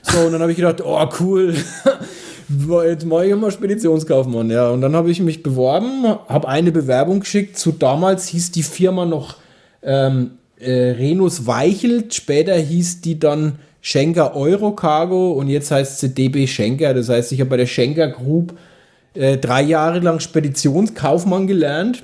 So, 0.03 0.20
und 0.20 0.33
dann 0.33 0.43
habe 0.43 0.53
ich 0.53 0.57
gedacht, 0.57 0.83
oh 0.85 1.09
cool, 1.20 1.55
ich 2.49 3.05
mal 3.05 3.51
Speditionskaufmann. 3.51 4.51
Ja, 4.51 4.70
und 4.70 4.80
dann 4.80 4.96
habe 4.96 5.11
ich 5.11 5.20
mich 5.20 5.42
beworben, 5.42 6.05
habe 6.05 6.49
eine 6.49 6.72
Bewerbung 6.72 7.20
geschickt. 7.20 7.59
Zu 7.59 7.72
damals 7.72 8.28
hieß 8.28 8.53
die 8.53 8.62
Firma 8.62 9.05
noch 9.05 9.36
ähm, 9.82 10.32
äh, 10.59 10.90
Renus 10.90 11.46
Weichelt, 11.46 12.14
später 12.14 12.55
hieß 12.55 13.03
die 13.03 13.18
dann 13.18 13.59
Schenker 13.80 14.34
Eurocargo 14.34 15.32
und 15.32 15.49
jetzt 15.49 15.70
heißt 15.70 16.01
sie 16.01 16.14
DB 16.14 16.46
Schenker. 16.46 16.94
Das 16.94 17.09
heißt, 17.09 17.32
ich 17.32 17.40
habe 17.40 17.51
bei 17.51 17.57
der 17.59 17.66
Schenker 17.66 18.09
Group 18.09 18.55
äh, 19.14 19.36
drei 19.36 19.62
Jahre 19.62 20.01
lang 20.01 20.20
Speditionskaufmann 20.20 21.46
gelernt 21.46 22.03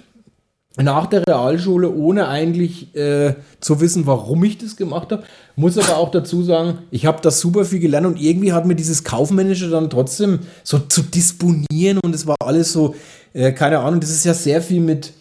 nach 0.76 1.06
der 1.06 1.24
Realschule, 1.26 1.92
ohne 1.92 2.26
eigentlich 2.26 2.94
äh, 2.96 3.34
zu 3.60 3.80
wissen, 3.80 4.06
warum 4.06 4.42
ich 4.42 4.58
das 4.58 4.76
gemacht 4.76 5.12
habe. 5.12 5.22
Muss 5.54 5.78
aber 5.78 5.98
auch 5.98 6.10
dazu 6.10 6.42
sagen, 6.42 6.78
ich 6.90 7.06
habe 7.06 7.22
das 7.22 7.40
super 7.40 7.64
viel 7.64 7.78
gelernt 7.78 8.06
und 8.06 8.20
irgendwie 8.20 8.52
hat 8.52 8.66
mir 8.66 8.74
dieses 8.74 9.04
Kaufmännische 9.04 9.70
dann 9.70 9.88
trotzdem 9.88 10.40
so 10.64 10.80
zu 10.80 11.02
disponieren 11.02 12.00
und 12.02 12.12
es 12.12 12.26
war 12.26 12.36
alles 12.40 12.72
so, 12.72 12.96
äh, 13.34 13.52
keine 13.52 13.78
Ahnung, 13.78 14.00
das 14.00 14.10
ist 14.10 14.24
ja 14.24 14.34
sehr 14.34 14.60
viel 14.60 14.80
mit 14.80 15.12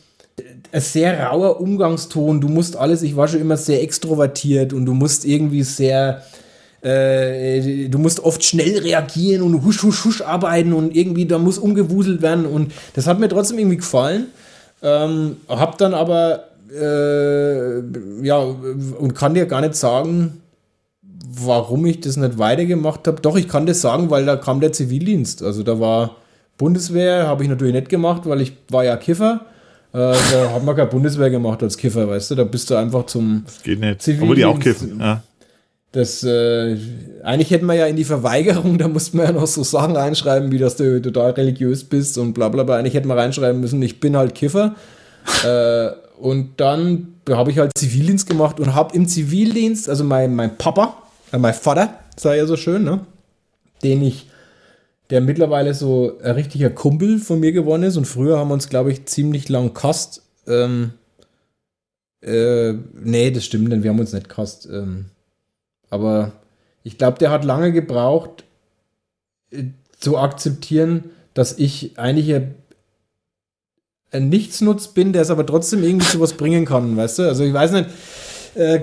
äh, 0.72 0.82
sehr 0.82 1.24
rauer 1.28 1.62
Umgangston. 1.62 2.42
Du 2.42 2.48
musst 2.48 2.76
alles, 2.76 3.04
ich 3.04 3.16
war 3.16 3.28
schon 3.28 3.42
immer 3.42 3.58
sehr 3.58 3.84
extrovertiert 3.84 4.74
und 4.74 4.88
du 4.88 4.96
musst 4.96 5.24
irgendwie 5.24 5.62
sehr, 5.62 6.24
äh, 6.82 7.90
du 7.90 8.00
musst 8.00 8.22
oft 8.22 8.44
schnell 8.44 8.80
reagieren 8.80 9.44
und 9.44 9.64
husch, 9.64 9.84
husch, 9.84 10.04
husch 10.04 10.22
arbeiten 10.22 10.74
und 10.74 10.96
irgendwie, 10.96 11.28
da 11.28 11.38
muss 11.38 11.60
umgewuselt 11.60 12.24
werden 12.24 12.48
und 12.48 12.72
das 12.96 13.06
hat 13.06 13.20
mir 13.20 13.30
trotzdem 13.30 13.60
irgendwie 13.60 13.78
gefallen. 13.78 14.30
Ähm, 14.84 15.38
hab 15.48 15.78
dann 15.78 15.94
aber, 15.94 16.44
äh, 16.70 17.80
ja, 18.26 18.38
und 18.38 19.16
kann 19.16 19.34
dir 19.34 19.46
gar 19.46 19.62
nicht 19.62 19.76
sagen, 19.76 20.42
warum 21.26 21.86
ich 21.86 22.02
das 22.02 22.18
nicht 22.18 22.38
weitergemacht 22.38 23.08
habe. 23.08 23.22
Doch, 23.22 23.38
ich 23.38 23.48
kann 23.48 23.66
das 23.66 23.82
sagen, 23.82 24.10
weil 24.10 24.26
da 24.26 24.36
kam 24.36 24.60
der 24.60 24.74
Zivildienst. 24.74 25.42
Also 25.42 25.64
da 25.64 25.80
war 25.80 26.18
Bundeswehr, 26.58 27.28
habe 27.28 27.44
ich 27.44 27.50
natürlich 27.50 27.74
nicht 27.74 27.90
gemacht, 27.90 28.24
weil 28.26 28.42
ich 28.42 28.54
war 28.70 28.84
ja 28.84 28.98
Kiffer. 28.98 29.42
Äh, 29.94 30.14
da 30.32 30.50
haben 30.52 30.66
wir 30.66 30.76
keine 30.76 30.90
Bundeswehr 30.90 31.30
gemacht 31.30 31.64
als 31.64 31.78
Kiffer, 31.78 32.08
weißt 32.08 32.32
du? 32.32 32.36
Da 32.36 32.44
bist 32.44 32.70
du 32.70 32.76
einfach 32.76 33.06
zum 33.06 33.44
das 33.46 33.64
geht 33.64 33.80
nicht. 33.80 34.08
Obwohl 34.22 34.36
die 34.36 34.46
auch 34.46 34.60
kiffen, 34.60 35.00
ja. 35.00 35.24
Das, 35.94 36.24
äh, 36.24 36.76
eigentlich 37.22 37.52
hätten 37.52 37.68
wir 37.68 37.76
ja 37.76 37.86
in 37.86 37.96
die 37.96 38.04
Verweigerung, 38.04 38.78
da 38.80 38.88
mussten 38.88 39.20
wir 39.20 39.26
ja 39.26 39.32
noch 39.32 39.48
so 39.48 39.64
Sachen 39.64 39.96
reinschreiben, 39.96 40.52
wie 40.52 40.58
dass 40.58 40.76
du 40.76 41.02
total 41.02 41.32
religiös 41.32 41.84
bist 41.84 42.18
und 42.18 42.34
bla 42.34 42.50
bla 42.50 42.64
bla. 42.64 42.78
Eigentlich 42.78 42.96
hätten 42.96 43.08
wir 43.08 43.16
reinschreiben 43.16 43.62
müssen, 43.62 43.82
ich 43.82 44.00
bin 44.00 44.18
halt 44.18 44.36
Kiffer. 44.36 44.76
äh, 45.46 45.92
und 46.20 46.60
dann 46.60 47.14
habe 47.30 47.52
ich 47.52 47.60
halt 47.60 47.78
Zivildienst 47.78 48.28
gemacht 48.28 48.60
und 48.60 48.74
habe 48.74 48.96
im 48.96 49.08
Zivildienst, 49.08 49.88
also 49.88 50.04
mein, 50.04 50.36
mein 50.36 50.58
Papa, 50.58 50.98
äh, 51.32 51.38
mein 51.38 51.54
Vater, 51.54 52.00
sei 52.18 52.38
ja 52.38 52.48
so 52.48 52.58
schön, 52.58 52.84
ne? 52.84 53.02
Den 53.84 54.02
ich, 54.02 54.28
der 55.12 55.22
mittlerweile 55.22 55.76
so 55.76 56.18
ein 56.24 56.32
richtiger 56.32 56.72
Kumpel 56.72 57.20
von 57.20 57.40
mir 57.40 57.52
geworden 57.52 57.84
ist 57.84 57.98
und 57.98 58.06
früher 58.06 58.40
haben 58.40 58.48
wir 58.48 58.56
uns, 58.56 58.68
glaube 58.68 58.92
ich, 58.92 59.06
ziemlich 59.06 59.48
lang 59.48 59.76
kast. 59.76 60.24
Ähm, 60.48 60.94
äh, 62.22 62.74
nee, 63.00 63.30
das 63.30 63.46
stimmt, 63.46 63.72
denn 63.72 63.84
wir 63.84 63.92
haben 63.92 64.00
uns 64.00 64.14
nicht 64.14 64.28
kast. 64.28 64.68
Ähm, 64.72 65.06
aber 65.94 66.32
ich 66.82 66.98
glaube, 66.98 67.20
der 67.20 67.30
hat 67.30 67.46
lange 67.46 67.72
gebraucht, 67.72 68.44
äh, 69.52 69.66
zu 70.00 70.18
akzeptieren, 70.18 71.12
dass 71.36 71.58
ich 71.58 71.98
eigentlich 71.98 72.34
ein, 72.34 72.56
ein 74.12 74.28
Nichtsnutz 74.28 74.90
bin, 74.90 75.14
der 75.14 75.22
es 75.22 75.30
aber 75.30 75.46
trotzdem 75.46 75.84
irgendwie 75.84 76.08
zu 76.08 76.20
was 76.20 76.34
bringen 76.34 76.66
kann, 76.66 76.98
weißt 76.98 77.20
du? 77.20 77.24
Also 77.24 77.44
ich 77.44 77.54
weiß 77.54 77.72
nicht, 77.72 77.90
äh, 78.56 78.82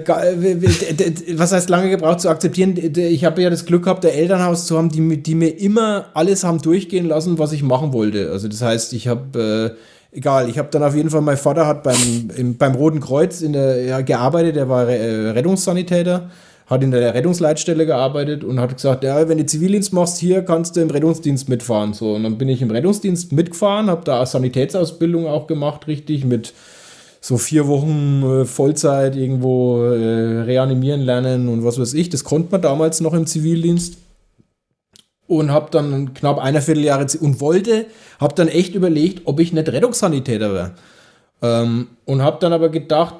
was 1.36 1.52
heißt 1.52 1.68
lange 1.68 1.90
gebraucht 1.90 2.20
zu 2.20 2.28
akzeptieren? 2.28 2.76
Ich 2.76 3.24
habe 3.24 3.42
ja 3.42 3.50
das 3.50 3.66
Glück 3.66 3.84
gehabt, 3.84 4.06
ein 4.06 4.12
Elternhaus 4.12 4.66
zu 4.66 4.78
haben, 4.78 4.88
die, 4.88 5.22
die 5.22 5.34
mir 5.34 5.58
immer 5.58 6.06
alles 6.14 6.44
haben 6.44 6.62
durchgehen 6.62 7.06
lassen, 7.06 7.38
was 7.38 7.52
ich 7.52 7.64
machen 7.64 7.92
wollte. 7.92 8.30
Also 8.30 8.46
das 8.46 8.62
heißt, 8.62 8.92
ich 8.92 9.08
habe 9.08 9.76
äh, 10.12 10.16
egal, 10.16 10.48
ich 10.48 10.58
habe 10.58 10.68
dann 10.70 10.84
auf 10.84 10.94
jeden 10.94 11.10
Fall, 11.10 11.22
mein 11.22 11.36
Vater 11.36 11.66
hat 11.66 11.82
beim, 11.82 12.30
im, 12.36 12.56
beim 12.56 12.74
Roten 12.74 13.00
Kreuz 13.00 13.40
in 13.42 13.52
der, 13.52 13.82
ja, 13.82 14.00
gearbeitet, 14.00 14.56
der 14.56 14.68
war 14.68 14.88
äh, 14.88 15.30
Rettungssanitäter 15.30 16.30
hat 16.70 16.84
in 16.84 16.92
der 16.92 17.14
Rettungsleitstelle 17.14 17.84
gearbeitet 17.84 18.44
und 18.44 18.60
hat 18.60 18.76
gesagt, 18.76 19.02
ja, 19.02 19.28
wenn 19.28 19.38
du 19.38 19.44
Zivildienst 19.44 19.92
machst, 19.92 20.18
hier 20.18 20.42
kannst 20.42 20.76
du 20.76 20.80
im 20.80 20.90
Rettungsdienst 20.90 21.48
mitfahren. 21.48 21.94
So, 21.94 22.14
und 22.14 22.22
dann 22.22 22.38
bin 22.38 22.48
ich 22.48 22.62
im 22.62 22.70
Rettungsdienst 22.70 23.32
mitgefahren, 23.32 23.90
habe 23.90 24.04
da 24.04 24.24
Sanitätsausbildung 24.24 25.26
auch 25.26 25.48
gemacht, 25.48 25.88
richtig, 25.88 26.24
mit 26.24 26.54
so 27.20 27.38
vier 27.38 27.66
Wochen 27.66 28.22
äh, 28.22 28.44
Vollzeit 28.44 29.16
irgendwo 29.16 29.82
äh, 29.82 30.42
reanimieren 30.42 31.00
lernen 31.00 31.48
und 31.48 31.64
was 31.64 31.78
weiß 31.78 31.92
ich. 31.94 32.08
Das 32.08 32.22
konnte 32.22 32.52
man 32.52 32.62
damals 32.62 33.00
noch 33.00 33.14
im 33.14 33.26
Zivildienst. 33.26 33.98
Und 35.26 35.52
habe 35.52 35.70
dann 35.70 36.12
knapp 36.12 36.38
eine 36.38 36.60
Vierteljahre 36.60 37.06
und 37.20 37.40
wollte, 37.40 37.86
habe 38.18 38.34
dann 38.34 38.48
echt 38.48 38.74
überlegt, 38.74 39.22
ob 39.26 39.38
ich 39.38 39.52
nicht 39.52 39.68
Rettungssanitäter 39.68 40.52
wäre. 40.52 40.72
Ähm, 41.40 41.88
und 42.04 42.22
habe 42.22 42.38
dann 42.40 42.52
aber 42.52 42.68
gedacht, 42.68 43.14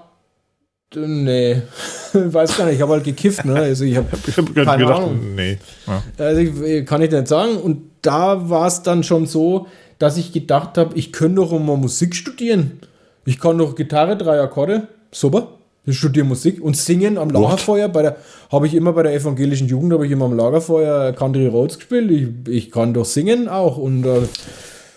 Nee, 0.95 1.63
weiß 2.13 2.57
gar 2.57 2.67
nicht. 2.67 2.77
Ich 2.77 2.83
habe 2.83 2.93
halt 2.93 3.05
gekifft, 3.05 3.45
ne? 3.45 3.55
Also 3.55 3.85
ich 3.85 3.97
habe 3.97 4.09
hab 4.11 4.25
keine 4.55 4.85
gedacht, 4.85 4.99
Ahnung. 4.99 5.35
Nee. 5.37 5.59
Ja. 5.87 6.03
Also 6.19 6.41
ich, 6.41 6.85
kann 6.87 7.01
ich 7.03 7.11
nicht 7.11 7.29
sagen. 7.29 7.57
Und 7.57 7.83
da 8.03 8.51
war 8.51 8.67
es 8.67 8.83
dann 8.83 9.05
schon 9.05 9.27
so, 9.27 9.69
dass 9.99 10.17
ich 10.17 10.33
gedacht 10.33 10.77
habe, 10.79 10.97
ich 10.99 11.13
könnte 11.13 11.37
doch 11.37 11.53
mal 11.59 11.77
Musik 11.77 12.17
studieren. 12.17 12.81
Ich 13.25 13.39
kann 13.39 13.59
doch 13.59 13.77
Gitarre, 13.77 14.17
drei 14.17 14.41
Akkorde, 14.41 14.89
super. 15.13 15.59
Ich 15.87 15.97
studiere 15.97 16.27
Musik 16.27 16.61
und 16.61 16.77
singen 16.77 17.19
am 17.19 17.31
Lagerfeuer. 17.31 17.89
Bei 17.89 18.03
der 18.03 18.17
habe 18.51 18.67
ich 18.67 18.75
immer 18.75 18.93
bei 18.93 19.03
der 19.03 19.15
evangelischen 19.15 19.69
Jugend 19.69 19.93
habe 19.93 20.07
ich 20.07 20.13
immer 20.13 20.27
am 20.27 20.37
Lagerfeuer 20.37 21.13
Country 21.13 21.47
Roads 21.47 21.79
gespielt. 21.79 22.11
Ich, 22.11 22.53
ich 22.53 22.71
kann 22.71 22.95
doch 22.95 23.05
singen 23.05 23.49
auch 23.49 23.77
und 23.77 24.05
äh, 24.05 24.23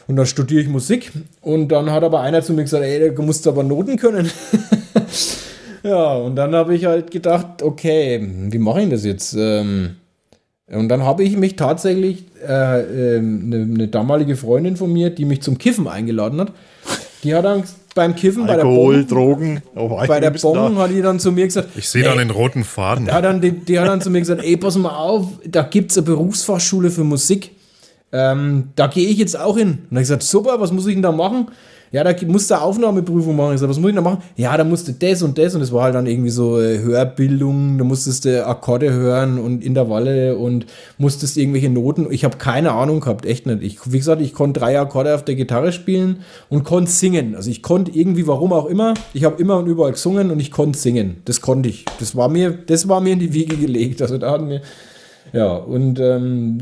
und 0.08 0.18
dann 0.18 0.26
studiere 0.26 0.62
ich 0.62 0.68
Musik. 0.68 1.12
Und 1.42 1.70
dann 1.70 1.92
hat 1.92 2.04
aber 2.04 2.20
einer 2.22 2.42
zu 2.42 2.54
mir 2.54 2.64
gesagt, 2.64 2.84
ey, 2.84 3.14
du 3.14 3.22
musst 3.22 3.48
aber 3.48 3.64
Noten 3.64 3.98
können. 3.98 4.30
Ja, 5.84 6.16
und 6.16 6.36
dann 6.36 6.56
habe 6.56 6.76
ich 6.76 6.86
halt 6.86 7.12
gedacht, 7.12 7.62
okay, 7.62 8.26
wie 8.50 8.58
mache 8.58 8.82
ich 8.82 8.90
das 8.90 9.04
jetzt? 9.04 9.36
Ähm, 9.38 9.98
und 10.68 10.88
dann 10.90 11.04
habe 11.04 11.24
ich 11.24 11.36
mich 11.36 11.56
tatsächlich, 11.56 12.24
äh, 12.42 13.16
äh, 13.16 13.18
eine, 13.18 13.58
eine 13.58 13.88
damalige 13.90 14.38
Freundin 14.38 14.78
von 14.78 14.92
mir, 14.92 15.10
die 15.10 15.26
mich 15.26 15.42
zum 15.42 15.58
Kiffen 15.58 15.88
eingeladen 15.88 16.40
hat, 16.40 16.54
die 17.24 17.36
hat 17.36 17.46
dann 17.46 17.64
beim 17.96 18.16
Kiffen 18.16 18.50
Alkohol, 18.50 18.94
bei 18.94 18.98
der 18.98 19.06
Bon, 19.06 19.08
Drogen. 19.08 19.64
Oh, 19.76 19.90
bei 20.08 20.20
der 20.20 20.32
Bon 20.32 20.78
hat 20.78 20.92
die 20.92 21.02
dann 21.02 21.20
zu 21.20 21.32
mir 21.32 21.46
gesagt, 21.46 21.70
ich 21.76 21.88
sehe 21.88 22.04
da 22.04 22.16
den 22.16 22.30
roten 22.30 22.64
Faden. 22.64 23.12
Hat, 23.12 23.24
dann, 23.24 23.42
die, 23.42 23.52
die 23.52 23.80
hat 23.80 23.88
dann 23.88 24.02
zu 24.02 24.10
mir 24.10 24.20
gesagt, 24.20 24.44
ey, 24.44 24.58
pass 24.58 24.78
mal 24.78 24.96
auf, 24.96 25.28
da 25.46 25.64
gibt 25.64 25.92
es 25.92 25.98
eine 25.98 26.06
Berufsfachschule 26.06 26.90
für 26.90 27.04
Musik. 27.04 27.52
Ähm, 28.12 28.70
da 28.76 28.88
gehe 28.88 29.08
ich 29.08 29.18
jetzt 29.18 29.38
auch 29.40 29.58
hin. 29.58 29.70
Und 29.70 29.78
dann 29.90 29.98
habe 29.98 30.02
ich 30.02 30.08
gesagt, 30.08 30.24
super, 30.24 30.60
was 30.60 30.72
muss 30.72 30.88
ich 30.88 30.94
denn 30.94 31.04
da 31.04 31.12
machen? 31.12 31.48
Ja, 31.94 32.04
da 32.04 32.14
musst 32.26 32.50
du 32.50 32.56
Aufnahmeprüfung 32.56 33.36
machen. 33.36 33.54
Ich 33.54 33.62
sag, 33.62 33.70
was 33.70 33.78
muss 33.78 33.92
ich 33.92 33.96
da 33.96 34.02
machen? 34.02 34.18
Ja, 34.36 34.58
da 34.58 34.64
musst 34.64 34.88
du 34.88 34.94
das 34.94 35.22
und 35.22 35.38
das 35.38 35.54
und 35.54 35.62
es 35.62 35.72
war 35.72 35.84
halt 35.84 35.94
dann 35.94 36.08
irgendwie 36.08 36.32
so 36.32 36.60
äh, 36.60 36.80
Hörbildung, 36.80 37.78
da 37.78 37.84
musstest 37.84 38.26
du 38.26 38.44
Akkorde 38.44 38.92
hören 38.92 39.38
und 39.38 39.64
Intervalle 39.64 40.36
und 40.36 40.66
musstest 40.98 41.38
irgendwelche 41.38 41.70
Noten. 41.70 42.08
Ich 42.10 42.26
habe 42.26 42.38
keine 42.38 42.72
Ahnung 42.72 43.00
gehabt, 43.00 43.28
echt 43.28 43.46
nicht. 43.46 43.62
Ich, 43.62 43.92
wie 43.92 44.00
gesagt, 44.00 44.24
ich 44.24 44.34
konnte 44.34 44.60
drei 44.60 44.80
Akkorde 44.80 45.14
auf 45.14 45.24
der 45.24 45.36
Gitarre 45.36 45.72
spielen 45.72 46.22
und 46.50 46.64
konnte 46.64 46.90
singen. 46.90 47.36
Also 47.36 47.52
ich 47.52 47.62
konnte 47.62 47.92
irgendwie, 47.92 48.26
warum 48.26 48.54
auch 48.54 48.66
immer, 48.66 48.96
ich 49.14 49.24
habe 49.24 49.40
immer 49.40 49.60
und 49.60 49.68
überall 49.68 49.92
gesungen 49.92 50.32
und 50.32 50.40
ich 50.40 50.50
konnte 50.50 50.80
singen. 50.80 51.18
Das 51.26 51.42
konnte 51.42 51.70
ich. 51.70 51.86
Das 52.00 52.16
war 52.16 52.28
mir, 52.28 52.58
das 52.66 52.90
war 52.90 53.02
mir 53.02 53.14
in 53.14 53.20
die 53.20 53.34
Wiege 53.34 53.56
gelegt. 53.56 54.02
Also 54.02 54.18
da 54.18 54.32
hatten 54.32 54.50
wir, 54.50 54.62
ja, 55.34 55.56
und 55.56 56.00
ähm, 56.00 56.60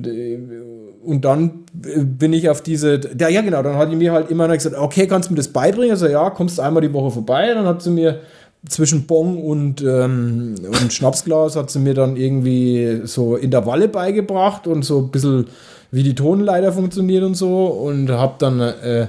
und 1.03 1.25
dann 1.25 1.65
äh, 1.85 2.03
bin 2.03 2.33
ich 2.33 2.49
auf 2.49 2.61
diese, 2.61 2.99
ja, 3.19 3.27
ja 3.27 3.41
genau, 3.41 3.61
dann 3.63 3.75
hat 3.75 3.91
die 3.91 3.95
mir 3.95 4.11
halt 4.11 4.29
immer 4.29 4.47
gesagt, 4.47 4.75
okay, 4.77 5.07
kannst 5.07 5.29
du 5.29 5.33
mir 5.33 5.37
das 5.37 5.47
beibringen? 5.47 5.91
Also 5.91 6.07
ja, 6.07 6.29
kommst 6.29 6.57
du 6.57 6.61
einmal 6.61 6.81
die 6.81 6.93
Woche 6.93 7.11
vorbei. 7.11 7.53
Dann 7.53 7.65
hat 7.65 7.81
sie 7.81 7.89
mir 7.89 8.19
zwischen 8.67 9.07
Bong 9.07 9.43
und, 9.43 9.81
ähm, 9.81 10.55
und 10.65 10.93
Schnapsglas 10.93 11.55
hat 11.55 11.71
sie 11.71 11.79
mir 11.79 11.95
dann 11.95 12.15
irgendwie 12.15 13.01
so 13.05 13.35
Intervalle 13.35 13.87
beigebracht 13.87 14.67
und 14.67 14.83
so 14.83 14.99
ein 14.99 15.11
bisschen 15.11 15.47
wie 15.89 16.03
die 16.03 16.15
Tonleiter 16.15 16.71
funktioniert 16.71 17.23
und 17.23 17.33
so 17.33 17.65
und 17.65 18.09
habe 18.11 18.35
dann 18.37 18.59
äh, 18.59 19.07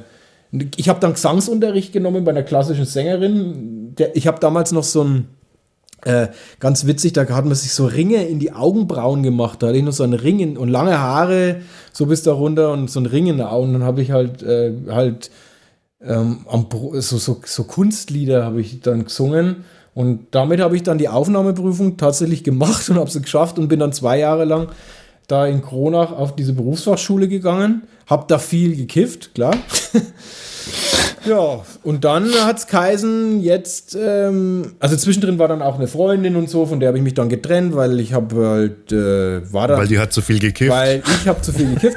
ich 0.76 0.88
habe 0.88 1.00
dann 1.00 1.14
Gesangsunterricht 1.14 1.92
genommen 1.92 2.24
bei 2.24 2.30
einer 2.30 2.42
klassischen 2.42 2.84
Sängerin. 2.84 3.94
Der, 3.96 4.14
ich 4.16 4.26
habe 4.26 4.38
damals 4.38 4.72
noch 4.72 4.82
so 4.82 5.02
ein 5.02 5.28
äh, 6.04 6.28
ganz 6.58 6.86
witzig, 6.86 7.12
da 7.12 7.28
hat 7.28 7.44
man 7.44 7.54
sich 7.54 7.72
so 7.72 7.86
Ringe 7.86 8.26
in 8.26 8.38
die 8.38 8.52
Augenbrauen 8.52 9.22
gemacht. 9.22 9.62
Da 9.62 9.68
hatte 9.68 9.78
ich 9.78 9.84
noch 9.84 9.92
so 9.92 10.02
einen 10.02 10.14
Ring 10.14 10.40
in, 10.40 10.56
und 10.56 10.68
lange 10.68 10.98
Haare, 10.98 11.60
so 11.92 12.06
bis 12.06 12.22
da 12.22 12.32
runter 12.32 12.72
und 12.72 12.90
so 12.90 12.98
einen 12.98 13.06
Ring 13.06 13.26
in 13.26 13.38
den 13.38 13.46
Augen. 13.46 13.72
Dann 13.72 13.84
habe 13.84 14.02
ich 14.02 14.10
halt, 14.10 14.42
äh, 14.42 14.72
halt 14.88 15.30
ähm, 16.00 16.44
so, 16.94 17.18
so, 17.18 17.40
so 17.44 17.64
Kunstlieder 17.64 18.44
habe 18.44 18.60
ich 18.60 18.80
dann 18.80 19.04
gesungen. 19.04 19.64
Und 19.94 20.28
damit 20.32 20.60
habe 20.60 20.74
ich 20.74 20.82
dann 20.82 20.98
die 20.98 21.08
Aufnahmeprüfung 21.08 21.96
tatsächlich 21.96 22.42
gemacht 22.42 22.88
und 22.90 22.96
habe 22.98 23.10
sie 23.10 23.22
geschafft 23.22 23.58
und 23.58 23.68
bin 23.68 23.78
dann 23.78 23.92
zwei 23.92 24.18
Jahre 24.18 24.44
lang 24.44 24.68
da 25.28 25.46
in 25.46 25.62
Kronach 25.62 26.12
auf 26.12 26.34
diese 26.34 26.52
Berufsfachschule 26.52 27.28
gegangen. 27.28 27.82
Habe 28.06 28.24
da 28.26 28.38
viel 28.38 28.76
gekifft, 28.76 29.34
klar. 29.34 29.54
Ja, 31.24 31.64
und 31.82 32.04
dann 32.04 32.30
hat 32.44 32.58
es 32.58 32.66
Kaisen 32.66 33.40
jetzt, 33.40 33.96
ähm, 34.00 34.72
also 34.80 34.96
zwischendrin 34.96 35.38
war 35.38 35.48
dann 35.48 35.62
auch 35.62 35.76
eine 35.76 35.86
Freundin 35.86 36.36
und 36.36 36.50
so, 36.50 36.66
von 36.66 36.80
der 36.80 36.88
habe 36.88 36.98
ich 36.98 37.04
mich 37.04 37.14
dann 37.14 37.28
getrennt, 37.28 37.74
weil 37.76 38.00
ich 38.00 38.12
habe 38.12 38.46
halt, 38.46 38.92
äh, 38.92 39.52
war 39.52 39.68
da. 39.68 39.76
Weil 39.76 39.88
die 39.88 39.98
hat 39.98 40.12
zu 40.12 40.20
viel 40.20 40.38
gekifft. 40.38 40.70
Weil 40.70 41.02
ich 41.22 41.28
habe 41.28 41.40
zu 41.40 41.52
viel 41.52 41.74
gekifft. 41.74 41.96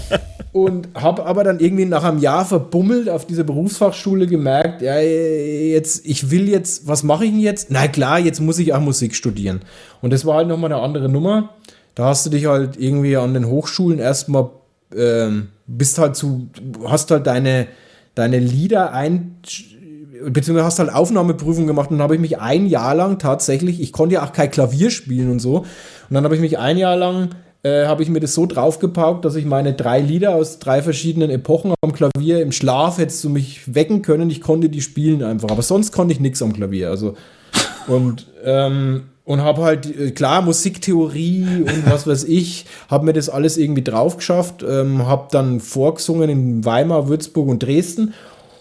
und 0.56 0.88
habe 0.94 1.26
aber 1.26 1.44
dann 1.44 1.60
irgendwie 1.60 1.84
nach 1.84 2.02
einem 2.02 2.18
Jahr 2.18 2.46
verbummelt 2.46 3.10
auf 3.10 3.26
dieser 3.26 3.44
Berufsfachschule 3.44 4.26
gemerkt, 4.26 4.80
ja, 4.80 4.98
jetzt, 4.98 6.06
ich 6.06 6.30
will 6.30 6.48
jetzt, 6.48 6.88
was 6.88 7.02
mache 7.02 7.26
ich 7.26 7.30
denn 7.30 7.40
jetzt? 7.40 7.70
Na 7.70 7.88
klar, 7.88 8.18
jetzt 8.18 8.40
muss 8.40 8.58
ich 8.58 8.72
auch 8.72 8.80
Musik 8.80 9.14
studieren. 9.14 9.60
Und 10.00 10.14
das 10.14 10.24
war 10.24 10.36
halt 10.36 10.48
nochmal 10.48 10.72
eine 10.72 10.80
andere 10.80 11.10
Nummer. 11.10 11.50
Da 11.94 12.06
hast 12.06 12.24
du 12.24 12.30
dich 12.30 12.46
halt 12.46 12.78
irgendwie 12.78 13.18
an 13.18 13.34
den 13.34 13.46
Hochschulen 13.46 13.98
erstmal, 13.98 14.48
ähm, 14.96 15.48
bist 15.66 15.98
halt 15.98 16.16
zu, 16.16 16.48
hast 16.86 17.10
halt 17.10 17.26
deine, 17.26 17.66
deine 18.16 18.40
Lieder 18.40 18.92
ein, 18.92 19.36
beziehungsweise 20.24 20.64
hast 20.64 20.78
halt 20.80 20.92
Aufnahmeprüfung 20.92 21.68
gemacht 21.68 21.90
und 21.90 21.98
dann 21.98 22.02
habe 22.02 22.16
ich 22.16 22.20
mich 22.20 22.40
ein 22.40 22.66
Jahr 22.66 22.96
lang 22.96 23.20
tatsächlich, 23.20 23.80
ich 23.80 23.92
konnte 23.92 24.16
ja 24.16 24.24
auch 24.24 24.32
kein 24.32 24.50
Klavier 24.50 24.90
spielen 24.90 25.30
und 25.30 25.38
so, 25.38 25.58
und 25.58 25.66
dann 26.10 26.24
habe 26.24 26.34
ich 26.34 26.40
mich 26.40 26.58
ein 26.58 26.78
Jahr 26.78 26.96
lang, 26.96 27.30
äh, 27.62 27.86
habe 27.86 28.02
ich 28.02 28.08
mir 28.08 28.20
das 28.20 28.34
so 28.34 28.46
draufgepaukt, 28.46 29.24
dass 29.24 29.36
ich 29.36 29.44
meine 29.44 29.74
drei 29.74 30.00
Lieder 30.00 30.34
aus 30.34 30.58
drei 30.58 30.82
verschiedenen 30.82 31.30
Epochen 31.30 31.74
am 31.82 31.92
Klavier 31.92 32.40
im 32.42 32.52
Schlaf 32.52 32.98
hättest 32.98 33.22
du 33.22 33.28
mich 33.28 33.74
wecken 33.74 34.02
können, 34.02 34.30
ich 34.30 34.40
konnte 34.40 34.70
die 34.70 34.82
spielen 34.82 35.22
einfach, 35.22 35.50
aber 35.50 35.62
sonst 35.62 35.92
konnte 35.92 36.12
ich 36.12 36.20
nichts 36.20 36.42
am 36.42 36.52
Klavier, 36.52 36.90
also. 36.90 37.14
Und 37.86 38.26
ähm, 38.42 39.02
und 39.26 39.42
habe 39.42 39.62
halt 39.64 39.84
äh, 39.86 40.12
klar 40.12 40.40
Musiktheorie 40.40 41.64
und 41.66 41.90
was 41.90 42.06
weiß 42.06 42.24
ich, 42.24 42.64
habe 42.88 43.04
mir 43.04 43.12
das 43.12 43.28
alles 43.28 43.58
irgendwie 43.58 43.84
drauf 43.84 44.16
geschafft, 44.16 44.64
ähm, 44.66 45.06
habe 45.06 45.28
dann 45.30 45.60
vorgesungen 45.60 46.30
in 46.30 46.64
Weimar, 46.64 47.08
Würzburg 47.08 47.48
und 47.48 47.62
Dresden 47.62 48.14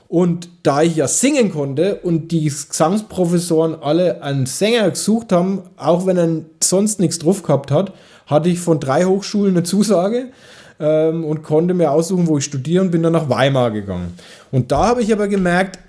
und 0.10 0.50
da 0.64 0.82
ich 0.82 0.98
ja 0.98 1.08
singen 1.08 1.52
konnte 1.52 1.96
und 1.98 2.32
die 2.32 2.46
Gesangsprofessoren 2.46 3.76
alle 3.82 4.22
einen 4.22 4.48
Sänger 4.48 4.90
gesucht 4.90 5.32
haben, 5.32 5.62
auch 5.78 6.06
wenn 6.06 6.18
er 6.18 6.30
sonst 6.62 7.00
nichts 7.00 7.20
drauf 7.20 7.44
gehabt 7.44 7.72
hat, 7.72 7.94
hatte 8.26 8.50
ich 8.50 8.60
von 8.60 8.80
drei 8.80 9.06
Hochschulen 9.06 9.56
eine 9.56 9.64
Zusage 9.64 10.30
ähm, 10.80 11.24
und 11.24 11.44
konnte 11.44 11.76
mir 11.76 11.92
aussuchen, 11.92 12.28
wo 12.28 12.40
ich 12.40 12.46
studiere 12.46 12.84
und 12.84 12.92
bin 12.92 13.04
dann 13.04 13.14
nach 13.14 13.30
Weimar 13.30 13.70
gegangen. 13.70 14.18
Und 14.52 14.72
da 14.72 14.88
habe 14.88 15.04
ich 15.04 15.14
aber 15.14 15.28
gemerkt, 15.28 15.80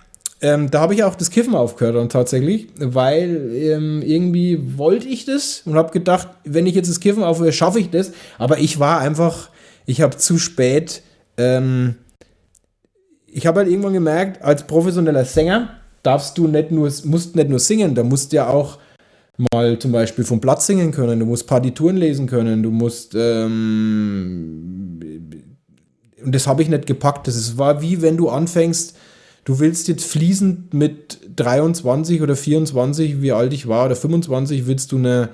ähm, 0.40 0.70
da 0.70 0.80
habe 0.80 0.94
ich 0.94 1.02
auch 1.02 1.14
das 1.14 1.30
Kiffen 1.30 1.54
aufgehört 1.54 1.96
dann 1.96 2.08
tatsächlich, 2.08 2.68
weil 2.78 3.50
ähm, 3.54 4.02
irgendwie 4.02 4.76
wollte 4.76 5.08
ich 5.08 5.24
das 5.24 5.62
und 5.64 5.76
habe 5.76 5.92
gedacht, 5.92 6.28
wenn 6.44 6.66
ich 6.66 6.74
jetzt 6.74 6.90
das 6.90 7.00
Kiffen 7.00 7.22
aufhöre, 7.22 7.52
schaffe 7.52 7.80
ich 7.80 7.90
das. 7.90 8.12
Aber 8.38 8.58
ich 8.58 8.78
war 8.78 9.00
einfach, 9.00 9.48
ich 9.86 10.02
habe 10.02 10.16
zu 10.16 10.38
spät, 10.38 11.02
ähm, 11.38 11.96
ich 13.26 13.46
habe 13.46 13.60
halt 13.60 13.70
irgendwann 13.70 13.94
gemerkt, 13.94 14.42
als 14.42 14.66
professioneller 14.66 15.24
Sänger 15.24 15.70
darfst 16.02 16.36
du 16.38 16.46
nicht 16.48 16.70
nur, 16.70 16.90
musst 17.04 17.34
nicht 17.34 17.48
nur 17.48 17.58
singen, 17.58 17.94
da 17.94 18.02
musst 18.02 18.32
ja 18.32 18.48
auch 18.48 18.78
mal 19.52 19.78
zum 19.78 19.92
Beispiel 19.92 20.24
vom 20.24 20.40
Platz 20.40 20.66
singen 20.66 20.92
können, 20.92 21.18
du 21.18 21.26
musst 21.26 21.46
Partituren 21.46 21.96
lesen 21.96 22.26
können, 22.26 22.62
du 22.62 22.70
musst 22.70 23.14
ähm, 23.14 25.00
und 26.24 26.34
das 26.34 26.46
habe 26.46 26.62
ich 26.62 26.68
nicht 26.68 26.86
gepackt. 26.86 27.28
Das 27.28 27.56
war 27.56 27.80
wie 27.82 28.02
wenn 28.02 28.16
du 28.16 28.28
anfängst, 28.28 28.96
du 29.46 29.60
willst 29.60 29.88
jetzt 29.88 30.04
fließend 30.04 30.74
mit 30.74 31.18
23 31.36 32.20
oder 32.20 32.36
24, 32.36 33.22
wie 33.22 33.32
alt 33.32 33.54
ich 33.54 33.66
war, 33.66 33.86
oder 33.86 33.96
25, 33.96 34.66
willst 34.66 34.92
du 34.92 34.98
eine 34.98 35.30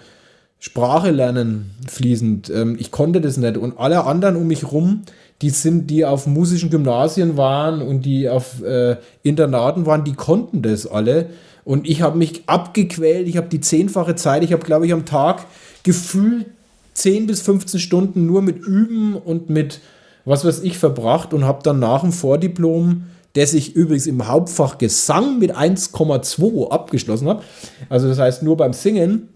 Sprache 0.61 1.11
lernen 1.11 1.73
fließend. 1.89 2.49
Ähm, 2.51 2.77
ich 2.79 2.93
konnte 2.93 3.21
das 3.21 3.37
nicht. 3.37 3.57
Und 3.57 3.79
alle 3.79 4.05
anderen 4.05 4.37
um 4.37 4.47
mich 4.47 4.71
rum, 4.71 5.03
die 5.41 5.51
sind, 5.51 5.91
die 5.91 6.05
auf 6.05 6.29
musischen 6.29 6.71
Gymnasien 6.71 7.37
waren 7.37 7.83
und 7.83 8.03
die 8.03 8.29
auf 8.29 8.63
äh, 8.63 8.97
Internaten 9.25 9.87
waren, 9.87 10.05
die 10.05 10.13
konnten 10.13 10.63
das 10.63 10.87
alle. 10.87 11.27
Und 11.65 11.89
ich 11.89 12.03
habe 12.03 12.17
mich 12.17 12.45
abgequält. 12.47 13.27
Ich 13.27 13.37
habe 13.37 13.49
die 13.49 13.61
zehnfache 13.61 14.15
Zeit. 14.15 14.45
Ich 14.45 14.53
habe, 14.53 14.65
glaube 14.65 14.87
ich, 14.87 14.93
am 14.93 15.05
Tag 15.05 15.47
gefühlt 15.83 16.47
10 16.95 17.27
bis 17.27 17.41
15 17.41 17.81
Stunden 17.81 18.27
nur 18.27 18.43
mit 18.43 18.59
Üben 18.59 19.17
und 19.17 19.51
mit 19.51 19.81
was 20.25 20.45
weiß 20.45 20.61
ich 20.61 20.79
verbracht 20.79 21.35
und 21.35 21.45
habe 21.45 21.65
dann 21.65 21.81
nach 21.81 22.03
dem 22.03 22.13
Vordiplom, 22.13 23.07
das 23.35 23.55
ich 23.55 23.75
übrigens 23.75 24.07
im 24.07 24.29
Hauptfach 24.29 24.79
Gesang 24.79 25.39
mit 25.39 25.57
1,2 25.57 26.71
abgeschlossen 26.71 27.29
habe. 27.29 27.43
Also 27.89 28.09
das 28.09 28.19
heißt 28.19 28.43
nur 28.43 28.57
beim 28.57 28.73
Singen, 28.73 29.29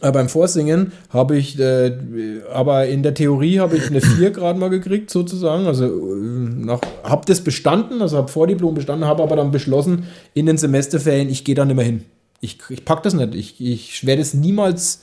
äh, 0.00 0.12
beim 0.12 0.28
Vorsingen 0.28 0.92
habe 1.10 1.36
ich, 1.36 1.58
äh, 1.58 1.92
aber 2.52 2.86
in 2.86 3.02
der 3.02 3.14
Theorie 3.14 3.60
habe 3.60 3.76
ich 3.76 3.86
eine 3.86 4.00
4 4.00 4.30
Grad 4.30 4.58
mal 4.58 4.70
gekriegt 4.70 5.10
sozusagen. 5.10 5.66
Also 5.66 5.86
äh, 5.86 6.78
habe 7.02 7.26
das 7.26 7.42
bestanden, 7.42 8.02
also 8.02 8.16
habe 8.16 8.28
Vordiplom 8.28 8.74
bestanden, 8.74 9.06
habe 9.06 9.22
aber 9.22 9.36
dann 9.36 9.50
beschlossen 9.50 10.04
in 10.34 10.46
den 10.46 10.58
Semesterferien, 10.58 11.28
ich 11.28 11.44
gehe 11.44 11.54
da 11.54 11.64
nicht 11.64 11.76
mehr 11.76 11.84
hin. 11.84 12.04
Ich, 12.40 12.58
ich 12.68 12.84
packe 12.84 13.02
das 13.02 13.14
nicht. 13.14 13.34
Ich, 13.34 13.60
ich 13.60 14.06
werde 14.06 14.22
es 14.22 14.34
niemals 14.34 15.00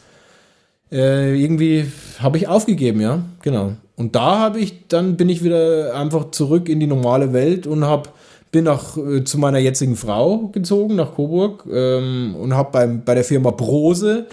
äh, 0.91 1.41
irgendwie 1.41 1.85
habe 2.19 2.37
ich 2.37 2.47
aufgegeben, 2.47 2.99
ja, 3.01 3.23
genau. 3.41 3.73
Und 3.95 4.15
da 4.15 4.39
habe 4.39 4.59
ich, 4.59 4.87
dann 4.87 5.15
bin 5.15 5.29
ich 5.29 5.43
wieder 5.43 5.95
einfach 5.95 6.31
zurück 6.31 6.67
in 6.67 6.79
die 6.79 6.87
normale 6.87 7.33
Welt 7.33 7.65
und 7.65 7.85
habe 7.85 8.09
bin 8.51 8.65
nach, 8.65 8.97
äh, 8.97 9.23
zu 9.23 9.37
meiner 9.37 9.59
jetzigen 9.59 9.95
Frau 9.95 10.49
gezogen, 10.49 10.95
nach 10.95 11.15
Coburg 11.15 11.65
ähm, 11.71 12.35
und 12.39 12.53
habe 12.53 13.01
bei 13.03 13.15
der 13.15 13.23
Firma 13.23 13.51
Brose 13.51 14.27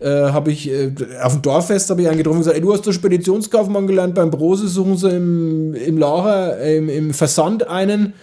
äh, 0.00 0.08
habe 0.08 0.52
ich 0.52 0.70
äh, 0.70 0.92
auf 1.22 1.32
dem 1.32 1.42
Dorffest 1.42 1.90
habe 1.90 2.02
ich 2.02 2.08
eingetroffen 2.08 2.38
und 2.38 2.42
gesagt, 2.42 2.56
ey, 2.56 2.62
du 2.62 2.72
hast 2.72 2.86
der 2.86 2.92
Speditionskaufmann 2.92 3.86
gelernt, 3.86 4.14
beim 4.14 4.30
Brose 4.30 4.68
suchen 4.68 4.96
sie 4.96 5.10
im, 5.10 5.74
im 5.74 5.98
Lager, 5.98 6.60
im, 6.60 6.88
im 6.88 7.14
Versand 7.14 7.66
einen. 7.66 8.14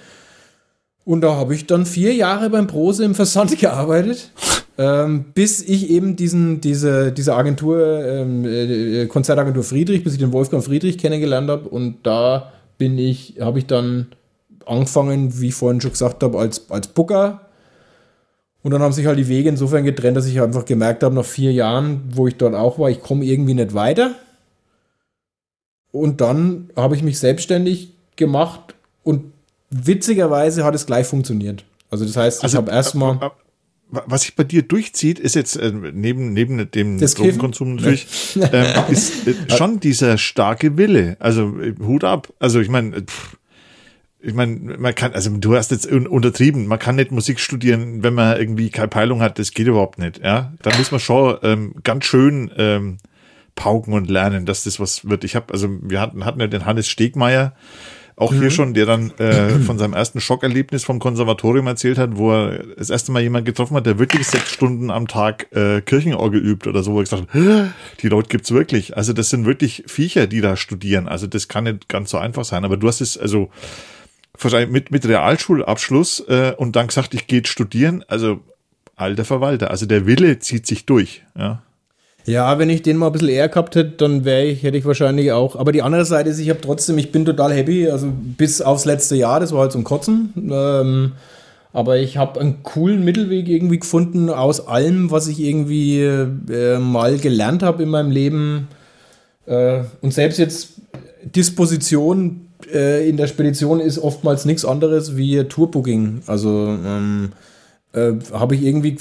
Und 1.03 1.21
da 1.21 1.35
habe 1.35 1.55
ich 1.55 1.65
dann 1.65 1.85
vier 1.85 2.13
Jahre 2.13 2.49
beim 2.49 2.67
Brose 2.67 3.03
im 3.03 3.15
Versand 3.15 3.57
gearbeitet. 3.59 4.31
Ähm, 4.77 5.25
bis 5.33 5.61
ich 5.61 5.89
eben 5.89 6.15
diesen, 6.15 6.61
diese, 6.61 7.11
diese 7.11 7.35
Agentur, 7.35 8.03
ähm, 8.03 8.45
äh, 8.45 9.05
Konzertagentur 9.07 9.63
Friedrich, 9.63 10.03
bis 10.03 10.13
ich 10.13 10.19
den 10.19 10.31
Wolfgang 10.31 10.63
Friedrich 10.63 10.97
kennengelernt 10.97 11.49
habe. 11.49 11.67
Und 11.67 11.97
da 12.03 12.51
bin 12.77 12.97
ich, 12.97 13.35
habe 13.41 13.59
ich 13.59 13.65
dann 13.65 14.07
angefangen, 14.71 15.39
wie 15.39 15.49
ich 15.49 15.53
vorhin 15.53 15.81
schon 15.81 15.91
gesagt 15.91 16.23
habe, 16.23 16.39
als, 16.39 16.69
als 16.69 16.87
Booker. 16.87 17.41
Und 18.63 18.71
dann 18.71 18.81
haben 18.81 18.93
sich 18.93 19.05
halt 19.05 19.17
die 19.17 19.27
Wege 19.27 19.49
insofern 19.49 19.83
getrennt, 19.83 20.17
dass 20.17 20.27
ich 20.27 20.39
einfach 20.41 20.65
gemerkt 20.65 21.03
habe, 21.03 21.15
nach 21.15 21.25
vier 21.25 21.51
Jahren, 21.51 22.01
wo 22.13 22.27
ich 22.27 22.35
dort 22.37 22.55
auch 22.55 22.79
war, 22.79 22.89
ich 22.89 23.01
komme 23.01 23.25
irgendwie 23.25 23.53
nicht 23.53 23.73
weiter. 23.73 24.15
Und 25.91 26.21
dann 26.21 26.69
habe 26.75 26.95
ich 26.95 27.03
mich 27.03 27.19
selbstständig 27.19 27.93
gemacht 28.15 28.75
und 29.03 29.33
witzigerweise 29.69 30.63
hat 30.63 30.75
es 30.75 30.85
gleich 30.85 31.07
funktioniert. 31.07 31.65
Also 31.89 32.05
das 32.05 32.15
heißt, 32.15 32.43
also, 32.43 32.53
ich 32.53 32.57
habe 32.61 32.71
erstmal 32.71 33.31
was 33.91 34.21
sich 34.21 34.35
bei 34.35 34.43
dir 34.43 34.61
durchzieht, 34.63 35.19
ist 35.19 35.35
jetzt 35.35 35.57
äh, 35.57 35.71
neben, 35.71 36.33
neben 36.33 36.71
dem 36.71 36.97
das 36.97 37.13
Drogenkonsum 37.15 37.75
natürlich, 37.75 38.37
äh, 38.37 38.91
ist 38.91 39.27
äh, 39.27 39.33
schon 39.57 39.79
dieser 39.79 40.17
starke 40.17 40.77
Wille. 40.77 41.17
Also 41.19 41.59
äh, 41.59 41.75
Hut 41.81 42.03
ab. 42.03 42.33
Also 42.39 42.61
ich 42.61 42.69
meine, 42.69 42.97
äh, 42.97 43.03
ich 44.23 44.33
meine, 44.33 44.77
man 44.77 44.93
kann, 44.93 45.13
also 45.13 45.29
du 45.31 45.55
hast 45.55 45.71
jetzt 45.71 45.87
untertrieben, 45.87 46.67
man 46.67 46.79
kann 46.79 46.95
nicht 46.95 47.11
Musik 47.11 47.39
studieren, 47.39 48.03
wenn 48.03 48.13
man 48.13 48.37
irgendwie 48.37 48.69
keine 48.69 48.87
Peilung 48.87 49.21
hat, 49.21 49.39
das 49.39 49.51
geht 49.51 49.67
überhaupt 49.67 49.99
nicht. 49.99 50.19
Ja, 50.23 50.53
da 50.61 50.77
muss 50.77 50.91
man 50.91 50.99
schon 50.99 51.37
ähm, 51.43 51.75
ganz 51.83 52.05
schön 52.05 52.51
ähm, 52.57 52.97
pauken 53.55 53.93
und 53.93 54.09
lernen, 54.09 54.45
dass 54.45 54.63
das 54.63 54.79
was 54.79 55.09
wird. 55.09 55.23
Ich 55.23 55.35
habe, 55.35 55.51
also 55.53 55.69
wir 55.81 55.99
hatten, 55.99 56.23
hatten 56.23 56.39
ja 56.39 56.47
den 56.47 56.65
Hannes 56.65 56.87
Stegmeier, 56.87 57.53
auch 58.15 58.31
mhm. 58.31 58.39
hier 58.39 58.51
schon, 58.51 58.73
der 58.75 58.85
dann 58.85 59.09
äh, 59.17 59.57
von 59.59 59.79
seinem 59.79 59.93
ersten 59.93 60.21
Schockerlebnis 60.21 60.83
vom 60.83 60.99
Konservatorium 60.99 61.65
erzählt 61.65 61.97
hat, 61.97 62.17
wo 62.17 62.31
er 62.31 62.63
das 62.77 62.91
erste 62.91 63.11
Mal 63.11 63.23
jemand 63.23 63.45
getroffen 63.45 63.75
hat, 63.75 63.87
der 63.87 63.97
wirklich 63.97 64.27
sechs 64.27 64.51
Stunden 64.51 64.91
am 64.91 65.07
Tag 65.07 65.47
äh, 65.55 65.81
Kirchenorgel 65.81 66.39
übt 66.39 66.69
oder 66.69 66.83
so, 66.83 66.93
wo 66.93 67.01
ich 67.01 67.09
gesagt 67.09 67.33
habe, 67.33 67.73
die 68.01 68.09
Leute 68.09 68.29
gibt's 68.29 68.51
wirklich. 68.51 68.95
Also 68.95 69.13
das 69.13 69.29
sind 69.29 69.45
wirklich 69.45 69.85
Viecher, 69.87 70.27
die 70.27 70.41
da 70.41 70.55
studieren. 70.55 71.07
Also 71.07 71.25
das 71.25 71.47
kann 71.47 71.63
nicht 71.63 71.89
ganz 71.89 72.11
so 72.11 72.19
einfach 72.19 72.45
sein. 72.45 72.63
Aber 72.63 72.77
du 72.77 72.87
hast 72.87 73.01
es 73.01 73.17
also 73.17 73.49
wahrscheinlich 74.39 74.71
mit, 74.71 74.91
mit 74.91 75.07
Realschulabschluss 75.07 76.21
äh, 76.27 76.53
und 76.57 76.75
dann 76.75 76.87
gesagt, 76.87 77.13
ich 77.13 77.27
gehe 77.27 77.45
studieren. 77.45 78.03
Also 78.07 78.39
alter 78.95 79.25
Verwalter. 79.25 79.71
Also 79.71 79.85
der 79.85 80.05
Wille 80.05 80.39
zieht 80.39 80.67
sich 80.67 80.85
durch. 80.85 81.23
Ja. 81.37 81.61
Ja, 82.25 82.59
wenn 82.59 82.69
ich 82.69 82.83
den 82.83 82.97
mal 82.97 83.07
ein 83.07 83.13
bisschen 83.13 83.29
eher 83.29 83.49
gehabt 83.49 83.75
hätte, 83.75 83.91
dann 83.97 84.25
wäre 84.25 84.43
ich, 84.43 84.61
hätte 84.61 84.77
ich 84.77 84.85
wahrscheinlich 84.85 85.31
auch. 85.31 85.55
Aber 85.55 85.71
die 85.71 85.81
andere 85.81 86.05
Seite 86.05 86.29
ist, 86.29 86.37
ich 86.37 86.49
habe 86.49 86.61
trotzdem, 86.61 86.97
ich 86.99 87.11
bin 87.11 87.25
total 87.25 87.51
happy, 87.51 87.89
also 87.89 88.11
bis 88.11 88.61
aufs 88.61 88.85
letzte 88.85 89.15
Jahr, 89.15 89.39
das 89.39 89.51
war 89.53 89.61
halt 89.61 89.71
zum 89.71 89.83
Kotzen. 89.83 90.31
Ähm, 90.51 91.13
aber 91.73 91.97
ich 91.97 92.17
habe 92.17 92.39
einen 92.39 92.61
coolen 92.63 93.03
Mittelweg 93.03 93.47
irgendwie 93.47 93.79
gefunden 93.79 94.29
aus 94.29 94.67
allem, 94.67 95.09
was 95.09 95.27
ich 95.27 95.39
irgendwie 95.39 96.01
äh, 96.03 96.77
mal 96.77 97.17
gelernt 97.17 97.63
habe 97.63 97.81
in 97.83 97.89
meinem 97.89 98.11
Leben. 98.11 98.67
Äh, 99.47 99.81
und 100.01 100.13
selbst 100.13 100.37
jetzt 100.37 100.73
Disposition 101.23 102.47
äh, 102.67 103.07
in 103.07 103.17
der 103.17 103.27
Spedition 103.27 103.79
ist 103.79 103.99
oftmals 103.99 104.45
nichts 104.45 104.65
anderes 104.65 105.15
wie 105.15 105.43
Tourbooking. 105.43 106.23
Also 106.27 106.49
ähm, 106.67 107.31
äh, 107.93 108.13
habe 108.31 108.55
ich 108.55 108.63
irgendwie 108.63 108.97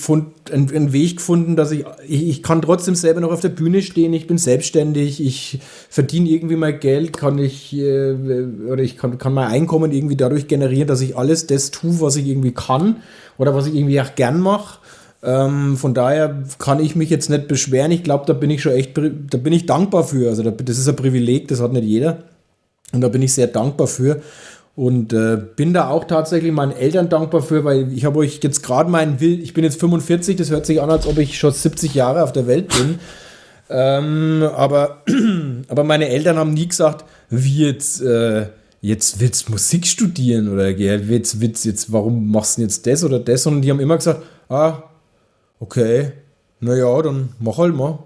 einen, 0.51 0.75
einen, 0.75 0.93
Weg 0.93 1.19
gefunden, 1.19 1.55
dass 1.55 1.71
ich, 1.71 1.85
ich, 2.09 2.29
ich, 2.29 2.43
kann 2.43 2.61
trotzdem 2.61 2.97
selber 2.97 3.21
noch 3.21 3.31
auf 3.31 3.41
der 3.41 3.51
Bühne 3.51 3.83
stehen, 3.83 4.13
ich 4.13 4.27
bin 4.27 4.37
selbstständig, 4.37 5.25
ich 5.25 5.61
verdiene 5.89 6.29
irgendwie 6.29 6.57
mein 6.57 6.81
Geld, 6.81 7.17
kann 7.17 7.39
ich, 7.39 7.73
äh, 7.77 8.13
oder 8.69 8.83
ich 8.83 8.97
kann, 8.97 9.19
kann 9.19 9.33
mein 9.33 9.47
Einkommen 9.47 9.93
irgendwie 9.93 10.17
dadurch 10.17 10.49
generieren, 10.49 10.89
dass 10.89 11.01
ich 11.03 11.17
alles 11.17 11.47
das 11.47 11.71
tue, 11.71 12.01
was 12.01 12.17
ich 12.17 12.27
irgendwie 12.27 12.53
kann 12.53 12.97
oder 13.39 13.55
was 13.55 13.69
ich 13.69 13.77
irgendwie 13.77 14.01
auch 14.01 14.15
gern 14.17 14.41
mache. 14.41 14.81
Ähm, 15.23 15.77
von 15.77 15.95
daher 15.95 16.43
kann 16.59 16.81
ich 16.81 16.97
mich 16.97 17.11
jetzt 17.11 17.31
nicht 17.31 17.47
beschweren. 17.47 17.93
Ich 17.93 18.03
glaube, 18.03 18.25
da 18.27 18.33
bin 18.33 18.51
ich 18.51 18.63
schon 18.63 18.73
echt, 18.73 18.97
da 18.97 19.39
bin 19.39 19.53
ich 19.53 19.67
dankbar 19.67 20.03
für. 20.03 20.29
Also 20.29 20.43
das 20.43 20.79
ist 20.79 20.89
ein 20.89 20.97
Privileg, 20.97 21.47
das 21.49 21.61
hat 21.61 21.73
nicht 21.73 21.85
jeder. 21.85 22.25
Und 22.93 23.01
da 23.01 23.09
bin 23.09 23.23
ich 23.23 23.35
sehr 23.35 23.47
dankbar 23.47 23.87
für. 23.87 24.21
Und 24.77 25.13
äh, 25.13 25.37
bin 25.57 25.75
da 25.75 25.91
auch 25.91 26.05
tatsächlich 26.05 26.53
meinen 26.53 26.73
Eltern 26.73 27.09
dankbar 27.09 27.43
für, 27.43 27.65
weil 27.65 27.93
ich 27.93 28.05
habe 28.05 28.21
euch 28.21 28.41
jetzt 28.43 28.63
gerade 28.63 28.91
meinen 28.91 29.21
Will, 29.21 29.43
ich 29.43 29.53
bin 29.53 29.65
jetzt 29.65 29.79
45, 29.81 30.37
das 30.37 30.51
hört 30.51 30.65
sich 30.65 30.81
an, 30.81 30.91
als 30.91 31.07
ob 31.07 31.19
ich 31.19 31.39
schon 31.39 31.53
70 31.53 31.95
Jahre 31.95 32.23
auf 32.23 32.33
der 32.33 32.47
Welt 32.47 32.69
bin. 32.69 32.99
ähm, 33.69 34.49
aber, 34.55 35.03
aber 35.69 35.85
meine 35.85 36.09
Eltern 36.09 36.37
haben 36.37 36.55
nie 36.55 36.69
gesagt, 36.69 37.05
wie 37.29 37.67
jetzt, 37.67 38.01
äh, 38.01 38.47
jetzt 38.81 39.21
willst 39.21 39.49
du 39.49 39.53
Musik 39.53 39.87
studieren 39.87 40.49
oder 40.49 40.71
jetzt, 40.71 41.35
jetzt, 41.41 41.65
jetzt, 41.65 41.93
warum 41.93 42.31
machst 42.31 42.59
du 42.59 42.63
jetzt 42.63 42.87
das 42.87 43.05
oder 43.05 43.19
das? 43.19 43.47
Und 43.47 43.63
die 43.63 43.71
haben 43.71 43.81
immer 43.81 43.97
gesagt, 43.97 44.23
ah, 44.49 44.85
okay, 45.59 46.13
naja, 46.61 47.03
dann 47.03 47.31
mach 47.39 47.59
halt 47.59 47.75
mal. 47.75 47.99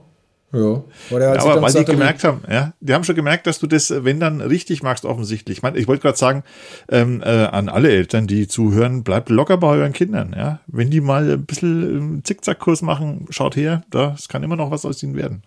Ja, 0.55 1.19
ja 1.19 1.33
aber 1.41 1.63
weil 1.63 1.73
die 1.73 1.85
gemerkt 1.85 2.25
haben, 2.25 2.43
ja, 2.51 2.73
die 2.81 2.95
haben 2.95 3.05
schon 3.05 3.15
gemerkt, 3.15 3.47
dass 3.47 3.59
du 3.59 3.67
das, 3.67 3.93
wenn 4.05 4.21
dann 4.21 4.41
richtig 4.41 4.83
machst, 4.83 5.05
offensichtlich. 5.05 5.63
Ich, 5.63 5.75
ich 5.75 5.89
wollte 5.89 6.03
gerade 6.03 6.17
sagen, 6.17 6.45
ähm, 6.89 7.23
äh, 7.25 7.47
an 7.47 7.69
alle 7.69 7.91
Eltern, 7.91 8.27
die 8.27 8.47
zuhören, 8.47 9.03
bleibt 9.03 9.29
locker 9.29 9.57
bei 9.57 9.69
euren 9.69 9.93
Kindern, 9.93 10.35
ja. 10.37 10.61
Wenn 10.67 10.91
die 10.91 11.01
mal 11.01 11.33
ein 11.33 11.45
bisschen 11.45 11.83
ähm, 11.83 12.21
Zickzackkurs 12.25 12.83
machen, 12.83 13.27
schaut 13.31 13.57
her, 13.57 13.83
das 13.91 14.29
kann 14.29 14.43
immer 14.43 14.57
noch 14.57 14.71
was 14.71 14.85
aus 14.85 15.03
ihnen 15.03 15.17
werden. 15.17 15.43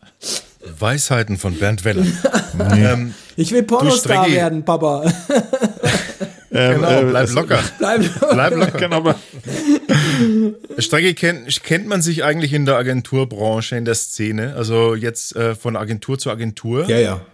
Weisheiten 0.79 1.37
von 1.37 1.53
Bernd 1.53 1.85
Weller. 1.85 2.05
ähm, 2.71 3.13
ich 3.35 3.51
will 3.51 3.63
Pornostar 3.63 4.29
werden, 4.29 4.63
Papa. 4.63 5.03
Ähm, 6.51 6.81
genau, 6.81 6.89
äh, 6.89 7.03
bleib 7.05 7.29
locker. 7.31 7.59
Bleib 7.77 8.01
locker. 8.01 8.33
Bleib 8.33 8.55
locker. 8.55 8.77
Genau. 8.77 9.15
Strecke 10.77 11.13
kennt, 11.13 11.63
kennt 11.63 11.87
man 11.87 12.01
sich 12.01 12.23
eigentlich 12.23 12.53
in 12.53 12.65
der 12.65 12.77
Agenturbranche, 12.77 13.75
in 13.75 13.85
der 13.85 13.95
Szene? 13.95 14.55
Also 14.55 14.95
jetzt 14.95 15.35
äh, 15.35 15.55
von 15.55 15.75
Agentur 15.75 16.19
zu 16.19 16.29
Agentur? 16.29 16.87
Ja, 16.87 16.97
ja. 16.97 17.25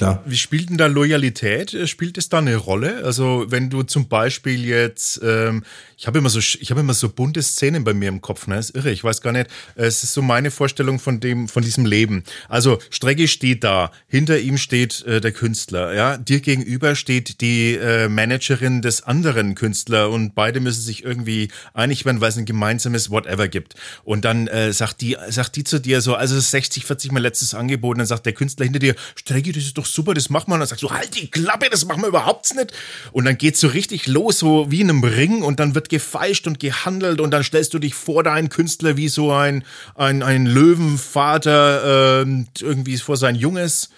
Klar. 0.00 0.22
Wie 0.24 0.36
spielt 0.38 0.70
denn 0.70 0.78
da 0.78 0.86
Loyalität? 0.86 1.76
Spielt 1.86 2.16
es 2.16 2.30
da 2.30 2.38
eine 2.38 2.56
Rolle? 2.56 3.04
Also 3.04 3.44
wenn 3.48 3.68
du 3.68 3.82
zum 3.82 4.08
Beispiel 4.08 4.64
jetzt, 4.64 5.20
ähm, 5.22 5.62
ich 5.98 6.06
habe 6.06 6.18
immer 6.18 6.30
so, 6.30 6.38
ich 6.38 6.70
habe 6.70 6.80
immer 6.80 6.94
so 6.94 7.10
bunte 7.10 7.42
Szenen 7.42 7.84
bei 7.84 7.92
mir 7.92 8.08
im 8.08 8.22
Kopf, 8.22 8.46
ne? 8.46 8.58
Ist 8.58 8.74
irre. 8.74 8.90
Ich 8.90 9.04
weiß 9.04 9.20
gar 9.20 9.32
nicht. 9.32 9.50
Es 9.74 10.02
ist 10.02 10.14
so 10.14 10.22
meine 10.22 10.50
Vorstellung 10.50 10.98
von 10.98 11.20
dem, 11.20 11.48
von 11.48 11.62
diesem 11.62 11.84
Leben. 11.84 12.24
Also 12.48 12.78
Strecke 12.88 13.28
steht 13.28 13.62
da, 13.62 13.92
hinter 14.08 14.38
ihm 14.40 14.56
steht 14.56 15.02
äh, 15.02 15.20
der 15.20 15.32
Künstler, 15.32 15.92
ja. 15.92 16.16
Dir 16.16 16.40
gegenüber 16.40 16.94
steht 16.94 17.42
die 17.42 17.74
äh, 17.74 18.08
Managerin 18.08 18.80
des 18.80 19.02
anderen 19.02 19.54
Künstlers 19.54 20.08
und 20.08 20.34
beide 20.34 20.60
müssen 20.60 20.80
sich 20.80 21.04
irgendwie 21.04 21.48
einig 21.74 22.06
werden, 22.06 22.22
weil 22.22 22.30
es 22.30 22.38
ein 22.38 22.46
gemeinsames 22.46 23.10
Whatever 23.10 23.48
gibt. 23.48 23.74
Und 24.04 24.24
dann 24.24 24.46
äh, 24.46 24.72
sagt 24.72 25.02
die, 25.02 25.18
sagt 25.28 25.56
die 25.56 25.64
zu 25.64 25.78
dir 25.78 26.00
so, 26.00 26.14
also 26.14 26.40
60, 26.40 26.86
40 26.86 27.12
mal 27.12 27.20
letztes 27.20 27.52
Angebot, 27.52 27.96
und 27.96 27.98
dann 27.98 28.06
sagt 28.06 28.24
der 28.24 28.32
Künstler 28.32 28.64
hinter 28.64 28.78
dir, 28.78 28.94
Strecke, 29.14 29.52
das 29.52 29.64
ist 29.64 29.76
doch 29.76 29.89
super, 29.92 30.14
das 30.14 30.30
machen 30.30 30.48
wir. 30.48 30.54
Und 30.54 30.60
dann 30.60 30.68
sagst 30.68 30.82
du, 30.82 30.90
halt 30.90 31.20
die 31.20 31.30
Klappe, 31.30 31.68
das 31.70 31.84
machen 31.86 32.02
wir 32.02 32.08
überhaupt 32.08 32.54
nicht. 32.54 32.72
Und 33.12 33.24
dann 33.24 33.38
geht's 33.38 33.60
so 33.60 33.68
richtig 33.68 34.06
los, 34.06 34.38
so 34.38 34.70
wie 34.70 34.80
in 34.80 34.90
einem 34.90 35.04
Ring 35.04 35.42
und 35.42 35.60
dann 35.60 35.74
wird 35.74 35.88
gefeilscht 35.88 36.46
und 36.46 36.58
gehandelt 36.60 37.20
und 37.20 37.30
dann 37.30 37.42
stellst 37.42 37.74
du 37.74 37.78
dich 37.78 37.94
vor 37.94 38.22
deinen 38.22 38.48
Künstler 38.48 38.96
wie 38.96 39.08
so 39.08 39.32
ein, 39.32 39.64
ein, 39.94 40.22
ein 40.22 40.46
Löwenvater 40.46 42.24
äh, 42.24 42.44
irgendwie 42.60 42.96
vor 42.98 43.16
sein 43.16 43.34
Junges. 43.34 43.90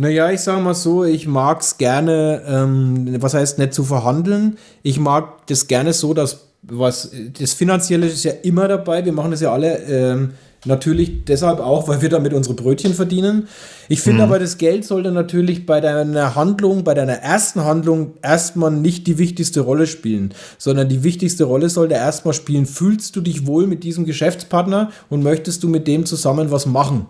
Naja, 0.00 0.30
ich 0.30 0.40
sage 0.40 0.62
mal 0.62 0.74
so, 0.74 1.04
ich 1.04 1.26
mag 1.26 1.60
es 1.60 1.76
gerne, 1.76 2.42
ähm, 2.46 3.20
was 3.20 3.34
heißt 3.34 3.58
nicht 3.58 3.74
zu 3.74 3.84
verhandeln. 3.84 4.56
Ich 4.84 5.00
mag 5.00 5.46
das 5.48 5.66
gerne 5.66 5.92
so, 5.92 6.14
dass 6.14 6.44
was 6.62 7.10
das 7.38 7.54
Finanzielle 7.54 8.06
ist 8.06 8.24
ja 8.24 8.32
immer 8.42 8.68
dabei. 8.68 9.04
Wir 9.04 9.12
machen 9.12 9.30
das 9.30 9.40
ja 9.40 9.52
alle 9.52 9.78
ähm, 9.84 10.34
natürlich 10.64 11.24
deshalb 11.24 11.60
auch, 11.60 11.88
weil 11.88 12.02
wir 12.02 12.08
damit 12.08 12.32
unsere 12.32 12.54
Brötchen 12.54 12.94
verdienen. 12.94 13.48
Ich 13.88 14.00
finde 14.00 14.24
mhm. 14.24 14.30
aber, 14.30 14.38
das 14.38 14.58
Geld 14.58 14.84
sollte 14.84 15.10
natürlich 15.10 15.66
bei 15.66 15.80
deiner 15.80 16.34
Handlung, 16.34 16.84
bei 16.84 16.94
deiner 16.94 17.14
ersten 17.14 17.64
Handlung 17.64 18.14
erstmal 18.22 18.70
nicht 18.70 19.06
die 19.06 19.18
wichtigste 19.18 19.60
Rolle 19.60 19.86
spielen, 19.86 20.34
sondern 20.58 20.88
die 20.88 21.02
wichtigste 21.04 21.44
Rolle 21.44 21.68
sollte 21.68 21.94
erstmal 21.94 22.34
spielen, 22.34 22.66
fühlst 22.66 23.16
du 23.16 23.20
dich 23.20 23.46
wohl 23.46 23.66
mit 23.66 23.84
diesem 23.84 24.04
Geschäftspartner 24.04 24.90
und 25.08 25.22
möchtest 25.22 25.62
du 25.62 25.68
mit 25.68 25.86
dem 25.86 26.06
zusammen 26.06 26.50
was 26.50 26.66
machen? 26.66 27.06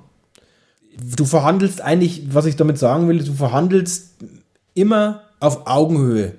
du 1.17 1.25
verhandelst 1.25 1.81
eigentlich, 1.81 2.23
was 2.33 2.47
ich 2.47 2.57
damit 2.57 2.79
sagen 2.79 3.09
will, 3.09 3.23
du 3.23 3.33
verhandelst 3.33 4.15
immer 4.75 5.23
auf 5.41 5.67
Augenhöhe. 5.67 6.35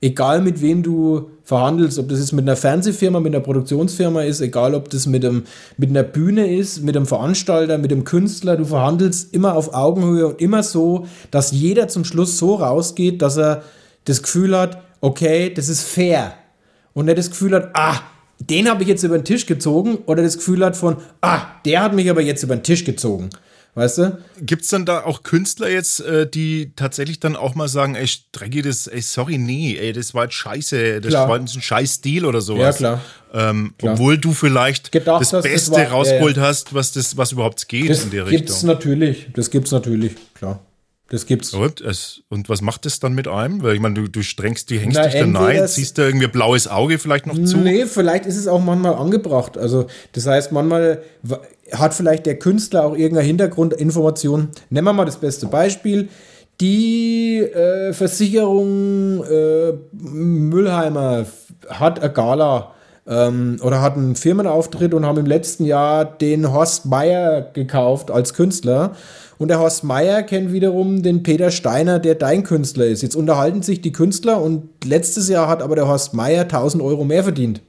Egal 0.00 0.40
mit 0.40 0.60
wem 0.60 0.82
du 0.82 1.30
verhandelst, 1.44 1.98
ob 1.98 2.08
das 2.08 2.20
jetzt 2.20 2.32
mit 2.32 2.44
einer 2.44 2.56
Fernsehfirma, 2.56 3.20
mit 3.20 3.34
einer 3.34 3.42
Produktionsfirma 3.42 4.22
ist, 4.22 4.40
egal 4.40 4.74
ob 4.74 4.90
das 4.90 5.06
mit, 5.06 5.24
einem, 5.24 5.44
mit 5.76 5.90
einer 5.90 6.02
Bühne 6.02 6.54
ist, 6.54 6.82
mit 6.82 6.96
einem 6.96 7.06
Veranstalter, 7.06 7.78
mit 7.78 7.92
einem 7.92 8.04
Künstler, 8.04 8.56
du 8.56 8.64
verhandelst 8.64 9.34
immer 9.34 9.56
auf 9.56 9.74
Augenhöhe 9.74 10.28
und 10.28 10.40
immer 10.40 10.62
so, 10.62 11.06
dass 11.30 11.50
jeder 11.50 11.88
zum 11.88 12.04
Schluss 12.04 12.38
so 12.38 12.54
rausgeht, 12.54 13.22
dass 13.22 13.36
er 13.36 13.62
das 14.04 14.22
Gefühl 14.22 14.56
hat, 14.56 14.82
okay, 15.00 15.52
das 15.52 15.68
ist 15.68 15.82
fair. 15.82 16.34
Und 16.94 17.08
er 17.08 17.14
das 17.14 17.30
Gefühl 17.30 17.54
hat, 17.54 17.70
ah, 17.74 18.00
den 18.38 18.68
habe 18.68 18.82
ich 18.82 18.88
jetzt 18.88 19.02
über 19.02 19.18
den 19.18 19.24
Tisch 19.24 19.46
gezogen 19.46 19.98
oder 20.06 20.22
das 20.22 20.36
Gefühl 20.36 20.64
hat 20.64 20.76
von, 20.76 20.96
ah, 21.20 21.42
der 21.64 21.82
hat 21.82 21.94
mich 21.94 22.10
aber 22.10 22.20
jetzt 22.20 22.42
über 22.42 22.56
den 22.56 22.62
Tisch 22.62 22.84
gezogen. 22.84 23.30
Weißt 23.74 23.98
du? 23.98 24.18
Gibt 24.38 24.62
es 24.64 24.68
dann 24.68 24.84
da 24.84 25.04
auch 25.04 25.22
Künstler 25.22 25.70
jetzt, 25.70 26.00
äh, 26.00 26.28
die 26.28 26.72
tatsächlich 26.76 27.20
dann 27.20 27.36
auch 27.36 27.54
mal 27.54 27.68
sagen, 27.68 27.94
ey, 27.94 28.06
Strecki, 28.06 28.60
das, 28.60 28.86
ey, 28.86 29.00
sorry, 29.00 29.38
nee, 29.38 29.78
ey, 29.78 29.94
das 29.94 30.12
war 30.12 30.24
jetzt 30.24 30.34
scheiße, 30.34 31.00
das 31.00 31.10
klar. 31.10 31.28
war 31.28 31.38
ein 31.38 31.48
scheiß 31.48 31.94
Stil 31.94 32.26
oder 32.26 32.42
sowas. 32.42 32.80
Ja, 32.80 32.98
klar. 32.98 33.00
Ähm, 33.32 33.72
klar. 33.78 33.94
Obwohl 33.94 34.18
du 34.18 34.34
vielleicht 34.34 34.92
Gedacht, 34.92 35.22
das 35.22 35.30
Beste 35.30 35.70
das 35.70 35.70
war, 35.70 35.86
rausgeholt 35.86 36.36
ja, 36.36 36.42
ja. 36.42 36.48
hast, 36.48 36.74
was, 36.74 36.92
das, 36.92 37.16
was 37.16 37.32
überhaupt 37.32 37.66
geht 37.66 37.88
das 37.88 38.04
in 38.04 38.10
der 38.10 38.26
Richtung. 38.26 38.46
Das 38.46 38.56
gibt's 38.56 38.62
natürlich, 38.62 39.26
das 39.34 39.50
gibt's 39.50 39.70
natürlich, 39.70 40.12
klar. 40.34 40.60
Das 41.08 41.26
gibt's. 41.26 41.52
Und, 41.52 41.82
es, 41.82 42.22
und 42.30 42.48
was 42.48 42.62
macht 42.62 42.86
das 42.86 42.98
dann 42.98 43.14
mit 43.14 43.28
einem? 43.28 43.62
Weil 43.62 43.74
ich 43.74 43.80
meine, 43.80 43.94
du, 43.94 44.08
du 44.08 44.22
strengst 44.22 44.70
die, 44.70 44.78
hängst 44.78 44.96
Na, 44.96 45.06
dich 45.06 45.20
dann 45.20 45.36
rein, 45.36 45.68
ziehst 45.68 45.98
da 45.98 46.06
irgendwie 46.06 46.26
blaues 46.26 46.68
Auge 46.68 46.98
vielleicht 46.98 47.26
noch 47.26 47.42
zu? 47.44 47.58
Nee, 47.58 47.84
vielleicht 47.84 48.24
ist 48.24 48.36
es 48.36 48.48
auch 48.48 48.62
manchmal 48.62 48.94
angebracht. 48.94 49.58
Also, 49.58 49.88
das 50.12 50.26
heißt, 50.26 50.52
manchmal 50.52 51.02
hat 51.72 51.94
vielleicht 51.94 52.26
der 52.26 52.38
Künstler 52.38 52.84
auch 52.84 52.96
irgendeine 52.96 53.26
Hintergrundinformation. 53.26 54.48
Nehmen 54.70 54.86
wir 54.86 54.92
mal 54.92 55.04
das 55.04 55.16
beste 55.16 55.46
Beispiel. 55.46 56.08
Die 56.60 57.38
äh, 57.38 57.92
Versicherung 57.92 59.24
äh, 59.24 59.72
Müllheimer 59.92 61.26
hat 61.68 62.00
eine 62.00 62.12
Gala 62.12 62.72
ähm, 63.06 63.56
oder 63.62 63.80
hat 63.80 63.96
einen 63.96 64.14
Firmenauftritt 64.14 64.94
und 64.94 65.06
haben 65.06 65.18
im 65.18 65.26
letzten 65.26 65.64
Jahr 65.64 66.04
den 66.04 66.52
Horst 66.52 66.86
Meier 66.86 67.42
gekauft 67.52 68.10
als 68.10 68.34
Künstler. 68.34 68.92
Und 69.38 69.48
der 69.48 69.58
Horst 69.58 69.82
Meier 69.82 70.22
kennt 70.22 70.52
wiederum 70.52 71.02
den 71.02 71.24
Peter 71.24 71.50
Steiner, 71.50 71.98
der 71.98 72.14
dein 72.14 72.44
Künstler 72.44 72.86
ist. 72.86 73.02
Jetzt 73.02 73.16
unterhalten 73.16 73.62
sich 73.62 73.80
die 73.80 73.92
Künstler 73.92 74.40
und 74.40 74.68
letztes 74.84 75.28
Jahr 75.28 75.48
hat 75.48 75.62
aber 75.62 75.74
der 75.74 75.88
Horst 75.88 76.14
Meier 76.14 76.42
1000 76.42 76.82
Euro 76.82 77.04
mehr 77.04 77.24
verdient. 77.24 77.60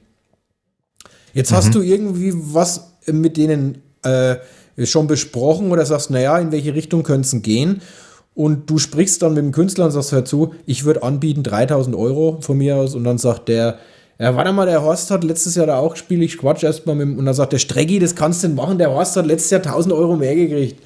Jetzt 1.32 1.50
mhm. 1.50 1.56
hast 1.56 1.74
du 1.74 1.82
irgendwie 1.82 2.32
was 2.34 2.92
mit 3.06 3.36
denen 3.36 3.82
äh, 4.04 4.36
schon 4.84 5.06
besprochen 5.06 5.70
oder 5.70 5.86
sagst, 5.86 6.10
naja, 6.10 6.38
in 6.38 6.52
welche 6.52 6.74
Richtung 6.74 7.02
könnte 7.02 7.36
es 7.36 7.42
gehen? 7.42 7.80
Und 8.34 8.68
du 8.68 8.78
sprichst 8.78 9.22
dann 9.22 9.34
mit 9.34 9.44
dem 9.44 9.52
Künstler 9.52 9.86
und 9.86 9.92
sagst, 9.92 10.12
hör 10.12 10.24
zu, 10.24 10.54
ich 10.66 10.84
würde 10.84 11.02
anbieten 11.04 11.44
3000 11.44 11.94
Euro 11.94 12.38
von 12.40 12.58
mir 12.58 12.76
aus. 12.76 12.94
Und 12.94 13.04
dann 13.04 13.18
sagt 13.18 13.48
der, 13.48 13.78
ja, 14.18 14.34
warte 14.36 14.52
mal, 14.52 14.66
der 14.66 14.82
Horst 14.82 15.10
hat 15.10 15.22
letztes 15.24 15.54
Jahr 15.54 15.66
da 15.66 15.78
auch 15.78 15.92
gespielt, 15.92 16.22
ich 16.22 16.38
quatsch 16.38 16.64
erstmal 16.64 16.96
mit 16.96 17.08
ihm. 17.08 17.18
Und 17.18 17.26
dann 17.26 17.34
sagt 17.34 17.52
der 17.52 17.58
Strecki, 17.58 17.98
das 18.00 18.16
kannst 18.16 18.42
du 18.42 18.48
denn 18.48 18.56
machen, 18.56 18.78
der 18.78 18.90
Horst 18.90 19.16
hat 19.16 19.26
letztes 19.26 19.50
Jahr 19.50 19.60
1000 19.60 19.94
Euro 19.94 20.16
mehr 20.16 20.34
gekriegt. 20.34 20.82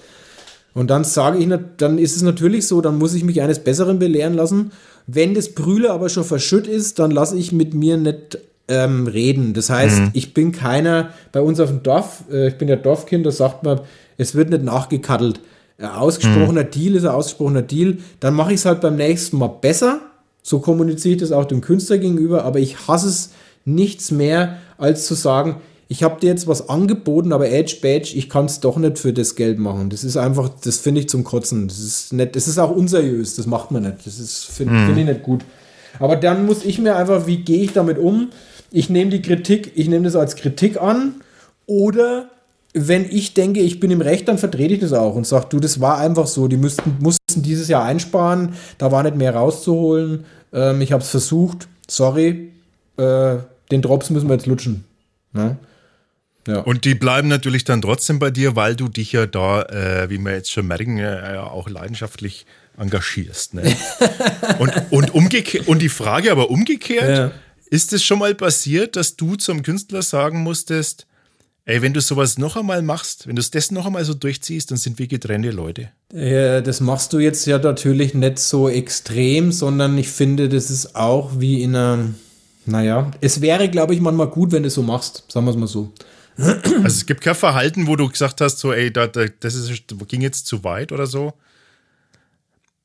Und 0.74 0.90
dann 0.90 1.04
sage 1.04 1.38
ich, 1.38 1.48
dann 1.78 1.98
ist 1.98 2.16
es 2.16 2.22
natürlich 2.22 2.66
so, 2.66 2.80
dann 2.80 2.98
muss 2.98 3.14
ich 3.14 3.24
mich 3.24 3.40
eines 3.40 3.58
Besseren 3.58 3.98
belehren 3.98 4.34
lassen. 4.34 4.70
Wenn 5.06 5.34
das 5.34 5.54
Brühle 5.54 5.90
aber 5.90 6.08
schon 6.10 6.24
verschütt 6.24 6.66
ist, 6.66 6.98
dann 6.98 7.10
lasse 7.10 7.36
ich 7.36 7.50
mit 7.52 7.72
mir 7.74 7.96
nicht 7.96 8.38
ähm, 8.68 9.06
reden. 9.06 9.54
Das 9.54 9.70
heißt, 9.70 9.98
mhm. 10.00 10.10
ich 10.12 10.34
bin 10.34 10.52
keiner, 10.52 11.10
bei 11.32 11.40
uns 11.40 11.58
auf 11.58 11.70
dem 11.70 11.82
Dorf, 11.82 12.24
äh, 12.30 12.48
ich 12.48 12.58
bin 12.58 12.68
ja 12.68 12.76
Dorfkind, 12.76 13.26
da 13.26 13.30
sagt 13.30 13.62
man, 13.64 13.80
es 14.16 14.34
wird 14.34 14.50
nicht 14.50 14.62
nachgekattelt. 14.62 15.40
Ein 15.78 15.86
ausgesprochener 15.86 16.64
mhm. 16.64 16.70
Deal 16.70 16.94
ist 16.96 17.04
ein 17.04 17.10
ausgesprochener 17.10 17.62
Deal. 17.62 17.98
Dann 18.20 18.34
mache 18.34 18.52
ich 18.52 18.60
es 18.60 18.66
halt 18.66 18.80
beim 18.80 18.96
nächsten 18.96 19.38
Mal 19.38 19.48
besser. 19.60 20.00
So 20.42 20.60
kommuniziere 20.60 21.14
ich 21.14 21.20
das 21.20 21.32
auch 21.32 21.44
dem 21.44 21.60
Künstler 21.60 21.98
gegenüber, 21.98 22.44
aber 22.44 22.58
ich 22.58 22.88
hasse 22.88 23.08
es 23.08 23.30
nichts 23.64 24.10
mehr, 24.10 24.58
als 24.76 25.06
zu 25.06 25.14
sagen, 25.14 25.56
ich 25.90 26.02
habe 26.02 26.20
dir 26.20 26.28
jetzt 26.28 26.46
was 26.46 26.68
angeboten, 26.68 27.32
aber 27.32 27.50
Edge 27.50 27.76
Badge, 27.80 28.12
ich 28.14 28.28
kann 28.28 28.44
es 28.44 28.60
doch 28.60 28.76
nicht 28.76 28.98
für 28.98 29.12
das 29.12 29.36
Geld 29.36 29.58
machen. 29.58 29.88
Das 29.88 30.04
ist 30.04 30.18
einfach, 30.18 30.50
das 30.62 30.78
finde 30.78 31.00
ich 31.00 31.08
zum 31.08 31.24
Kotzen. 31.24 31.66
Das 31.66 31.78
ist 31.78 32.12
nicht, 32.12 32.36
das 32.36 32.46
ist 32.46 32.58
auch 32.58 32.70
unseriös, 32.70 33.36
das 33.36 33.46
macht 33.46 33.70
man 33.70 33.84
nicht. 33.84 34.06
Das 34.06 34.44
finde 34.44 34.74
mhm. 34.74 34.86
find 34.86 34.98
ich 34.98 35.06
nicht 35.06 35.22
gut. 35.22 35.44
Aber 35.98 36.16
dann 36.16 36.44
muss 36.44 36.64
ich 36.64 36.78
mir 36.78 36.96
einfach, 36.96 37.26
wie 37.26 37.38
gehe 37.38 37.62
ich 37.62 37.72
damit 37.72 37.98
um? 37.98 38.28
Ich 38.70 38.90
nehme 38.90 39.10
die 39.10 39.22
Kritik, 39.22 39.72
ich 39.74 39.88
nehme 39.88 40.04
das 40.04 40.16
als 40.16 40.36
Kritik 40.36 40.80
an 40.80 41.14
oder 41.66 42.30
wenn 42.74 43.10
ich 43.10 43.34
denke, 43.34 43.60
ich 43.60 43.80
bin 43.80 43.90
im 43.90 44.00
Recht, 44.00 44.28
dann 44.28 44.38
vertrete 44.38 44.74
ich 44.74 44.80
das 44.80 44.92
auch 44.92 45.14
und 45.14 45.26
sage, 45.26 45.46
du, 45.50 45.60
das 45.60 45.80
war 45.80 45.98
einfach 45.98 46.26
so, 46.26 46.48
die 46.48 46.56
müssten, 46.56 46.96
mussten 47.00 47.42
dieses 47.42 47.68
Jahr 47.68 47.84
einsparen, 47.84 48.54
da 48.76 48.92
war 48.92 49.02
nicht 49.02 49.16
mehr 49.16 49.34
rauszuholen, 49.34 50.24
ähm, 50.52 50.80
ich 50.80 50.92
habe 50.92 51.02
es 51.02 51.10
versucht, 51.10 51.68
sorry, 51.88 52.52
äh, 52.96 53.36
den 53.70 53.82
Drops 53.82 54.10
müssen 54.10 54.28
wir 54.28 54.34
jetzt 54.34 54.46
lutschen. 54.46 54.84
Ne? 55.32 55.56
Ja. 56.46 56.60
Und 56.60 56.84
die 56.84 56.94
bleiben 56.94 57.28
natürlich 57.28 57.64
dann 57.64 57.82
trotzdem 57.82 58.18
bei 58.18 58.30
dir, 58.30 58.56
weil 58.56 58.74
du 58.74 58.88
dich 58.88 59.12
ja 59.12 59.26
da, 59.26 59.62
äh, 59.62 60.08
wie 60.08 60.18
wir 60.18 60.32
jetzt 60.32 60.50
schon 60.50 60.66
merken, 60.66 60.98
äh, 60.98 61.36
auch 61.38 61.68
leidenschaftlich 61.68 62.46
engagierst. 62.78 63.54
Ne? 63.54 63.76
und, 64.58 64.72
und, 64.90 65.14
umgekehrt, 65.14 65.68
und 65.68 65.82
die 65.82 65.88
Frage 65.88 66.32
aber 66.32 66.50
umgekehrt, 66.50 67.18
ja. 67.18 67.30
Ist 67.70 67.92
es 67.92 68.02
schon 68.02 68.18
mal 68.18 68.34
passiert, 68.34 68.96
dass 68.96 69.16
du 69.16 69.36
zum 69.36 69.62
Künstler 69.62 70.02
sagen 70.02 70.40
musstest, 70.40 71.06
ey, 71.66 71.82
wenn 71.82 71.92
du 71.92 72.00
sowas 72.00 72.38
noch 72.38 72.56
einmal 72.56 72.80
machst, 72.80 73.26
wenn 73.26 73.36
du 73.36 73.42
das 73.42 73.70
noch 73.70 73.84
einmal 73.84 74.04
so 74.04 74.14
durchziehst, 74.14 74.70
dann 74.70 74.78
sind 74.78 74.98
wir 74.98 75.06
getrennte 75.06 75.50
Leute? 75.50 75.90
Ja, 76.12 76.62
das 76.62 76.80
machst 76.80 77.12
du 77.12 77.18
jetzt 77.18 77.46
ja 77.46 77.58
natürlich 77.58 78.14
nicht 78.14 78.38
so 78.38 78.70
extrem, 78.70 79.52
sondern 79.52 79.98
ich 79.98 80.08
finde, 80.08 80.48
das 80.48 80.70
ist 80.70 80.96
auch 80.96 81.32
wie 81.38 81.62
in 81.62 81.76
einer, 81.76 82.08
naja, 82.64 83.10
es 83.20 83.42
wäre, 83.42 83.68
glaube 83.68 83.94
ich, 83.94 84.00
manchmal 84.00 84.28
gut, 84.28 84.52
wenn 84.52 84.62
du 84.62 84.68
es 84.68 84.74
so 84.74 84.82
machst, 84.82 85.24
sagen 85.28 85.44
wir 85.44 85.50
es 85.50 85.56
mal 85.58 85.66
so. 85.66 85.92
Also 86.38 86.86
es 86.86 87.04
gibt 87.04 87.20
kein 87.20 87.34
Verhalten, 87.34 87.86
wo 87.86 87.96
du 87.96 88.08
gesagt 88.08 88.40
hast, 88.40 88.58
so, 88.60 88.72
ey, 88.72 88.92
da, 88.92 89.06
da, 89.08 89.26
das 89.40 89.54
ist, 89.54 89.70
ging 90.06 90.22
jetzt 90.22 90.46
zu 90.46 90.64
weit 90.64 90.92
oder 90.92 91.06
so? 91.06 91.34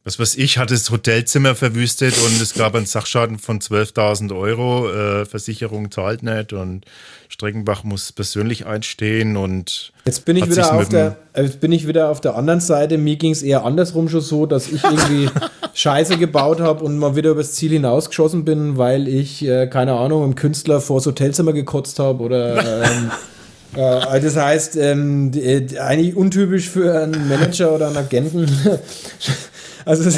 Was 0.05 0.19
weiß 0.19 0.35
ich, 0.35 0.57
hat 0.57 0.69
das 0.69 0.91
Hotelzimmer 0.91 1.55
verwüstet 1.55 2.13
und 2.25 2.41
es 2.41 2.53
gab 2.55 2.75
einen 2.75 2.85
Sachschaden 2.85 3.39
von 3.39 3.59
12.000 3.59 4.37
Euro. 4.37 4.91
Äh, 4.91 5.25
Versicherung 5.25 5.91
zahlt 5.91 6.23
nicht 6.23 6.51
und 6.51 6.85
Streckenbach 7.29 7.85
muss 7.85 8.11
persönlich 8.11 8.65
einstehen 8.65 9.37
und 9.37 9.93
jetzt 10.05 10.25
bin 10.25 10.35
ich 10.35 10.49
wieder 10.49 10.73
auf 10.73 10.89
der 10.89 11.15
jetzt 11.35 11.61
bin 11.61 11.71
ich 11.71 11.87
wieder 11.87 12.09
auf 12.09 12.19
der 12.19 12.35
anderen 12.35 12.59
Seite. 12.59 12.97
Mir 12.97 13.15
ging 13.15 13.31
es 13.31 13.41
eher 13.43 13.63
andersrum 13.63 14.09
schon 14.09 14.19
so, 14.19 14.45
dass 14.45 14.67
ich 14.67 14.83
irgendwie 14.83 15.29
Scheiße 15.73 16.17
gebaut 16.17 16.59
habe 16.59 16.83
und 16.83 16.97
mal 16.97 17.15
wieder 17.15 17.31
übers 17.31 17.53
Ziel 17.53 17.71
hinausgeschossen 17.71 18.43
bin, 18.43 18.77
weil 18.77 19.07
ich 19.07 19.45
äh, 19.45 19.67
keine 19.67 19.93
Ahnung 19.93 20.25
im 20.25 20.35
Künstler 20.35 20.81
vors 20.81 21.05
Hotelzimmer 21.05 21.53
gekotzt 21.53 21.99
habe 21.99 22.21
oder 22.23 22.83
ähm, 22.83 23.11
äh, 23.75 24.19
das 24.19 24.35
heißt, 24.35 24.75
ähm, 24.75 25.31
äh, 25.33 25.77
eigentlich 25.79 26.17
untypisch 26.17 26.69
für 26.69 27.03
einen 27.03 27.29
Manager 27.29 27.73
oder 27.73 27.87
einen 27.87 27.97
Agenten. 27.97 28.51
Also 29.85 30.09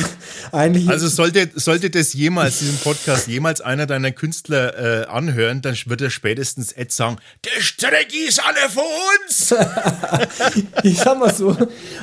eigentlich. 0.51 0.89
Also 0.89 1.07
sollte, 1.07 1.49
sollte 1.55 1.89
das 1.89 2.13
jemals, 2.13 2.59
diesen 2.59 2.77
Podcast 2.77 3.27
jemals 3.27 3.61
einer 3.61 3.85
deiner 3.85 4.11
Künstler 4.11 5.03
äh, 5.03 5.05
anhören, 5.05 5.61
dann 5.61 5.75
wird 5.85 6.01
er 6.01 6.09
spätestens 6.09 6.71
Ed 6.71 6.91
sagen, 6.91 7.17
der 7.43 7.61
Strategie 7.61 8.25
ist 8.27 8.41
alle 8.43 8.69
für 8.69 8.81
uns. 9.25 9.55
ich 10.83 10.97
sag 10.97 11.19
mal 11.19 11.33
so. 11.33 11.55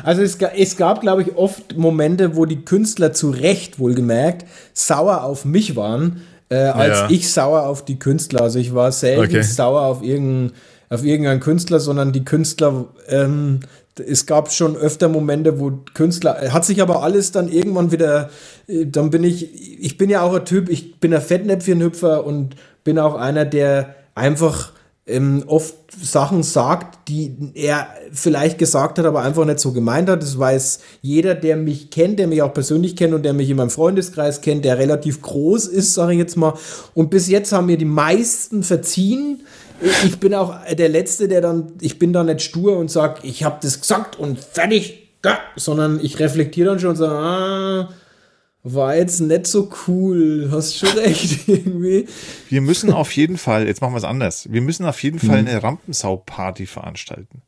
Also 0.03 0.23
es, 0.23 0.37
es 0.57 0.77
gab, 0.77 1.01
glaube 1.01 1.23
ich, 1.23 1.37
oft 1.37 1.77
Momente, 1.77 2.37
wo 2.37 2.47
die 2.47 2.65
Künstler 2.65 3.13
zu 3.13 3.31
Recht 3.31 3.79
wohlgemerkt 3.79 4.47
sauer 4.75 5.25
auf 5.25 5.45
mich 5.45 5.77
waren, 5.77 6.23
äh, 6.49 6.57
als 6.57 6.99
ja. 6.99 7.11
ich 7.11 7.31
sauer 7.31 7.67
auf 7.67 7.85
die 7.85 7.99
Künstler. 7.99 8.43
Also 8.43 8.59
ich 8.59 8.75
war 8.75 8.93
selten 8.93 9.25
okay. 9.25 9.43
sauer 9.43 9.83
auf 9.83 10.03
irgendeinen 10.03 10.53
auf 10.93 11.05
irgendeinen 11.05 11.41
Künstler, 11.41 11.81
sondern 11.81 12.13
die 12.13 12.23
Künstler 12.23 12.85
ähm, 13.09 13.61
es 13.99 14.27
gab 14.27 14.53
schon 14.53 14.77
öfter 14.77 15.09
Momente, 15.09 15.61
wo 15.61 15.73
Künstler, 15.95 16.53
hat 16.53 16.65
sich 16.65 16.81
aber 16.81 17.03
alles 17.03 17.33
dann 17.33 17.51
irgendwann 17.51 17.93
wieder, 17.93 18.31
äh, 18.67 18.87
dann 18.87 19.11
bin 19.11 19.25
ich, 19.25 19.81
ich 19.81 19.99
bin 19.99 20.11
ja 20.11 20.23
auch 20.23 20.35
ein 20.35 20.45
Typ, 20.45 20.69
ich 20.69 20.99
bin 20.99 21.13
ein 21.15 21.21
Fettnäpfchenhüpfer 21.21 22.25
und 22.25 22.57
bin 22.85 22.99
auch 22.99 23.15
einer, 23.15 23.45
der 23.45 23.95
einfach 24.15 24.73
ähm, 25.07 25.43
oft 25.47 25.75
Sachen 26.01 26.43
sagt, 26.43 27.09
die 27.09 27.35
er 27.55 27.89
vielleicht 28.13 28.59
gesagt 28.59 28.99
hat, 28.99 29.05
aber 29.05 29.23
einfach 29.23 29.45
nicht 29.45 29.59
so 29.59 29.73
gemeint 29.73 30.09
hat. 30.09 30.23
Das 30.23 30.39
weiß 30.39 30.81
jeder, 31.01 31.35
der 31.35 31.57
mich 31.57 31.91
kennt, 31.91 32.19
der 32.19 32.29
mich 32.29 32.41
auch 32.41 32.55
persönlich 32.55 32.95
kennt 32.95 33.13
und 33.13 33.25
der 33.25 33.33
mich 33.33 33.51
in 33.51 33.57
meinem 33.57 33.71
Freundeskreis 33.71 34.41
kennt, 34.41 34.65
der 34.65 34.79
relativ 34.79 35.21
groß 35.21 35.67
ist, 35.67 35.95
sage 35.95 36.13
ich 36.13 36.19
jetzt 36.19 36.37
mal. 36.37 36.55
Und 36.95 37.11
bis 37.11 37.29
jetzt 37.29 37.53
haben 37.53 37.67
mir 37.67 37.79
die 37.79 37.85
meisten 37.85 38.63
verziehen. 38.63 39.43
Ich 40.05 40.19
bin 40.19 40.35
auch 40.35 40.55
der 40.71 40.89
Letzte, 40.89 41.29
der 41.29 41.41
dann, 41.41 41.73
ich 41.81 41.99
bin 41.99 42.13
da 42.13 42.25
nicht 42.25 42.43
stur 42.43 42.77
und 42.77 42.91
sage, 42.91 43.21
ich 43.25 43.45
habe 43.45 43.59
das 43.63 43.81
gesagt 43.81 44.19
und 44.19 44.39
fertig, 44.39 45.11
sondern 45.57 46.01
ich 46.03 46.19
reflektiere 46.19 46.71
dann 46.71 46.81
schon 46.81 46.91
und 46.91 46.97
sage, 46.97 47.15
ah, 47.15 47.89
war 48.65 48.97
jetzt 48.97 49.21
nicht 49.21 49.47
so 49.47 49.71
cool. 49.87 50.49
Hast 50.53 50.77
schon 50.77 50.91
recht 50.91 51.41
irgendwie. 51.49 52.07
Wir 52.49 52.61
müssen 52.61 52.93
auf 52.93 53.13
jeden 53.13 53.39
Fall, 53.39 53.67
jetzt 53.67 53.81
machen 53.81 53.95
wir 53.95 53.99
es 53.99 54.05
anders. 54.05 54.49
Wir 54.51 54.61
müssen 54.61 54.87
auf 54.87 55.03
jeden 55.03 55.19
Fall 55.19 55.41
hm. 55.41 55.47
eine 55.49 55.63
Rampensau-Party 55.63 56.67
veranstalten 56.67 57.43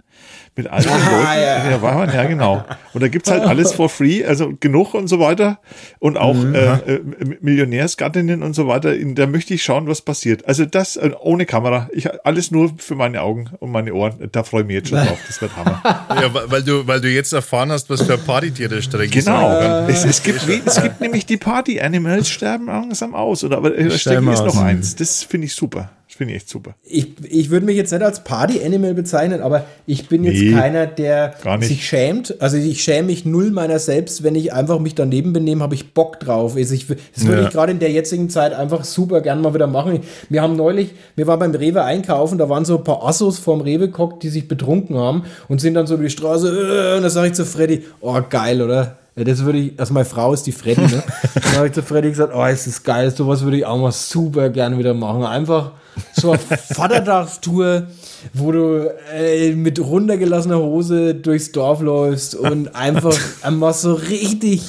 mit 0.57 0.69
all 0.69 0.83
den 0.83 0.91
ah, 0.93 0.97
Leuten. 0.97 1.43
Ja. 1.43 1.71
Ja, 1.71 1.83
war 1.83 1.95
man, 1.95 2.15
ja, 2.15 2.25
genau. 2.25 2.65
Und 2.93 3.03
da 3.03 3.09
gibt's 3.09 3.31
halt 3.31 3.43
alles 3.43 3.73
for 3.73 3.89
free, 3.89 4.25
also 4.25 4.53
genug 4.61 4.95
und 4.95 5.09
so 5.09 5.19
weiter. 5.19 5.59
Und 5.99 6.17
auch 6.17 6.35
mhm. 6.35 6.55
äh, 6.55 6.75
äh, 6.75 7.01
Millionärsgattinnen 7.41 8.43
und 8.43 8.55
so 8.55 8.69
weiter. 8.69 8.95
Da 8.97 9.27
möchte 9.27 9.55
ich 9.55 9.63
schauen, 9.63 9.89
was 9.89 10.03
passiert. 10.03 10.47
Also 10.47 10.65
das 10.65 10.97
äh, 10.97 11.11
ohne 11.21 11.47
Kamera. 11.47 11.89
Ich, 11.93 12.09
alles 12.25 12.51
nur 12.51 12.73
für 12.79 12.95
meine 12.95 13.23
Augen 13.23 13.51
und 13.59 13.73
meine 13.73 13.95
Ohren. 13.95 14.29
Da 14.31 14.45
freue 14.45 14.63
ich 14.63 14.67
mich 14.69 14.77
jetzt 14.77 14.89
schon 14.91 14.99
drauf. 14.99 15.19
Das 15.27 15.41
wird 15.41 15.57
Hammer. 15.57 15.83
Ja, 16.15 16.31
weil 16.33 16.63
du, 16.63 16.87
weil 16.87 17.01
du 17.01 17.09
jetzt 17.09 17.33
erfahren 17.33 17.73
hast, 17.73 17.91
was 17.91 18.03
für 18.03 18.17
Partytier 18.17 18.69
der 18.69 18.83
streng 18.83 19.11
Genau. 19.11 19.87
Es, 19.89 20.05
es, 20.05 20.23
gibt, 20.23 20.47
es 20.49 20.83
gibt 20.83 21.01
nämlich 21.01 21.27
die 21.27 21.37
Party-Animals 21.37 22.29
sterben 22.29 22.67
langsam 22.67 23.15
aus. 23.15 23.43
Oder 23.43 23.57
aber 23.57 23.71
da 23.71 23.77
ist 23.77 24.07
noch 24.07 24.57
eins. 24.57 24.95
Das 24.95 25.25
finde 25.25 25.47
ich 25.47 25.55
super. 25.55 25.91
Das 26.15 26.19
finde 26.19 26.35
ich 26.35 26.43
echt 26.43 26.49
super. 26.49 26.77
Ich, 26.85 27.09
ich 27.29 27.51
würde 27.51 27.67
mich 27.67 27.77
jetzt 27.77 27.91
nicht 27.91 28.01
als 28.01 28.23
Party-Animal 28.23 28.95
bezeichnen, 28.95 29.41
aber 29.41 29.65
ich 29.85 30.09
bin 30.09 30.23
jetzt 30.23 30.41
nee, 30.41 30.53
keiner, 30.53 30.87
der 30.87 31.35
sich 31.59 31.85
schämt. 31.85 32.41
Also 32.41 32.57
ich 32.57 32.85
schäme 32.85 33.09
mich 33.09 33.25
null 33.25 33.51
meiner 33.51 33.81
selbst, 33.81 34.23
wenn 34.23 34.37
ich 34.37 34.53
einfach 34.53 34.79
mich 34.79 34.95
daneben 34.95 35.33
benehme, 35.33 35.65
habe 35.65 35.75
ich 35.75 35.93
Bock 35.93 36.21
drauf. 36.21 36.55
Also 36.55 36.73
ich, 36.73 36.87
das 36.87 37.27
würde 37.27 37.41
ja. 37.41 37.49
ich 37.49 37.53
gerade 37.53 37.73
in 37.73 37.81
der 37.81 37.91
jetzigen 37.91 38.31
Zeit 38.31 38.53
einfach 38.53 38.85
super 38.85 39.23
gern 39.23 39.41
mal 39.41 39.55
wieder 39.55 39.67
machen. 39.67 40.03
Wir 40.29 40.41
haben 40.41 40.55
neulich, 40.55 40.91
wir 41.17 41.27
waren 41.27 41.41
beim 41.41 41.51
Rewe 41.53 41.83
einkaufen, 41.83 42.39
da 42.39 42.49
waren 42.49 42.65
so 42.65 42.79
ein 42.79 42.85
paar 42.85 43.03
Assos 43.03 43.41
vorm 43.41 43.61
Rewe 43.61 43.89
gekocht, 43.89 44.23
die 44.23 44.29
sich 44.29 44.47
betrunken 44.47 44.97
haben 44.97 45.25
und 45.49 45.61
sind 45.61 45.75
dann 45.75 45.89
so 45.89 45.95
über 45.95 46.05
die 46.05 46.11
Straße 46.11 46.47
äh, 46.47 46.97
und 46.97 47.03
da 47.03 47.11
sage 47.11 47.27
ich 47.27 47.35
zu 47.35 47.45
Freddy, 47.45 47.83
oh 48.01 48.21
geil, 48.31 48.63
oder? 48.63 48.99
Ja, 49.17 49.23
das 49.23 49.45
würde 49.45 49.59
ich, 49.59 49.79
also 49.79 49.95
meine 49.95 50.07
Frau 50.07 50.33
ist 50.33 50.43
die 50.45 50.53
Freddy, 50.53 50.81
ne? 50.81 51.03
dann 51.35 51.57
habe 51.57 51.69
ich 51.69 51.73
zu 51.73 51.83
Freddy 51.83 52.11
gesagt, 52.11 52.33
oh, 52.35 52.45
ist 52.47 52.67
das 52.67 52.83
geil, 52.83 53.15
sowas 53.15 53.43
würde 53.43 53.59
ich 53.59 53.67
auch 53.67 53.79
mal 53.79 53.93
super 53.93 54.49
gerne 54.51 54.77
wieder 54.77 54.93
machen. 54.93 55.25
Einfach 55.25 55.71
so 56.15 56.33
eine 56.33 56.41
Vatertagstour, 56.75 57.87
wo 58.33 58.51
du 58.51 58.93
äh, 59.15 59.53
mit 59.53 59.79
runtergelassener 59.79 60.59
Hose 60.59 61.15
durchs 61.15 61.53
Dorf 61.53 61.81
läufst 61.81 62.35
und 62.35 62.69
einfach 62.75 63.17
einmal 63.43 63.73
so 63.73 63.95
richtig 63.95 64.63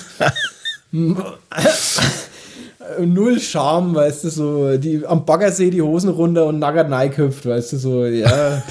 null 3.00 3.40
Charme, 3.40 3.96
weißt 3.96 4.26
du, 4.26 4.30
so 4.30 4.78
die 4.78 5.06
am 5.06 5.26
Baggersee 5.26 5.72
die 5.72 5.82
Hosen 5.82 6.10
runter 6.10 6.46
und 6.46 6.60
nackert 6.60 7.18
hüpft, 7.18 7.48
weißt 7.48 7.74
du, 7.74 7.78
so, 7.78 8.06
ja. 8.06 8.62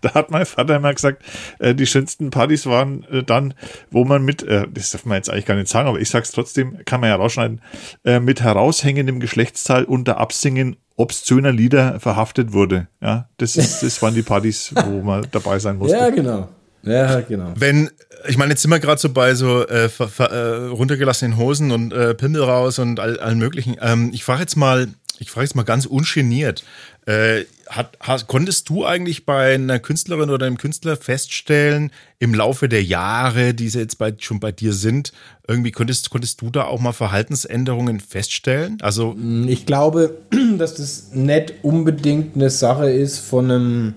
da 0.02 0.14
hat 0.14 0.30
mein 0.30 0.46
Vater 0.46 0.76
immer 0.76 0.92
gesagt, 0.92 1.22
äh, 1.58 1.74
die 1.74 1.86
schönsten 1.86 2.30
Partys 2.30 2.66
waren 2.66 3.04
äh, 3.04 3.22
dann, 3.22 3.54
wo 3.90 4.04
man 4.04 4.24
mit, 4.24 4.42
äh, 4.42 4.66
das 4.72 4.90
darf 4.90 5.04
man 5.04 5.16
jetzt 5.16 5.30
eigentlich 5.30 5.46
gar 5.46 5.54
nicht 5.54 5.68
sagen, 5.68 5.88
aber 5.88 6.00
ich 6.00 6.10
sag's 6.10 6.32
trotzdem, 6.32 6.78
kann 6.84 7.00
man 7.00 7.10
ja 7.10 7.16
rausschneiden, 7.16 7.60
äh, 8.04 8.20
mit 8.20 8.42
heraushängendem 8.42 9.20
Geschlechtsteil 9.20 9.84
unter 9.84 10.18
Absingen 10.18 10.76
obszöner 10.96 11.52
Lieder 11.52 11.98
verhaftet 11.98 12.52
wurde. 12.52 12.88
Ja, 13.00 13.28
das, 13.38 13.56
ist, 13.56 13.82
das 13.82 14.02
waren 14.02 14.14
die 14.14 14.22
Partys, 14.22 14.72
wo 14.84 15.00
man 15.00 15.26
dabei 15.30 15.58
sein 15.58 15.76
musste. 15.76 15.96
Ja, 15.96 16.10
genau. 16.10 16.48
Ja, 16.82 17.20
genau. 17.20 17.52
Wenn, 17.56 17.90
ich 18.28 18.38
meine, 18.38 18.52
jetzt 18.52 18.62
sind 18.62 18.70
wir 18.70 18.80
gerade 18.80 19.00
so 19.00 19.10
bei 19.10 19.34
so 19.34 19.66
äh, 19.66 19.88
ver, 19.88 20.08
ver, 20.08 20.30
äh, 20.30 20.66
runtergelassenen 20.68 21.36
Hosen 21.36 21.72
und 21.72 21.92
äh, 21.92 22.14
Pimmel 22.14 22.42
raus 22.42 22.78
und 22.78 23.00
all, 23.00 23.18
allen 23.18 23.38
möglichen. 23.38 23.76
Ähm, 23.80 24.10
ich 24.14 24.24
frage 24.24 24.40
jetzt 24.40 24.56
mal, 24.56 24.88
ich 25.18 25.30
frage 25.30 25.44
jetzt 25.44 25.54
mal 25.54 25.64
ganz 25.64 25.86
ungeniert. 25.86 26.64
Äh, 27.10 27.46
hat, 27.68 27.96
hast, 27.98 28.28
konntest 28.28 28.68
du 28.68 28.84
eigentlich 28.84 29.26
bei 29.26 29.54
einer 29.54 29.80
Künstlerin 29.80 30.30
oder 30.30 30.46
einem 30.46 30.58
Künstler 30.58 30.96
feststellen, 30.96 31.90
im 32.20 32.34
Laufe 32.34 32.68
der 32.68 32.84
Jahre, 32.84 33.52
die 33.52 33.68
sie 33.68 33.80
jetzt 33.80 33.98
bei, 33.98 34.14
schon 34.16 34.38
bei 34.38 34.52
dir 34.52 34.72
sind, 34.72 35.12
irgendwie 35.48 35.72
konntest, 35.72 36.10
konntest 36.10 36.40
du 36.40 36.50
da 36.50 36.64
auch 36.64 36.80
mal 36.80 36.92
Verhaltensänderungen 36.92 37.98
feststellen? 37.98 38.78
Also 38.80 39.16
ich 39.48 39.66
glaube, 39.66 40.18
dass 40.58 40.74
das 40.74 41.10
nicht 41.12 41.54
unbedingt 41.62 42.36
eine 42.36 42.50
Sache 42.50 42.90
ist 42.90 43.18
von 43.18 43.50
einem, 43.50 43.94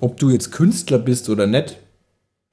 ob 0.00 0.18
du 0.18 0.30
jetzt 0.30 0.50
Künstler 0.50 0.98
bist 0.98 1.28
oder 1.28 1.46
nicht. 1.46 1.76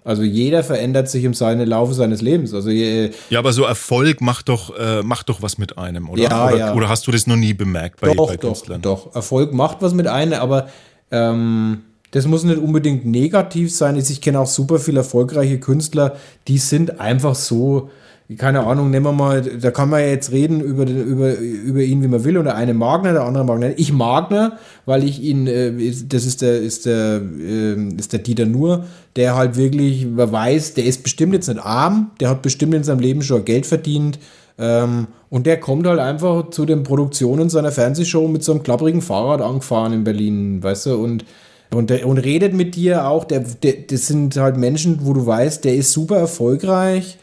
Also 0.06 0.24
jeder 0.24 0.64
verändert 0.64 1.10
sich 1.10 1.24
im 1.24 1.34
seine 1.34 1.66
Laufe 1.66 1.94
seines 1.94 2.22
Lebens. 2.22 2.54
Also 2.54 2.70
je, 2.70 3.12
ja, 3.30 3.40
aber 3.40 3.54
so 3.54 3.64
Erfolg 3.64 4.20
macht 4.22 4.50
doch 4.50 4.78
äh, 4.78 5.02
macht 5.02 5.30
doch 5.30 5.42
was 5.42 5.58
mit 5.58 5.78
einem, 5.78 6.10
oder? 6.10 6.24
Ja, 6.24 6.48
oder, 6.48 6.58
ja. 6.58 6.74
oder 6.74 6.90
hast 6.90 7.08
du 7.08 7.12
das 7.12 7.26
noch 7.26 7.38
nie 7.38 7.54
bemerkt 7.54 8.02
bei, 8.02 8.14
doch, 8.14 8.28
bei 8.28 8.38
Künstlern? 8.38 8.82
Doch, 8.82 9.06
doch. 9.06 9.16
Erfolg 9.16 9.54
macht 9.54 9.78
was 9.82 9.94
mit 9.94 10.08
einem, 10.08 10.34
aber 10.34 10.68
ähm, 11.12 11.84
das 12.12 12.28
muss 12.28 12.44
nicht 12.44 12.60
unbedingt 12.60 13.06
negativ 13.06 13.74
sein. 13.74 13.96
Ich 13.96 14.22
kenne 14.22 14.40
auch 14.40 14.48
super 14.48 14.78
viele 14.78 15.00
erfolgreiche 15.00 15.60
Künstler, 15.60 16.16
die 16.48 16.58
sind 16.58 17.00
einfach 17.00 17.36
so 17.36 17.90
keine 18.38 18.66
Ahnung, 18.66 18.90
nehmen 18.90 19.06
wir 19.06 19.12
mal, 19.12 19.42
da 19.42 19.72
kann 19.72 19.90
man 19.90 20.02
jetzt 20.02 20.32
reden 20.32 20.62
über, 20.62 20.86
über, 20.86 21.38
über 21.38 21.82
ihn, 21.82 22.04
wie 22.04 22.08
man 22.08 22.24
will, 22.24 22.38
und 22.38 22.46
der 22.46 22.56
eine 22.56 22.74
Magner, 22.74 23.14
der 23.14 23.24
andere 23.24 23.46
Magner. 23.46 23.72
Ich 23.78 23.92
Magner, 23.92 24.58
weil 24.86 25.04
ich 25.04 25.22
ihn, 25.22 25.48
äh, 25.48 25.72
das 26.08 26.26
ist 26.26 26.42
der, 26.42 26.60
ist 26.60 26.86
der, 26.86 27.22
äh, 27.22 27.76
ist 27.98 28.14
der 28.14 28.20
Dieter 28.20 28.46
Nur, 28.46 28.86
der 29.16 29.36
halt 29.36 29.58
wirklich, 29.58 30.08
weiß, 30.16 30.74
der 30.74 30.86
ist 30.86 31.04
bestimmt 31.04 31.34
jetzt 31.34 31.48
nicht 31.48 31.64
arm, 31.64 32.12
der 32.20 32.30
hat 32.30 32.42
bestimmt 32.42 32.74
in 32.74 32.84
seinem 32.84 33.00
Leben 33.00 33.22
schon 33.22 33.46
Geld 33.46 33.66
verdient, 33.66 34.20
ähm, 34.58 35.08
und 35.30 35.48
der 35.48 35.60
kommt 35.60 35.88
halt 35.88 36.00
einfach 36.00 36.52
zu 36.52 36.66
den 36.66 36.84
Produktionen 36.84 37.50
seiner 37.50 37.72
Fernsehshow 37.72 38.28
mit 38.28 38.44
so 38.44 38.52
einem 38.52 38.62
klapprigen 38.62 39.02
Fahrrad 39.02 39.42
angefahren 39.42 39.94
in 39.94 40.04
Berlin, 40.04 40.62
weißt 40.62 40.88
du, 40.88 40.96
und 40.96 41.26
und, 41.74 41.92
und 42.04 42.18
redet 42.20 42.54
mit 42.54 42.76
dir 42.76 43.08
auch, 43.08 43.26
der, 43.26 43.40
der, 43.40 43.74
das 43.90 44.08
sind 44.08 44.38
halt 44.38 44.58
Menschen, 44.58 45.00
wo 45.02 45.14
du 45.14 45.26
weißt, 45.26 45.66
der 45.66 45.76
ist 45.76 45.92
super 45.92 46.18
erfolgreich, 46.18 47.18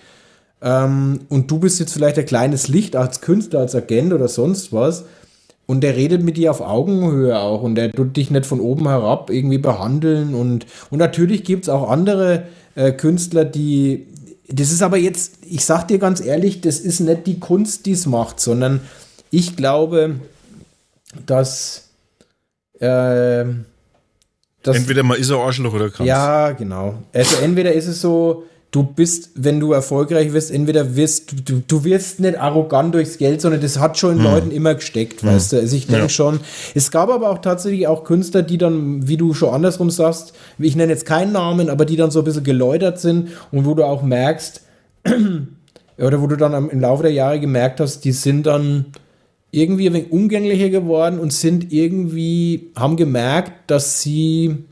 ähm, 0.62 1.20
und 1.28 1.50
du 1.50 1.58
bist 1.58 1.80
jetzt 1.80 1.92
vielleicht 1.92 2.18
ein 2.18 2.26
kleines 2.26 2.68
Licht 2.68 2.96
als 2.96 3.20
Künstler, 3.20 3.60
als 3.60 3.74
Agent 3.74 4.12
oder 4.12 4.28
sonst 4.28 4.72
was. 4.72 5.04
Und 5.66 5.82
der 5.82 5.94
redet 5.94 6.22
mit 6.22 6.36
dir 6.36 6.50
auf 6.50 6.60
Augenhöhe 6.60 7.38
auch 7.38 7.62
und 7.62 7.76
der 7.76 7.92
tut 7.92 8.16
dich 8.16 8.30
nicht 8.30 8.44
von 8.44 8.58
oben 8.60 8.88
herab 8.88 9.30
irgendwie 9.30 9.58
behandeln. 9.58 10.34
Und, 10.34 10.66
und 10.90 10.98
natürlich 10.98 11.44
gibt 11.44 11.64
es 11.64 11.68
auch 11.68 11.88
andere 11.88 12.44
äh, 12.74 12.92
Künstler, 12.92 13.44
die. 13.44 14.06
Das 14.48 14.72
ist 14.72 14.82
aber 14.82 14.96
jetzt, 14.96 15.38
ich 15.48 15.64
sag 15.64 15.86
dir 15.86 15.98
ganz 15.98 16.20
ehrlich, 16.20 16.60
das 16.60 16.80
ist 16.80 16.98
nicht 16.98 17.28
die 17.28 17.38
Kunst, 17.38 17.86
die 17.86 17.92
es 17.92 18.06
macht, 18.06 18.40
sondern 18.40 18.80
ich 19.30 19.54
glaube, 19.54 20.16
dass. 21.24 21.90
Äh, 22.80 23.44
dass 24.62 24.76
entweder 24.76 25.04
man 25.04 25.18
ist 25.18 25.30
ein 25.30 25.38
Arschloch 25.38 25.72
oder 25.72 25.88
kann 25.88 26.04
Ja, 26.04 26.50
genau. 26.50 26.94
Also 27.12 27.36
entweder 27.36 27.72
ist 27.72 27.86
es 27.86 28.00
so, 28.00 28.44
du 28.70 28.84
bist, 28.84 29.30
wenn 29.34 29.58
du 29.58 29.72
erfolgreich 29.72 30.32
wirst, 30.32 30.50
entweder 30.50 30.94
wirst 30.94 31.48
du, 31.48 31.62
du 31.66 31.84
wirst 31.84 32.20
nicht 32.20 32.38
arrogant 32.38 32.94
durchs 32.94 33.18
Geld, 33.18 33.40
sondern 33.40 33.60
das 33.60 33.78
hat 33.78 33.98
schon 33.98 34.12
in 34.12 34.18
hm. 34.18 34.24
Leuten 34.24 34.50
immer 34.50 34.74
gesteckt, 34.74 35.22
hm. 35.22 35.30
weißt 35.30 35.52
du. 35.52 35.56
Also 35.58 35.76
ich 35.76 35.86
denke 35.86 36.02
ja. 36.02 36.08
schon, 36.08 36.40
es 36.74 36.90
gab 36.90 37.10
aber 37.10 37.30
auch 37.30 37.38
tatsächlich 37.38 37.86
auch 37.88 38.04
Künstler, 38.04 38.42
die 38.42 38.58
dann, 38.58 39.08
wie 39.08 39.16
du 39.16 39.34
schon 39.34 39.52
andersrum 39.52 39.90
sagst, 39.90 40.34
ich 40.58 40.76
nenne 40.76 40.92
jetzt 40.92 41.06
keinen 41.06 41.32
Namen, 41.32 41.68
aber 41.68 41.84
die 41.84 41.96
dann 41.96 42.10
so 42.10 42.20
ein 42.20 42.24
bisschen 42.24 42.44
geläutert 42.44 43.00
sind 43.00 43.30
und 43.50 43.66
wo 43.66 43.74
du 43.74 43.84
auch 43.84 44.02
merkst, 44.02 44.62
oder 45.98 46.22
wo 46.22 46.26
du 46.26 46.36
dann 46.36 46.70
im 46.70 46.80
Laufe 46.80 47.02
der 47.02 47.12
Jahre 47.12 47.40
gemerkt 47.40 47.80
hast, 47.80 48.04
die 48.04 48.12
sind 48.12 48.46
dann 48.46 48.86
irgendwie 49.50 49.88
ein 49.88 49.94
wenig 49.94 50.12
umgänglicher 50.12 50.68
geworden 50.68 51.18
und 51.18 51.32
sind 51.32 51.72
irgendwie, 51.72 52.70
haben 52.76 52.96
gemerkt, 52.96 53.52
dass 53.68 54.00
sie, 54.00 54.64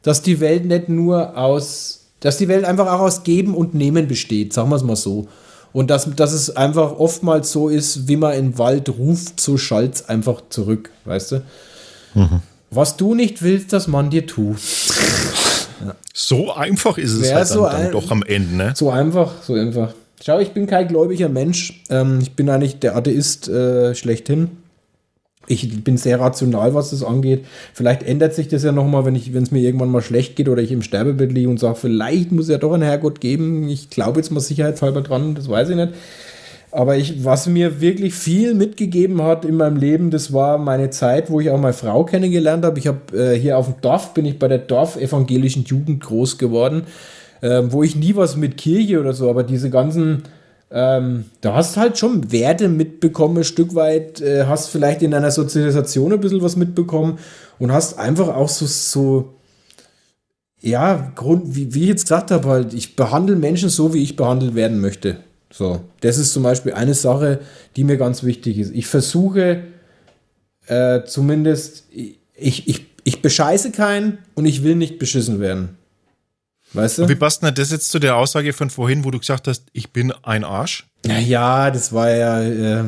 dass 0.00 0.22
die 0.22 0.40
Welt 0.40 0.64
nicht 0.64 0.88
nur 0.88 1.36
aus 1.36 2.01
dass 2.22 2.38
die 2.38 2.48
Welt 2.48 2.64
einfach 2.64 2.86
auch 2.86 3.00
aus 3.00 3.24
Geben 3.24 3.54
und 3.54 3.74
Nehmen 3.74 4.08
besteht, 4.08 4.52
sagen 4.52 4.70
wir 4.70 4.76
es 4.76 4.82
mal 4.82 4.96
so. 4.96 5.28
Und 5.72 5.90
dass, 5.90 6.08
dass 6.14 6.32
es 6.32 6.54
einfach 6.54 6.92
oftmals 6.98 7.50
so 7.50 7.68
ist, 7.68 8.08
wie 8.08 8.16
man 8.16 8.34
im 8.34 8.58
Wald 8.58 8.88
ruft, 8.90 9.40
so 9.40 9.56
schallt 9.56 9.94
es 9.96 10.08
einfach 10.08 10.42
zurück, 10.48 10.90
weißt 11.04 11.32
du? 11.32 11.42
Mhm. 12.14 12.40
Was 12.70 12.96
du 12.96 13.14
nicht 13.14 13.42
willst, 13.42 13.72
dass 13.72 13.88
man 13.88 14.10
dir 14.10 14.26
tut. 14.26 14.58
ja. 15.84 15.94
So 16.14 16.52
einfach 16.52 16.96
ist 16.96 17.12
es 17.12 17.32
halt 17.32 17.48
so 17.48 17.64
dann, 17.64 17.82
dann 17.82 17.92
doch 17.92 18.10
am 18.10 18.22
Ende, 18.22 18.54
ne? 18.54 18.72
So 18.76 18.90
einfach, 18.90 19.42
so 19.42 19.54
einfach. 19.54 19.92
Schau, 20.24 20.38
ich 20.38 20.52
bin 20.52 20.66
kein 20.66 20.86
gläubiger 20.86 21.28
Mensch. 21.28 21.82
Ähm, 21.90 22.20
ich 22.22 22.36
bin 22.36 22.48
eigentlich 22.48 22.78
der 22.78 22.94
Atheist 22.94 23.48
äh, 23.48 23.94
schlechthin. 23.94 24.61
Ich 25.48 25.82
bin 25.82 25.96
sehr 25.96 26.20
rational, 26.20 26.74
was 26.74 26.90
das 26.90 27.02
angeht. 27.02 27.44
Vielleicht 27.74 28.02
ändert 28.02 28.34
sich 28.34 28.48
das 28.48 28.62
ja 28.62 28.72
nochmal, 28.72 29.04
wenn 29.04 29.16
es 29.16 29.50
mir 29.50 29.60
irgendwann 29.60 29.90
mal 29.90 30.02
schlecht 30.02 30.36
geht 30.36 30.48
oder 30.48 30.62
ich 30.62 30.70
im 30.70 30.82
Sterbebett 30.82 31.32
liege 31.32 31.48
und 31.48 31.58
sage, 31.58 31.74
vielleicht 31.74 32.30
muss 32.32 32.48
ja 32.48 32.58
doch 32.58 32.72
ein 32.72 32.82
Herrgott 32.82 33.20
geben. 33.20 33.68
Ich 33.68 33.90
glaube 33.90 34.20
jetzt 34.20 34.30
mal 34.30 34.40
sicherheitshalber 34.40 35.02
dran, 35.02 35.34
das 35.34 35.48
weiß 35.48 35.70
ich 35.70 35.76
nicht. 35.76 35.92
Aber 36.70 36.96
ich, 36.96 37.22
was 37.22 37.48
mir 37.48 37.82
wirklich 37.82 38.14
viel 38.14 38.54
mitgegeben 38.54 39.20
hat 39.22 39.44
in 39.44 39.56
meinem 39.56 39.76
Leben, 39.76 40.10
das 40.10 40.32
war 40.32 40.56
meine 40.56 40.88
Zeit, 40.88 41.28
wo 41.28 41.38
ich 41.38 41.50
auch 41.50 41.60
meine 41.60 41.74
Frau 41.74 42.04
kennengelernt 42.04 42.64
habe. 42.64 42.78
Ich 42.78 42.86
habe 42.86 43.14
äh, 43.14 43.38
hier 43.38 43.58
auf 43.58 43.66
dem 43.66 43.80
Dorf, 43.82 44.14
bin 44.14 44.24
ich 44.24 44.38
bei 44.38 44.48
der 44.48 44.58
Dorf-evangelischen 44.58 45.64
Jugend 45.64 46.02
groß 46.02 46.38
geworden, 46.38 46.84
äh, 47.42 47.62
wo 47.66 47.82
ich 47.82 47.94
nie 47.94 48.16
was 48.16 48.36
mit 48.36 48.56
Kirche 48.56 49.00
oder 49.00 49.12
so, 49.12 49.28
aber 49.28 49.42
diese 49.42 49.68
ganzen 49.68 50.22
ähm, 50.72 51.26
da 51.42 51.54
hast 51.54 51.76
halt 51.76 51.98
schon 51.98 52.32
Werte 52.32 52.68
mitbekommen, 52.68 53.38
ein 53.38 53.44
Stück 53.44 53.74
weit, 53.74 54.22
äh, 54.22 54.46
hast 54.46 54.68
vielleicht 54.68 55.02
in 55.02 55.10
deiner 55.10 55.30
Sozialisation 55.30 56.12
ein 56.12 56.20
bisschen 56.20 56.42
was 56.42 56.56
mitbekommen 56.56 57.18
und 57.58 57.72
hast 57.72 57.98
einfach 57.98 58.28
auch 58.28 58.48
so, 58.48 58.64
so 58.66 59.34
ja, 60.60 61.12
Grund, 61.14 61.54
wie, 61.54 61.74
wie 61.74 61.82
ich 61.82 61.88
jetzt 61.88 62.04
gesagt 62.04 62.30
habe, 62.30 62.48
halt, 62.48 62.72
ich 62.72 62.96
behandle 62.96 63.36
Menschen 63.36 63.68
so, 63.68 63.92
wie 63.92 64.02
ich 64.02 64.16
behandelt 64.16 64.54
werden 64.54 64.80
möchte. 64.80 65.18
So, 65.52 65.80
das 66.00 66.16
ist 66.16 66.32
zum 66.32 66.42
Beispiel 66.42 66.72
eine 66.72 66.94
Sache, 66.94 67.40
die 67.76 67.84
mir 67.84 67.98
ganz 67.98 68.22
wichtig 68.22 68.58
ist. 68.58 68.72
Ich 68.74 68.86
versuche 68.86 69.64
äh, 70.68 71.04
zumindest, 71.04 71.84
ich, 71.90 72.68
ich, 72.68 72.86
ich 73.04 73.20
bescheiße 73.20 73.72
keinen 73.72 74.18
und 74.34 74.46
ich 74.46 74.64
will 74.64 74.76
nicht 74.76 74.98
beschissen 74.98 75.38
werden. 75.40 75.76
Weißt 76.74 76.98
du? 76.98 77.02
Und 77.02 77.08
wie 77.08 77.14
passt 77.14 77.42
denn 77.42 77.54
das 77.54 77.70
jetzt 77.70 77.90
zu 77.90 77.98
der 77.98 78.16
Aussage 78.16 78.52
von 78.52 78.70
vorhin, 78.70 79.04
wo 79.04 79.10
du 79.10 79.18
gesagt 79.18 79.46
hast, 79.48 79.64
ich 79.72 79.92
bin 79.92 80.12
ein 80.22 80.44
Arsch? 80.44 80.86
Naja, 81.06 81.70
das 81.70 81.92
war 81.92 82.10
ja. 82.10 82.40
Äh, 82.40 82.84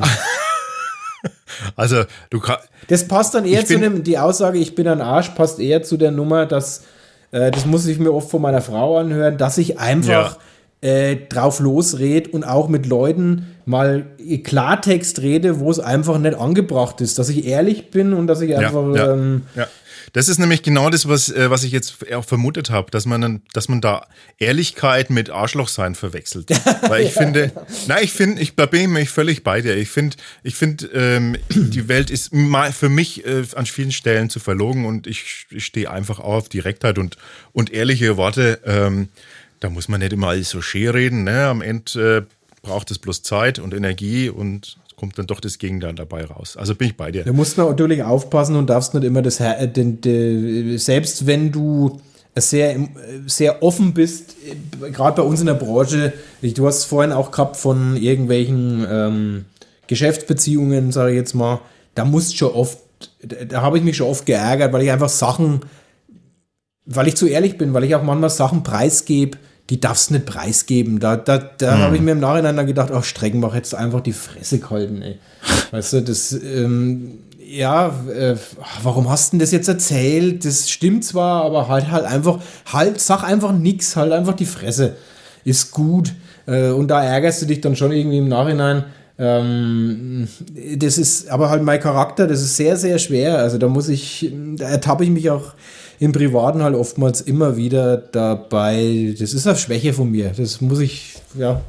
also, 1.76 2.04
du 2.30 2.40
kannst. 2.40 2.68
Das 2.88 3.06
passt 3.06 3.34
dann 3.34 3.44
eher 3.44 3.64
zu 3.64 3.78
dem, 3.78 4.02
die 4.02 4.18
Aussage, 4.18 4.58
ich 4.58 4.74
bin 4.74 4.86
ein 4.88 5.00
Arsch, 5.00 5.30
passt 5.30 5.58
eher 5.58 5.82
zu 5.82 5.96
der 5.96 6.10
Nummer, 6.10 6.46
dass, 6.46 6.84
äh, 7.30 7.50
das 7.50 7.66
muss 7.66 7.86
ich 7.86 7.98
mir 7.98 8.12
oft 8.12 8.30
von 8.30 8.42
meiner 8.42 8.60
Frau 8.60 8.98
anhören, 8.98 9.38
dass 9.38 9.58
ich 9.58 9.78
einfach 9.78 10.38
ja. 10.82 10.88
äh, 10.88 11.16
drauf 11.16 11.60
losrede 11.60 12.30
und 12.30 12.44
auch 12.44 12.68
mit 12.68 12.86
Leuten 12.86 13.56
mal 13.66 14.06
Klartext 14.42 15.20
rede, 15.20 15.60
wo 15.60 15.70
es 15.70 15.80
einfach 15.80 16.18
nicht 16.18 16.36
angebracht 16.36 17.00
ist, 17.00 17.18
dass 17.18 17.30
ich 17.30 17.46
ehrlich 17.46 17.90
bin 17.90 18.12
und 18.12 18.26
dass 18.26 18.40
ich 18.40 18.56
einfach. 18.56 18.94
Ja, 18.94 19.06
ja, 19.06 19.12
ähm, 19.12 19.42
ja. 19.54 19.66
Das 20.14 20.28
ist 20.28 20.38
nämlich 20.38 20.62
genau 20.62 20.90
das, 20.90 21.08
was, 21.08 21.28
äh, 21.28 21.50
was 21.50 21.64
ich 21.64 21.72
jetzt 21.72 22.12
auch 22.12 22.24
vermutet 22.24 22.70
habe, 22.70 22.88
dass 22.92 23.04
man, 23.04 23.42
dass 23.52 23.68
man 23.68 23.80
da 23.80 24.06
Ehrlichkeit 24.38 25.10
mit 25.10 25.28
Arschlochsein 25.28 25.96
verwechselt. 25.96 26.50
Weil 26.88 27.02
ich 27.02 27.16
ja. 27.16 27.22
finde, 27.22 27.52
nein, 27.88 28.04
ich 28.04 28.12
finde, 28.12 28.40
ich 28.40 28.54
da 28.54 28.66
bin 28.66 28.82
ich 28.82 28.88
mich 28.88 29.10
völlig 29.10 29.42
bei 29.42 29.60
dir. 29.60 29.76
Ich 29.76 29.90
finde, 29.90 30.16
ich 30.44 30.54
finde, 30.54 30.86
ähm, 30.94 31.36
die 31.50 31.88
Welt 31.88 32.10
ist 32.10 32.30
für 32.30 32.88
mich 32.88 33.26
äh, 33.26 33.42
an 33.56 33.66
vielen 33.66 33.90
Stellen 33.90 34.30
zu 34.30 34.38
verlogen 34.38 34.86
und 34.86 35.08
ich, 35.08 35.46
ich 35.50 35.64
stehe 35.64 35.90
einfach 35.90 36.20
auf 36.20 36.48
Direktheit 36.48 36.98
und, 36.98 37.18
und 37.52 37.72
ehrliche 37.72 38.16
Worte. 38.16 38.60
Ähm, 38.64 39.08
da 39.58 39.68
muss 39.68 39.88
man 39.88 39.98
nicht 39.98 40.12
immer 40.12 40.28
alles 40.28 40.48
so 40.48 40.62
schön 40.62 40.90
reden. 40.90 41.24
Ne? 41.24 41.46
Am 41.46 41.60
Ende 41.60 42.18
äh, 42.18 42.62
braucht 42.62 42.92
es 42.92 43.00
bloß 43.00 43.24
Zeit 43.24 43.58
und 43.58 43.74
Energie 43.74 44.28
und 44.28 44.76
kommt 45.04 45.18
dann 45.18 45.26
doch 45.26 45.40
das 45.40 45.58
Gegenteil 45.58 45.94
dabei 45.94 46.24
raus. 46.24 46.56
Also 46.56 46.74
bin 46.74 46.88
ich 46.88 46.96
bei 46.96 47.10
dir. 47.10 47.24
Da 47.24 47.32
musst 47.34 47.58
du 47.58 47.62
natürlich 47.62 48.02
aufpassen 48.02 48.56
und 48.56 48.70
darfst 48.70 48.94
nicht 48.94 49.04
immer 49.04 49.20
das, 49.20 49.38
äh, 49.38 49.68
den, 49.68 50.78
selbst 50.78 51.26
wenn 51.26 51.52
du 51.52 52.00
sehr, 52.34 52.88
sehr 53.26 53.62
offen 53.62 53.92
bist, 53.92 54.34
äh, 54.46 54.90
gerade 54.90 55.20
bei 55.20 55.22
uns 55.28 55.40
in 55.40 55.46
der 55.46 55.54
Branche, 55.54 56.14
du 56.40 56.66
hast 56.66 56.78
es 56.78 56.84
vorhin 56.84 57.12
auch 57.12 57.32
gehabt 57.32 57.58
von 57.58 57.98
irgendwelchen 57.98 58.86
ähm, 58.90 59.44
Geschäftsbeziehungen, 59.88 60.90
sage 60.90 61.10
ich 61.10 61.18
jetzt 61.18 61.34
mal, 61.34 61.60
da 61.94 62.06
musst 62.06 62.38
schon 62.38 62.52
oft, 62.52 62.78
da, 63.22 63.44
da 63.44 63.60
habe 63.60 63.76
ich 63.76 63.84
mich 63.84 63.98
schon 63.98 64.08
oft 64.08 64.24
geärgert, 64.24 64.72
weil 64.72 64.84
ich 64.84 64.90
einfach 64.90 65.10
Sachen, 65.10 65.60
weil 66.86 67.08
ich 67.08 67.16
zu 67.16 67.26
ehrlich 67.26 67.58
bin, 67.58 67.74
weil 67.74 67.84
ich 67.84 67.94
auch 67.94 68.02
manchmal 68.02 68.30
Sachen 68.30 68.62
preisgebe, 68.62 69.36
die 69.70 69.80
darfst 69.80 70.10
du 70.10 70.14
nicht 70.14 70.26
preisgeben. 70.26 71.00
Da, 71.00 71.16
da, 71.16 71.38
da 71.38 71.74
hm. 71.74 71.80
habe 71.80 71.96
ich 71.96 72.02
mir 72.02 72.12
im 72.12 72.20
Nachhinein 72.20 72.56
dann 72.56 72.66
gedacht, 72.66 72.90
ach, 72.92 73.04
Streckenbach 73.04 73.54
hättest 73.54 73.74
einfach 73.74 74.00
die 74.00 74.12
Fresse 74.12 74.58
gehalten, 74.58 75.02
ey. 75.02 75.18
Weißt 75.70 75.94
du, 75.94 76.02
das, 76.02 76.32
ähm, 76.32 77.18
ja, 77.46 77.88
äh, 78.08 78.36
warum 78.82 79.08
hast 79.08 79.28
du 79.28 79.36
denn 79.36 79.40
das 79.40 79.52
jetzt 79.52 79.68
erzählt? 79.68 80.44
Das 80.44 80.68
stimmt 80.68 81.04
zwar, 81.04 81.44
aber 81.44 81.68
halt 81.68 81.90
halt 81.90 82.04
einfach, 82.04 82.40
halt, 82.72 83.00
sag 83.00 83.22
einfach 83.22 83.52
nix, 83.52 83.96
halt 83.96 84.12
einfach 84.12 84.34
die 84.34 84.46
Fresse. 84.46 84.96
Ist 85.44 85.70
gut. 85.70 86.12
Äh, 86.46 86.70
und 86.70 86.88
da 86.88 87.02
ärgerst 87.02 87.42
du 87.42 87.46
dich 87.46 87.60
dann 87.60 87.76
schon 87.76 87.92
irgendwie 87.92 88.18
im 88.18 88.28
Nachhinein. 88.28 88.84
Ähm, 89.16 90.26
das 90.76 90.98
ist 90.98 91.28
aber 91.28 91.48
halt 91.48 91.62
mein 91.62 91.78
Charakter, 91.78 92.26
das 92.26 92.40
ist 92.40 92.56
sehr, 92.56 92.76
sehr 92.76 92.98
schwer. 92.98 93.38
Also 93.38 93.58
da 93.58 93.68
muss 93.68 93.88
ich, 93.88 94.32
da 94.56 94.68
ertappe 94.68 95.04
ich 95.04 95.10
mich 95.10 95.30
auch 95.30 95.54
im 95.98 96.12
Privaten 96.12 96.62
halt 96.62 96.74
oftmals 96.74 97.20
immer 97.20 97.56
wieder 97.56 97.96
dabei. 97.96 99.14
Das 99.18 99.34
ist 99.34 99.46
eine 99.46 99.56
Schwäche 99.56 99.92
von 99.92 100.10
mir. 100.10 100.32
Das 100.36 100.60
muss 100.60 100.80
ich, 100.80 101.14
ja, 101.38 101.60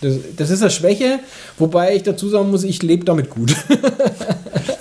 das, 0.00 0.18
das 0.36 0.50
ist 0.50 0.62
eine 0.62 0.70
Schwäche, 0.70 1.20
wobei 1.58 1.96
ich 1.96 2.02
dazu 2.02 2.28
sagen 2.28 2.50
muss, 2.50 2.64
ich 2.64 2.82
lebe 2.82 3.04
damit 3.04 3.30
gut. 3.30 3.54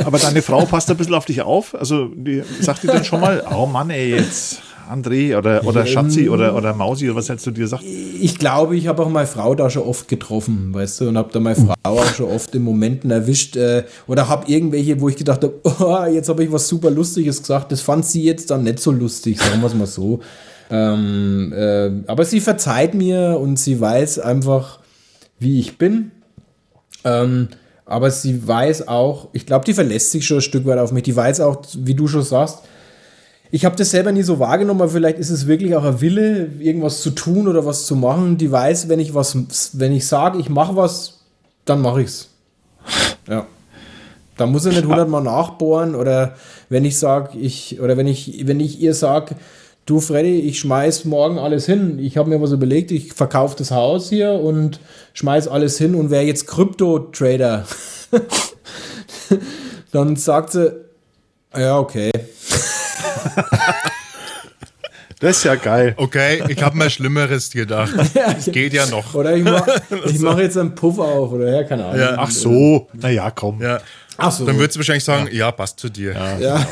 Aber 0.04 0.20
deine 0.20 0.42
Frau 0.42 0.66
passt 0.66 0.92
ein 0.92 0.98
bisschen 0.98 1.14
auf 1.14 1.26
dich 1.26 1.42
auf? 1.42 1.74
Also, 1.74 2.10
die 2.14 2.44
sagt 2.62 2.84
dir 2.84 2.88
dann 2.88 3.06
schon 3.06 3.22
mal, 3.22 3.44
oh 3.56 3.66
Mann, 3.66 3.90
ey, 3.90 4.12
jetzt 4.12 4.62
André 4.90 5.38
oder, 5.38 5.66
oder 5.66 5.86
Schatzi 5.86 6.30
oder, 6.30 6.56
oder 6.56 6.74
Mausi 6.74 7.10
oder 7.10 7.18
was 7.18 7.30
hättest 7.30 7.48
du 7.48 7.52
dir 7.52 7.62
gesagt? 7.62 7.84
Ich 7.84 8.38
glaube, 8.38 8.76
ich 8.76 8.88
habe 8.88 9.03
auch 9.03 9.10
meine 9.10 9.28
Frau 9.28 9.56
da 9.56 9.70
schon 9.70 9.84
oft 9.84 10.07
getroffen, 10.07 10.74
weißt 10.74 11.02
du, 11.02 11.10
und 11.10 11.18
habe 11.18 11.30
da 11.32 11.40
meine 11.40 11.56
Frau 11.56 11.74
auch 11.84 12.06
schon 12.06 12.30
oft 12.30 12.53
in 12.56 12.64
Momenten 12.64 13.12
erwischt 13.12 13.56
äh, 13.56 13.84
oder 14.07 14.28
habe 14.28 14.52
irgendwelche, 14.52 14.99
wo 15.02 15.10
ich 15.10 15.16
gedacht 15.16 15.44
habe, 15.44 15.53
oh, 15.64 16.06
jetzt 16.12 16.30
habe 16.30 16.44
ich 16.44 16.52
was 16.52 16.68
super 16.68 16.91
Lustiges 16.91 17.41
gesagt, 17.41 17.72
das 17.72 17.82
fand 17.82 18.06
sie 18.06 18.24
jetzt 18.24 18.52
dann 18.52 18.64
nicht 18.64 18.80
so 18.80 18.91
lustig, 18.91 19.40
sagen 19.40 19.62
wir 19.62 19.68
es 19.68 19.74
mal 19.74 19.88
so. 19.88 20.20
Ähm, 20.70 21.53
äh, 21.56 21.91
aber 22.07 22.26
sie 22.26 22.40
verzeiht 22.40 22.94
mir 22.94 23.40
und 23.40 23.57
sie 23.57 23.80
weiß 23.80 24.20
einfach, 24.20 24.80
wie 25.40 25.60
ich 25.60 25.78
bin. 25.78 26.12
Ähm, 27.03 27.49
aber 27.86 28.10
sie 28.10 28.48
weiß 28.48 28.88
auch, 28.88 29.30
ich 29.32 29.45
glaube, 29.45 29.66
die 29.66 29.74
verlässt 29.74 30.12
sich 30.12 30.26
schon 30.26 30.38
ein 30.38 30.41
Stück 30.41 30.66
weit 30.66 30.80
auf 30.80 30.91
mich. 30.91 31.03
Die 31.03 31.16
weiß 31.16 31.40
auch, 31.41 31.62
wie 31.78 31.94
du 31.94 32.07
schon 32.07 32.24
sagst, 32.24 32.60
ich 33.52 33.66
habe 33.66 33.76
das 33.76 33.92
selber 33.92 34.12
nie 34.12 34.24
so 34.24 34.40
wahrgenommen, 34.40 34.82
aber 34.82 34.92
vielleicht 34.92 35.20
ist 35.20 35.30
es 35.30 35.48
wirklich 35.48 35.76
auch 35.76 35.84
ein 35.84 36.02
Wille, 36.02 36.50
irgendwas 36.60 37.02
zu 37.02 37.12
tun 37.12 37.48
oder 37.48 37.66
was 37.66 37.86
zu 37.86 37.96
machen. 37.96 38.38
Die 38.38 38.52
weiß, 38.52 38.90
wenn 38.90 39.00
ich 39.00 39.14
was, 39.14 39.38
wenn 39.74 39.92
ich 39.92 40.08
sage, 40.08 40.40
ich 40.40 40.50
mache 40.50 40.76
was, 40.76 41.22
dann 41.66 41.82
mache 41.82 42.02
ich's. 42.02 42.30
Ja. 43.28 43.48
Da 44.38 44.46
muss 44.46 44.66
er 44.66 44.74
nicht 44.74 44.86
hundertmal 44.86 45.24
nachbohren 45.24 45.96
oder 45.96 46.36
wenn 46.70 46.86
ich 46.86 47.00
sage, 47.00 47.38
ich, 47.40 47.80
oder 47.80 47.98
wenn 47.98 48.06
ich, 48.06 48.46
wenn 48.46 48.60
ich 48.60 48.80
ihr 48.82 48.94
sage, 48.94 49.36
du 49.86 50.00
Freddy, 50.00 50.42
ich 50.42 50.60
schmeiß 50.60 51.06
morgen 51.06 51.40
alles 51.40 51.66
hin. 51.66 52.00
Ich 52.00 52.18
habe 52.18 52.30
mir 52.30 52.42
was 52.42 52.52
überlegt, 52.52 52.92
ich 52.92 53.14
verkaufe 53.14 53.56
das 53.58 53.72
Haus 53.72 54.10
hier 54.10 54.34
und 54.34 54.80
schmeiß 55.14 55.48
alles 55.48 55.78
hin 55.78 55.96
und 55.96 56.10
wäre 56.10 56.24
jetzt 56.24 56.48
Krypto-Trader. 56.48 57.66
dann 59.92 60.16
sagt 60.16 60.52
sie, 60.52 60.74
ja, 61.56 61.80
okay. 61.80 62.12
Das 65.20 65.38
ist 65.38 65.44
ja 65.46 65.56
geil. 65.56 65.94
Okay, 65.98 66.44
ich 66.50 66.62
habe 66.62 66.78
mir 66.78 66.90
Schlimmeres 66.90 67.50
gedacht. 67.50 67.94
Es 68.38 68.52
geht 68.52 68.74
ja 68.74 68.86
noch. 68.86 69.14
Oder 69.14 69.36
ich 69.36 69.44
mache 69.44 69.82
mach 70.20 70.38
jetzt 70.40 70.58
einen 70.58 70.76
Puff 70.76 71.00
auf 71.00 71.32
oder 71.32 71.52
ja, 71.52 71.64
keine 71.64 71.86
Ahnung. 71.86 72.00
Ja. 72.00 72.16
Ach 72.18 72.30
so, 72.30 72.90
naja, 72.94 73.32
komm. 73.32 73.62
Ja. 73.62 73.80
Ach 74.18 74.32
so. 74.32 74.46
Dann 74.46 74.58
würdest 74.58 74.76
du 74.76 74.80
wahrscheinlich 74.80 75.04
sagen, 75.04 75.28
ja, 75.28 75.38
ja 75.38 75.52
passt 75.52 75.80
zu 75.80 75.90
dir. 75.90 76.14
Ja. 76.14 76.38
ja. 76.38 76.68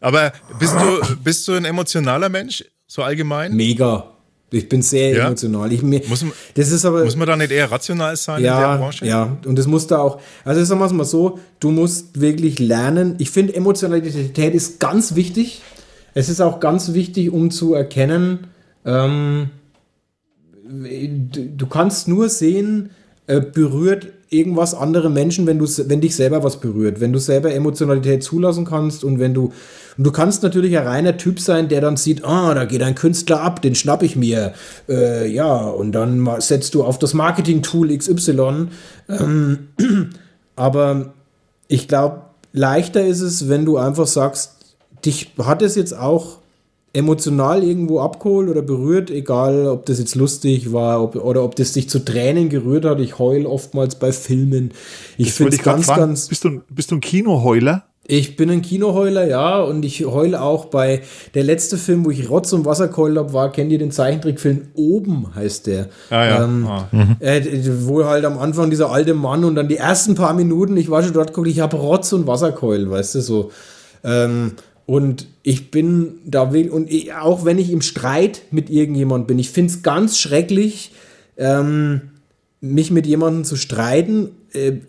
Aber 0.00 0.32
bist 0.58 0.74
du, 0.74 1.16
bist 1.16 1.48
du 1.48 1.54
ein 1.54 1.64
emotionaler 1.64 2.28
Mensch, 2.28 2.64
so 2.86 3.02
allgemein? 3.02 3.52
Mega. 3.54 4.15
Ich 4.50 4.68
bin 4.68 4.80
sehr 4.80 5.10
ja. 5.12 5.26
emotional. 5.26 5.72
Ich, 5.72 5.82
mir, 5.82 6.02
muss, 6.06 6.22
man, 6.22 6.32
das 6.54 6.70
ist 6.70 6.84
aber, 6.84 7.04
muss 7.04 7.16
man 7.16 7.26
da 7.26 7.36
nicht 7.36 7.50
eher 7.50 7.70
rational 7.70 8.16
sein 8.16 8.42
ja, 8.42 8.54
in 8.54 8.70
der 8.70 8.78
Branche? 8.78 9.06
Ja, 9.06 9.36
und 9.44 9.58
das 9.58 9.66
muss 9.66 9.86
da 9.86 9.98
auch, 9.98 10.20
also 10.44 10.62
sagen 10.64 10.80
wir 10.80 10.86
es 10.86 10.92
mal 10.92 11.04
so, 11.04 11.38
du 11.58 11.70
musst 11.70 12.20
wirklich 12.20 12.58
lernen. 12.60 13.16
Ich 13.18 13.30
finde, 13.30 13.54
Emotionalität 13.54 14.54
ist 14.54 14.78
ganz 14.78 15.16
wichtig. 15.16 15.62
Es 16.14 16.28
ist 16.28 16.40
auch 16.40 16.60
ganz 16.60 16.94
wichtig, 16.94 17.32
um 17.32 17.50
zu 17.50 17.74
erkennen, 17.74 18.46
ähm, 18.84 19.50
du 20.64 21.66
kannst 21.66 22.08
nur 22.08 22.28
sehen, 22.28 22.90
äh, 23.26 23.40
berührt 23.40 24.06
irgendwas 24.30 24.74
andere 24.74 25.10
Menschen, 25.10 25.46
wenn, 25.46 25.58
du, 25.58 25.66
wenn 25.88 26.00
dich 26.00 26.16
selber 26.16 26.42
was 26.42 26.60
berührt, 26.60 27.00
wenn 27.00 27.12
du 27.12 27.18
selber 27.18 27.52
Emotionalität 27.52 28.22
zulassen 28.22 28.64
kannst 28.64 29.04
und 29.04 29.18
wenn 29.18 29.34
du, 29.34 29.52
und 29.96 30.04
du 30.04 30.12
kannst 30.12 30.42
natürlich 30.42 30.76
ein 30.76 30.86
reiner 30.86 31.16
Typ 31.16 31.40
sein, 31.40 31.68
der 31.68 31.80
dann 31.80 31.96
sieht, 31.96 32.24
ah, 32.24 32.54
da 32.54 32.64
geht 32.64 32.82
ein 32.82 32.94
Künstler 32.94 33.40
ab, 33.40 33.62
den 33.62 33.74
schnapp 33.74 34.02
ich 34.02 34.16
mir, 34.16 34.52
äh, 34.88 35.30
ja, 35.30 35.56
und 35.56 35.92
dann 35.92 36.28
setzt 36.38 36.74
du 36.74 36.84
auf 36.84 36.98
das 36.98 37.14
Marketing-Tool 37.14 37.96
XY, 37.96 38.68
ähm, 39.08 39.68
aber 40.56 41.12
ich 41.68 41.88
glaube, 41.88 42.22
leichter 42.52 43.04
ist 43.04 43.20
es, 43.20 43.48
wenn 43.48 43.64
du 43.64 43.78
einfach 43.78 44.06
sagst, 44.06 44.52
dich 45.04 45.32
hat 45.38 45.62
es 45.62 45.74
jetzt 45.74 45.96
auch 45.96 46.38
emotional 46.96 47.62
irgendwo 47.62 48.00
abgeholt 48.00 48.48
oder 48.48 48.62
berührt, 48.62 49.10
egal 49.10 49.66
ob 49.66 49.84
das 49.84 49.98
jetzt 49.98 50.14
lustig 50.14 50.72
war 50.72 51.02
ob, 51.02 51.16
oder 51.16 51.44
ob 51.44 51.54
das 51.54 51.72
dich 51.72 51.90
zu 51.90 51.98
Tränen 51.98 52.48
gerührt 52.48 52.86
hat. 52.86 53.00
Ich 53.00 53.18
heul 53.18 53.44
oftmals 53.44 53.96
bei 53.96 54.12
Filmen. 54.12 54.72
Ich 55.18 55.34
finde 55.34 55.56
es 55.56 55.62
ganz, 55.62 55.86
fragen, 55.86 56.00
ganz. 56.00 56.28
Bist 56.28 56.44
du, 56.44 56.62
bist 56.70 56.90
du 56.90 56.96
ein 56.96 57.00
Kinoheuler? 57.00 57.84
Ich 58.08 58.36
bin 58.36 58.50
ein 58.50 58.62
Kinoheuler, 58.62 59.26
ja, 59.26 59.60
und 59.60 59.84
ich 59.84 60.04
heule 60.06 60.40
auch 60.40 60.66
bei 60.66 61.02
der 61.34 61.42
letzte 61.42 61.76
Film, 61.76 62.04
wo 62.04 62.10
ich 62.10 62.30
Rotz 62.30 62.52
und 62.52 62.64
Wasser 62.64 62.88
geheult 62.88 63.16
habe, 63.18 63.32
war, 63.32 63.50
kennt 63.50 63.72
ihr 63.72 63.78
den 63.78 63.90
Zeichentrickfilm 63.90 64.68
Oben, 64.74 65.34
heißt 65.34 65.66
der. 65.66 65.88
Ah, 66.10 66.24
ja. 66.24 66.44
Ähm, 66.44 66.66
Ah. 66.66 66.88
äh, 67.20 67.42
wo 67.80 68.04
halt 68.04 68.24
am 68.24 68.38
Anfang 68.38 68.70
dieser 68.70 68.90
alte 68.92 69.14
Mann 69.14 69.44
und 69.44 69.56
dann 69.56 69.68
die 69.68 69.76
ersten 69.76 70.14
paar 70.14 70.34
Minuten, 70.34 70.76
ich 70.76 70.88
war 70.88 71.02
schon 71.02 71.14
dort 71.14 71.28
geguckt, 71.28 71.48
ich 71.48 71.60
habe 71.60 71.76
Rotz 71.76 72.12
und 72.12 72.26
Wasser 72.26 72.52
geheult, 72.52 72.88
weißt 72.90 73.16
du, 73.16 73.20
so. 73.20 73.50
Ähm, 74.04 74.52
und 74.86 75.26
ich 75.42 75.72
bin 75.72 76.20
da 76.24 76.52
will, 76.52 76.70
und 76.70 76.88
ich, 76.90 77.12
auch 77.12 77.44
wenn 77.44 77.58
ich 77.58 77.72
im 77.72 77.82
Streit 77.82 78.42
mit 78.52 78.70
irgendjemand 78.70 79.26
bin, 79.26 79.38
ich 79.40 79.50
finde 79.50 79.72
es 79.72 79.82
ganz 79.82 80.18
schrecklich, 80.18 80.92
ähm, 81.36 82.02
mich 82.60 82.90
mit 82.92 83.06
jemandem 83.06 83.44
zu 83.44 83.56
streiten 83.56 84.30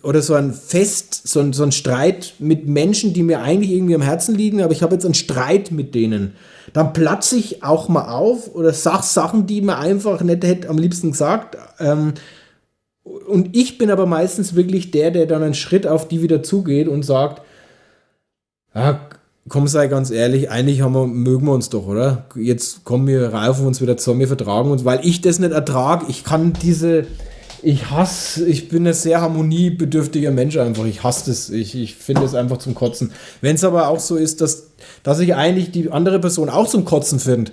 oder 0.03 0.21
so 0.21 0.33
ein 0.33 0.53
Fest, 0.53 1.27
so 1.27 1.39
ein, 1.39 1.53
so 1.53 1.63
ein 1.63 1.71
Streit 1.71 2.35
mit 2.39 2.67
Menschen, 2.67 3.13
die 3.13 3.23
mir 3.23 3.41
eigentlich 3.41 3.71
irgendwie 3.71 3.95
am 3.95 4.01
Herzen 4.01 4.35
liegen, 4.35 4.61
aber 4.61 4.71
ich 4.71 4.83
habe 4.83 4.95
jetzt 4.95 5.05
einen 5.05 5.13
Streit 5.13 5.71
mit 5.71 5.95
denen. 5.95 6.33
Dann 6.73 6.93
platze 6.93 7.37
ich 7.37 7.63
auch 7.63 7.89
mal 7.89 8.09
auf 8.09 8.53
oder 8.53 8.73
sag 8.73 9.03
Sachen, 9.03 9.47
die 9.47 9.61
mir 9.61 9.77
einfach 9.77 10.21
nicht 10.21 10.43
hätte 10.43 10.69
am 10.69 10.77
liebsten 10.77 11.11
gesagt. 11.11 11.57
Ähm, 11.79 12.13
und 13.03 13.55
ich 13.55 13.77
bin 13.77 13.89
aber 13.89 14.05
meistens 14.05 14.55
wirklich 14.55 14.91
der, 14.91 15.11
der 15.11 15.25
dann 15.25 15.43
einen 15.43 15.53
Schritt 15.53 15.87
auf 15.87 16.07
die 16.07 16.21
wieder 16.21 16.43
zugeht 16.43 16.87
und 16.87 17.03
sagt, 17.03 17.41
ja, 18.75 18.99
komm, 19.49 19.67
sei 19.67 19.87
ganz 19.87 20.11
ehrlich, 20.11 20.49
eigentlich 20.49 20.81
haben 20.81 20.93
wir, 20.93 21.07
mögen 21.07 21.45
wir 21.45 21.53
uns 21.53 21.69
doch, 21.69 21.87
oder? 21.87 22.25
Jetzt 22.35 22.83
kommen 22.83 23.07
wir 23.07 23.33
raufen 23.33 23.65
uns 23.65 23.81
wieder 23.81 23.97
zusammen, 23.97 24.19
wir 24.19 24.27
vertragen 24.27 24.71
uns, 24.71 24.85
weil 24.85 24.99
ich 25.03 25.21
das 25.21 25.39
nicht 25.39 25.51
ertrage. 25.51 26.05
Ich 26.09 26.23
kann 26.23 26.53
diese, 26.53 27.07
ich 27.61 27.89
hasse, 27.89 28.45
ich 28.45 28.69
bin 28.69 28.87
ein 28.87 28.93
sehr 28.93 29.21
harmoniebedürftiger 29.21 30.31
Mensch 30.31 30.57
einfach. 30.57 30.85
Ich 30.85 31.03
hasse 31.03 31.29
das. 31.29 31.49
Ich, 31.49 31.75
ich 31.75 31.95
finde 31.95 32.23
es 32.23 32.35
einfach 32.35 32.57
zum 32.57 32.75
Kotzen. 32.75 33.11
Wenn 33.41 33.55
es 33.55 33.63
aber 33.63 33.87
auch 33.87 33.99
so 33.99 34.15
ist, 34.15 34.41
dass, 34.41 34.71
dass 35.03 35.19
ich 35.19 35.35
eigentlich 35.35 35.71
die 35.71 35.91
andere 35.91 36.19
Person 36.19 36.49
auch 36.49 36.67
zum 36.67 36.85
Kotzen 36.85 37.19
finde, 37.19 37.51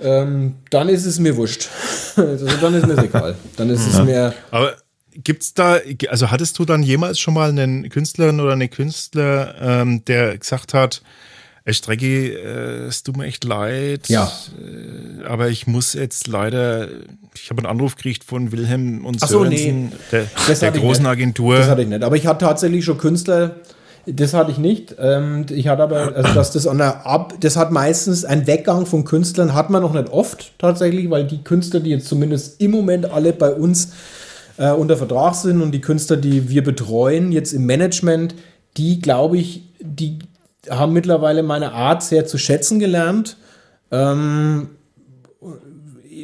ähm, 0.00 0.54
dann 0.70 0.88
ist 0.88 1.06
es 1.06 1.18
mir 1.18 1.36
wurscht. 1.36 1.68
Also 2.16 2.46
dann 2.46 2.72
ist 2.72 2.86
mir 2.86 2.96
egal. 2.96 3.34
Dann 3.58 3.68
ist 3.68 3.86
es 3.86 4.02
mir. 4.02 4.32
Aber 4.50 4.74
gibt's 5.12 5.52
da, 5.52 5.78
also 6.08 6.30
hattest 6.30 6.58
du 6.58 6.64
dann 6.64 6.82
jemals 6.82 7.18
schon 7.18 7.34
mal 7.34 7.50
einen 7.50 7.90
Künstlerin 7.90 8.40
oder 8.40 8.52
eine 8.52 8.70
Künstler, 8.70 9.54
ähm, 9.60 10.02
der 10.06 10.38
gesagt 10.38 10.72
hat, 10.72 11.02
Ey, 11.68 11.74
Strecki, 11.74 12.28
äh, 12.28 12.86
es 12.86 13.02
tut 13.02 13.16
mir 13.16 13.24
echt 13.26 13.42
leid, 13.42 14.08
Ja. 14.08 14.30
äh, 14.56 15.24
aber 15.26 15.48
ich 15.48 15.66
muss 15.66 15.94
jetzt 15.94 16.28
leider, 16.28 16.86
ich 17.34 17.50
habe 17.50 17.58
einen 17.58 17.66
Anruf 17.66 17.96
gekriegt 17.96 18.22
von 18.22 18.52
Wilhelm 18.52 19.04
und 19.04 19.18
Ach 19.20 19.26
so, 19.28 19.40
Sörensen, 19.40 19.86
nee. 19.86 19.92
der, 20.12 20.26
Das 20.46 20.60
der 20.60 20.70
großen 20.70 21.02
nicht. 21.02 21.10
Agentur. 21.10 21.56
Das 21.58 21.68
hatte 21.68 21.82
ich 21.82 21.88
nicht. 21.88 22.04
Aber 22.04 22.14
ich 22.14 22.26
hatte 22.28 22.44
tatsächlich 22.44 22.84
schon 22.84 22.98
Künstler, 22.98 23.56
das 24.06 24.32
hatte 24.32 24.52
ich 24.52 24.58
nicht. 24.58 24.94
Ähm, 25.00 25.44
ich 25.50 25.66
hatte 25.66 25.82
aber, 25.82 26.14
also 26.14 26.32
dass 26.34 26.52
das 26.52 26.68
an 26.68 26.78
der 26.78 27.04
Ab, 27.04 27.34
das 27.40 27.56
hat 27.56 27.72
meistens 27.72 28.24
ein 28.24 28.46
Weggang 28.46 28.86
von 28.86 29.04
Künstlern, 29.04 29.52
hat 29.52 29.68
man 29.68 29.82
noch 29.82 29.92
nicht 29.92 30.08
oft 30.10 30.52
tatsächlich, 30.58 31.10
weil 31.10 31.26
die 31.26 31.42
Künstler, 31.42 31.80
die 31.80 31.90
jetzt 31.90 32.06
zumindest 32.06 32.60
im 32.60 32.70
Moment 32.70 33.06
alle 33.10 33.32
bei 33.32 33.52
uns 33.52 33.88
äh, 34.58 34.70
unter 34.70 34.96
Vertrag 34.96 35.34
sind 35.34 35.60
und 35.60 35.72
die 35.72 35.80
Künstler, 35.80 36.16
die 36.16 36.48
wir 36.48 36.62
betreuen, 36.62 37.32
jetzt 37.32 37.52
im 37.52 37.66
Management, 37.66 38.36
die 38.76 39.00
glaube 39.02 39.38
ich, 39.38 39.62
die 39.80 40.20
haben 40.70 40.92
mittlerweile 40.92 41.42
meine 41.42 41.72
Art 41.72 42.02
sehr 42.02 42.26
zu 42.26 42.38
schätzen 42.38 42.78
gelernt. 42.78 43.36
Ähm, 43.90 44.70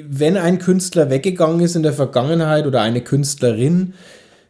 wenn 0.08 0.36
ein 0.36 0.58
Künstler 0.58 1.10
weggegangen 1.10 1.60
ist 1.60 1.76
in 1.76 1.82
der 1.82 1.92
Vergangenheit 1.92 2.66
oder 2.66 2.80
eine 2.80 3.02
Künstlerin, 3.02 3.94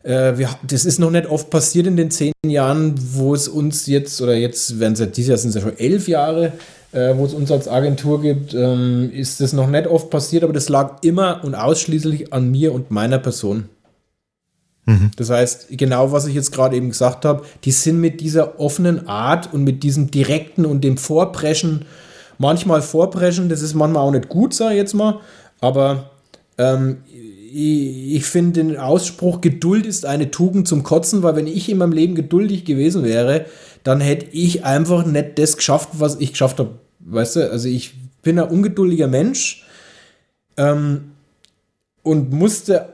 äh, 0.03 0.37
wir, 0.37 0.49
das 0.67 0.85
ist 0.85 0.99
noch 0.99 1.11
nicht 1.11 1.27
oft 1.27 1.51
passiert 1.51 1.87
in 1.87 1.97
den 1.97 2.11
zehn 2.11 2.33
Jahren, 2.45 2.95
wo 3.15 3.35
es 3.35 3.49
uns 3.49 3.87
jetzt, 3.87 4.21
oder 4.21 4.35
jetzt 4.35 4.81
werden 4.81 4.95
es 4.95 5.01
ja, 5.01 5.07
dieses 5.07 5.29
Jahr 5.29 5.39
sind 5.39 5.51
es 5.51 5.57
ja 5.57 5.61
schon 5.61 5.79
elf 5.79 6.09
Jahre, 6.09 6.53
äh, 6.93 7.17
wo 7.17 7.25
es 7.25 7.35
uns 7.35 7.51
als 7.51 7.69
Agentur 7.69 8.21
gibt, 8.21 8.55
ähm, 8.55 9.11
ist 9.13 9.41
das 9.41 9.53
noch 9.53 9.69
nicht 9.69 9.87
oft 9.87 10.11
passiert, 10.11 10.45
aber 10.45 10.53
das 10.53 10.69
lag 10.69 10.99
immer 11.03 11.43
und 11.45 11.55
ausschließlich 11.55 12.33
an 12.33 12.51
mir 12.51 12.73
und 12.73 12.91
meiner 12.91 13.19
Person. 13.19 13.69
Das 15.17 15.31
heißt, 15.31 15.67
genau 15.71 16.11
was 16.11 16.27
ich 16.27 16.35
jetzt 16.35 16.51
gerade 16.51 16.77
eben 16.77 16.89
gesagt 16.89 17.25
habe, 17.25 17.45
die 17.65 17.71
sind 17.71 18.01
mit 18.01 18.21
dieser 18.21 18.59
offenen 18.59 19.07
Art 19.07 19.53
und 19.53 19.63
mit 19.63 19.85
diesem 19.85 20.11
direkten 20.11 20.65
und 20.67 20.83
dem 20.83 20.97
Vorpreschen, 20.97 21.85
manchmal 22.39 22.83
Vorpreschen, 22.83 23.49
das 23.49 23.63
ist 23.63 23.75
manchmal 23.75 24.03
auch 24.03 24.11
nicht 24.11 24.29
gut, 24.29 24.55
sag 24.55 24.73
ich 24.73 24.79
jetzt 24.79 24.95
mal, 24.95 25.21
aber 25.61 26.11
ähm, 26.59 26.99
ich, 27.09 28.17
ich 28.17 28.25
finde 28.25 28.65
den 28.65 28.77
Ausspruch, 28.77 29.41
Geduld 29.41 29.87
ist 29.87 30.05
eine 30.05 30.33
Tugend 30.33 30.67
zum 30.67 30.83
Kotzen, 30.83 31.23
weil 31.23 31.37
wenn 31.37 31.47
ich 31.47 31.69
in 31.69 31.79
meinem 31.79 31.93
Leben 31.93 32.17
geduldig 32.17 32.65
gewesen 32.65 33.05
wäre, 33.05 33.47
dann 33.85 34.01
hätte 34.01 34.27
ich 34.33 34.65
einfach 34.65 35.07
nicht 35.07 35.39
das 35.39 35.57
geschafft, 35.57 35.91
was 35.93 36.17
ich 36.17 36.33
geschafft 36.33 36.59
habe. 36.59 36.71
Weißt 36.99 37.37
du, 37.37 37.51
also 37.51 37.69
ich 37.69 37.95
bin 38.23 38.39
ein 38.39 38.49
ungeduldiger 38.49 39.07
Mensch 39.09 39.65
ähm, 40.57 41.13
und 42.03 42.33
musste 42.33 42.89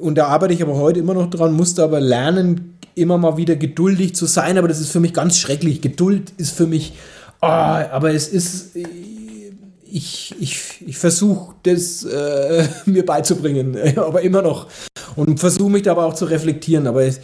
und 0.00 0.16
da 0.16 0.26
arbeite 0.28 0.54
ich 0.54 0.62
aber 0.62 0.76
heute 0.76 1.00
immer 1.00 1.14
noch 1.14 1.28
dran, 1.30 1.52
musste 1.54 1.82
aber 1.82 2.00
lernen, 2.00 2.74
immer 2.94 3.18
mal 3.18 3.36
wieder 3.36 3.56
geduldig 3.56 4.14
zu 4.14 4.26
sein, 4.26 4.58
aber 4.58 4.68
das 4.68 4.80
ist 4.80 4.90
für 4.90 5.00
mich 5.00 5.12
ganz 5.12 5.38
schrecklich. 5.38 5.80
Geduld 5.80 6.32
ist 6.36 6.56
für 6.56 6.66
mich, 6.66 6.94
ah, 7.40 7.86
aber 7.90 8.12
es 8.12 8.28
ist, 8.28 8.70
ich, 9.90 10.34
ich, 10.38 10.60
ich 10.86 10.98
versuche 10.98 11.54
das 11.62 12.04
äh, 12.04 12.66
mir 12.86 13.04
beizubringen, 13.06 13.76
aber 13.96 14.22
immer 14.22 14.42
noch. 14.42 14.66
Und 15.16 15.40
versuche 15.40 15.70
mich 15.70 15.82
dabei 15.82 16.02
auch 16.02 16.14
zu 16.14 16.26
reflektieren, 16.26 16.86
aber 16.86 17.02
es, 17.04 17.20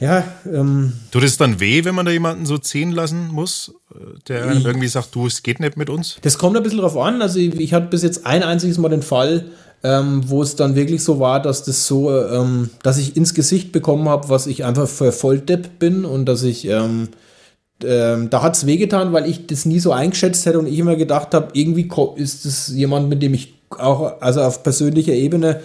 ja, 0.00 0.24
ähm, 0.52 0.92
Tut 1.10 1.22
es 1.22 1.36
dann 1.36 1.60
weh, 1.60 1.84
wenn 1.84 1.94
man 1.94 2.06
da 2.06 2.12
jemanden 2.12 2.46
so 2.46 2.58
ziehen 2.58 2.90
lassen 2.92 3.28
muss, 3.28 3.72
äh, 3.94 3.98
der 4.28 4.50
Ich- 4.52 4.64
irgendwie 4.64 4.88
sagt, 4.88 5.14
du, 5.14 5.26
es 5.26 5.42
geht 5.42 5.60
nicht 5.60 5.76
mit 5.76 5.90
uns? 5.90 6.16
Das 6.22 6.38
kommt 6.38 6.56
ein 6.56 6.62
bisschen 6.62 6.80
drauf 6.80 6.96
an. 6.96 7.20
Also 7.22 7.38
ich, 7.38 7.54
ich 7.60 7.72
hatte 7.74 7.86
bis 7.88 8.02
jetzt 8.02 8.26
ein 8.26 8.42
einziges 8.42 8.78
Mal 8.78 8.88
den 8.88 9.02
Fall, 9.02 9.46
ähm, 9.82 10.22
wo 10.26 10.42
es 10.42 10.56
dann 10.56 10.74
wirklich 10.74 11.04
so 11.04 11.20
war, 11.20 11.40
dass 11.40 11.62
das 11.64 11.86
so, 11.86 12.10
ähm, 12.10 12.70
dass 12.82 12.98
ich 12.98 13.16
ins 13.16 13.34
Gesicht 13.34 13.72
bekommen 13.72 14.08
habe, 14.08 14.28
was 14.28 14.46
ich 14.46 14.64
einfach 14.64 14.88
für 14.88 15.12
Volldepp 15.12 15.78
bin 15.78 16.04
und 16.04 16.26
dass 16.26 16.42
ich, 16.42 16.66
ähm, 16.66 17.08
ähm, 17.84 18.30
da 18.30 18.42
hat 18.42 18.56
es 18.56 18.66
wehgetan, 18.66 19.12
weil 19.12 19.28
ich 19.28 19.46
das 19.46 19.66
nie 19.66 19.78
so 19.78 19.92
eingeschätzt 19.92 20.46
hätte 20.46 20.58
und 20.58 20.66
ich 20.66 20.78
immer 20.78 20.96
gedacht 20.96 21.34
habe, 21.34 21.48
irgendwie 21.52 21.88
ist 22.16 22.44
das 22.44 22.68
jemand, 22.68 23.08
mit 23.08 23.22
dem 23.22 23.34
ich 23.34 23.54
auch, 23.70 24.20
also 24.20 24.42
auf 24.42 24.62
persönlicher 24.62 25.12
Ebene 25.12 25.60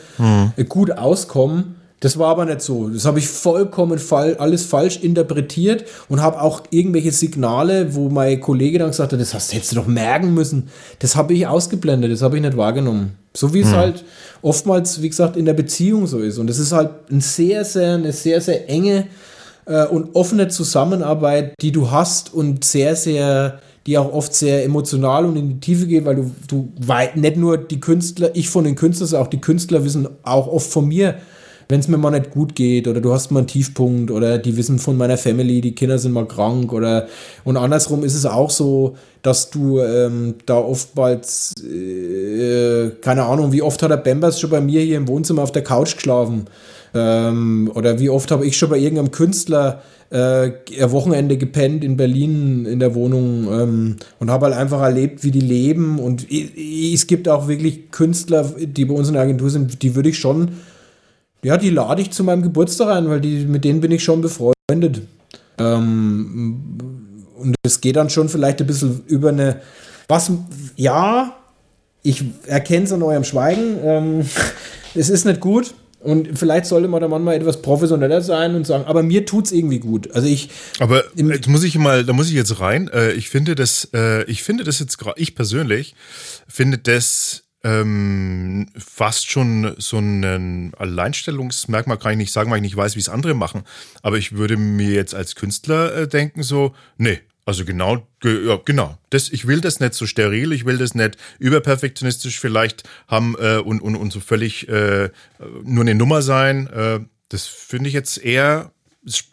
äh, 0.57 0.63
gut 0.65 0.91
auskomme. 0.91 1.65
Das 2.01 2.17
war 2.17 2.29
aber 2.29 2.45
nicht 2.45 2.61
so. 2.61 2.89
Das 2.89 3.05
habe 3.05 3.19
ich 3.19 3.27
vollkommen 3.27 3.99
fall, 3.99 4.35
alles 4.37 4.65
falsch 4.65 4.97
interpretiert 4.97 5.85
und 6.09 6.19
habe 6.19 6.41
auch 6.41 6.63
irgendwelche 6.71 7.11
Signale, 7.11 7.93
wo 7.93 8.09
mein 8.09 8.41
Kollege 8.41 8.79
dann 8.79 8.89
gesagt 8.89 9.13
hat, 9.13 9.19
das 9.19 9.35
hast, 9.35 9.53
hättest 9.53 9.73
du 9.73 9.75
doch 9.75 9.87
merken 9.87 10.33
müssen. 10.33 10.69
Das 10.97 11.15
habe 11.15 11.33
ich 11.33 11.45
ausgeblendet, 11.45 12.11
das 12.11 12.23
habe 12.23 12.37
ich 12.37 12.41
nicht 12.41 12.57
wahrgenommen. 12.57 13.20
So 13.33 13.53
wie 13.53 13.61
es 13.61 13.71
halt 13.71 14.03
oftmals, 14.41 15.01
wie 15.01 15.09
gesagt, 15.09 15.37
in 15.37 15.45
der 15.45 15.53
Beziehung 15.53 16.05
so 16.05 16.19
ist. 16.19 16.37
Und 16.37 16.49
es 16.49 16.59
ist 16.59 16.73
halt 16.73 16.89
ein 17.09 17.21
sehr, 17.21 17.63
sehr, 17.63 17.93
eine 17.93 18.11
sehr, 18.11 18.41
sehr 18.41 18.69
enge 18.69 19.07
äh, 19.65 19.85
und 19.85 20.15
offene 20.15 20.49
Zusammenarbeit, 20.49 21.53
die 21.61 21.71
du 21.71 21.91
hast 21.91 22.33
und 22.33 22.65
sehr, 22.65 22.95
sehr, 22.95 23.59
die 23.87 23.97
auch 23.97 24.11
oft 24.11 24.33
sehr 24.33 24.65
emotional 24.65 25.25
und 25.25 25.37
in 25.37 25.49
die 25.49 25.59
Tiefe 25.61 25.87
geht, 25.87 26.03
weil 26.03 26.17
du, 26.17 26.31
du 26.47 26.73
weit 26.85 27.15
nicht 27.15 27.37
nur 27.37 27.57
die 27.57 27.79
Künstler, 27.79 28.31
ich 28.33 28.49
von 28.49 28.65
den 28.65 28.75
Künstlern, 28.75 29.07
sondern 29.07 29.25
auch 29.25 29.31
die 29.31 29.41
Künstler 29.41 29.85
wissen 29.85 30.09
auch 30.23 30.47
oft 30.47 30.69
von 30.69 30.87
mir, 30.87 31.15
wenn 31.71 31.79
es 31.79 31.87
mir 31.87 31.97
mal 31.97 32.11
nicht 32.11 32.31
gut 32.31 32.53
geht 32.53 32.87
oder 32.87 33.01
du 33.01 33.13
hast 33.13 33.31
mal 33.31 33.39
einen 33.39 33.47
Tiefpunkt 33.47 34.11
oder 34.11 34.37
die 34.37 34.57
wissen 34.57 34.77
von 34.77 34.97
meiner 34.97 35.17
Family, 35.17 35.61
die 35.61 35.73
Kinder 35.73 35.97
sind 35.97 36.11
mal 36.11 36.27
krank 36.27 36.73
oder 36.73 37.07
und 37.45 37.57
andersrum 37.57 38.03
ist 38.03 38.13
es 38.13 38.25
auch 38.25 38.49
so, 38.49 38.97
dass 39.21 39.49
du 39.49 39.79
ähm, 39.79 40.35
da 40.45 40.57
oftmals, 40.57 41.53
äh, 41.63 42.89
keine 43.01 43.23
Ahnung, 43.23 43.51
wie 43.51 43.61
oft 43.61 43.81
hat 43.81 43.91
der 43.91 43.97
Bambers 43.97 44.39
schon 44.39 44.49
bei 44.49 44.61
mir 44.61 44.81
hier 44.81 44.97
im 44.97 45.07
Wohnzimmer 45.07 45.43
auf 45.43 45.51
der 45.51 45.63
Couch 45.63 45.95
geschlafen? 45.95 46.45
Ähm, 46.93 47.71
oder 47.73 47.99
wie 47.99 48.09
oft 48.09 48.31
habe 48.31 48.45
ich 48.45 48.57
schon 48.57 48.69
bei 48.69 48.77
irgendeinem 48.77 49.11
Künstler 49.11 49.81
äh, 50.09 50.51
Wochenende 50.91 51.37
gepennt 51.37 51.85
in 51.85 51.95
Berlin 51.95 52.65
in 52.65 52.79
der 52.79 52.95
Wohnung 52.95 53.47
ähm, 53.49 53.95
und 54.19 54.29
habe 54.29 54.47
halt 54.47 54.55
einfach 54.57 54.81
erlebt, 54.81 55.23
wie 55.23 55.31
die 55.31 55.39
leben. 55.39 55.99
Und 55.99 56.27
es 56.29 57.07
gibt 57.07 57.29
auch 57.29 57.47
wirklich 57.47 57.91
Künstler, 57.91 58.43
die 58.59 58.83
bei 58.83 58.93
uns 58.93 59.07
in 59.07 59.13
der 59.13 59.23
Agentur 59.23 59.49
sind, 59.49 59.81
die 59.81 59.95
würde 59.95 60.09
ich 60.09 60.19
schon 60.19 60.51
ja, 61.43 61.57
die 61.57 61.69
lade 61.69 62.01
ich 62.01 62.11
zu 62.11 62.23
meinem 62.23 62.41
Geburtstag 62.41 62.89
ein, 62.95 63.09
weil 63.09 63.21
die, 63.21 63.45
mit 63.45 63.63
denen 63.63 63.81
bin 63.81 63.91
ich 63.91 64.03
schon 64.03 64.21
befreundet. 64.21 65.01
Ähm, 65.57 66.77
und 67.35 67.55
es 67.63 67.81
geht 67.81 67.95
dann 67.95 68.09
schon 68.09 68.29
vielleicht 68.29 68.61
ein 68.61 68.67
bisschen 68.67 69.03
über 69.07 69.29
eine. 69.29 69.61
Was, 70.07 70.31
ja, 70.75 71.35
ich 72.03 72.23
erkenne 72.45 72.85
es 72.85 72.91
an 72.91 73.03
eurem 73.03 73.23
Schweigen. 73.23 73.77
Ähm, 73.83 74.25
es 74.95 75.09
ist 75.09 75.25
nicht 75.25 75.39
gut. 75.39 75.73
Und 75.99 76.37
vielleicht 76.37 76.65
sollte 76.65 76.87
man 76.87 76.99
da 76.99 77.07
manchmal 77.07 77.35
etwas 77.35 77.61
professioneller 77.61 78.21
sein 78.21 78.55
und 78.55 78.65
sagen, 78.65 78.85
aber 78.85 79.03
mir 79.03 79.25
tut's 79.25 79.51
irgendwie 79.51 79.79
gut. 79.79 80.11
Also 80.15 80.27
ich. 80.27 80.49
Aber 80.79 81.03
jetzt 81.15 81.47
muss 81.47 81.63
ich 81.63 81.77
mal, 81.77 82.03
da 82.03 82.13
muss 82.13 82.27
ich 82.27 82.33
jetzt 82.33 82.59
rein. 82.59 82.87
Äh, 82.87 83.11
ich 83.11 83.29
finde 83.29 83.53
das, 83.53 83.89
äh, 83.93 84.23
ich 84.23 84.41
finde 84.41 84.63
das 84.63 84.79
jetzt 84.79 84.97
gerade, 84.97 85.19
ich 85.21 85.35
persönlich 85.35 85.93
finde 86.47 86.79
das 86.79 87.43
ähm, 87.63 88.67
fast 88.77 89.29
schon 89.29 89.75
so 89.77 89.99
ein 89.99 90.73
Alleinstellungsmerkmal 90.77 91.97
kann 91.97 92.13
ich 92.13 92.17
nicht 92.17 92.31
sagen, 92.31 92.49
weil 92.49 92.57
ich 92.57 92.63
nicht 92.63 92.77
weiß, 92.77 92.95
wie 92.95 92.99
es 92.99 93.09
andere 93.09 93.33
machen. 93.33 93.63
Aber 94.01 94.17
ich 94.17 94.33
würde 94.33 94.57
mir 94.57 94.91
jetzt 94.91 95.13
als 95.13 95.35
Künstler 95.35 95.95
äh, 95.95 96.07
denken 96.07 96.43
so, 96.43 96.73
nee, 96.97 97.19
also 97.45 97.65
genau, 97.65 98.07
ge, 98.19 98.47
ja, 98.47 98.59
genau. 98.63 98.97
Das, 99.09 99.29
ich 99.29 99.47
will 99.47 99.61
das 99.61 99.79
nicht 99.79 99.93
so 99.93 100.05
steril, 100.05 100.51
ich 100.53 100.65
will 100.65 100.77
das 100.77 100.95
nicht 100.95 101.17
überperfektionistisch 101.39 102.39
vielleicht 102.39 102.83
haben 103.07 103.35
äh, 103.39 103.57
und, 103.57 103.81
und, 103.81 103.95
und 103.95 104.13
so 104.13 104.19
völlig 104.19 104.69
äh, 104.69 105.09
nur 105.63 105.81
eine 105.81 105.95
Nummer 105.95 106.21
sein. 106.21 106.67
Äh, 106.67 106.99
das 107.29 107.47
finde 107.47 107.87
ich 107.89 107.93
jetzt 107.93 108.17
eher 108.17 108.71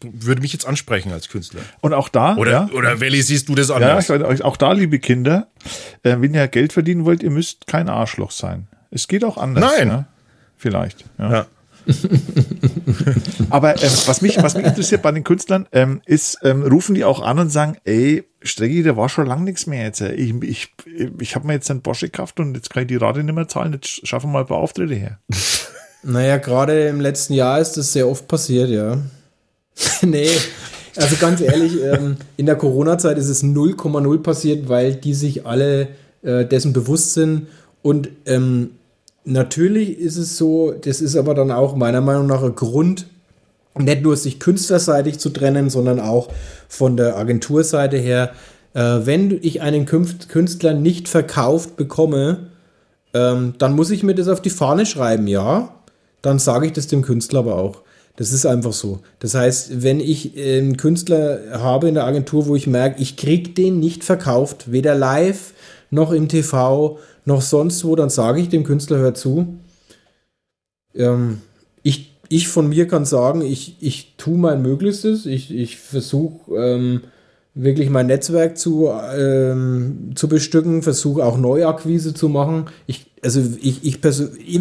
würde 0.03 0.41
mich 0.41 0.53
jetzt 0.53 0.67
ansprechen 0.67 1.13
als 1.13 1.29
Künstler. 1.29 1.61
Und 1.81 1.93
auch 1.93 2.09
da. 2.09 2.37
Oder, 2.37 2.51
ja, 2.51 2.69
oder 2.73 3.01
Welli, 3.01 3.21
siehst 3.23 3.49
du 3.49 3.55
das 3.55 3.71
anders? 3.71 4.09
Ja, 4.09 4.25
auch 4.45 4.57
da, 4.57 4.73
liebe 4.73 4.99
Kinder, 4.99 5.49
äh, 6.03 6.17
wenn 6.19 6.35
ihr 6.35 6.49
Geld 6.49 6.73
verdienen 6.73 7.05
wollt, 7.05 7.23
ihr 7.23 7.31
müsst 7.31 7.67
kein 7.67 7.89
Arschloch 7.89 8.31
sein. 8.31 8.69
Es 8.91 9.09
geht 9.09 9.25
auch 9.25 9.37
anders. 9.37 9.73
Nein. 9.77 9.89
Ne? 9.89 10.07
Vielleicht. 10.57 11.05
Ja. 11.19 11.33
Ja. 11.33 11.47
Aber 13.51 13.77
äh, 13.77 13.91
was, 14.07 14.21
mich, 14.21 14.43
was 14.43 14.55
mich 14.55 14.67
interessiert 14.67 15.03
bei 15.03 15.13
den 15.13 15.25
Künstlern, 15.25 15.67
ähm, 15.73 16.03
ist, 16.05 16.39
ähm, 16.43 16.63
rufen 16.63 16.95
die 16.95 17.05
auch 17.05 17.21
an 17.21 17.39
und 17.39 17.51
sagen, 17.51 17.77
ey, 17.85 18.25
Streggi, 18.43 18.83
der 18.83 18.97
war 18.97 19.09
schon 19.09 19.27
lang 19.27 19.45
nichts 19.45 19.67
mehr 19.67 19.85
jetzt. 19.85 20.01
Ich, 20.01 20.35
ich, 20.43 20.75
ich 21.19 21.35
habe 21.35 21.47
mir 21.47 21.55
jetzt 21.55 21.71
einen 21.71 21.83
Bosch 21.83 22.01
gekauft 22.01 22.41
und 22.41 22.55
jetzt 22.55 22.71
kann 22.71 22.83
ich 22.83 22.89
die 22.89 22.97
Rate 22.97 23.23
nicht 23.23 23.35
mehr 23.35 23.49
zahlen, 23.49 23.73
jetzt 23.73 24.07
schaffen 24.07 24.29
wir 24.29 24.35
mal 24.35 24.41
ein 24.41 24.47
paar 24.47 24.59
Auftritte 24.59 24.95
her. 24.95 25.19
Naja, 26.05 26.37
gerade 26.37 26.87
im 26.87 27.01
letzten 27.01 27.35
Jahr 27.35 27.59
ist 27.59 27.73
das 27.73 27.93
sehr 27.93 28.07
oft 28.07 28.29
passiert, 28.29 28.71
ja. 28.71 28.99
nee, 30.03 30.31
also 30.97 31.17
ganz 31.21 31.41
ehrlich, 31.41 31.81
ähm, 31.83 32.17
in 32.37 32.47
der 32.47 32.57
Corona-Zeit 32.57 33.19
ist 33.19 33.29
es 33.29 33.45
0,0 33.45 34.19
passiert, 34.19 34.69
weil 34.69 34.95
die 34.95 35.15
sich 35.15 35.47
alle 35.47 35.89
äh, 36.23 36.45
dessen 36.45 36.73
bewusst 36.73 37.15
sind. 37.15 37.47
Und 37.83 38.09
ähm, 38.27 38.71
natürlich 39.25 39.99
ist 39.99 40.17
es 40.17 40.37
so, 40.37 40.73
das 40.73 41.01
ist 41.01 41.17
aber 41.17 41.35
dann 41.35 41.53
auch 41.53 41.77
meiner 41.77 42.01
Meinung 42.01 42.27
nach 42.27 42.43
ein 42.43 42.55
Grund, 42.55 43.07
nicht 43.77 44.03
nur 44.03 44.17
sich 44.17 44.41
künstlerseitig 44.41 45.19
zu 45.19 45.31
trennen, 45.31 45.71
sondern 45.71 46.01
auch 46.01 46.29
von 46.69 46.97
der 46.97 47.17
Agenturseite 47.17 47.97
her. 47.97 48.33
Äh, 48.75 48.81
wenn 49.05 49.39
ich 49.43 49.61
einen 49.61 49.87
Künstler 49.87 50.75
nicht 50.75 51.09
verkauft 51.09 51.77
bekomme, 51.77 52.49
ähm, 53.15 53.55
dann 53.59 53.75
muss 53.75 53.91
ich 53.91 54.03
mir 54.03 54.15
das 54.15 54.29
auf 54.29 54.43
die 54.43 54.51
Fahne 54.51 54.85
schreiben, 54.85 55.29
ja. 55.29 55.75
Dann 56.23 56.41
sage 56.41 56.67
ich 56.67 56.73
das 56.73 56.89
dem 56.89 57.03
Künstler 57.03 57.41
aber 57.41 57.55
auch. 57.55 57.83
Das 58.19 58.33
ist 58.33 58.47
einfach 58.47 58.73
so. 58.73 58.99
Das 59.21 59.37
heißt, 59.37 59.81
wenn 59.81 60.01
ich 60.01 60.37
einen 60.37 60.77
Künstler 60.77 61.39
habe 61.53 61.87
in 61.87 61.95
der 61.95 62.05
Agentur, 62.05 62.49
wo 62.49 62.57
ich 62.57 62.67
merke, 62.67 63.01
ich 63.01 63.17
kriege 63.17 63.51
den 63.51 63.79
nicht 63.79 64.03
verkauft, 64.03 64.73
weder 64.73 64.97
live 64.97 65.55
noch 65.91 66.11
im 66.11 66.27
TV 66.27 66.99
noch 67.25 67.43
sonst 67.43 67.85
wo, 67.85 67.95
dann 67.95 68.11
sage 68.11 68.41
ich 68.41 68.49
dem 68.49 68.65
Künstler, 68.65 68.99
hör 68.99 69.15
zu. 69.15 69.61
Ähm, 70.97 71.43
ich, 71.85 72.17
ich 72.29 72.49
von 72.49 72.69
mir 72.69 72.89
kann 72.89 73.05
sagen, 73.05 73.41
ich, 73.41 73.77
ich 73.79 74.15
tue 74.17 74.37
mein 74.37 74.63
Möglichstes. 74.63 75.25
Ich, 75.25 75.55
ich 75.55 75.79
versuche 75.79 76.57
ähm, 76.57 77.03
wirklich 77.55 77.89
mein 77.89 78.09
Netzwerk 78.09 78.59
zu, 78.59 78.91
ähm, 79.17 80.11
zu 80.17 80.27
bestücken, 80.27 80.83
versuche 80.83 81.25
auch 81.25 81.39
Neuakquise 81.39 82.15
zu 82.15 82.29
machen. 82.29 82.67
Ich 82.89 83.08
also 83.23 83.43
ich, 83.61 83.85
ich, 83.85 83.99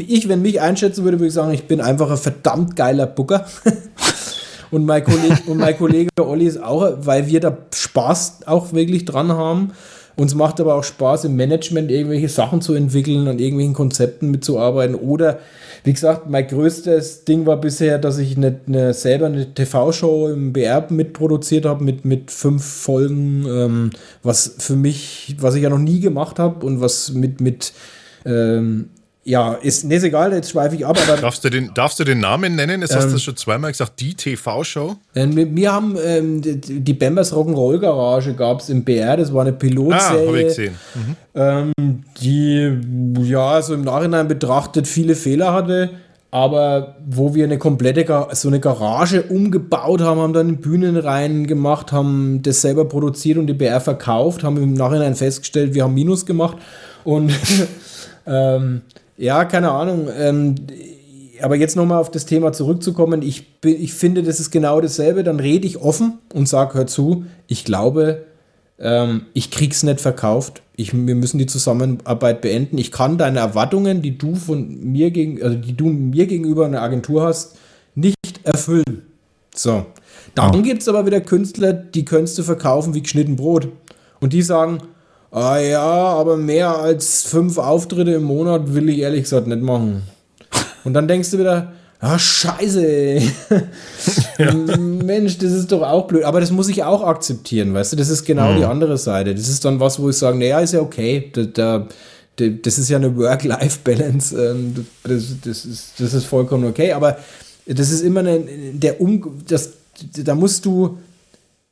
ich, 0.09 0.29
wenn 0.29 0.41
mich 0.41 0.61
einschätzen 0.61 1.03
würde, 1.03 1.19
würde 1.19 1.27
ich 1.27 1.33
sagen, 1.33 1.53
ich 1.53 1.65
bin 1.65 1.81
einfach 1.81 2.09
ein 2.09 2.17
verdammt 2.17 2.75
geiler 2.75 3.05
Booker. 3.05 3.45
und, 4.71 4.85
mein 4.85 5.03
Kollege, 5.03 5.37
und 5.47 5.57
mein 5.57 5.77
Kollege 5.77 6.09
Olli 6.19 6.45
ist 6.45 6.61
auch, 6.61 6.97
weil 7.01 7.27
wir 7.27 7.39
da 7.39 7.57
Spaß 7.73 8.39
auch 8.45 8.73
wirklich 8.73 9.05
dran 9.05 9.31
haben. 9.31 9.71
Uns 10.15 10.33
macht 10.33 10.59
aber 10.59 10.73
auch 10.73 10.83
Spaß, 10.83 11.25
im 11.25 11.35
Management 11.35 11.91
irgendwelche 11.91 12.27
Sachen 12.27 12.59
zu 12.59 12.73
entwickeln, 12.73 13.27
an 13.27 13.37
irgendwelchen 13.37 13.75
Konzepten 13.75 14.31
mitzuarbeiten. 14.31 14.95
Oder, 14.95 15.37
wie 15.83 15.93
gesagt, 15.93 16.27
mein 16.27 16.47
größtes 16.47 17.23
Ding 17.23 17.45
war 17.45 17.57
bisher, 17.57 17.99
dass 17.99 18.17
ich 18.17 18.35
eine, 18.35 18.59
eine 18.65 18.95
selber 18.95 19.27
eine 19.27 19.53
TV-Show 19.53 20.29
im 20.29 20.53
BR 20.53 20.87
mitproduziert 20.89 21.65
habe 21.65 21.83
mit, 21.83 22.03
mit 22.03 22.31
fünf 22.31 22.65
Folgen, 22.65 23.45
ähm, 23.47 23.89
was 24.23 24.55
für 24.57 24.75
mich, 24.75 25.35
was 25.39 25.53
ich 25.53 25.61
ja 25.61 25.69
noch 25.69 25.77
nie 25.77 25.99
gemacht 25.99 26.39
habe 26.39 26.65
und 26.65 26.81
was 26.81 27.13
mit, 27.13 27.39
mit 27.39 27.73
ähm, 28.27 28.89
ja, 29.27 29.55
ist, 29.55 29.83
nee, 29.83 29.97
ist 29.97 30.03
egal, 30.03 30.31
jetzt 30.31 30.51
schweife 30.51 30.77
ich 30.77 30.85
ab. 30.85 30.97
Aber, 31.03 31.19
darfst, 31.19 31.43
du 31.43 31.49
den, 31.49 31.73
darfst 31.73 31.99
du 31.99 32.05
den 32.05 32.21
Namen 32.21 32.55
nennen? 32.55 32.79
Jetzt 32.79 32.91
ähm, 32.91 32.99
hast 32.99 33.11
du 33.11 33.17
schon 33.17 33.35
zweimal 33.35 33.71
gesagt, 33.71 33.99
die 33.99 34.13
TV-Show. 34.13 34.95
Äh, 35.15 35.27
wir 35.29 35.73
haben 35.73 35.97
ähm, 36.01 36.41
die, 36.41 36.79
die 36.79 36.93
Bambers 36.93 37.33
Rock'n'Roll 37.33 37.79
Garage 37.79 38.33
gab 38.35 38.61
es 38.61 38.69
im 38.69 38.85
BR, 38.85 39.17
das 39.17 39.33
war 39.33 39.41
eine 39.41 39.51
Pilotserie. 39.51 39.99
Ah, 39.99 40.27
habe 40.27 40.39
ich 40.39 40.47
gesehen. 40.47 40.75
Mhm. 40.95 41.15
Ähm, 41.35 42.03
die, 42.21 42.79
ja, 43.23 43.61
so 43.61 43.73
im 43.73 43.81
Nachhinein 43.81 44.29
betrachtet 44.29 44.87
viele 44.87 45.13
Fehler 45.13 45.51
hatte, 45.51 45.89
aber 46.31 46.95
wo 47.05 47.35
wir 47.35 47.43
eine 47.43 47.57
komplette, 47.57 48.27
so 48.31 48.47
eine 48.47 48.61
Garage 48.61 49.23
umgebaut 49.23 49.99
haben, 49.99 50.21
haben 50.21 50.33
dann 50.33 50.61
Bühnen 50.61 50.95
rein 50.95 51.47
gemacht, 51.47 51.91
haben 51.91 52.41
das 52.43 52.61
selber 52.61 52.85
produziert 52.85 53.37
und 53.37 53.47
die 53.47 53.53
BR 53.53 53.81
verkauft, 53.81 54.45
haben 54.45 54.55
im 54.55 54.73
Nachhinein 54.73 55.15
festgestellt, 55.15 55.73
wir 55.73 55.83
haben 55.83 55.93
Minus 55.93 56.25
gemacht 56.25 56.55
und 57.03 57.33
Ähm, 58.27 58.81
ja, 59.17 59.45
keine 59.45 59.71
Ahnung. 59.71 60.07
Ähm, 60.15 60.55
aber 61.41 61.55
jetzt 61.55 61.75
nochmal 61.75 61.99
auf 61.99 62.11
das 62.11 62.25
Thema 62.25 62.51
zurückzukommen, 62.53 63.21
ich, 63.21 63.45
ich 63.63 63.93
finde, 63.93 64.23
das 64.23 64.39
ist 64.39 64.51
genau 64.51 64.81
dasselbe. 64.81 65.23
Dann 65.23 65.39
rede 65.39 65.67
ich 65.67 65.77
offen 65.77 66.19
und 66.33 66.47
sage, 66.47 66.75
hör 66.75 66.87
zu, 66.87 67.25
ich 67.47 67.63
glaube, 67.63 68.23
ähm, 68.79 69.25
ich 69.33 69.51
krieg's 69.51 69.83
nicht 69.83 70.01
verkauft. 70.01 70.61
Ich, 70.75 70.93
wir 70.93 71.15
müssen 71.15 71.39
die 71.39 71.45
Zusammenarbeit 71.47 72.41
beenden. 72.41 72.77
Ich 72.77 72.91
kann 72.91 73.17
deine 73.17 73.39
Erwartungen, 73.39 74.01
die 74.01 74.17
du 74.17 74.35
von 74.35 74.79
mir 74.83 75.11
gegen, 75.11 75.41
also 75.41 75.57
die 75.57 75.75
du 75.75 75.87
mir 75.87 76.27
gegenüber 76.27 76.65
einer 76.65 76.81
Agentur 76.81 77.23
hast, 77.23 77.57
nicht 77.95 78.15
erfüllen. 78.43 79.03
So. 79.55 79.85
Dann 80.35 80.55
oh. 80.55 80.61
gibt 80.61 80.81
es 80.81 80.87
aber 80.87 81.05
wieder 81.05 81.21
Künstler, 81.21 81.73
die 81.73 82.05
könntest 82.05 82.37
du 82.37 82.43
verkaufen 82.43 82.93
wie 82.93 83.01
geschnitten 83.01 83.37
Brot. 83.37 83.69
Und 84.19 84.33
die 84.33 84.43
sagen, 84.43 84.79
Ah 85.31 85.59
ja, 85.59 85.81
aber 85.81 86.37
mehr 86.37 86.77
als 86.77 87.23
fünf 87.23 87.57
Auftritte 87.57 88.11
im 88.11 88.23
Monat 88.23 88.73
will 88.73 88.89
ich 88.89 88.99
ehrlich 88.99 89.23
gesagt 89.23 89.47
nicht 89.47 89.61
machen. 89.61 90.03
Und 90.83 90.93
dann 90.93 91.07
denkst 91.07 91.31
du 91.31 91.39
wieder, 91.39 91.73
ah, 91.99 92.17
scheiße. 92.17 93.19
ja. 94.37 94.55
Mensch, 94.55 95.37
das 95.37 95.51
ist 95.51 95.71
doch 95.71 95.81
auch 95.81 96.07
blöd. 96.07 96.23
Aber 96.23 96.39
das 96.39 96.51
muss 96.51 96.69
ich 96.69 96.83
auch 96.83 97.03
akzeptieren, 97.03 97.73
weißt 97.73 97.93
du? 97.93 97.97
Das 97.97 98.09
ist 98.09 98.25
genau 98.25 98.53
mhm. 98.53 98.57
die 98.57 98.65
andere 98.65 98.97
Seite. 98.97 99.35
Das 99.35 99.49
ist 99.49 99.65
dann 99.65 99.79
was, 99.79 99.99
wo 99.99 100.09
ich 100.09 100.17
sage, 100.17 100.37
naja, 100.37 100.59
ist 100.59 100.73
ja 100.73 100.79
okay. 100.79 101.29
Da, 101.33 101.43
da, 101.43 101.87
das 102.49 102.77
ist 102.77 102.89
ja 102.89 102.97
eine 102.97 103.15
Work-Life-Balance. 103.17 104.41
Ähm, 104.41 104.85
das, 105.03 105.23
das, 105.43 105.65
ist, 105.65 105.93
das 105.99 106.13
ist 106.13 106.25
vollkommen 106.25 106.65
okay. 106.65 106.93
Aber 106.93 107.17
das 107.65 107.89
ist 107.89 108.01
immer 108.01 108.21
eine, 108.21 108.39
der 108.73 109.01
um, 109.01 109.41
das, 109.47 109.73
da 110.23 110.35
musst 110.35 110.65
du 110.65 110.97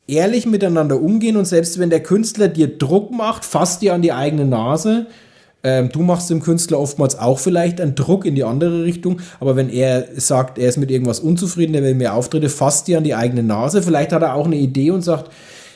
ehrlich 0.07 0.45
miteinander 0.45 1.01
umgehen 1.01 1.37
und 1.37 1.45
selbst 1.45 1.79
wenn 1.79 1.89
der 1.89 2.03
Künstler 2.03 2.47
dir 2.47 2.77
Druck 2.77 3.11
macht, 3.11 3.45
fasst 3.45 3.81
dir 3.81 3.93
an 3.93 4.01
die 4.01 4.11
eigene 4.11 4.45
Nase. 4.45 5.07
Ähm, 5.63 5.89
du 5.91 6.03
machst 6.03 6.29
dem 6.29 6.41
Künstler 6.41 6.79
oftmals 6.79 7.17
auch 7.17 7.39
vielleicht 7.39 7.81
einen 7.81 7.95
Druck 7.95 8.25
in 8.25 8.35
die 8.35 8.43
andere 8.43 8.83
Richtung, 8.83 9.19
aber 9.39 9.55
wenn 9.55 9.69
er 9.69 10.07
sagt, 10.15 10.59
er 10.59 10.69
ist 10.69 10.77
mit 10.77 10.91
irgendwas 10.91 11.19
unzufrieden, 11.19 11.73
er 11.73 11.81
will 11.81 11.95
mehr 11.95 12.13
Auftritte, 12.13 12.49
fasst 12.49 12.87
dir 12.87 12.99
an 12.99 13.03
die 13.03 13.15
eigene 13.15 13.41
Nase. 13.41 13.81
Vielleicht 13.81 14.13
hat 14.13 14.21
er 14.21 14.35
auch 14.35 14.45
eine 14.45 14.57
Idee 14.57 14.91
und 14.91 15.01
sagt, 15.01 15.31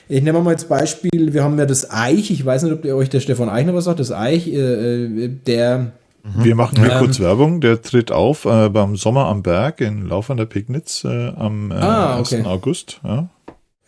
ich 0.07 0.21
nehme 0.21 0.41
mal 0.41 0.51
als 0.51 0.65
Beispiel, 0.65 1.33
wir 1.33 1.43
haben 1.43 1.57
ja 1.57 1.65
das 1.65 1.89
Eich, 1.89 2.29
ich 2.29 2.45
weiß 2.45 2.63
nicht, 2.63 2.73
ob 2.73 2.85
ihr 2.85 2.95
euch 2.95 3.09
der 3.09 3.19
Stefan 3.19 3.49
Eichner 3.49 3.73
was 3.73 3.85
sagt, 3.85 3.99
das 3.99 4.11
Eich, 4.11 4.47
äh, 4.47 5.05
äh 5.05 5.29
der 5.47 5.91
wir 6.23 6.53
machen 6.53 6.77
hier 6.77 6.91
ähm, 6.91 6.99
kurz 6.99 7.19
Werbung. 7.19 7.61
Der 7.61 7.81
tritt 7.81 8.11
auf 8.11 8.45
äh, 8.45 8.69
beim 8.69 8.95
Sommer 8.95 9.27
am 9.27 9.41
Berg 9.41 9.81
in 9.81 10.07
Lauf 10.07 10.29
an 10.29 10.37
der 10.37 10.45
Pignitz 10.45 11.03
äh, 11.05 11.29
am 11.29 11.71
äh, 11.71 11.75
ah, 11.75 12.19
okay. 12.19 12.37
1. 12.37 12.45
August. 12.45 12.99
Ja. 13.03 13.29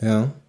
Ja. 0.02 0.41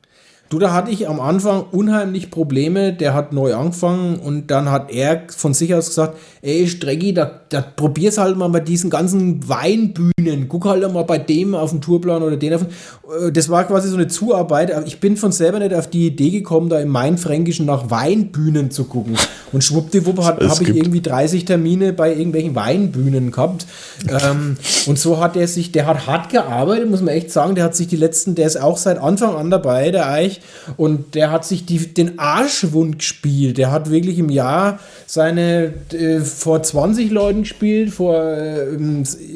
Du, 0.53 0.59
da 0.59 0.75
hatte 0.75 0.91
ich 0.91 1.09
am 1.09 1.19
Anfang 1.19 1.65
unheimlich 1.73 2.31
Probleme. 2.31 2.93
Der 2.93 3.15
hat 3.15 3.33
neu 3.33 3.55
angefangen 3.55 4.17
und 4.17 4.51
dann 4.51 4.71
hat 4.71 4.91
er 4.93 5.23
von 5.35 5.55
sich 5.55 5.75
aus 5.75 5.87
gesagt: 5.87 6.19
Ey, 6.43 6.69
Strecki, 6.69 7.15
da, 7.15 7.41
da 7.49 7.63
probier's 7.63 8.19
halt 8.19 8.37
mal 8.37 8.51
bei 8.51 8.61
diesen 8.61 8.91
ganzen 8.91 9.49
Weinbühnen. 9.49 10.51
Guck 10.51 10.67
halt 10.67 10.83
mal 10.93 11.05
bei 11.05 11.17
dem 11.17 11.55
auf 11.55 11.71
dem 11.71 11.81
Tourplan 11.81 12.23
oder 12.23 12.37
den 12.37 12.53
auf 12.53 12.65
dem. 12.65 13.29
Äh, 13.29 13.33
das 13.33 13.49
war 13.49 13.65
quasi 13.65 13.89
so 13.89 13.97
eine 13.97 14.09
Zuarbeit. 14.09 14.71
Ich 14.85 15.01
bin 15.01 15.17
von 15.17 15.33
selber 15.33 15.59
nicht 15.59 15.73
auf 15.73 15.89
die 15.89 16.09
Idee 16.09 16.29
gekommen, 16.29 16.69
da 16.69 16.81
im 16.81 16.91
Mainfränkischen 16.91 17.65
nach 17.65 17.89
Weinbühnen 17.89 18.71
zu 18.71 18.85
gucken. 18.85 19.17
Und 19.53 19.65
schwuppdiwupp 19.65 20.23
habe 20.23 20.45
ich 20.45 20.69
irgendwie 20.69 21.01
30 21.01 21.47
Termine 21.47 21.95
bei 21.95 22.11
irgendwelchen 22.11 22.55
Weinbühnen 22.55 23.31
gehabt. 23.31 23.65
ähm, 24.07 24.59
und 24.85 24.99
so 24.99 25.19
hat 25.19 25.35
er 25.35 25.49
sich, 25.49 25.73
der 25.73 25.87
hat 25.87 26.07
hart 26.07 26.29
gearbeitet, 26.29 26.91
muss 26.91 27.01
man 27.01 27.15
echt 27.15 27.31
sagen. 27.31 27.55
Der 27.55 27.65
hat 27.65 27.75
sich 27.75 27.89
die 27.89 27.97
letzten, 27.97 28.35
der 28.35 28.47
ist 28.47 28.61
auch 28.61 28.77
seit 28.77 28.99
Anfang 28.99 29.35
an 29.35 29.51
dabei, 29.51 29.91
der 29.91 30.11
Eich 30.11 30.42
und 30.77 31.15
der 31.15 31.31
hat 31.31 31.45
sich 31.45 31.67
die, 31.67 31.93
den 31.93 32.19
Arschwund 32.19 32.99
gespielt. 32.99 33.59
Der 33.59 33.71
hat 33.71 33.91
wirklich 33.91 34.19
im 34.19 34.29
Jahr 34.29 34.79
seine 35.07 35.73
äh, 35.93 36.21
vor 36.21 36.63
20 36.63 37.11
Leuten 37.11 37.43
gespielt, 37.43 37.91
vor 37.91 38.17
äh, 38.23 38.67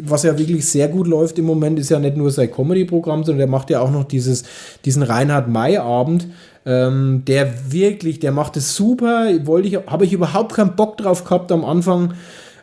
was 0.03 0.23
ja 0.23 0.39
wirklich 0.39 0.69
sehr 0.69 0.89
gut 0.89 1.07
läuft 1.07 1.39
im 1.39 1.45
Moment, 1.45 1.79
ist 1.79 1.91
ja 1.91 1.99
nicht 1.99 2.17
nur 2.17 2.31
sein 2.31 2.51
Comedy-Programm, 2.51 3.25
sondern 3.25 3.39
der 3.39 3.49
macht 3.49 3.71
ja 3.71 3.81
auch 3.81 3.91
noch 3.91 4.05
dieses, 4.05 4.45
diesen 4.85 5.03
Reinhard-May-Abend. 5.03 6.29
Ähm, 6.65 7.23
der 7.27 7.73
wirklich, 7.73 8.19
der 8.19 8.33
macht 8.33 8.57
es 8.57 8.75
super. 8.75 9.29
Wollte 9.45 9.69
ich, 9.69 9.77
habe 9.87 10.05
ich 10.05 10.13
überhaupt 10.13 10.55
keinen 10.55 10.75
Bock 10.75 10.97
drauf 10.97 11.23
gehabt 11.23 11.53
am 11.53 11.65
Anfang. 11.65 12.15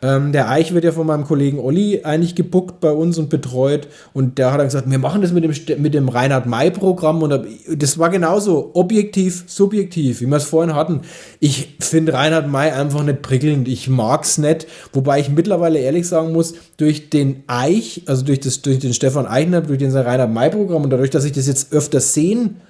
Ähm, 0.04 0.32
der 0.32 0.50
Eich 0.50 0.74
wird 0.74 0.84
ja 0.84 0.92
von 0.92 1.06
meinem 1.06 1.24
Kollegen 1.24 1.58
Olli 1.58 2.02
eigentlich 2.04 2.34
gebuckt 2.34 2.78
bei 2.78 2.90
uns 2.90 3.16
und 3.16 3.30
betreut. 3.30 3.88
Und 4.12 4.36
der 4.36 4.52
hat 4.52 4.60
dann 4.60 4.66
gesagt, 4.66 4.90
wir 4.90 4.98
machen 4.98 5.22
das 5.22 5.32
mit 5.32 5.44
dem, 5.44 5.80
mit 5.82 5.94
dem 5.94 6.10
Reinhard-May-Programm. 6.10 7.22
Und 7.22 7.46
das 7.74 7.98
war 7.98 8.10
genauso 8.10 8.72
objektiv, 8.74 9.44
subjektiv, 9.46 10.20
wie 10.20 10.26
wir 10.26 10.36
es 10.36 10.44
vorhin 10.44 10.74
hatten. 10.74 11.00
Ich 11.40 11.78
finde 11.80 12.12
Reinhard 12.12 12.48
May 12.48 12.70
einfach 12.70 13.02
nicht 13.02 13.22
prickelnd. 13.22 13.66
Ich 13.66 13.88
mag 13.88 14.24
es 14.24 14.36
nicht. 14.36 14.66
Wobei 14.92 15.20
ich 15.20 15.30
mittlerweile 15.30 15.78
ehrlich 15.78 16.06
sagen 16.06 16.32
muss, 16.32 16.52
durch 16.76 17.08
den 17.08 17.42
Eich, 17.46 18.02
also 18.04 18.26
durch, 18.26 18.40
das, 18.40 18.60
durch 18.60 18.80
den 18.80 18.92
Stefan 18.92 19.26
Eichner, 19.26 19.62
durch 19.62 19.78
den 19.78 19.90
Reinhard-May-Programm 19.90 20.82
und 20.82 20.90
dadurch, 20.90 21.10
dass 21.10 21.24
ich 21.24 21.32
das 21.32 21.46
jetzt 21.46 21.72
öfter 21.72 22.00
sehen 22.00 22.60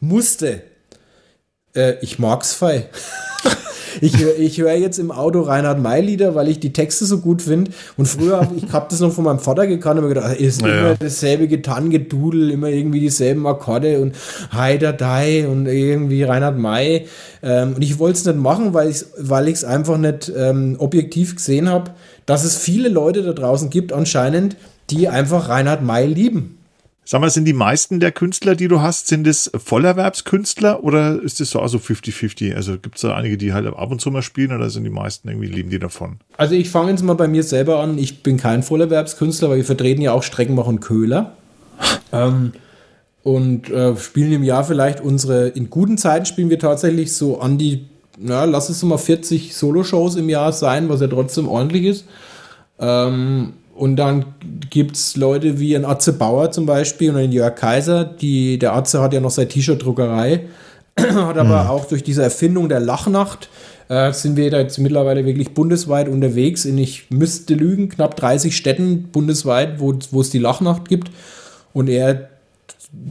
musste, 0.00 0.62
äh, 1.76 1.94
ich 2.00 2.18
mag's 2.18 2.52
fei. 2.52 2.88
ich 4.00 4.18
höre 4.18 4.38
ich 4.38 4.58
hör 4.58 4.74
jetzt 4.74 4.98
im 4.98 5.10
Auto 5.10 5.40
Reinhard 5.40 5.80
May 5.80 6.00
Lieder, 6.00 6.34
weil 6.34 6.48
ich 6.48 6.60
die 6.60 6.72
Texte 6.72 7.04
so 7.04 7.18
gut 7.18 7.42
finde. 7.42 7.70
Und 7.96 8.06
früher 8.06 8.40
habe 8.40 8.54
ich 8.56 8.72
hab 8.72 8.88
das 8.88 9.00
noch 9.00 9.12
von 9.12 9.24
meinem 9.24 9.38
Vater 9.38 9.66
gekannt 9.66 9.98
und 9.98 10.08
mir 10.08 10.14
gedacht, 10.14 10.36
ist 10.36 10.62
ja, 10.62 10.68
immer 10.68 10.94
dasselbe 10.96 11.48
Gitarrengedudel, 11.48 12.50
immer 12.50 12.68
irgendwie 12.68 13.00
dieselben 13.00 13.46
Akkorde 13.46 14.00
und 14.00 14.14
Heider 14.52 14.92
Dai 14.92 15.46
und 15.46 15.66
irgendwie 15.66 16.22
Reinhard 16.22 16.58
May. 16.58 17.06
Ähm, 17.42 17.74
und 17.74 17.82
ich 17.82 17.98
wollte 17.98 18.18
es 18.18 18.24
nicht 18.24 18.38
machen, 18.38 18.74
weil 18.74 18.88
ich 18.88 18.96
es 18.96 19.12
weil 19.18 19.48
ich's 19.48 19.64
einfach 19.64 19.98
nicht 19.98 20.32
ähm, 20.36 20.76
objektiv 20.78 21.36
gesehen 21.36 21.68
habe, 21.68 21.92
dass 22.26 22.44
es 22.44 22.56
viele 22.56 22.88
Leute 22.88 23.22
da 23.22 23.32
draußen 23.32 23.70
gibt, 23.70 23.92
anscheinend, 23.92 24.56
die 24.90 25.08
einfach 25.08 25.48
Reinhard 25.48 25.82
May 25.82 26.06
lieben. 26.06 26.59
Sag 27.10 27.20
mal, 27.22 27.30
sind 27.30 27.44
die 27.44 27.52
meisten 27.52 27.98
der 27.98 28.12
Künstler, 28.12 28.54
die 28.54 28.68
du 28.68 28.82
hast, 28.82 29.08
sind 29.08 29.26
es 29.26 29.50
Vollerwerbskünstler 29.52 30.84
oder 30.84 31.20
ist 31.20 31.40
es 31.40 31.50
so 31.50 31.58
also 31.58 31.78
50-50? 31.78 32.54
Also 32.54 32.78
gibt 32.78 32.94
es 32.94 33.02
da 33.02 33.16
einige, 33.16 33.36
die 33.36 33.52
halt 33.52 33.66
ab 33.66 33.90
und 33.90 34.00
zu 34.00 34.12
mal 34.12 34.22
spielen 34.22 34.52
oder 34.52 34.70
sind 34.70 34.84
die 34.84 34.90
meisten 34.90 35.28
irgendwie, 35.28 35.48
leben 35.48 35.70
die 35.70 35.80
davon? 35.80 36.20
Also 36.36 36.54
ich 36.54 36.70
fange 36.70 36.92
jetzt 36.92 37.02
mal 37.02 37.14
bei 37.14 37.26
mir 37.26 37.42
selber 37.42 37.80
an. 37.80 37.98
Ich 37.98 38.22
bin 38.22 38.36
kein 38.36 38.62
Vollerwerbskünstler, 38.62 39.50
weil 39.50 39.56
wir 39.56 39.64
vertreten 39.64 40.02
ja 40.02 40.12
auch 40.12 40.22
Streckenbach 40.22 40.68
und 40.68 40.78
Köhler. 40.78 41.36
ähm, 42.12 42.52
und 43.24 43.68
äh, 43.70 43.96
spielen 43.96 44.30
im 44.30 44.44
Jahr 44.44 44.62
vielleicht 44.62 45.00
unsere, 45.00 45.48
in 45.48 45.68
guten 45.68 45.98
Zeiten 45.98 46.26
spielen 46.26 46.48
wir 46.48 46.60
tatsächlich 46.60 47.12
so 47.12 47.40
an 47.40 47.58
die, 47.58 47.86
na, 48.20 48.44
lass 48.44 48.68
es 48.68 48.84
mal 48.84 48.98
40 48.98 49.56
Solo-Shows 49.56 50.14
im 50.14 50.28
Jahr 50.28 50.52
sein, 50.52 50.88
was 50.88 51.00
ja 51.00 51.08
trotzdem 51.08 51.48
ordentlich 51.48 51.86
ist. 51.86 52.04
Ähm, 52.78 53.54
und 53.80 53.96
dann 53.96 54.26
gibt 54.68 54.96
es 54.96 55.16
Leute 55.16 55.58
wie 55.58 55.74
ein 55.74 55.86
Atze 55.86 56.12
Bauer 56.12 56.50
zum 56.50 56.66
Beispiel 56.66 57.08
und 57.08 57.16
ein 57.16 57.32
Jörg 57.32 57.54
Kaiser. 57.54 58.04
Die, 58.04 58.58
der 58.58 58.74
Atze 58.74 59.00
hat 59.00 59.14
ja 59.14 59.20
noch 59.20 59.30
seine 59.30 59.48
T-Shirt-Druckerei, 59.48 60.42
hat 60.98 61.38
aber 61.38 61.64
mhm. 61.64 61.70
auch 61.70 61.86
durch 61.86 62.02
diese 62.02 62.22
Erfindung 62.22 62.68
der 62.68 62.80
Lachnacht 62.80 63.48
äh, 63.88 64.12
sind 64.12 64.36
wir 64.36 64.50
jetzt 64.50 64.78
mittlerweile 64.78 65.24
wirklich 65.24 65.54
bundesweit 65.54 66.08
unterwegs 66.08 66.66
in, 66.66 66.76
ich 66.76 67.06
müsste 67.08 67.54
lügen, 67.54 67.88
knapp 67.88 68.16
30 68.16 68.54
Städten 68.54 69.04
bundesweit, 69.04 69.80
wo, 69.80 69.94
wo 70.10 70.20
es 70.20 70.28
die 70.28 70.38
Lachnacht 70.38 70.86
gibt. 70.86 71.10
Und 71.72 71.88
er 71.88 72.28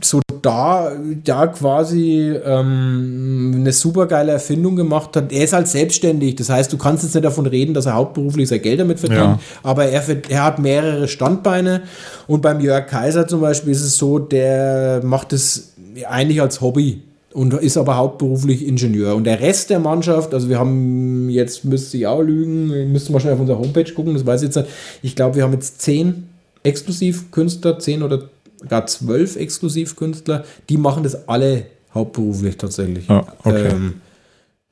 so 0.01 0.19
da, 0.41 0.91
da 1.23 1.47
quasi 1.47 2.33
ähm, 2.45 3.53
eine 3.55 3.71
super 3.71 4.07
geile 4.07 4.33
Erfindung 4.33 4.75
gemacht 4.75 5.15
hat. 5.15 5.31
Er 5.31 5.43
ist 5.43 5.53
halt 5.53 5.67
selbstständig, 5.67 6.35
das 6.35 6.49
heißt, 6.49 6.71
du 6.71 6.77
kannst 6.77 7.03
jetzt 7.03 7.15
nicht 7.15 7.23
davon 7.23 7.45
reden, 7.45 7.73
dass 7.73 7.85
er 7.85 7.95
hauptberuflich 7.95 8.49
sein 8.49 8.61
Geld 8.61 8.79
damit 8.79 8.99
verdient, 8.99 9.21
ja. 9.21 9.39
aber 9.63 9.85
er, 9.85 10.03
er 10.29 10.43
hat 10.43 10.59
mehrere 10.59 11.07
Standbeine 11.07 11.83
und 12.27 12.41
beim 12.41 12.59
Jörg 12.59 12.87
Kaiser 12.87 13.27
zum 13.27 13.41
Beispiel 13.41 13.71
ist 13.71 13.83
es 13.83 13.97
so, 13.97 14.19
der 14.19 15.01
macht 15.03 15.33
es 15.33 15.73
eigentlich 16.07 16.41
als 16.41 16.61
Hobby 16.61 17.01
und 17.33 17.53
ist 17.53 17.77
aber 17.77 17.95
hauptberuflich 17.95 18.65
Ingenieur. 18.65 19.15
Und 19.15 19.23
der 19.25 19.39
Rest 19.39 19.69
der 19.69 19.79
Mannschaft, 19.79 20.33
also 20.33 20.49
wir 20.49 20.59
haben 20.59 21.29
jetzt, 21.29 21.63
müsste 21.63 21.97
ich 21.97 22.07
auch 22.07 22.21
lügen, 22.21 22.91
müsste 22.91 23.11
mal 23.11 23.19
schnell 23.19 23.33
auf 23.33 23.39
unserer 23.39 23.59
Homepage 23.59 23.91
gucken, 23.93 24.13
das 24.13 24.25
weiß 24.25 24.41
ich 24.41 24.47
jetzt 24.47 24.55
nicht. 24.55 24.69
Ich 25.03 25.15
glaube, 25.15 25.35
wir 25.35 25.43
haben 25.43 25.53
jetzt 25.53 25.81
zehn 25.81 26.29
Exklusivkünstler, 26.63 27.79
zehn 27.79 28.03
oder 28.03 28.23
gar 28.67 28.87
zwölf 28.87 29.35
Exklusivkünstler, 29.35 30.43
die 30.69 30.77
machen 30.77 31.03
das 31.03 31.27
alle 31.27 31.65
hauptberuflich 31.93 32.57
tatsächlich. 32.57 33.09
Ah, 33.09 33.25
okay. 33.43 33.69
Ähm, 33.69 34.01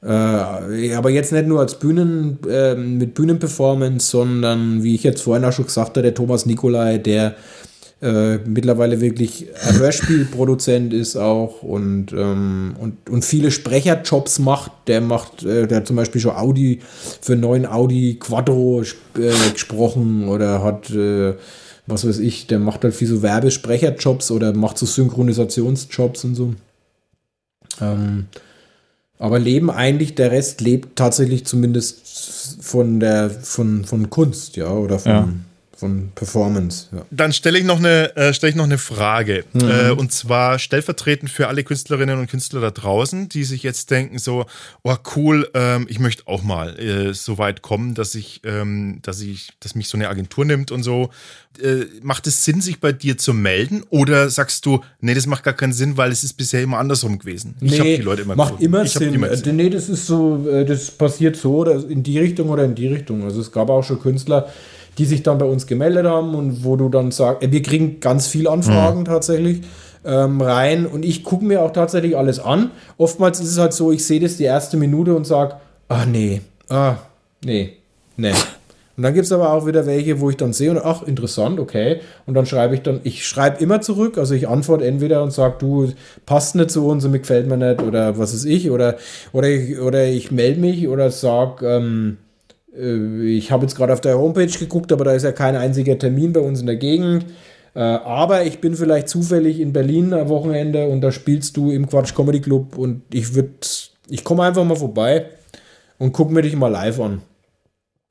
äh, 0.04 0.94
aber 0.94 1.10
jetzt 1.10 1.32
nicht 1.32 1.48
nur 1.48 1.60
als 1.60 1.80
Bühnen, 1.80 2.40
äh, 2.48 2.76
mit 2.76 3.14
Bühnenperformance, 3.16 4.10
sondern 4.10 4.84
wie 4.84 4.96
ich 4.96 5.04
jetzt 5.04 5.22
vorhin 5.22 5.44
auch 5.46 5.52
schon 5.52 5.66
gesagt 5.66 5.90
habe, 5.90 6.04
der 6.04 6.14
Thomas 6.14 6.46
Nikolai, 6.46 6.98
der 7.00 7.36
äh, 8.00 8.38
mittlerweile 8.38 9.02
wirklich 9.02 9.48
Hörspielproduzent 9.56 10.94
ist 10.94 11.16
auch 11.16 11.64
und, 11.64 12.14
ähm, 12.14 12.76
und, 12.80 13.10
und 13.10 13.26
viele 13.26 13.50
Sprecherjobs 13.50 14.38
macht. 14.38 14.72
Der 14.86 15.02
macht, 15.02 15.44
äh, 15.44 15.66
der 15.66 15.78
hat 15.78 15.88
zum 15.88 15.96
Beispiel 15.96 16.22
schon 16.22 16.36
Audi 16.36 16.82
für 17.22 17.36
neuen 17.36 17.66
Audi 17.66 18.18
Quattro 18.20 18.84
äh, 18.84 19.52
gesprochen 19.52 20.28
oder 20.28 20.64
hat 20.64 20.92
äh, 20.92 21.34
was 21.88 22.06
weiß 22.08 22.20
ich, 22.20 22.48
der 22.48 22.60
macht 22.60 22.84
halt 22.84 22.94
viel 22.94 23.08
so 23.08 23.22
Werbesprecherjobs 23.22 24.32
oder 24.32 24.54
macht 24.54 24.78
so 24.78 24.86
Synchronisationsjobs 24.86 26.26
und 26.26 26.36
so. 26.36 26.54
Ähm, 27.82 28.28
aber 29.20 29.40
leben 29.40 29.72
eigentlich, 29.72 30.14
der 30.14 30.32
Rest 30.32 30.62
lebt 30.62 30.96
tatsächlich 30.96 31.46
zumindest 31.46 32.58
von 32.62 33.00
der, 33.00 33.30
von, 33.30 33.86
von 33.86 34.10
Kunst, 34.10 34.58
ja, 34.58 34.70
oder 34.70 35.00
von, 35.00 35.46
von 35.78 36.12
Performance. 36.16 36.88
Ja. 36.92 37.06
Dann 37.12 37.32
stelle 37.34 37.60
ich 37.60 37.64
noch 37.64 37.78
eine, 37.78 38.16
äh, 38.16 38.34
stelle 38.34 38.50
ich 38.50 38.56
noch 38.56 38.66
eine 38.66 38.80
Frage. 38.80 39.46
Mhm. 39.54 39.62
Äh, 39.62 39.92
und 39.92 40.12
zwar 40.12 40.58
stellvertretend 40.58 41.30
für 41.30 41.48
alle 41.48 41.64
Künstlerinnen 41.64 42.20
und 42.20 42.30
Künstler 42.30 42.62
da 42.62 42.72
draußen, 42.72 43.30
die 43.30 43.44
sich 43.44 43.64
jetzt 43.64 43.92
denken 43.92 44.18
so, 44.18 44.46
oh 44.84 44.96
cool, 45.16 45.50
ähm, 45.54 45.86
ich 45.90 46.00
möchte 46.00 46.24
auch 46.26 46.44
mal 46.44 46.80
äh, 46.80 47.14
so 47.14 47.38
weit 47.38 47.62
kommen, 47.62 47.94
dass 47.94 48.16
ich, 48.16 48.42
ähm, 48.44 49.00
dass 49.04 49.22
ich, 49.22 49.50
dass 49.60 49.76
mich 49.76 49.88
so 49.88 49.98
eine 49.98 50.10
Agentur 50.10 50.46
nimmt 50.46 50.72
und 50.72 50.82
so. 50.84 51.12
Äh, 51.62 51.86
macht 52.02 52.28
es 52.28 52.44
Sinn, 52.44 52.62
sich 52.62 52.80
bei 52.80 52.92
dir 52.92 53.18
zu 53.18 53.34
melden? 53.34 53.84
Oder 53.90 54.30
sagst 54.30 54.66
du, 54.66 54.82
nee, 55.00 55.14
das 55.14 55.28
macht 55.28 55.44
gar 55.44 55.54
keinen 55.54 55.74
Sinn, 55.74 55.98
weil 55.98 56.12
es 56.12 56.24
ist 56.24 56.34
bisher 56.34 56.62
immer 56.62 56.78
andersrum 56.80 57.20
gewesen? 57.20 57.56
Nee, 57.60 57.74
ich 57.74 57.80
habe 57.80 57.96
die 57.98 58.02
Leute 58.02 58.22
immer 58.24 58.36
macht 58.36 58.62
immer 58.62 58.86
Sinn. 58.86 59.14
Immer 59.14 59.36
Sinn. 59.36 59.56
Nee, 59.56 59.70
das 59.70 59.90
ist 59.90 60.08
so, 60.08 60.48
äh, 60.50 60.66
das 60.66 60.92
passiert 60.92 61.36
so 61.36 61.58
oder 61.58 61.88
in 61.88 62.04
die 62.04 62.20
Richtung 62.20 62.50
oder 62.50 62.64
in 62.64 62.76
die 62.76 62.88
Richtung. 62.88 63.24
Also 63.24 63.42
es 63.42 63.52
gab 63.52 63.70
auch 63.70 63.84
schon 63.84 64.00
Künstler, 64.00 64.52
die 64.98 65.06
sich 65.06 65.24
dann 65.24 65.38
bei 65.38 65.46
uns 65.46 65.68
gemeldet 65.68 66.06
haben 66.06 66.36
und 66.36 66.64
wo 66.64 66.76
du 66.76 66.90
dann 66.90 67.12
sagst, 67.12 67.44
äh, 67.44 67.52
wir 67.52 67.62
kriegen 67.62 68.00
ganz 68.00 68.28
viele 68.28 68.50
Anfragen 68.50 69.02
mhm. 69.02 69.06
tatsächlich 69.06 69.62
ähm, 70.06 70.42
rein 70.42 70.86
und 70.86 71.06
ich 71.06 71.24
gucke 71.24 71.46
mir 71.46 71.62
auch 71.62 71.72
tatsächlich 71.72 72.18
alles 72.18 72.40
an. 72.40 72.72
Oftmals 72.98 73.40
ist 73.40 73.52
es 73.52 73.58
halt 73.58 73.74
so, 73.74 73.92
ich 73.92 74.06
sehe 74.06 74.20
das 74.20 74.38
die 74.38 74.46
erste 74.46 74.78
Minute 74.78 75.16
und 75.16 75.26
sage, 75.26 75.56
ah 75.90 76.06
nee, 76.06 76.42
ah 76.70 76.96
nee, 77.44 77.74
nee. 78.16 78.34
Und 78.96 79.04
dann 79.04 79.14
gibt 79.14 79.28
es 79.28 79.32
aber 79.32 79.54
auch 79.54 79.68
wieder 79.68 79.86
welche, 79.86 80.20
wo 80.20 80.32
ich 80.32 80.38
dann 80.38 80.54
sehe 80.54 80.72
und 80.72 80.80
ach, 80.80 81.04
interessant, 81.04 81.60
okay. 81.60 82.00
Und 82.26 82.34
dann 82.34 82.48
schreibe 82.48 82.74
ich 82.74 82.82
dann, 82.82 83.00
ich 83.04 83.28
schreibe 83.28 83.62
immer 83.62 83.80
zurück, 83.80 84.18
also 84.18 84.34
ich 84.34 84.48
antworte 84.48 84.86
entweder 84.86 85.22
und 85.22 85.32
sage, 85.32 85.58
du 85.60 85.92
passt 86.26 86.56
nicht 86.56 86.72
zu 86.72 86.88
uns 86.88 87.06
und 87.06 87.12
mir 87.12 87.20
gefällt 87.20 87.48
mir 87.48 87.58
nicht 87.58 87.84
oder 87.84 88.18
was 88.18 88.34
ist 88.34 88.46
ich, 88.46 88.72
oder, 88.72 88.98
oder 89.34 89.50
ich, 89.50 89.80
oder 89.80 90.06
ich 90.06 90.32
melde 90.32 90.60
mich 90.60 90.88
oder 90.88 91.12
sage, 91.12 91.68
ähm, 91.68 92.18
äh, 92.18 92.27
ich 92.78 93.52
habe 93.52 93.64
jetzt 93.64 93.76
gerade 93.76 93.94
auf 93.94 94.02
der 94.02 94.18
Homepage 94.20 94.46
geguckt, 94.46 94.92
aber 94.92 95.06
da 95.06 95.14
ist 95.14 95.24
ja 95.24 95.32
kein 95.32 95.56
einziger 95.56 95.98
Termin 95.98 96.34
bei 96.34 96.42
uns 96.42 96.60
in 96.60 96.68
der 96.68 96.76
Gegend. 96.76 97.26
Äh, 97.74 97.80
aber 97.80 98.44
ich 98.44 98.60
bin 98.60 98.76
vielleicht 98.76 99.08
zufällig 99.08 99.60
in 99.60 99.72
Berlin 99.72 100.14
am 100.14 100.30
Wochenende 100.30 100.88
und 100.88 101.02
da 101.02 101.12
spielst 101.12 101.58
du 101.58 101.72
im 101.72 101.88
Quatsch 101.88 102.16
Comedy 102.16 102.42
Club 102.42 102.78
und 102.78 103.04
ich 103.14 103.36
würde, 103.36 103.52
ich 104.10 104.24
komme 104.24 104.44
einfach 104.44 104.64
mal 104.64 104.76
vorbei 104.76 105.26
und 106.00 106.12
gucke 106.12 106.34
mir 106.34 106.42
dich 106.42 106.56
mal 106.56 106.70
live 106.70 107.00
an. 107.00 107.22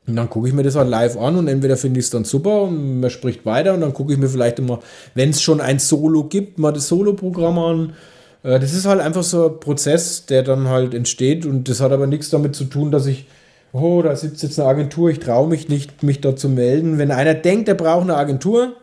Und 0.07 0.15
dann 0.15 0.31
gucke 0.31 0.47
ich 0.47 0.55
mir 0.55 0.63
das 0.63 0.77
halt 0.77 0.89
live 0.89 1.17
an 1.17 1.37
und 1.37 1.49
entweder 1.49 1.77
finde 1.77 1.99
ich 1.99 2.07
es 2.07 2.11
dann 2.11 2.25
super 2.25 2.63
und 2.63 3.01
man 3.01 3.11
spricht 3.11 3.45
weiter 3.45 3.75
und 3.75 3.81
dann 3.81 3.93
gucke 3.93 4.13
ich 4.13 4.19
mir 4.21 4.29
vielleicht 4.29 4.61
immer, 4.61 4.79
wenn 5.15 5.31
es 5.31 5.43
schon 5.43 5.61
ein 5.61 5.81
Solo 5.81 6.25
gibt, 6.25 6.61
mal 6.61 6.73
das 6.73 6.87
Solo-Programm 6.87 7.59
an. 7.59 7.93
Äh, 8.45 8.61
das 8.61 8.73
ist 8.73 8.87
halt 8.87 9.01
einfach 9.01 9.25
so 9.25 9.49
ein 9.49 9.59
Prozess, 9.59 10.27
der 10.27 10.45
dann 10.45 10.69
halt 10.69 10.95
entsteht 10.95 11.45
und 11.45 11.69
das 11.69 11.81
hat 11.81 11.91
aber 11.91 12.07
nichts 12.07 12.31
damit 12.31 12.55
zu 12.55 12.67
tun, 12.67 12.93
dass 12.93 13.07
ich 13.07 13.27
oh, 13.81 14.03
da 14.03 14.17
sitzt 14.17 14.43
jetzt 14.43 14.59
eine 14.59 14.69
Agentur, 14.69 15.11
ich 15.11 15.21
traue 15.21 15.49
mich 15.49 15.69
nicht, 15.69 16.03
mich 16.03 16.21
da 16.21 16.35
zu 16.35 16.49
melden. 16.49 16.99
Wenn 16.99 17.11
einer 17.11 17.35
denkt, 17.35 17.69
er 17.69 17.75
braucht 17.75 18.03
eine 18.03 18.17
Agentur 18.17 18.75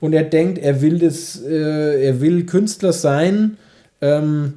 und 0.00 0.12
er 0.12 0.24
denkt, 0.24 0.58
er 0.58 0.82
will 0.82 0.98
das, 0.98 1.42
äh, 1.42 2.04
er 2.04 2.20
will 2.20 2.46
Künstler 2.46 2.92
sein, 2.92 3.56
ähm, 4.00 4.54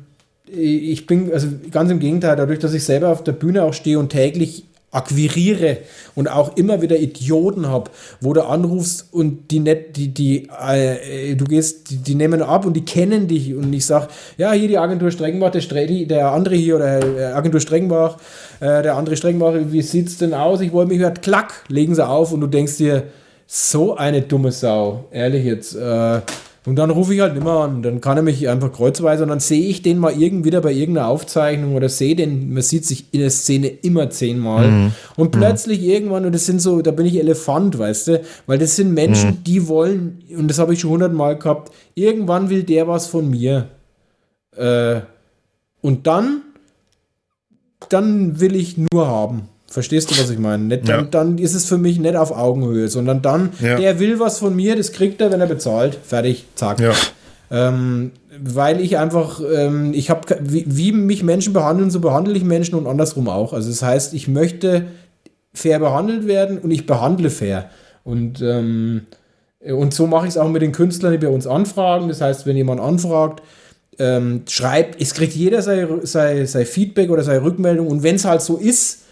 ich 0.50 1.06
bin, 1.08 1.34
also 1.34 1.48
ganz 1.72 1.92
im 1.92 2.00
Gegenteil, 2.00 2.38
dadurch, 2.38 2.60
dass 2.60 2.74
ich 2.74 2.84
selber 2.84 3.10
auf 3.10 3.24
der 3.24 3.34
Bühne 3.34 3.64
auch 3.64 3.74
stehe 3.74 4.00
und 4.00 4.10
täglich 4.10 4.64
akquiriere 4.98 5.78
und 6.16 6.28
auch 6.28 6.58
immer 6.58 6.82
wieder 6.82 6.98
Idioten 6.98 7.68
habe, 7.68 7.92
wo 8.20 8.34
du 8.34 8.44
anrufst 8.44 9.14
und 9.14 9.52
die 9.52 9.60
nicht, 9.60 9.96
die, 9.96 10.08
die, 10.10 10.50
äh, 10.68 11.36
du 11.36 11.46
gehst, 11.46 11.92
die, 11.92 11.98
die, 11.98 12.16
nehmen 12.16 12.42
ab 12.42 12.66
und 12.66 12.74
die 12.74 12.84
kennen 12.84 13.28
dich 13.28 13.54
und 13.54 13.72
ich 13.72 13.86
sag, 13.86 14.10
ja, 14.38 14.52
hier 14.52 14.68
die 14.68 14.78
Agentur 14.78 15.12
Strengbach, 15.12 15.52
der, 15.52 15.62
Stre 15.62 15.86
der 15.86 16.32
andere 16.32 16.56
hier 16.56 16.78
oder 16.78 17.18
äh, 17.18 17.26
Agentur 17.34 17.62
Strengbach, 17.62 18.18
äh, 18.60 18.82
der 18.82 18.96
andere 18.96 19.16
Strengbach, 19.16 19.54
wie 19.70 19.82
sieht's 19.82 20.18
denn 20.18 20.34
aus? 20.34 20.62
Ich 20.62 20.74
wollte 20.74 20.92
mich 20.92 21.00
hört, 21.00 21.22
klack, 21.22 21.64
legen 21.68 21.94
sie 21.94 22.06
auf 22.06 22.34
und 22.34 22.42
du 22.42 22.48
denkst 22.48 22.78
dir, 22.78 23.04
so 23.46 23.96
eine 23.96 24.24
dumme 24.24 24.52
Sau, 24.52 25.06
ehrlich 25.12 25.46
jetzt, 25.46 25.76
äh, 25.76 26.22
und 26.68 26.76
dann 26.76 26.90
rufe 26.90 27.14
ich 27.14 27.22
halt 27.22 27.42
mehr 27.42 27.54
an. 27.54 27.82
Dann 27.82 28.02
kann 28.02 28.18
er 28.18 28.24
mich 28.24 28.50
einfach 28.50 28.74
kreuzweise 28.74 29.24
und 29.24 29.30
dann 29.30 29.40
sehe 29.40 29.70
ich 29.70 29.84
den 29.84 30.00
mal 30.00 30.12
irgendwie 30.12 30.48
wieder 30.48 30.60
bei 30.60 30.74
irgendeiner 30.74 31.08
Aufzeichnung 31.08 31.76
oder 31.76 31.88
sehe 31.88 32.14
den, 32.14 32.52
man 32.54 32.62
sieht 32.62 32.86
sich 32.86 33.06
in 33.14 33.22
der 33.22 33.30
Szene 33.30 33.68
immer 33.70 34.10
zehnmal. 34.10 34.70
Mhm. 34.70 34.92
Und 35.16 35.32
plötzlich 35.32 35.80
mhm. 35.80 35.90
irgendwann, 35.90 36.26
und 36.26 36.36
das 36.36 36.46
sind 36.46 36.62
so, 36.62 36.82
da 36.82 36.92
bin 36.92 37.06
ich 37.06 37.18
Elefant, 37.18 37.80
weißt 37.80 38.08
du, 38.10 38.22
weil 38.48 38.58
das 38.58 38.76
sind 38.76 38.94
Menschen, 38.94 39.30
mhm. 39.30 39.44
die 39.46 39.70
wollen, 39.70 40.22
und 40.38 40.50
das 40.50 40.60
habe 40.60 40.74
ich 40.74 40.82
schon 40.82 40.92
hundertmal 40.92 41.38
gehabt, 41.38 41.72
irgendwann 41.96 42.50
will 42.50 42.64
der 42.64 42.86
was 42.86 43.08
von 43.08 43.30
mir. 43.30 43.70
Äh, 44.58 45.00
und 45.80 46.06
dann, 46.06 46.42
dann 47.88 48.42
will 48.42 48.58
ich 48.58 48.76
nur 48.78 49.08
haben. 49.08 49.48
Verstehst 49.70 50.10
du, 50.10 50.22
was 50.22 50.30
ich 50.30 50.40
meine? 50.40 50.64
Nicht, 50.64 50.88
ja. 50.88 50.98
dann, 50.98 51.12
dann, 51.12 51.38
ist 51.38 51.54
es 51.54 51.66
für 51.66 51.78
mich 51.78 52.00
nicht 52.00 52.16
auf 52.16 52.32
Augenhöhe, 52.32 52.88
sondern 52.88 53.22
dann, 53.22 53.50
ja. 53.60 53.76
der 53.76 54.00
will 54.00 54.20
was 54.20 54.40
von 54.40 54.56
mir, 54.56 54.78
das 54.78 54.94
kriegt 54.94 55.20
er, 55.20 55.32
wenn 55.32 55.42
er 55.42 55.48
bezahlt. 55.48 55.98
Fertig, 56.04 56.46
zack. 56.56 56.80
Ja. 56.80 56.94
Ähm, 57.52 58.12
weil 58.40 58.80
ich 58.80 58.98
einfach, 58.98 59.42
ähm, 59.42 59.94
ich 59.94 60.10
habe, 60.10 60.22
wie, 60.42 60.64
wie, 60.68 60.92
mich 60.92 61.24
Menschen 61.24 61.54
behandeln, 61.54 61.92
so 61.92 62.00
behandle 62.00 62.36
ich 62.36 62.44
Menschen 62.44 62.76
und 62.76 62.88
andersrum 62.88 63.28
auch. 63.28 63.52
Also 63.54 63.70
das 63.70 63.82
heißt, 63.82 64.14
ich 64.14 64.28
möchte 64.28 64.86
fair 65.54 65.80
behandelt 65.80 66.28
werden 66.28 66.60
und 66.60 66.72
ich 66.72 66.86
behandle 66.86 67.30
fair. 67.30 67.70
Und, 68.04 68.42
ähm, 68.42 69.02
und 69.60 69.94
so 69.94 70.08
mache 70.08 70.28
ich 70.28 70.32
es 70.32 70.38
auch 70.38 70.50
mit 70.50 70.62
den 70.62 70.72
Künstlern, 70.72 71.12
die 71.12 71.18
bei 71.18 71.30
uns 71.30 71.48
anfragen. 71.48 72.08
Das 72.08 72.22
heißt, 72.22 72.46
wenn 72.46 72.56
jemand 72.56 72.80
anfragt, 72.80 73.42
ähm, 74.00 74.44
schreibt, 74.48 75.02
es 75.02 75.14
kriegt 75.14 75.34
jeder 75.34 75.62
sein, 75.62 75.88
sein, 76.04 76.46
sein 76.46 76.66
Feedback 76.66 77.10
oder 77.10 77.24
seine 77.24 77.44
Rückmeldung. 77.44 77.88
Und 77.88 78.04
wenn 78.04 78.16
es 78.16 78.26
halt 78.26 78.42
so 78.42 78.58
ist, 78.58 79.04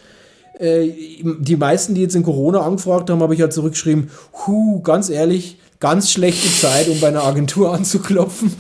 äh, 0.60 0.92
die 1.24 1.56
meisten, 1.56 1.96
die 1.96 2.02
jetzt 2.02 2.16
in 2.16 2.24
Corona 2.24 2.62
angefragt 2.62 3.10
haben, 3.10 3.22
habe 3.22 3.34
ich 3.34 3.40
ja 3.40 3.50
zurückgeschrieben, 3.50 4.10
hu, 4.46 4.82
ganz 4.82 5.10
ehrlich, 5.10 5.58
ganz 5.80 6.12
schlechte 6.12 6.50
Zeit, 6.50 6.88
um 6.88 7.00
bei 7.00 7.10
einer 7.10 7.24
Agentur 7.24 7.74
anzuklopfen. 7.76 8.52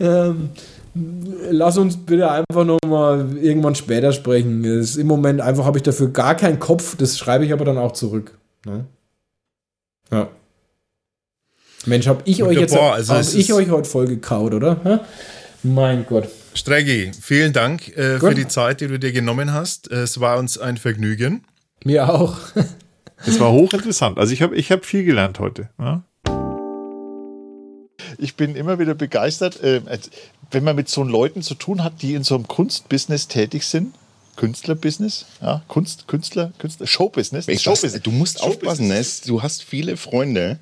ähm, 0.00 0.50
lass 1.50 1.78
uns 1.78 1.96
bitte 1.96 2.30
einfach 2.30 2.64
nochmal 2.64 3.36
irgendwann 3.40 3.74
später 3.74 4.12
sprechen. 4.12 4.62
Das 4.62 4.96
Im 4.96 5.06
Moment 5.06 5.40
einfach 5.40 5.64
habe 5.64 5.78
ich 5.78 5.82
dafür 5.82 6.08
gar 6.08 6.34
keinen 6.34 6.58
Kopf, 6.58 6.96
das 6.96 7.18
schreibe 7.18 7.44
ich 7.44 7.52
aber 7.52 7.64
dann 7.64 7.78
auch 7.78 7.92
zurück. 7.92 8.38
Ne? 8.66 8.84
Ja. 10.10 10.28
Mensch, 11.86 12.06
habe 12.06 12.22
ich 12.24 12.42
euch 12.42 12.58
jetzt 12.58 12.76
also 12.76 13.14
hab 13.14 13.22
ich 13.22 13.52
euch 13.52 13.70
heute 13.70 13.88
voll 13.88 14.06
gekaut, 14.06 14.52
oder? 14.52 14.80
Ha? 14.84 15.00
Mein 15.62 16.06
Gott. 16.06 16.28
Streggi, 16.58 17.12
vielen 17.20 17.52
Dank 17.52 17.96
äh, 17.96 18.18
für 18.18 18.34
die 18.34 18.48
Zeit, 18.48 18.80
die 18.80 18.88
du 18.88 18.98
dir 18.98 19.12
genommen 19.12 19.52
hast. 19.52 19.92
Es 19.92 20.18
war 20.18 20.38
uns 20.38 20.58
ein 20.58 20.76
Vergnügen. 20.76 21.44
Mir 21.84 22.12
auch. 22.12 22.36
Es 23.24 23.38
war 23.38 23.52
hochinteressant. 23.52 24.18
Also 24.18 24.32
ich 24.32 24.42
habe 24.42 24.56
ich 24.56 24.72
hab 24.72 24.84
viel 24.84 25.04
gelernt 25.04 25.38
heute. 25.38 25.68
Ja? 25.78 26.02
Ich 28.18 28.34
bin 28.34 28.56
immer 28.56 28.78
wieder 28.80 28.94
begeistert, 28.94 29.62
äh, 29.62 29.82
wenn 30.50 30.64
man 30.64 30.74
mit 30.74 30.88
so 30.88 31.04
Leuten 31.04 31.42
zu 31.42 31.54
tun 31.54 31.84
hat, 31.84 32.02
die 32.02 32.14
in 32.14 32.24
so 32.24 32.34
einem 32.34 32.48
Kunstbusiness 32.48 33.28
tätig 33.28 33.64
sind. 33.64 33.94
Künstlerbusiness, 34.34 35.26
ja, 35.40 35.62
Kunst, 35.66 36.06
Künstler, 36.06 36.52
Künstler, 36.58 36.86
Showbusiness. 36.86 37.46
Showbusiness. 37.60 38.02
Du 38.02 38.12
musst 38.12 38.38
Showbusiness. 38.40 39.20
aufpassen. 39.20 39.28
Du 39.28 39.42
hast 39.42 39.64
viele 39.64 39.96
Freunde, 39.96 40.58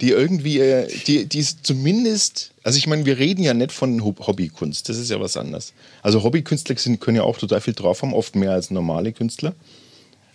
die 0.00 0.10
irgendwie, 0.10 0.60
äh, 0.60 0.88
die, 1.06 1.26
die 1.26 1.44
zumindest, 1.62 2.52
also 2.62 2.78
ich 2.78 2.86
meine, 2.86 3.06
wir 3.06 3.18
reden 3.18 3.42
ja 3.42 3.54
nicht 3.54 3.72
von 3.72 4.02
Hobbykunst, 4.04 4.88
das 4.88 4.96
ist 4.96 5.10
ja 5.10 5.20
was 5.20 5.36
anderes. 5.36 5.72
Also 6.02 6.22
Hobbykünstler 6.22 6.76
sind, 6.76 7.00
können 7.00 7.16
ja 7.16 7.22
auch 7.22 7.38
total 7.38 7.60
viel 7.60 7.74
drauf 7.74 8.02
haben, 8.02 8.12
oft 8.12 8.34
mehr 8.34 8.52
als 8.52 8.70
normale 8.70 9.12
Künstler. 9.12 9.54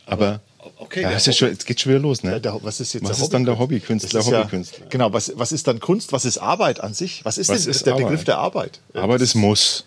Aber, 0.06 0.41
okay, 0.77 1.03
ja, 1.03 1.11
ist 1.11 1.27
ja 1.27 1.34
schon, 1.34 1.49
jetzt 1.49 1.65
geht 1.65 1.80
schon 1.81 1.91
wieder 1.91 2.02
los, 2.02 2.23
ne? 2.23 2.41
Der, 2.41 2.57
was 2.64 2.80
ist 2.80 2.94
jetzt 2.94 3.07
was 3.07 3.19
ist 3.19 3.34
dann 3.34 3.45
der 3.45 3.60
Hobbykünstler? 3.60 4.26
Hobbykünstler. 4.26 4.86
Ja, 4.86 4.90
genau, 4.90 5.14
was, 5.14 5.31
was 5.36 5.52
ist 5.52 5.68
dann 5.68 5.80
Kunst? 5.80 6.14
Was 6.14 6.26
ist 6.26 6.38
Arbeit 6.40 6.80
an 6.80 6.94
sich? 6.94 7.23
Was 7.26 7.38
ist 7.38 7.49
was 7.49 7.64
denn 7.64 7.72
ist 7.72 7.86
der 7.86 7.94
Arbeit? 7.94 8.07
Begriff 8.07 8.23
der 8.23 8.38
Arbeit? 8.38 8.80
Arbeit 8.94 9.22
ist 9.22 9.36
Muss. 9.36 9.86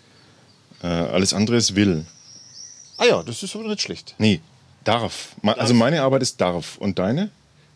Äh, 0.81 0.87
alles 0.87 1.33
andere 1.33 1.57
ist 1.57 1.75
Will. 1.75 2.05
Ah 2.97 3.05
ja, 3.05 3.23
das 3.23 3.41
ist 3.43 3.55
aber 3.55 3.67
nicht 3.67 3.81
schlecht. 3.81 4.15
Nee, 4.17 4.39
darf. 4.83 5.35
Also 5.43 5.73
meine 5.73 6.01
Arbeit 6.01 6.21
ist 6.21 6.39
darf. 6.39 6.77
Und 6.77 6.99
deine? 6.99 7.31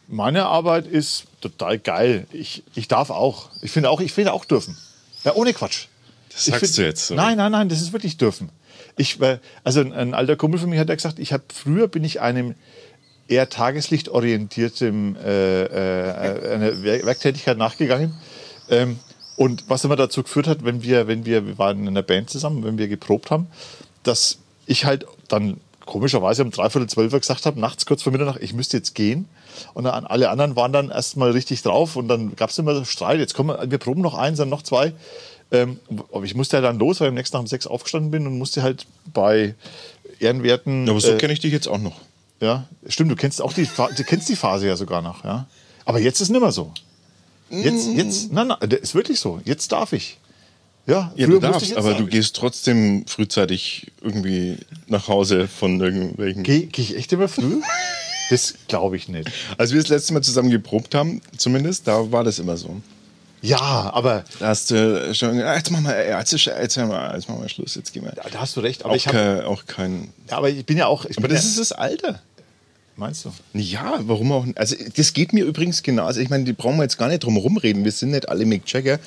Meine 0.08 0.46
Arbeit 0.46 0.88
ist 0.88 1.26
total 1.42 1.80
geil. 1.80 2.28
Ich, 2.32 2.64
ich 2.76 2.88
darf 2.88 3.10
auch. 3.10 3.50
Ich 3.62 3.72
finde 3.72 3.90
auch, 3.90 4.00
ich 4.00 4.14
finde 4.14 4.34
auch 4.34 4.46
dürfen. 4.46 4.78
Ja, 5.24 5.36
ohne 5.36 5.54
Quatsch. 5.54 5.88
Das 6.32 6.46
sagst 6.46 6.60
find, 6.60 6.78
du 6.78 6.82
jetzt. 6.84 7.08
So. 7.08 7.16
Nein, 7.16 7.38
nein, 7.38 7.52
nein, 7.52 7.70
das 7.70 7.82
ist 7.82 7.92
wirklich 7.94 8.18
dürfen. 8.18 8.50
Ich, 8.96 9.20
also 9.64 9.82
ein, 9.82 9.94
ein 9.94 10.14
alter 10.14 10.36
Kumpel 10.36 10.60
von 10.60 10.70
mir 10.70 10.80
hat 10.80 10.90
ja 10.90 10.96
gesagt, 10.96 11.20
ich 11.20 11.34
habe 11.34 11.44
früher 11.54 11.88
bin 11.88 12.04
ich 12.04 12.22
einem 12.22 12.56
eher 13.28 13.50
tageslichtorientiertem 13.50 15.18
äh, 15.18 15.64
äh, 15.64 16.54
einer 16.54 16.82
Werktätigkeit 16.82 17.58
nachgegangen. 17.58 18.14
Ähm, 18.70 19.00
und 19.36 19.70
was 19.70 19.84
immer 19.84 19.96
dazu 19.96 20.24
geführt 20.24 20.48
hat, 20.48 20.64
wenn 20.64 20.82
wir, 20.84 21.08
wenn 21.08 21.26
wir, 21.26 21.46
wir 21.46 21.58
waren 21.58 21.82
in 21.82 21.90
einer 21.90 22.02
Band 22.02 22.30
zusammen, 22.30 22.64
wenn 22.64 22.78
wir 22.78 22.88
geprobt 22.88 23.30
haben, 23.30 23.48
dass 24.04 24.40
ich 24.66 24.86
halt 24.86 25.06
dann 25.28 25.60
komischerweise 25.86 26.44
um 26.44 26.52
dreiviertel 26.52 26.90
zwölf 26.90 27.12
gesagt 27.12 27.46
habe, 27.46 27.60
nachts 27.60 27.86
kurz 27.86 28.04
vor 28.04 28.12
Mitternacht, 28.12 28.42
ich 28.42 28.54
müsste 28.54 28.78
jetzt 28.78 28.96
gehen. 28.96 29.28
Und 29.74 29.86
dann 29.86 30.06
alle 30.06 30.30
anderen 30.30 30.56
waren 30.56 30.74
dann 30.74 30.90
erstmal 30.90 31.32
richtig 31.32 31.62
drauf 31.62 31.96
und 31.96 32.08
dann 32.08 32.36
gab 32.36 32.50
es 32.50 32.58
immer 32.58 32.86
Streit. 32.86 33.20
Jetzt 33.20 33.34
kommen 33.34 33.50
wir, 33.50 33.72
wir 33.72 33.78
proben 33.78 34.02
noch 34.02 34.16
eins, 34.16 34.38
dann 34.38 34.50
noch 34.50 34.62
zwei. 34.62 34.94
Ähm, 35.52 35.80
aber 36.12 36.26
ich 36.26 36.36
musste 36.36 36.58
ja 36.58 36.62
dann 36.62 36.78
los, 36.80 37.00
weil 37.00 37.08
ich 37.08 37.10
am 37.10 37.16
nächsten 37.16 37.34
Tag 37.34 37.42
um 37.42 37.48
sechs 37.48 37.68
aufgestanden 37.68 38.12
bin 38.12 38.28
und 38.28 38.38
musste 38.38 38.64
halt 38.64 38.86
bei 39.14 39.56
Ehrenwerten. 40.20 40.86
Ja, 40.86 40.92
aber 40.92 41.02
so 41.02 41.12
äh, 41.12 41.18
kenne 41.18 41.34
ich 41.34 41.40
dich 41.40 41.54
jetzt 41.54 41.68
auch 41.68 41.78
noch. 41.78 42.00
Ja, 42.40 42.66
stimmt, 42.88 43.12
du 43.12 43.16
kennst 43.16 43.42
auch 43.42 43.54
die, 43.54 43.66
du 43.66 44.04
kennst 44.04 44.30
die 44.30 44.36
Phase 44.36 44.68
ja 44.68 44.76
sogar 44.76 45.02
noch, 45.02 45.24
ja. 45.24 45.48
Aber 45.86 46.00
jetzt 46.00 46.22
ist 46.22 46.30
nicht 46.30 46.42
mehr 46.42 46.52
so. 46.52 46.72
Jetzt, 47.50 47.88
jetzt, 47.96 48.32
nein, 48.32 48.48
nein, 48.48 48.58
das 48.70 48.80
ist 48.82 48.96
wirklich 48.96 49.20
so. 49.20 49.40
Jetzt 49.46 49.72
darf 49.72 49.94
ich. 49.94 50.18
Ja, 50.86 51.12
ja 51.16 51.28
du 51.28 51.40
darfst, 51.40 51.76
aber 51.76 51.94
du 51.94 52.06
gehst 52.06 52.36
trotzdem 52.36 53.06
frühzeitig 53.08 53.92
irgendwie 54.02 54.58
nach 54.88 55.08
Hause 55.08 55.48
von 55.48 55.80
irgendwelchen. 55.80 56.44
Gehe 56.44 56.68
geh 56.68 56.82
ich 56.82 56.96
echt 56.96 57.12
immer 57.14 57.28
früh? 57.28 57.62
das 58.30 58.54
glaube 58.68 58.98
ich 58.98 59.08
nicht. 59.08 59.32
Als 59.58 59.72
wir 59.72 59.82
das 59.82 59.90
letzte 59.90 60.14
Mal 60.14 60.22
zusammen 60.22 60.50
geprobt 60.50 60.96
haben, 60.96 61.22
zumindest, 61.38 61.88
da 61.88 62.12
war 62.12 62.24
das 62.24 62.40
immer 62.40 62.58
so. 62.58 62.82
Ja, 63.42 63.92
aber. 63.94 64.26
Da 64.40 64.48
hast 64.48 64.72
du 64.72 65.14
schon, 65.14 65.38
jetzt 65.38 65.72
machen 65.72 65.86
wir, 65.86 66.08
jetzt, 66.08 66.32
jetzt, 66.32 66.46
jetzt, 66.48 66.78
machen 66.78 67.42
wir 67.42 67.50
Schluss, 67.50 67.76
jetzt 67.76 67.94
gehen 67.94 68.04
wir. 68.04 68.12
Da, 68.12 68.24
hast 68.40 68.56
du 68.56 68.62
recht, 68.62 68.84
aber 68.84 68.94
auch 68.94 68.96
ich 68.96 69.08
habe. 69.08 69.46
Auch 69.48 69.66
kein. 69.66 70.10
Ja, 70.30 70.38
aber 70.38 70.50
ich 70.50 70.66
bin 70.66 70.78
ja 70.78 70.88
auch. 70.88 71.06
aber 71.16 71.28
das 71.28 71.44
ja, 71.44 71.50
ist 71.50 71.60
das 71.60 71.72
Alter. 71.72 72.22
Meinst 72.96 73.26
du? 73.26 73.32
Ja, 73.54 74.00
warum 74.02 74.32
auch? 74.32 74.46
Also, 74.56 74.76
das 74.96 75.14
geht 75.14 75.32
mir 75.32 75.46
übrigens 75.46 75.84
genau. 75.84 76.06
Also, 76.06 76.20
ich 76.20 76.30
meine, 76.30 76.46
die 76.46 76.54
brauchen 76.54 76.78
wir 76.78 76.84
jetzt 76.84 76.98
gar 76.98 77.10
nicht 77.10 77.24
drum 77.24 77.36
herum 77.36 77.58
reden. 77.58 77.84
Wir 77.84 77.92
sind 77.92 78.10
nicht 78.10 78.28
alle 78.28 78.46
Mick 78.46 78.64
Jagger. 78.66 79.00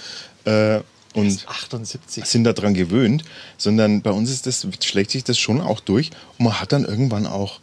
Äh, 0.45 0.81
und 1.13 1.45
78. 1.49 2.25
sind 2.25 2.45
daran 2.45 2.73
gewöhnt, 2.73 3.25
sondern 3.59 4.01
bei 4.01 4.13
uns 4.13 4.31
ist 4.31 4.47
das, 4.47 4.65
schlägt 4.81 5.11
sich 5.11 5.25
das 5.25 5.39
schon 5.39 5.61
auch 5.61 5.81
durch 5.81 6.11
und 6.39 6.45
man 6.45 6.61
hat 6.61 6.71
dann 6.71 6.85
irgendwann 6.85 7.27
auch, 7.27 7.59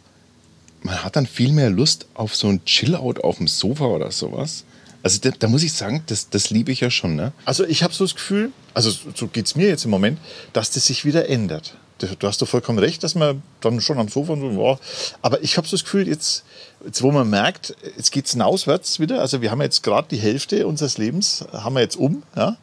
man 0.82 1.02
hat 1.02 1.16
dann 1.16 1.26
viel 1.26 1.52
mehr 1.52 1.70
Lust 1.70 2.06
auf 2.14 2.34
so 2.34 2.48
ein 2.48 2.64
Chill-Out 2.64 3.24
auf 3.24 3.38
dem 3.38 3.48
Sofa 3.48 3.86
oder 3.86 4.10
sowas. 4.10 4.64
Also 5.02 5.20
da, 5.20 5.30
da 5.30 5.48
muss 5.48 5.62
ich 5.62 5.72
sagen, 5.72 6.02
das, 6.06 6.28
das 6.30 6.50
liebe 6.50 6.72
ich 6.72 6.80
ja 6.80 6.90
schon. 6.90 7.14
Ne? 7.14 7.32
Also 7.44 7.64
ich 7.64 7.82
habe 7.82 7.94
so 7.94 8.04
das 8.04 8.14
Gefühl, 8.14 8.52
also 8.74 8.90
so 9.14 9.28
geht 9.28 9.46
es 9.46 9.54
mir 9.54 9.68
jetzt 9.68 9.84
im 9.84 9.90
Moment, 9.90 10.18
dass 10.52 10.70
das 10.70 10.86
sich 10.86 11.04
wieder 11.04 11.28
ändert. 11.28 11.74
Du 11.98 12.28
hast 12.28 12.40
doch 12.40 12.46
vollkommen 12.46 12.78
recht, 12.78 13.02
dass 13.02 13.16
man 13.16 13.42
dann 13.60 13.80
schon 13.80 13.98
am 13.98 14.08
Sofa 14.08 14.36
so, 14.36 14.54
wow. 14.54 14.78
aber 15.20 15.42
ich 15.42 15.56
habe 15.56 15.66
so 15.66 15.76
das 15.76 15.82
Gefühl, 15.82 16.06
jetzt, 16.06 16.44
jetzt 16.84 17.02
wo 17.02 17.10
man 17.10 17.28
merkt, 17.28 17.74
jetzt 17.96 18.12
geht 18.12 18.26
es 18.26 18.40
auswärts 18.40 19.00
wieder, 19.00 19.20
also 19.20 19.42
wir 19.42 19.50
haben 19.50 19.60
jetzt 19.62 19.82
gerade 19.82 20.06
die 20.08 20.16
Hälfte 20.16 20.68
unseres 20.68 20.96
Lebens, 20.96 21.44
haben 21.52 21.74
wir 21.74 21.80
jetzt 21.80 21.96
um, 21.96 22.22
ja, 22.36 22.56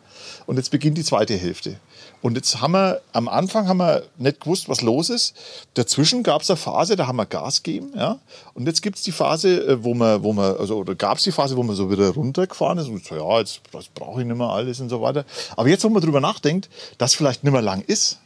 und 0.46 0.56
jetzt 0.56 0.72
beginnt 0.72 0.98
die 0.98 1.04
zweite 1.04 1.36
Hälfte. 1.36 1.78
Und 2.26 2.34
jetzt 2.34 2.60
haben 2.60 2.72
wir, 2.72 3.02
am 3.14 3.28
Anfang 3.28 3.68
haben 3.68 3.78
wir 3.78 4.02
nicht 4.18 4.40
gewusst, 4.40 4.68
was 4.68 4.82
los 4.82 5.12
ist. 5.12 5.36
Dazwischen 5.76 6.24
gab 6.24 6.42
es 6.42 6.50
eine 6.50 6.58
Phase, 6.58 6.96
da 6.96 7.06
haben 7.06 7.18
wir 7.18 7.28
Gas 7.28 7.62
gegeben, 7.62 7.92
ja. 7.96 8.18
Und 8.56 8.66
jetzt 8.66 8.82
gibt 8.82 8.98
es 8.98 9.04
die 9.04 9.12
Phase, 9.12 9.64
äh, 9.64 9.84
wo 9.84 9.94
man, 9.94 10.24
wo 10.24 10.34
man, 10.34 10.58
also, 10.58 10.78
oder 10.78 10.96
gab 10.96 11.20
es 11.20 11.24
die 11.24 11.32
Phase, 11.32 11.56
wo 11.56 11.62
man 11.62 11.76
so 11.76 11.92
wieder 11.92 12.10
runtergefahren 12.10 12.80
ist 12.80 12.88
und 12.88 13.06
so, 13.06 13.16
ja, 13.16 13.38
jetzt 13.38 13.62
brauche 13.94 14.22
ich 14.22 14.28
nicht 14.28 14.36
mehr 14.36 14.50
alles 14.50 14.80
und 14.80 14.90
so 14.90 15.04
weiter. 15.04 15.24
Aber 15.56 15.70
jetzt, 15.70 15.84
wo 15.84 15.90
man 15.90 16.02
drüber 16.02 16.20
nachdenkt, 16.20 16.68
dass 16.98 17.14
vielleicht 17.14 17.44
nicht 17.44 17.54
mehr 17.54 17.62
lang 17.62 17.84
ist, 17.86 18.18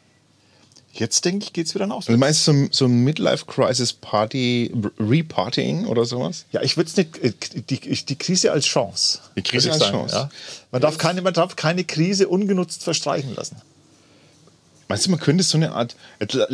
Jetzt 0.91 1.23
denke 1.23 1.45
ich, 1.45 1.53
geht 1.53 1.67
es 1.67 1.75
wieder 1.75 1.85
nach. 1.85 2.03
Du 2.03 2.17
meinst 2.17 2.45
so, 2.45 2.51
so 2.71 2.85
ein 2.85 3.03
Midlife-Crisis-Party, 3.03 4.73
Repartying 4.99 5.85
oder 5.85 6.03
sowas? 6.03 6.45
Ja, 6.51 6.63
ich 6.63 6.77
würde 6.77 6.89
es 6.89 6.97
nicht, 6.97 7.17
äh, 7.23 7.31
die, 7.69 7.79
die 7.79 8.15
Krise 8.15 8.51
als 8.51 8.65
Chance. 8.65 9.19
Die 9.37 9.43
Krise 9.43 9.71
als 9.71 9.79
sagen, 9.79 9.91
Chance. 9.91 10.15
Ja. 10.15 10.29
Man, 10.71 10.81
darf 10.81 10.97
keine, 10.97 11.21
man 11.21 11.33
darf 11.33 11.55
keine 11.55 11.83
Krise 11.83 12.27
ungenutzt 12.27 12.83
verstreichen 12.83 13.35
lassen. 13.35 13.61
Meinst 14.89 15.05
du, 15.05 15.11
man 15.11 15.19
könnte 15.21 15.43
so 15.43 15.57
eine 15.57 15.71
Art, 15.71 15.95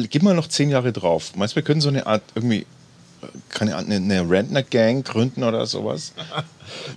gib 0.09 0.21
mal 0.21 0.35
noch 0.35 0.47
zehn 0.47 0.69
Jahre 0.69 0.91
drauf, 0.93 1.31
meinst 1.35 1.53
du, 1.53 1.55
wir 1.55 1.63
können 1.63 1.81
so 1.81 1.89
eine 1.89 2.05
Art 2.05 2.21
irgendwie 2.35 2.67
keine 3.49 3.75
Ahnung, 3.75 3.91
eine, 3.91 4.19
eine 4.19 4.29
Rentner-Gang 4.29 5.03
gründen 5.03 5.43
oder 5.43 5.65
sowas. 5.65 6.13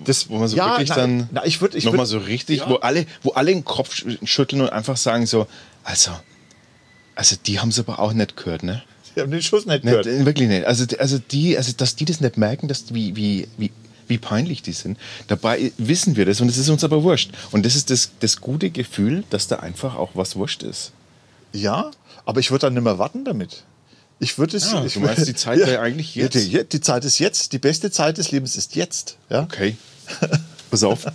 Das, 0.04 0.30
Wo 0.30 0.38
man 0.38 0.48
so 0.48 0.56
ja, 0.56 0.70
wirklich 0.72 0.88
na, 0.88 0.94
dann 0.96 1.28
na, 1.30 1.44
ich 1.44 1.60
würd, 1.60 1.74
ich 1.74 1.84
nochmal 1.84 2.06
so 2.06 2.16
richtig, 2.18 2.62
wo 2.68 2.76
alle, 2.76 3.04
wo 3.22 3.32
alle 3.32 3.52
den 3.52 3.64
Kopf 3.64 3.94
sch- 3.94 4.18
schütteln 4.26 4.62
und 4.62 4.70
einfach 4.70 4.96
sagen 4.96 5.26
so, 5.26 5.46
also, 5.84 6.10
also 7.14 7.36
die 7.46 7.60
haben 7.60 7.68
es 7.68 7.78
aber 7.78 7.98
auch 7.98 8.14
nicht 8.14 8.34
gehört, 8.36 8.62
ne? 8.62 8.82
Ich 9.14 9.20
habe 9.20 9.30
den 9.30 9.42
Schuss 9.42 9.66
nicht 9.66 9.84
Nicht, 9.84 9.90
gehört. 9.92 10.06
äh, 10.06 10.24
wirklich 10.24 10.48
nicht. 10.48 10.64
Also, 10.64 10.86
also 10.98 11.18
die, 11.18 11.56
also 11.58 11.72
dass 11.76 11.96
die 11.96 12.06
das 12.06 12.20
nicht 12.22 12.38
merken, 12.38 12.66
dass 12.66 12.94
wie, 12.94 13.14
wie, 13.14 13.46
wie, 13.58 13.70
wie 14.06 14.16
peinlich 14.16 14.62
die 14.62 14.72
sind. 14.72 14.98
Dabei 15.26 15.70
wissen 15.76 16.16
wir 16.16 16.24
das 16.24 16.40
und 16.40 16.48
es 16.48 16.56
ist 16.56 16.70
uns 16.70 16.82
aber 16.82 17.02
wurscht. 17.02 17.30
Und 17.50 17.66
das 17.66 17.76
ist 17.76 17.90
das, 17.90 18.10
das 18.20 18.40
gute 18.40 18.70
Gefühl, 18.70 19.24
dass 19.28 19.48
da 19.48 19.56
einfach 19.56 19.96
auch 19.96 20.12
was 20.14 20.34
wurscht 20.34 20.62
ist. 20.62 20.92
Ja, 21.52 21.90
aber 22.24 22.40
ich 22.40 22.50
würde 22.50 22.66
dann 22.66 22.74
nicht 22.74 22.82
mehr 22.82 22.98
warten 22.98 23.24
damit. 23.24 23.64
Ich 24.20 24.38
würde 24.38 24.56
es. 24.56 24.72
Ja, 24.72 24.84
ich 24.84 24.94
du 24.94 25.00
meinst, 25.00 25.26
die 25.26 25.34
Zeit 25.34 25.58
wäre 25.58 25.80
eigentlich 25.80 26.14
jetzt? 26.14 26.34
Ja, 26.34 26.62
die, 26.62 26.68
die 26.68 26.80
Zeit 26.80 27.04
ist 27.04 27.18
jetzt. 27.18 27.52
Die 27.52 27.58
beste 27.58 27.90
Zeit 27.90 28.18
des 28.18 28.30
Lebens 28.30 28.56
ist 28.56 28.74
jetzt. 28.74 29.16
Ja? 29.30 29.42
Okay. 29.42 29.76
Pass 30.70 30.82
auf. 30.82 31.06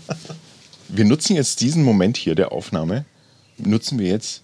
Wir 0.88 1.06
nutzen 1.06 1.36
jetzt 1.36 1.62
diesen 1.62 1.84
Moment 1.84 2.18
hier 2.18 2.36
der 2.36 2.52
Aufnahme, 2.52 3.06
nutzen 3.58 4.00
wir 4.00 4.08
jetzt 4.08 4.42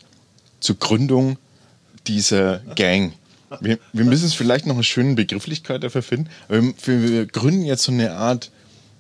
zur 0.60 0.78
Gründung 0.78 1.38
dieser 2.07 2.60
Gang. 2.76 3.14
Wir, 3.61 3.80
wir 3.94 4.06
müssen 4.06 4.26
es 4.26 4.34
vielleicht 4.34 4.66
noch 4.66 4.76
eine 4.76 4.84
schöne 4.84 5.16
Begrifflichkeit 5.16 5.84
dafür 5.84 6.03
finden. 6.03 6.30
Wir, 6.48 6.74
wir 6.86 7.26
gründen 7.26 7.64
jetzt 7.64 7.84
so 7.84 7.91
eine 7.91 8.14
Art, 8.14 8.52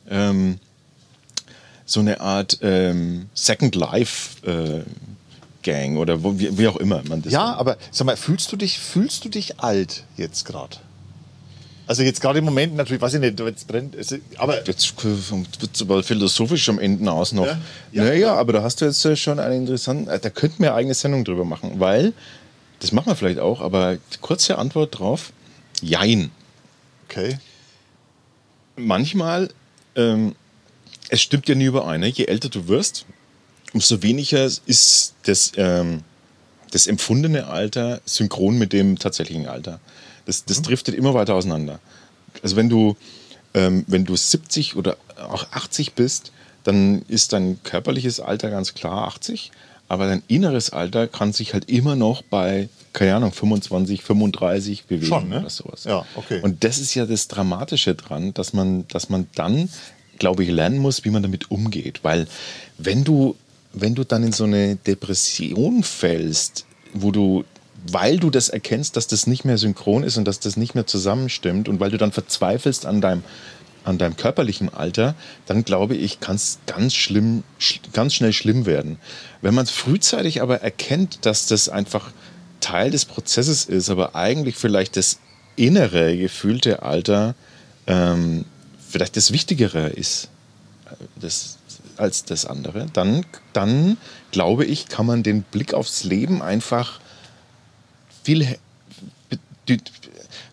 ähm, 0.09 0.59
so 1.85 1.99
eine 1.99 2.21
Art 2.21 2.59
ähm, 2.61 3.29
Second 3.33 3.75
Life 3.75 4.45
äh, 4.47 4.83
Gang 5.71 5.97
oder 5.97 6.23
wo, 6.23 6.37
wie, 6.39 6.57
wie 6.57 6.67
auch 6.67 6.77
immer 6.77 7.01
man 7.07 7.21
das 7.21 7.31
Ja, 7.33 7.47
nennt. 7.47 7.59
aber 7.59 7.77
sag 7.91 8.05
mal, 8.05 8.17
fühlst 8.17 8.51
du 8.51 8.55
dich, 8.57 8.79
fühlst 8.79 9.25
du 9.25 9.29
dich 9.29 9.59
alt 9.59 10.03
jetzt 10.17 10.45
gerade? 10.45 10.77
Also 11.87 12.03
jetzt 12.03 12.21
gerade 12.21 12.37
im 12.39 12.45
Moment 12.45 12.75
natürlich, 12.75 13.01
weiß 13.01 13.15
ich 13.15 13.19
nicht, 13.19 13.39
es 13.39 13.65
brennt. 13.65 13.95
Es, 13.95 14.13
aber 14.37 14.63
Jetzt 14.67 14.93
wird 15.03 15.75
es 15.75 15.81
aber 15.81 16.03
philosophisch 16.03 16.69
am 16.69 16.77
Ende 16.77 17.11
aus 17.11 17.31
noch. 17.31 17.47
Ja? 17.47 17.57
Ja, 17.91 18.03
Ja. 18.03 18.09
naja, 18.09 18.33
aber 18.35 18.53
da 18.53 18.61
hast 18.61 18.81
du 18.81 18.85
jetzt 18.85 19.03
äh, 19.05 19.15
schon 19.15 19.39
einen 19.39 19.61
interessanten, 19.61 20.07
äh, 20.07 20.19
da 20.19 20.29
könnten 20.29 20.59
wir 20.61 20.69
eine 20.69 20.75
eigene 20.77 20.93
Sendung 20.93 21.25
drüber 21.25 21.45
machen, 21.45 21.79
weil, 21.79 22.13
das 22.79 22.91
machen 22.91 23.07
wir 23.07 23.15
vielleicht 23.15 23.39
auch, 23.39 23.59
aber 23.61 23.97
kurze 24.21 24.59
Antwort 24.59 24.99
drauf, 24.99 25.31
jein. 25.81 26.29
okay. 27.09 27.39
Manchmal, 28.75 29.49
ähm, 29.95 30.35
es 31.09 31.21
stimmt 31.21 31.49
ja 31.49 31.55
nie 31.55 31.65
überein, 31.65 31.99
ne? 32.01 32.07
je 32.07 32.25
älter 32.25 32.49
du 32.49 32.67
wirst, 32.67 33.05
umso 33.73 34.01
weniger 34.01 34.45
ist 34.45 35.13
das, 35.23 35.51
ähm, 35.57 36.03
das 36.71 36.87
empfundene 36.87 37.47
Alter 37.47 38.01
synchron 38.05 38.57
mit 38.57 38.73
dem 38.73 38.97
tatsächlichen 38.97 39.47
Alter. 39.47 39.79
Das, 40.25 40.45
das 40.45 40.61
driftet 40.61 40.95
immer 40.95 41.13
weiter 41.13 41.35
auseinander. 41.35 41.79
Also 42.43 42.55
wenn 42.55 42.69
du, 42.69 42.95
ähm, 43.53 43.85
wenn 43.87 44.05
du 44.05 44.15
70 44.15 44.75
oder 44.75 44.97
auch 45.17 45.51
80 45.51 45.93
bist, 45.93 46.31
dann 46.63 47.01
ist 47.07 47.33
dein 47.33 47.61
körperliches 47.63 48.19
Alter 48.19 48.49
ganz 48.49 48.73
klar 48.73 49.07
80, 49.07 49.51
aber 49.87 50.05
dein 50.05 50.21
inneres 50.27 50.69
Alter 50.69 51.07
kann 51.07 51.33
sich 51.33 51.53
halt 51.53 51.69
immer 51.69 51.95
noch 51.95 52.21
bei, 52.21 52.69
keine 52.93 53.15
Ahnung, 53.15 53.31
25, 53.31 54.03
35 54.03 54.85
bewegen 54.85 55.07
Schon, 55.07 55.29
ne? 55.29 55.39
oder 55.39 55.49
sowas. 55.49 55.83
Ja, 55.83 56.05
okay. 56.15 56.41
Und 56.41 56.63
das 56.63 56.77
ist 56.77 56.93
ja 56.93 57.07
das 57.07 57.27
Dramatische 57.27 57.95
dran, 57.95 58.33
dass 58.35 58.53
man, 58.53 58.87
dass 58.89 59.09
man 59.09 59.27
dann, 59.33 59.69
glaube 60.19 60.43
ich, 60.43 60.51
lernen 60.51 60.77
muss, 60.77 61.05
wie 61.05 61.09
man 61.09 61.23
damit 61.23 61.49
umgeht. 61.49 62.03
Weil 62.03 62.27
wenn 62.77 63.03
du, 63.03 63.35
wenn 63.73 63.95
du 63.95 64.03
dann 64.03 64.23
in 64.23 64.31
so 64.31 64.45
eine 64.45 64.75
Depression 64.75 65.83
fällst, 65.83 66.65
wo 66.93 67.11
du, 67.11 67.45
weil 67.87 68.17
du 68.17 68.29
das 68.29 68.49
erkennst, 68.49 68.95
dass 68.95 69.07
das 69.07 69.27
nicht 69.27 69.45
mehr 69.45 69.57
synchron 69.57 70.03
ist 70.03 70.17
und 70.17 70.25
dass 70.25 70.39
das 70.39 70.57
nicht 70.57 70.75
mehr 70.75 70.87
zusammenstimmt 70.87 71.69
und 71.69 71.79
weil 71.79 71.91
du 71.91 71.97
dann 71.97 72.11
verzweifelst 72.11 72.85
an 72.85 73.01
deinem, 73.01 73.23
an 73.83 73.97
deinem 73.97 74.17
körperlichen 74.17 74.73
Alter, 74.73 75.15
dann 75.45 75.63
glaube 75.63 75.95
ich, 75.95 76.19
kann 76.19 76.35
es 76.35 76.59
ganz 76.67 76.93
schlimm, 76.95 77.43
sch 77.57 77.79
ganz 77.93 78.13
schnell 78.13 78.33
schlimm 78.33 78.65
werden. 78.65 78.97
Wenn 79.41 79.53
man 79.53 79.67
frühzeitig 79.67 80.41
aber 80.41 80.61
erkennt, 80.61 81.25
dass 81.25 81.45
das 81.45 81.69
einfach 81.69 82.11
Teil 82.59 82.91
des 82.91 83.05
Prozesses 83.05 83.65
ist, 83.65 83.89
aber 83.89 84.15
eigentlich 84.15 84.55
vielleicht 84.55 84.97
das 84.97 85.19
innere, 85.55 86.17
gefühlte 86.17 86.83
Alter 86.83 87.35
ähm, 87.87 88.45
vielleicht 88.89 89.15
das 89.17 89.31
Wichtigere 89.31 89.87
ist 89.87 90.29
äh, 90.85 90.95
das, 91.19 91.58
als 91.99 92.25
das 92.25 92.45
andere, 92.45 92.87
dann, 92.93 93.25
dann 93.53 93.97
glaube 94.31 94.65
ich, 94.65 94.87
kann 94.87 95.05
man 95.05 95.23
den 95.23 95.43
Blick 95.43 95.73
aufs 95.73 96.03
Leben 96.03 96.41
einfach 96.41 96.99
viel 98.23 98.57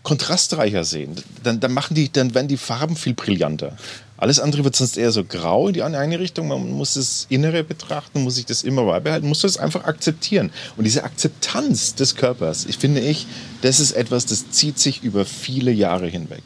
kontrastreicher 0.02 0.84
sehen. 0.84 1.16
Dann, 1.42 1.58
dann, 1.58 1.72
machen 1.72 1.94
die, 1.94 2.12
dann 2.12 2.34
werden 2.34 2.48
die 2.48 2.56
Farben 2.56 2.96
viel 2.96 3.14
brillanter. 3.14 3.76
Alles 4.18 4.40
andere 4.40 4.64
wird 4.64 4.76
sonst 4.76 4.96
eher 4.96 5.12
so 5.12 5.24
grau 5.24 5.68
in 5.68 5.74
die 5.74 5.82
eine 5.82 6.18
Richtung. 6.18 6.48
Man 6.48 6.70
muss 6.70 6.94
das 6.94 7.26
Innere 7.28 7.64
betrachten, 7.64 8.22
muss 8.22 8.36
sich 8.36 8.46
das 8.46 8.62
immer 8.62 8.84
beibehalten, 8.84 9.28
muss 9.28 9.40
das 9.40 9.58
einfach 9.58 9.84
akzeptieren. 9.84 10.50
Und 10.76 10.84
diese 10.84 11.04
Akzeptanz 11.04 11.96
des 11.96 12.14
Körpers, 12.14 12.64
ich 12.66 12.78
finde 12.78 13.00
ich, 13.00 13.26
das 13.62 13.80
ist 13.80 13.92
etwas, 13.92 14.24
das 14.26 14.50
zieht 14.50 14.78
sich 14.78 15.02
über 15.02 15.26
viele 15.26 15.70
Jahre 15.70 16.06
hinweg. 16.06 16.42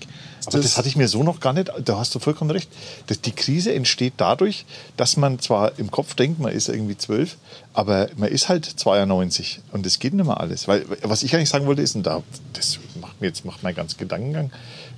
Aber 0.47 0.59
das, 0.59 0.77
hatte 0.77 0.89
ich 0.89 0.97
mir 0.97 1.09
so 1.09 1.23
noch 1.23 1.41
gar 1.41 1.53
nicht, 1.53 1.71
da 1.85 1.99
hast 1.99 2.15
du 2.15 2.19
vollkommen 2.19 2.51
recht. 2.51 2.71
Das, 3.07 3.21
die 3.21 3.33
Krise 3.33 3.75
entsteht 3.75 4.15
dadurch, 4.17 4.65
dass 4.97 5.17
man 5.17 5.39
zwar 5.39 5.79
im 5.79 5.91
Kopf 5.91 6.15
denkt, 6.15 6.41
man 6.41 6.53
ist 6.53 6.69
irgendwie 6.69 6.97
zwölf, 6.97 7.37
aber 7.75 8.09
man 8.17 8.31
ist 8.31 8.49
halt 8.49 8.65
92 8.65 9.61
und 9.73 9.85
es 9.87 9.99
geht 9.99 10.15
nicht 10.15 10.27
mehr 10.27 10.41
alles. 10.41 10.69
Weil, 10.69 10.85
was 11.03 11.23
ich 11.23 11.35
eigentlich 11.35 11.51
sagen 11.51 11.67
wollte, 11.67 11.83
ist, 11.83 11.95
und 11.95 12.05
da, 12.05 12.23
das 12.55 12.79
macht 13.01 13.21
mir 13.21 13.29
jetzt 13.29 13.45
macht 13.45 13.63
meinen 13.63 13.75
ganzen 13.75 13.99
Gedankengang 13.99 14.51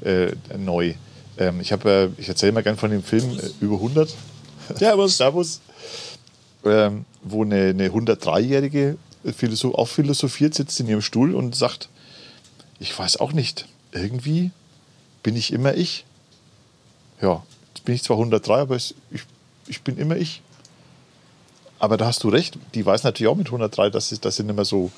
äh, 0.05 0.33
neu. 0.57 0.95
Ähm, 1.39 1.61
ich 1.61 1.73
äh, 1.73 2.09
ich 2.17 2.29
erzähle 2.29 2.53
mal 2.53 2.63
gern 2.63 2.77
von 2.77 2.91
dem 2.91 3.03
Film 3.03 3.39
äh, 3.39 3.51
über 3.61 3.77
100. 3.77 4.15
Servus. 4.77 5.17
Servus. 5.17 5.61
Ähm, 6.65 7.05
wo 7.23 7.43
eine, 7.43 7.71
eine 7.71 7.89
103-Jährige 7.89 8.97
Philosoph 9.37 9.75
auch 9.75 9.89
philosophiert, 9.89 10.55
sitzt 10.55 10.79
in 10.81 10.89
ihrem 10.89 11.03
Stuhl 11.03 11.35
und 11.35 11.55
sagt, 11.55 11.89
ich 12.79 12.97
weiß 12.97 13.19
auch 13.19 13.33
nicht, 13.33 13.67
irgendwie 13.93 14.51
bin 15.23 15.37
ich 15.37 15.53
immer 15.53 15.75
ich. 15.75 16.05
Ja, 17.21 17.43
jetzt 17.75 17.85
bin 17.85 17.95
ich 17.95 18.03
zwar 18.03 18.17
103, 18.17 18.61
aber 18.61 18.77
ich, 18.77 18.95
ich 19.67 19.83
bin 19.83 19.97
immer 19.97 20.17
ich. 20.17 20.43
Aber 21.79 21.97
da 21.97 22.07
hast 22.07 22.23
du 22.23 22.29
recht, 22.29 22.59
die 22.75 22.87
weiß 22.87 23.03
natürlich 23.03 23.29
auch 23.29 23.37
mit 23.37 23.49
103, 23.49 23.91
dass 23.91 24.09
sie, 24.09 24.19
dass 24.19 24.37
sie 24.37 24.45
nicht 24.45 24.55
mehr 24.55 24.65
so, 24.65 24.93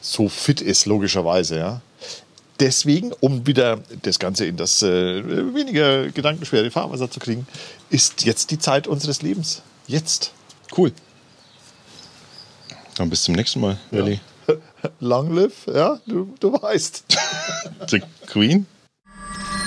so 0.00 0.28
fit 0.28 0.60
ist, 0.60 0.86
logischerweise. 0.86 1.58
Ja. 1.58 1.80
Deswegen, 2.60 3.12
um 3.20 3.46
wieder 3.46 3.80
das 4.02 4.18
Ganze 4.18 4.46
in 4.46 4.56
das 4.56 4.82
äh, 4.82 5.54
weniger 5.54 6.08
gedankenschwere 6.10 6.70
Fahrwasser 6.70 7.10
zu 7.10 7.18
kriegen, 7.20 7.46
ist 7.90 8.24
jetzt 8.24 8.50
die 8.50 8.58
Zeit 8.58 8.86
unseres 8.86 9.22
Lebens. 9.22 9.62
Jetzt. 9.86 10.32
Cool. 10.76 10.92
Dann 12.96 13.10
bis 13.10 13.22
zum 13.22 13.34
nächsten 13.34 13.60
Mal, 13.60 13.78
Willi. 13.90 14.20
Long 15.00 15.34
live, 15.34 15.66
ja, 15.66 16.00
du, 16.06 16.34
du 16.40 16.52
weißt. 16.52 17.04
The 17.88 18.02
Queen. 18.26 18.66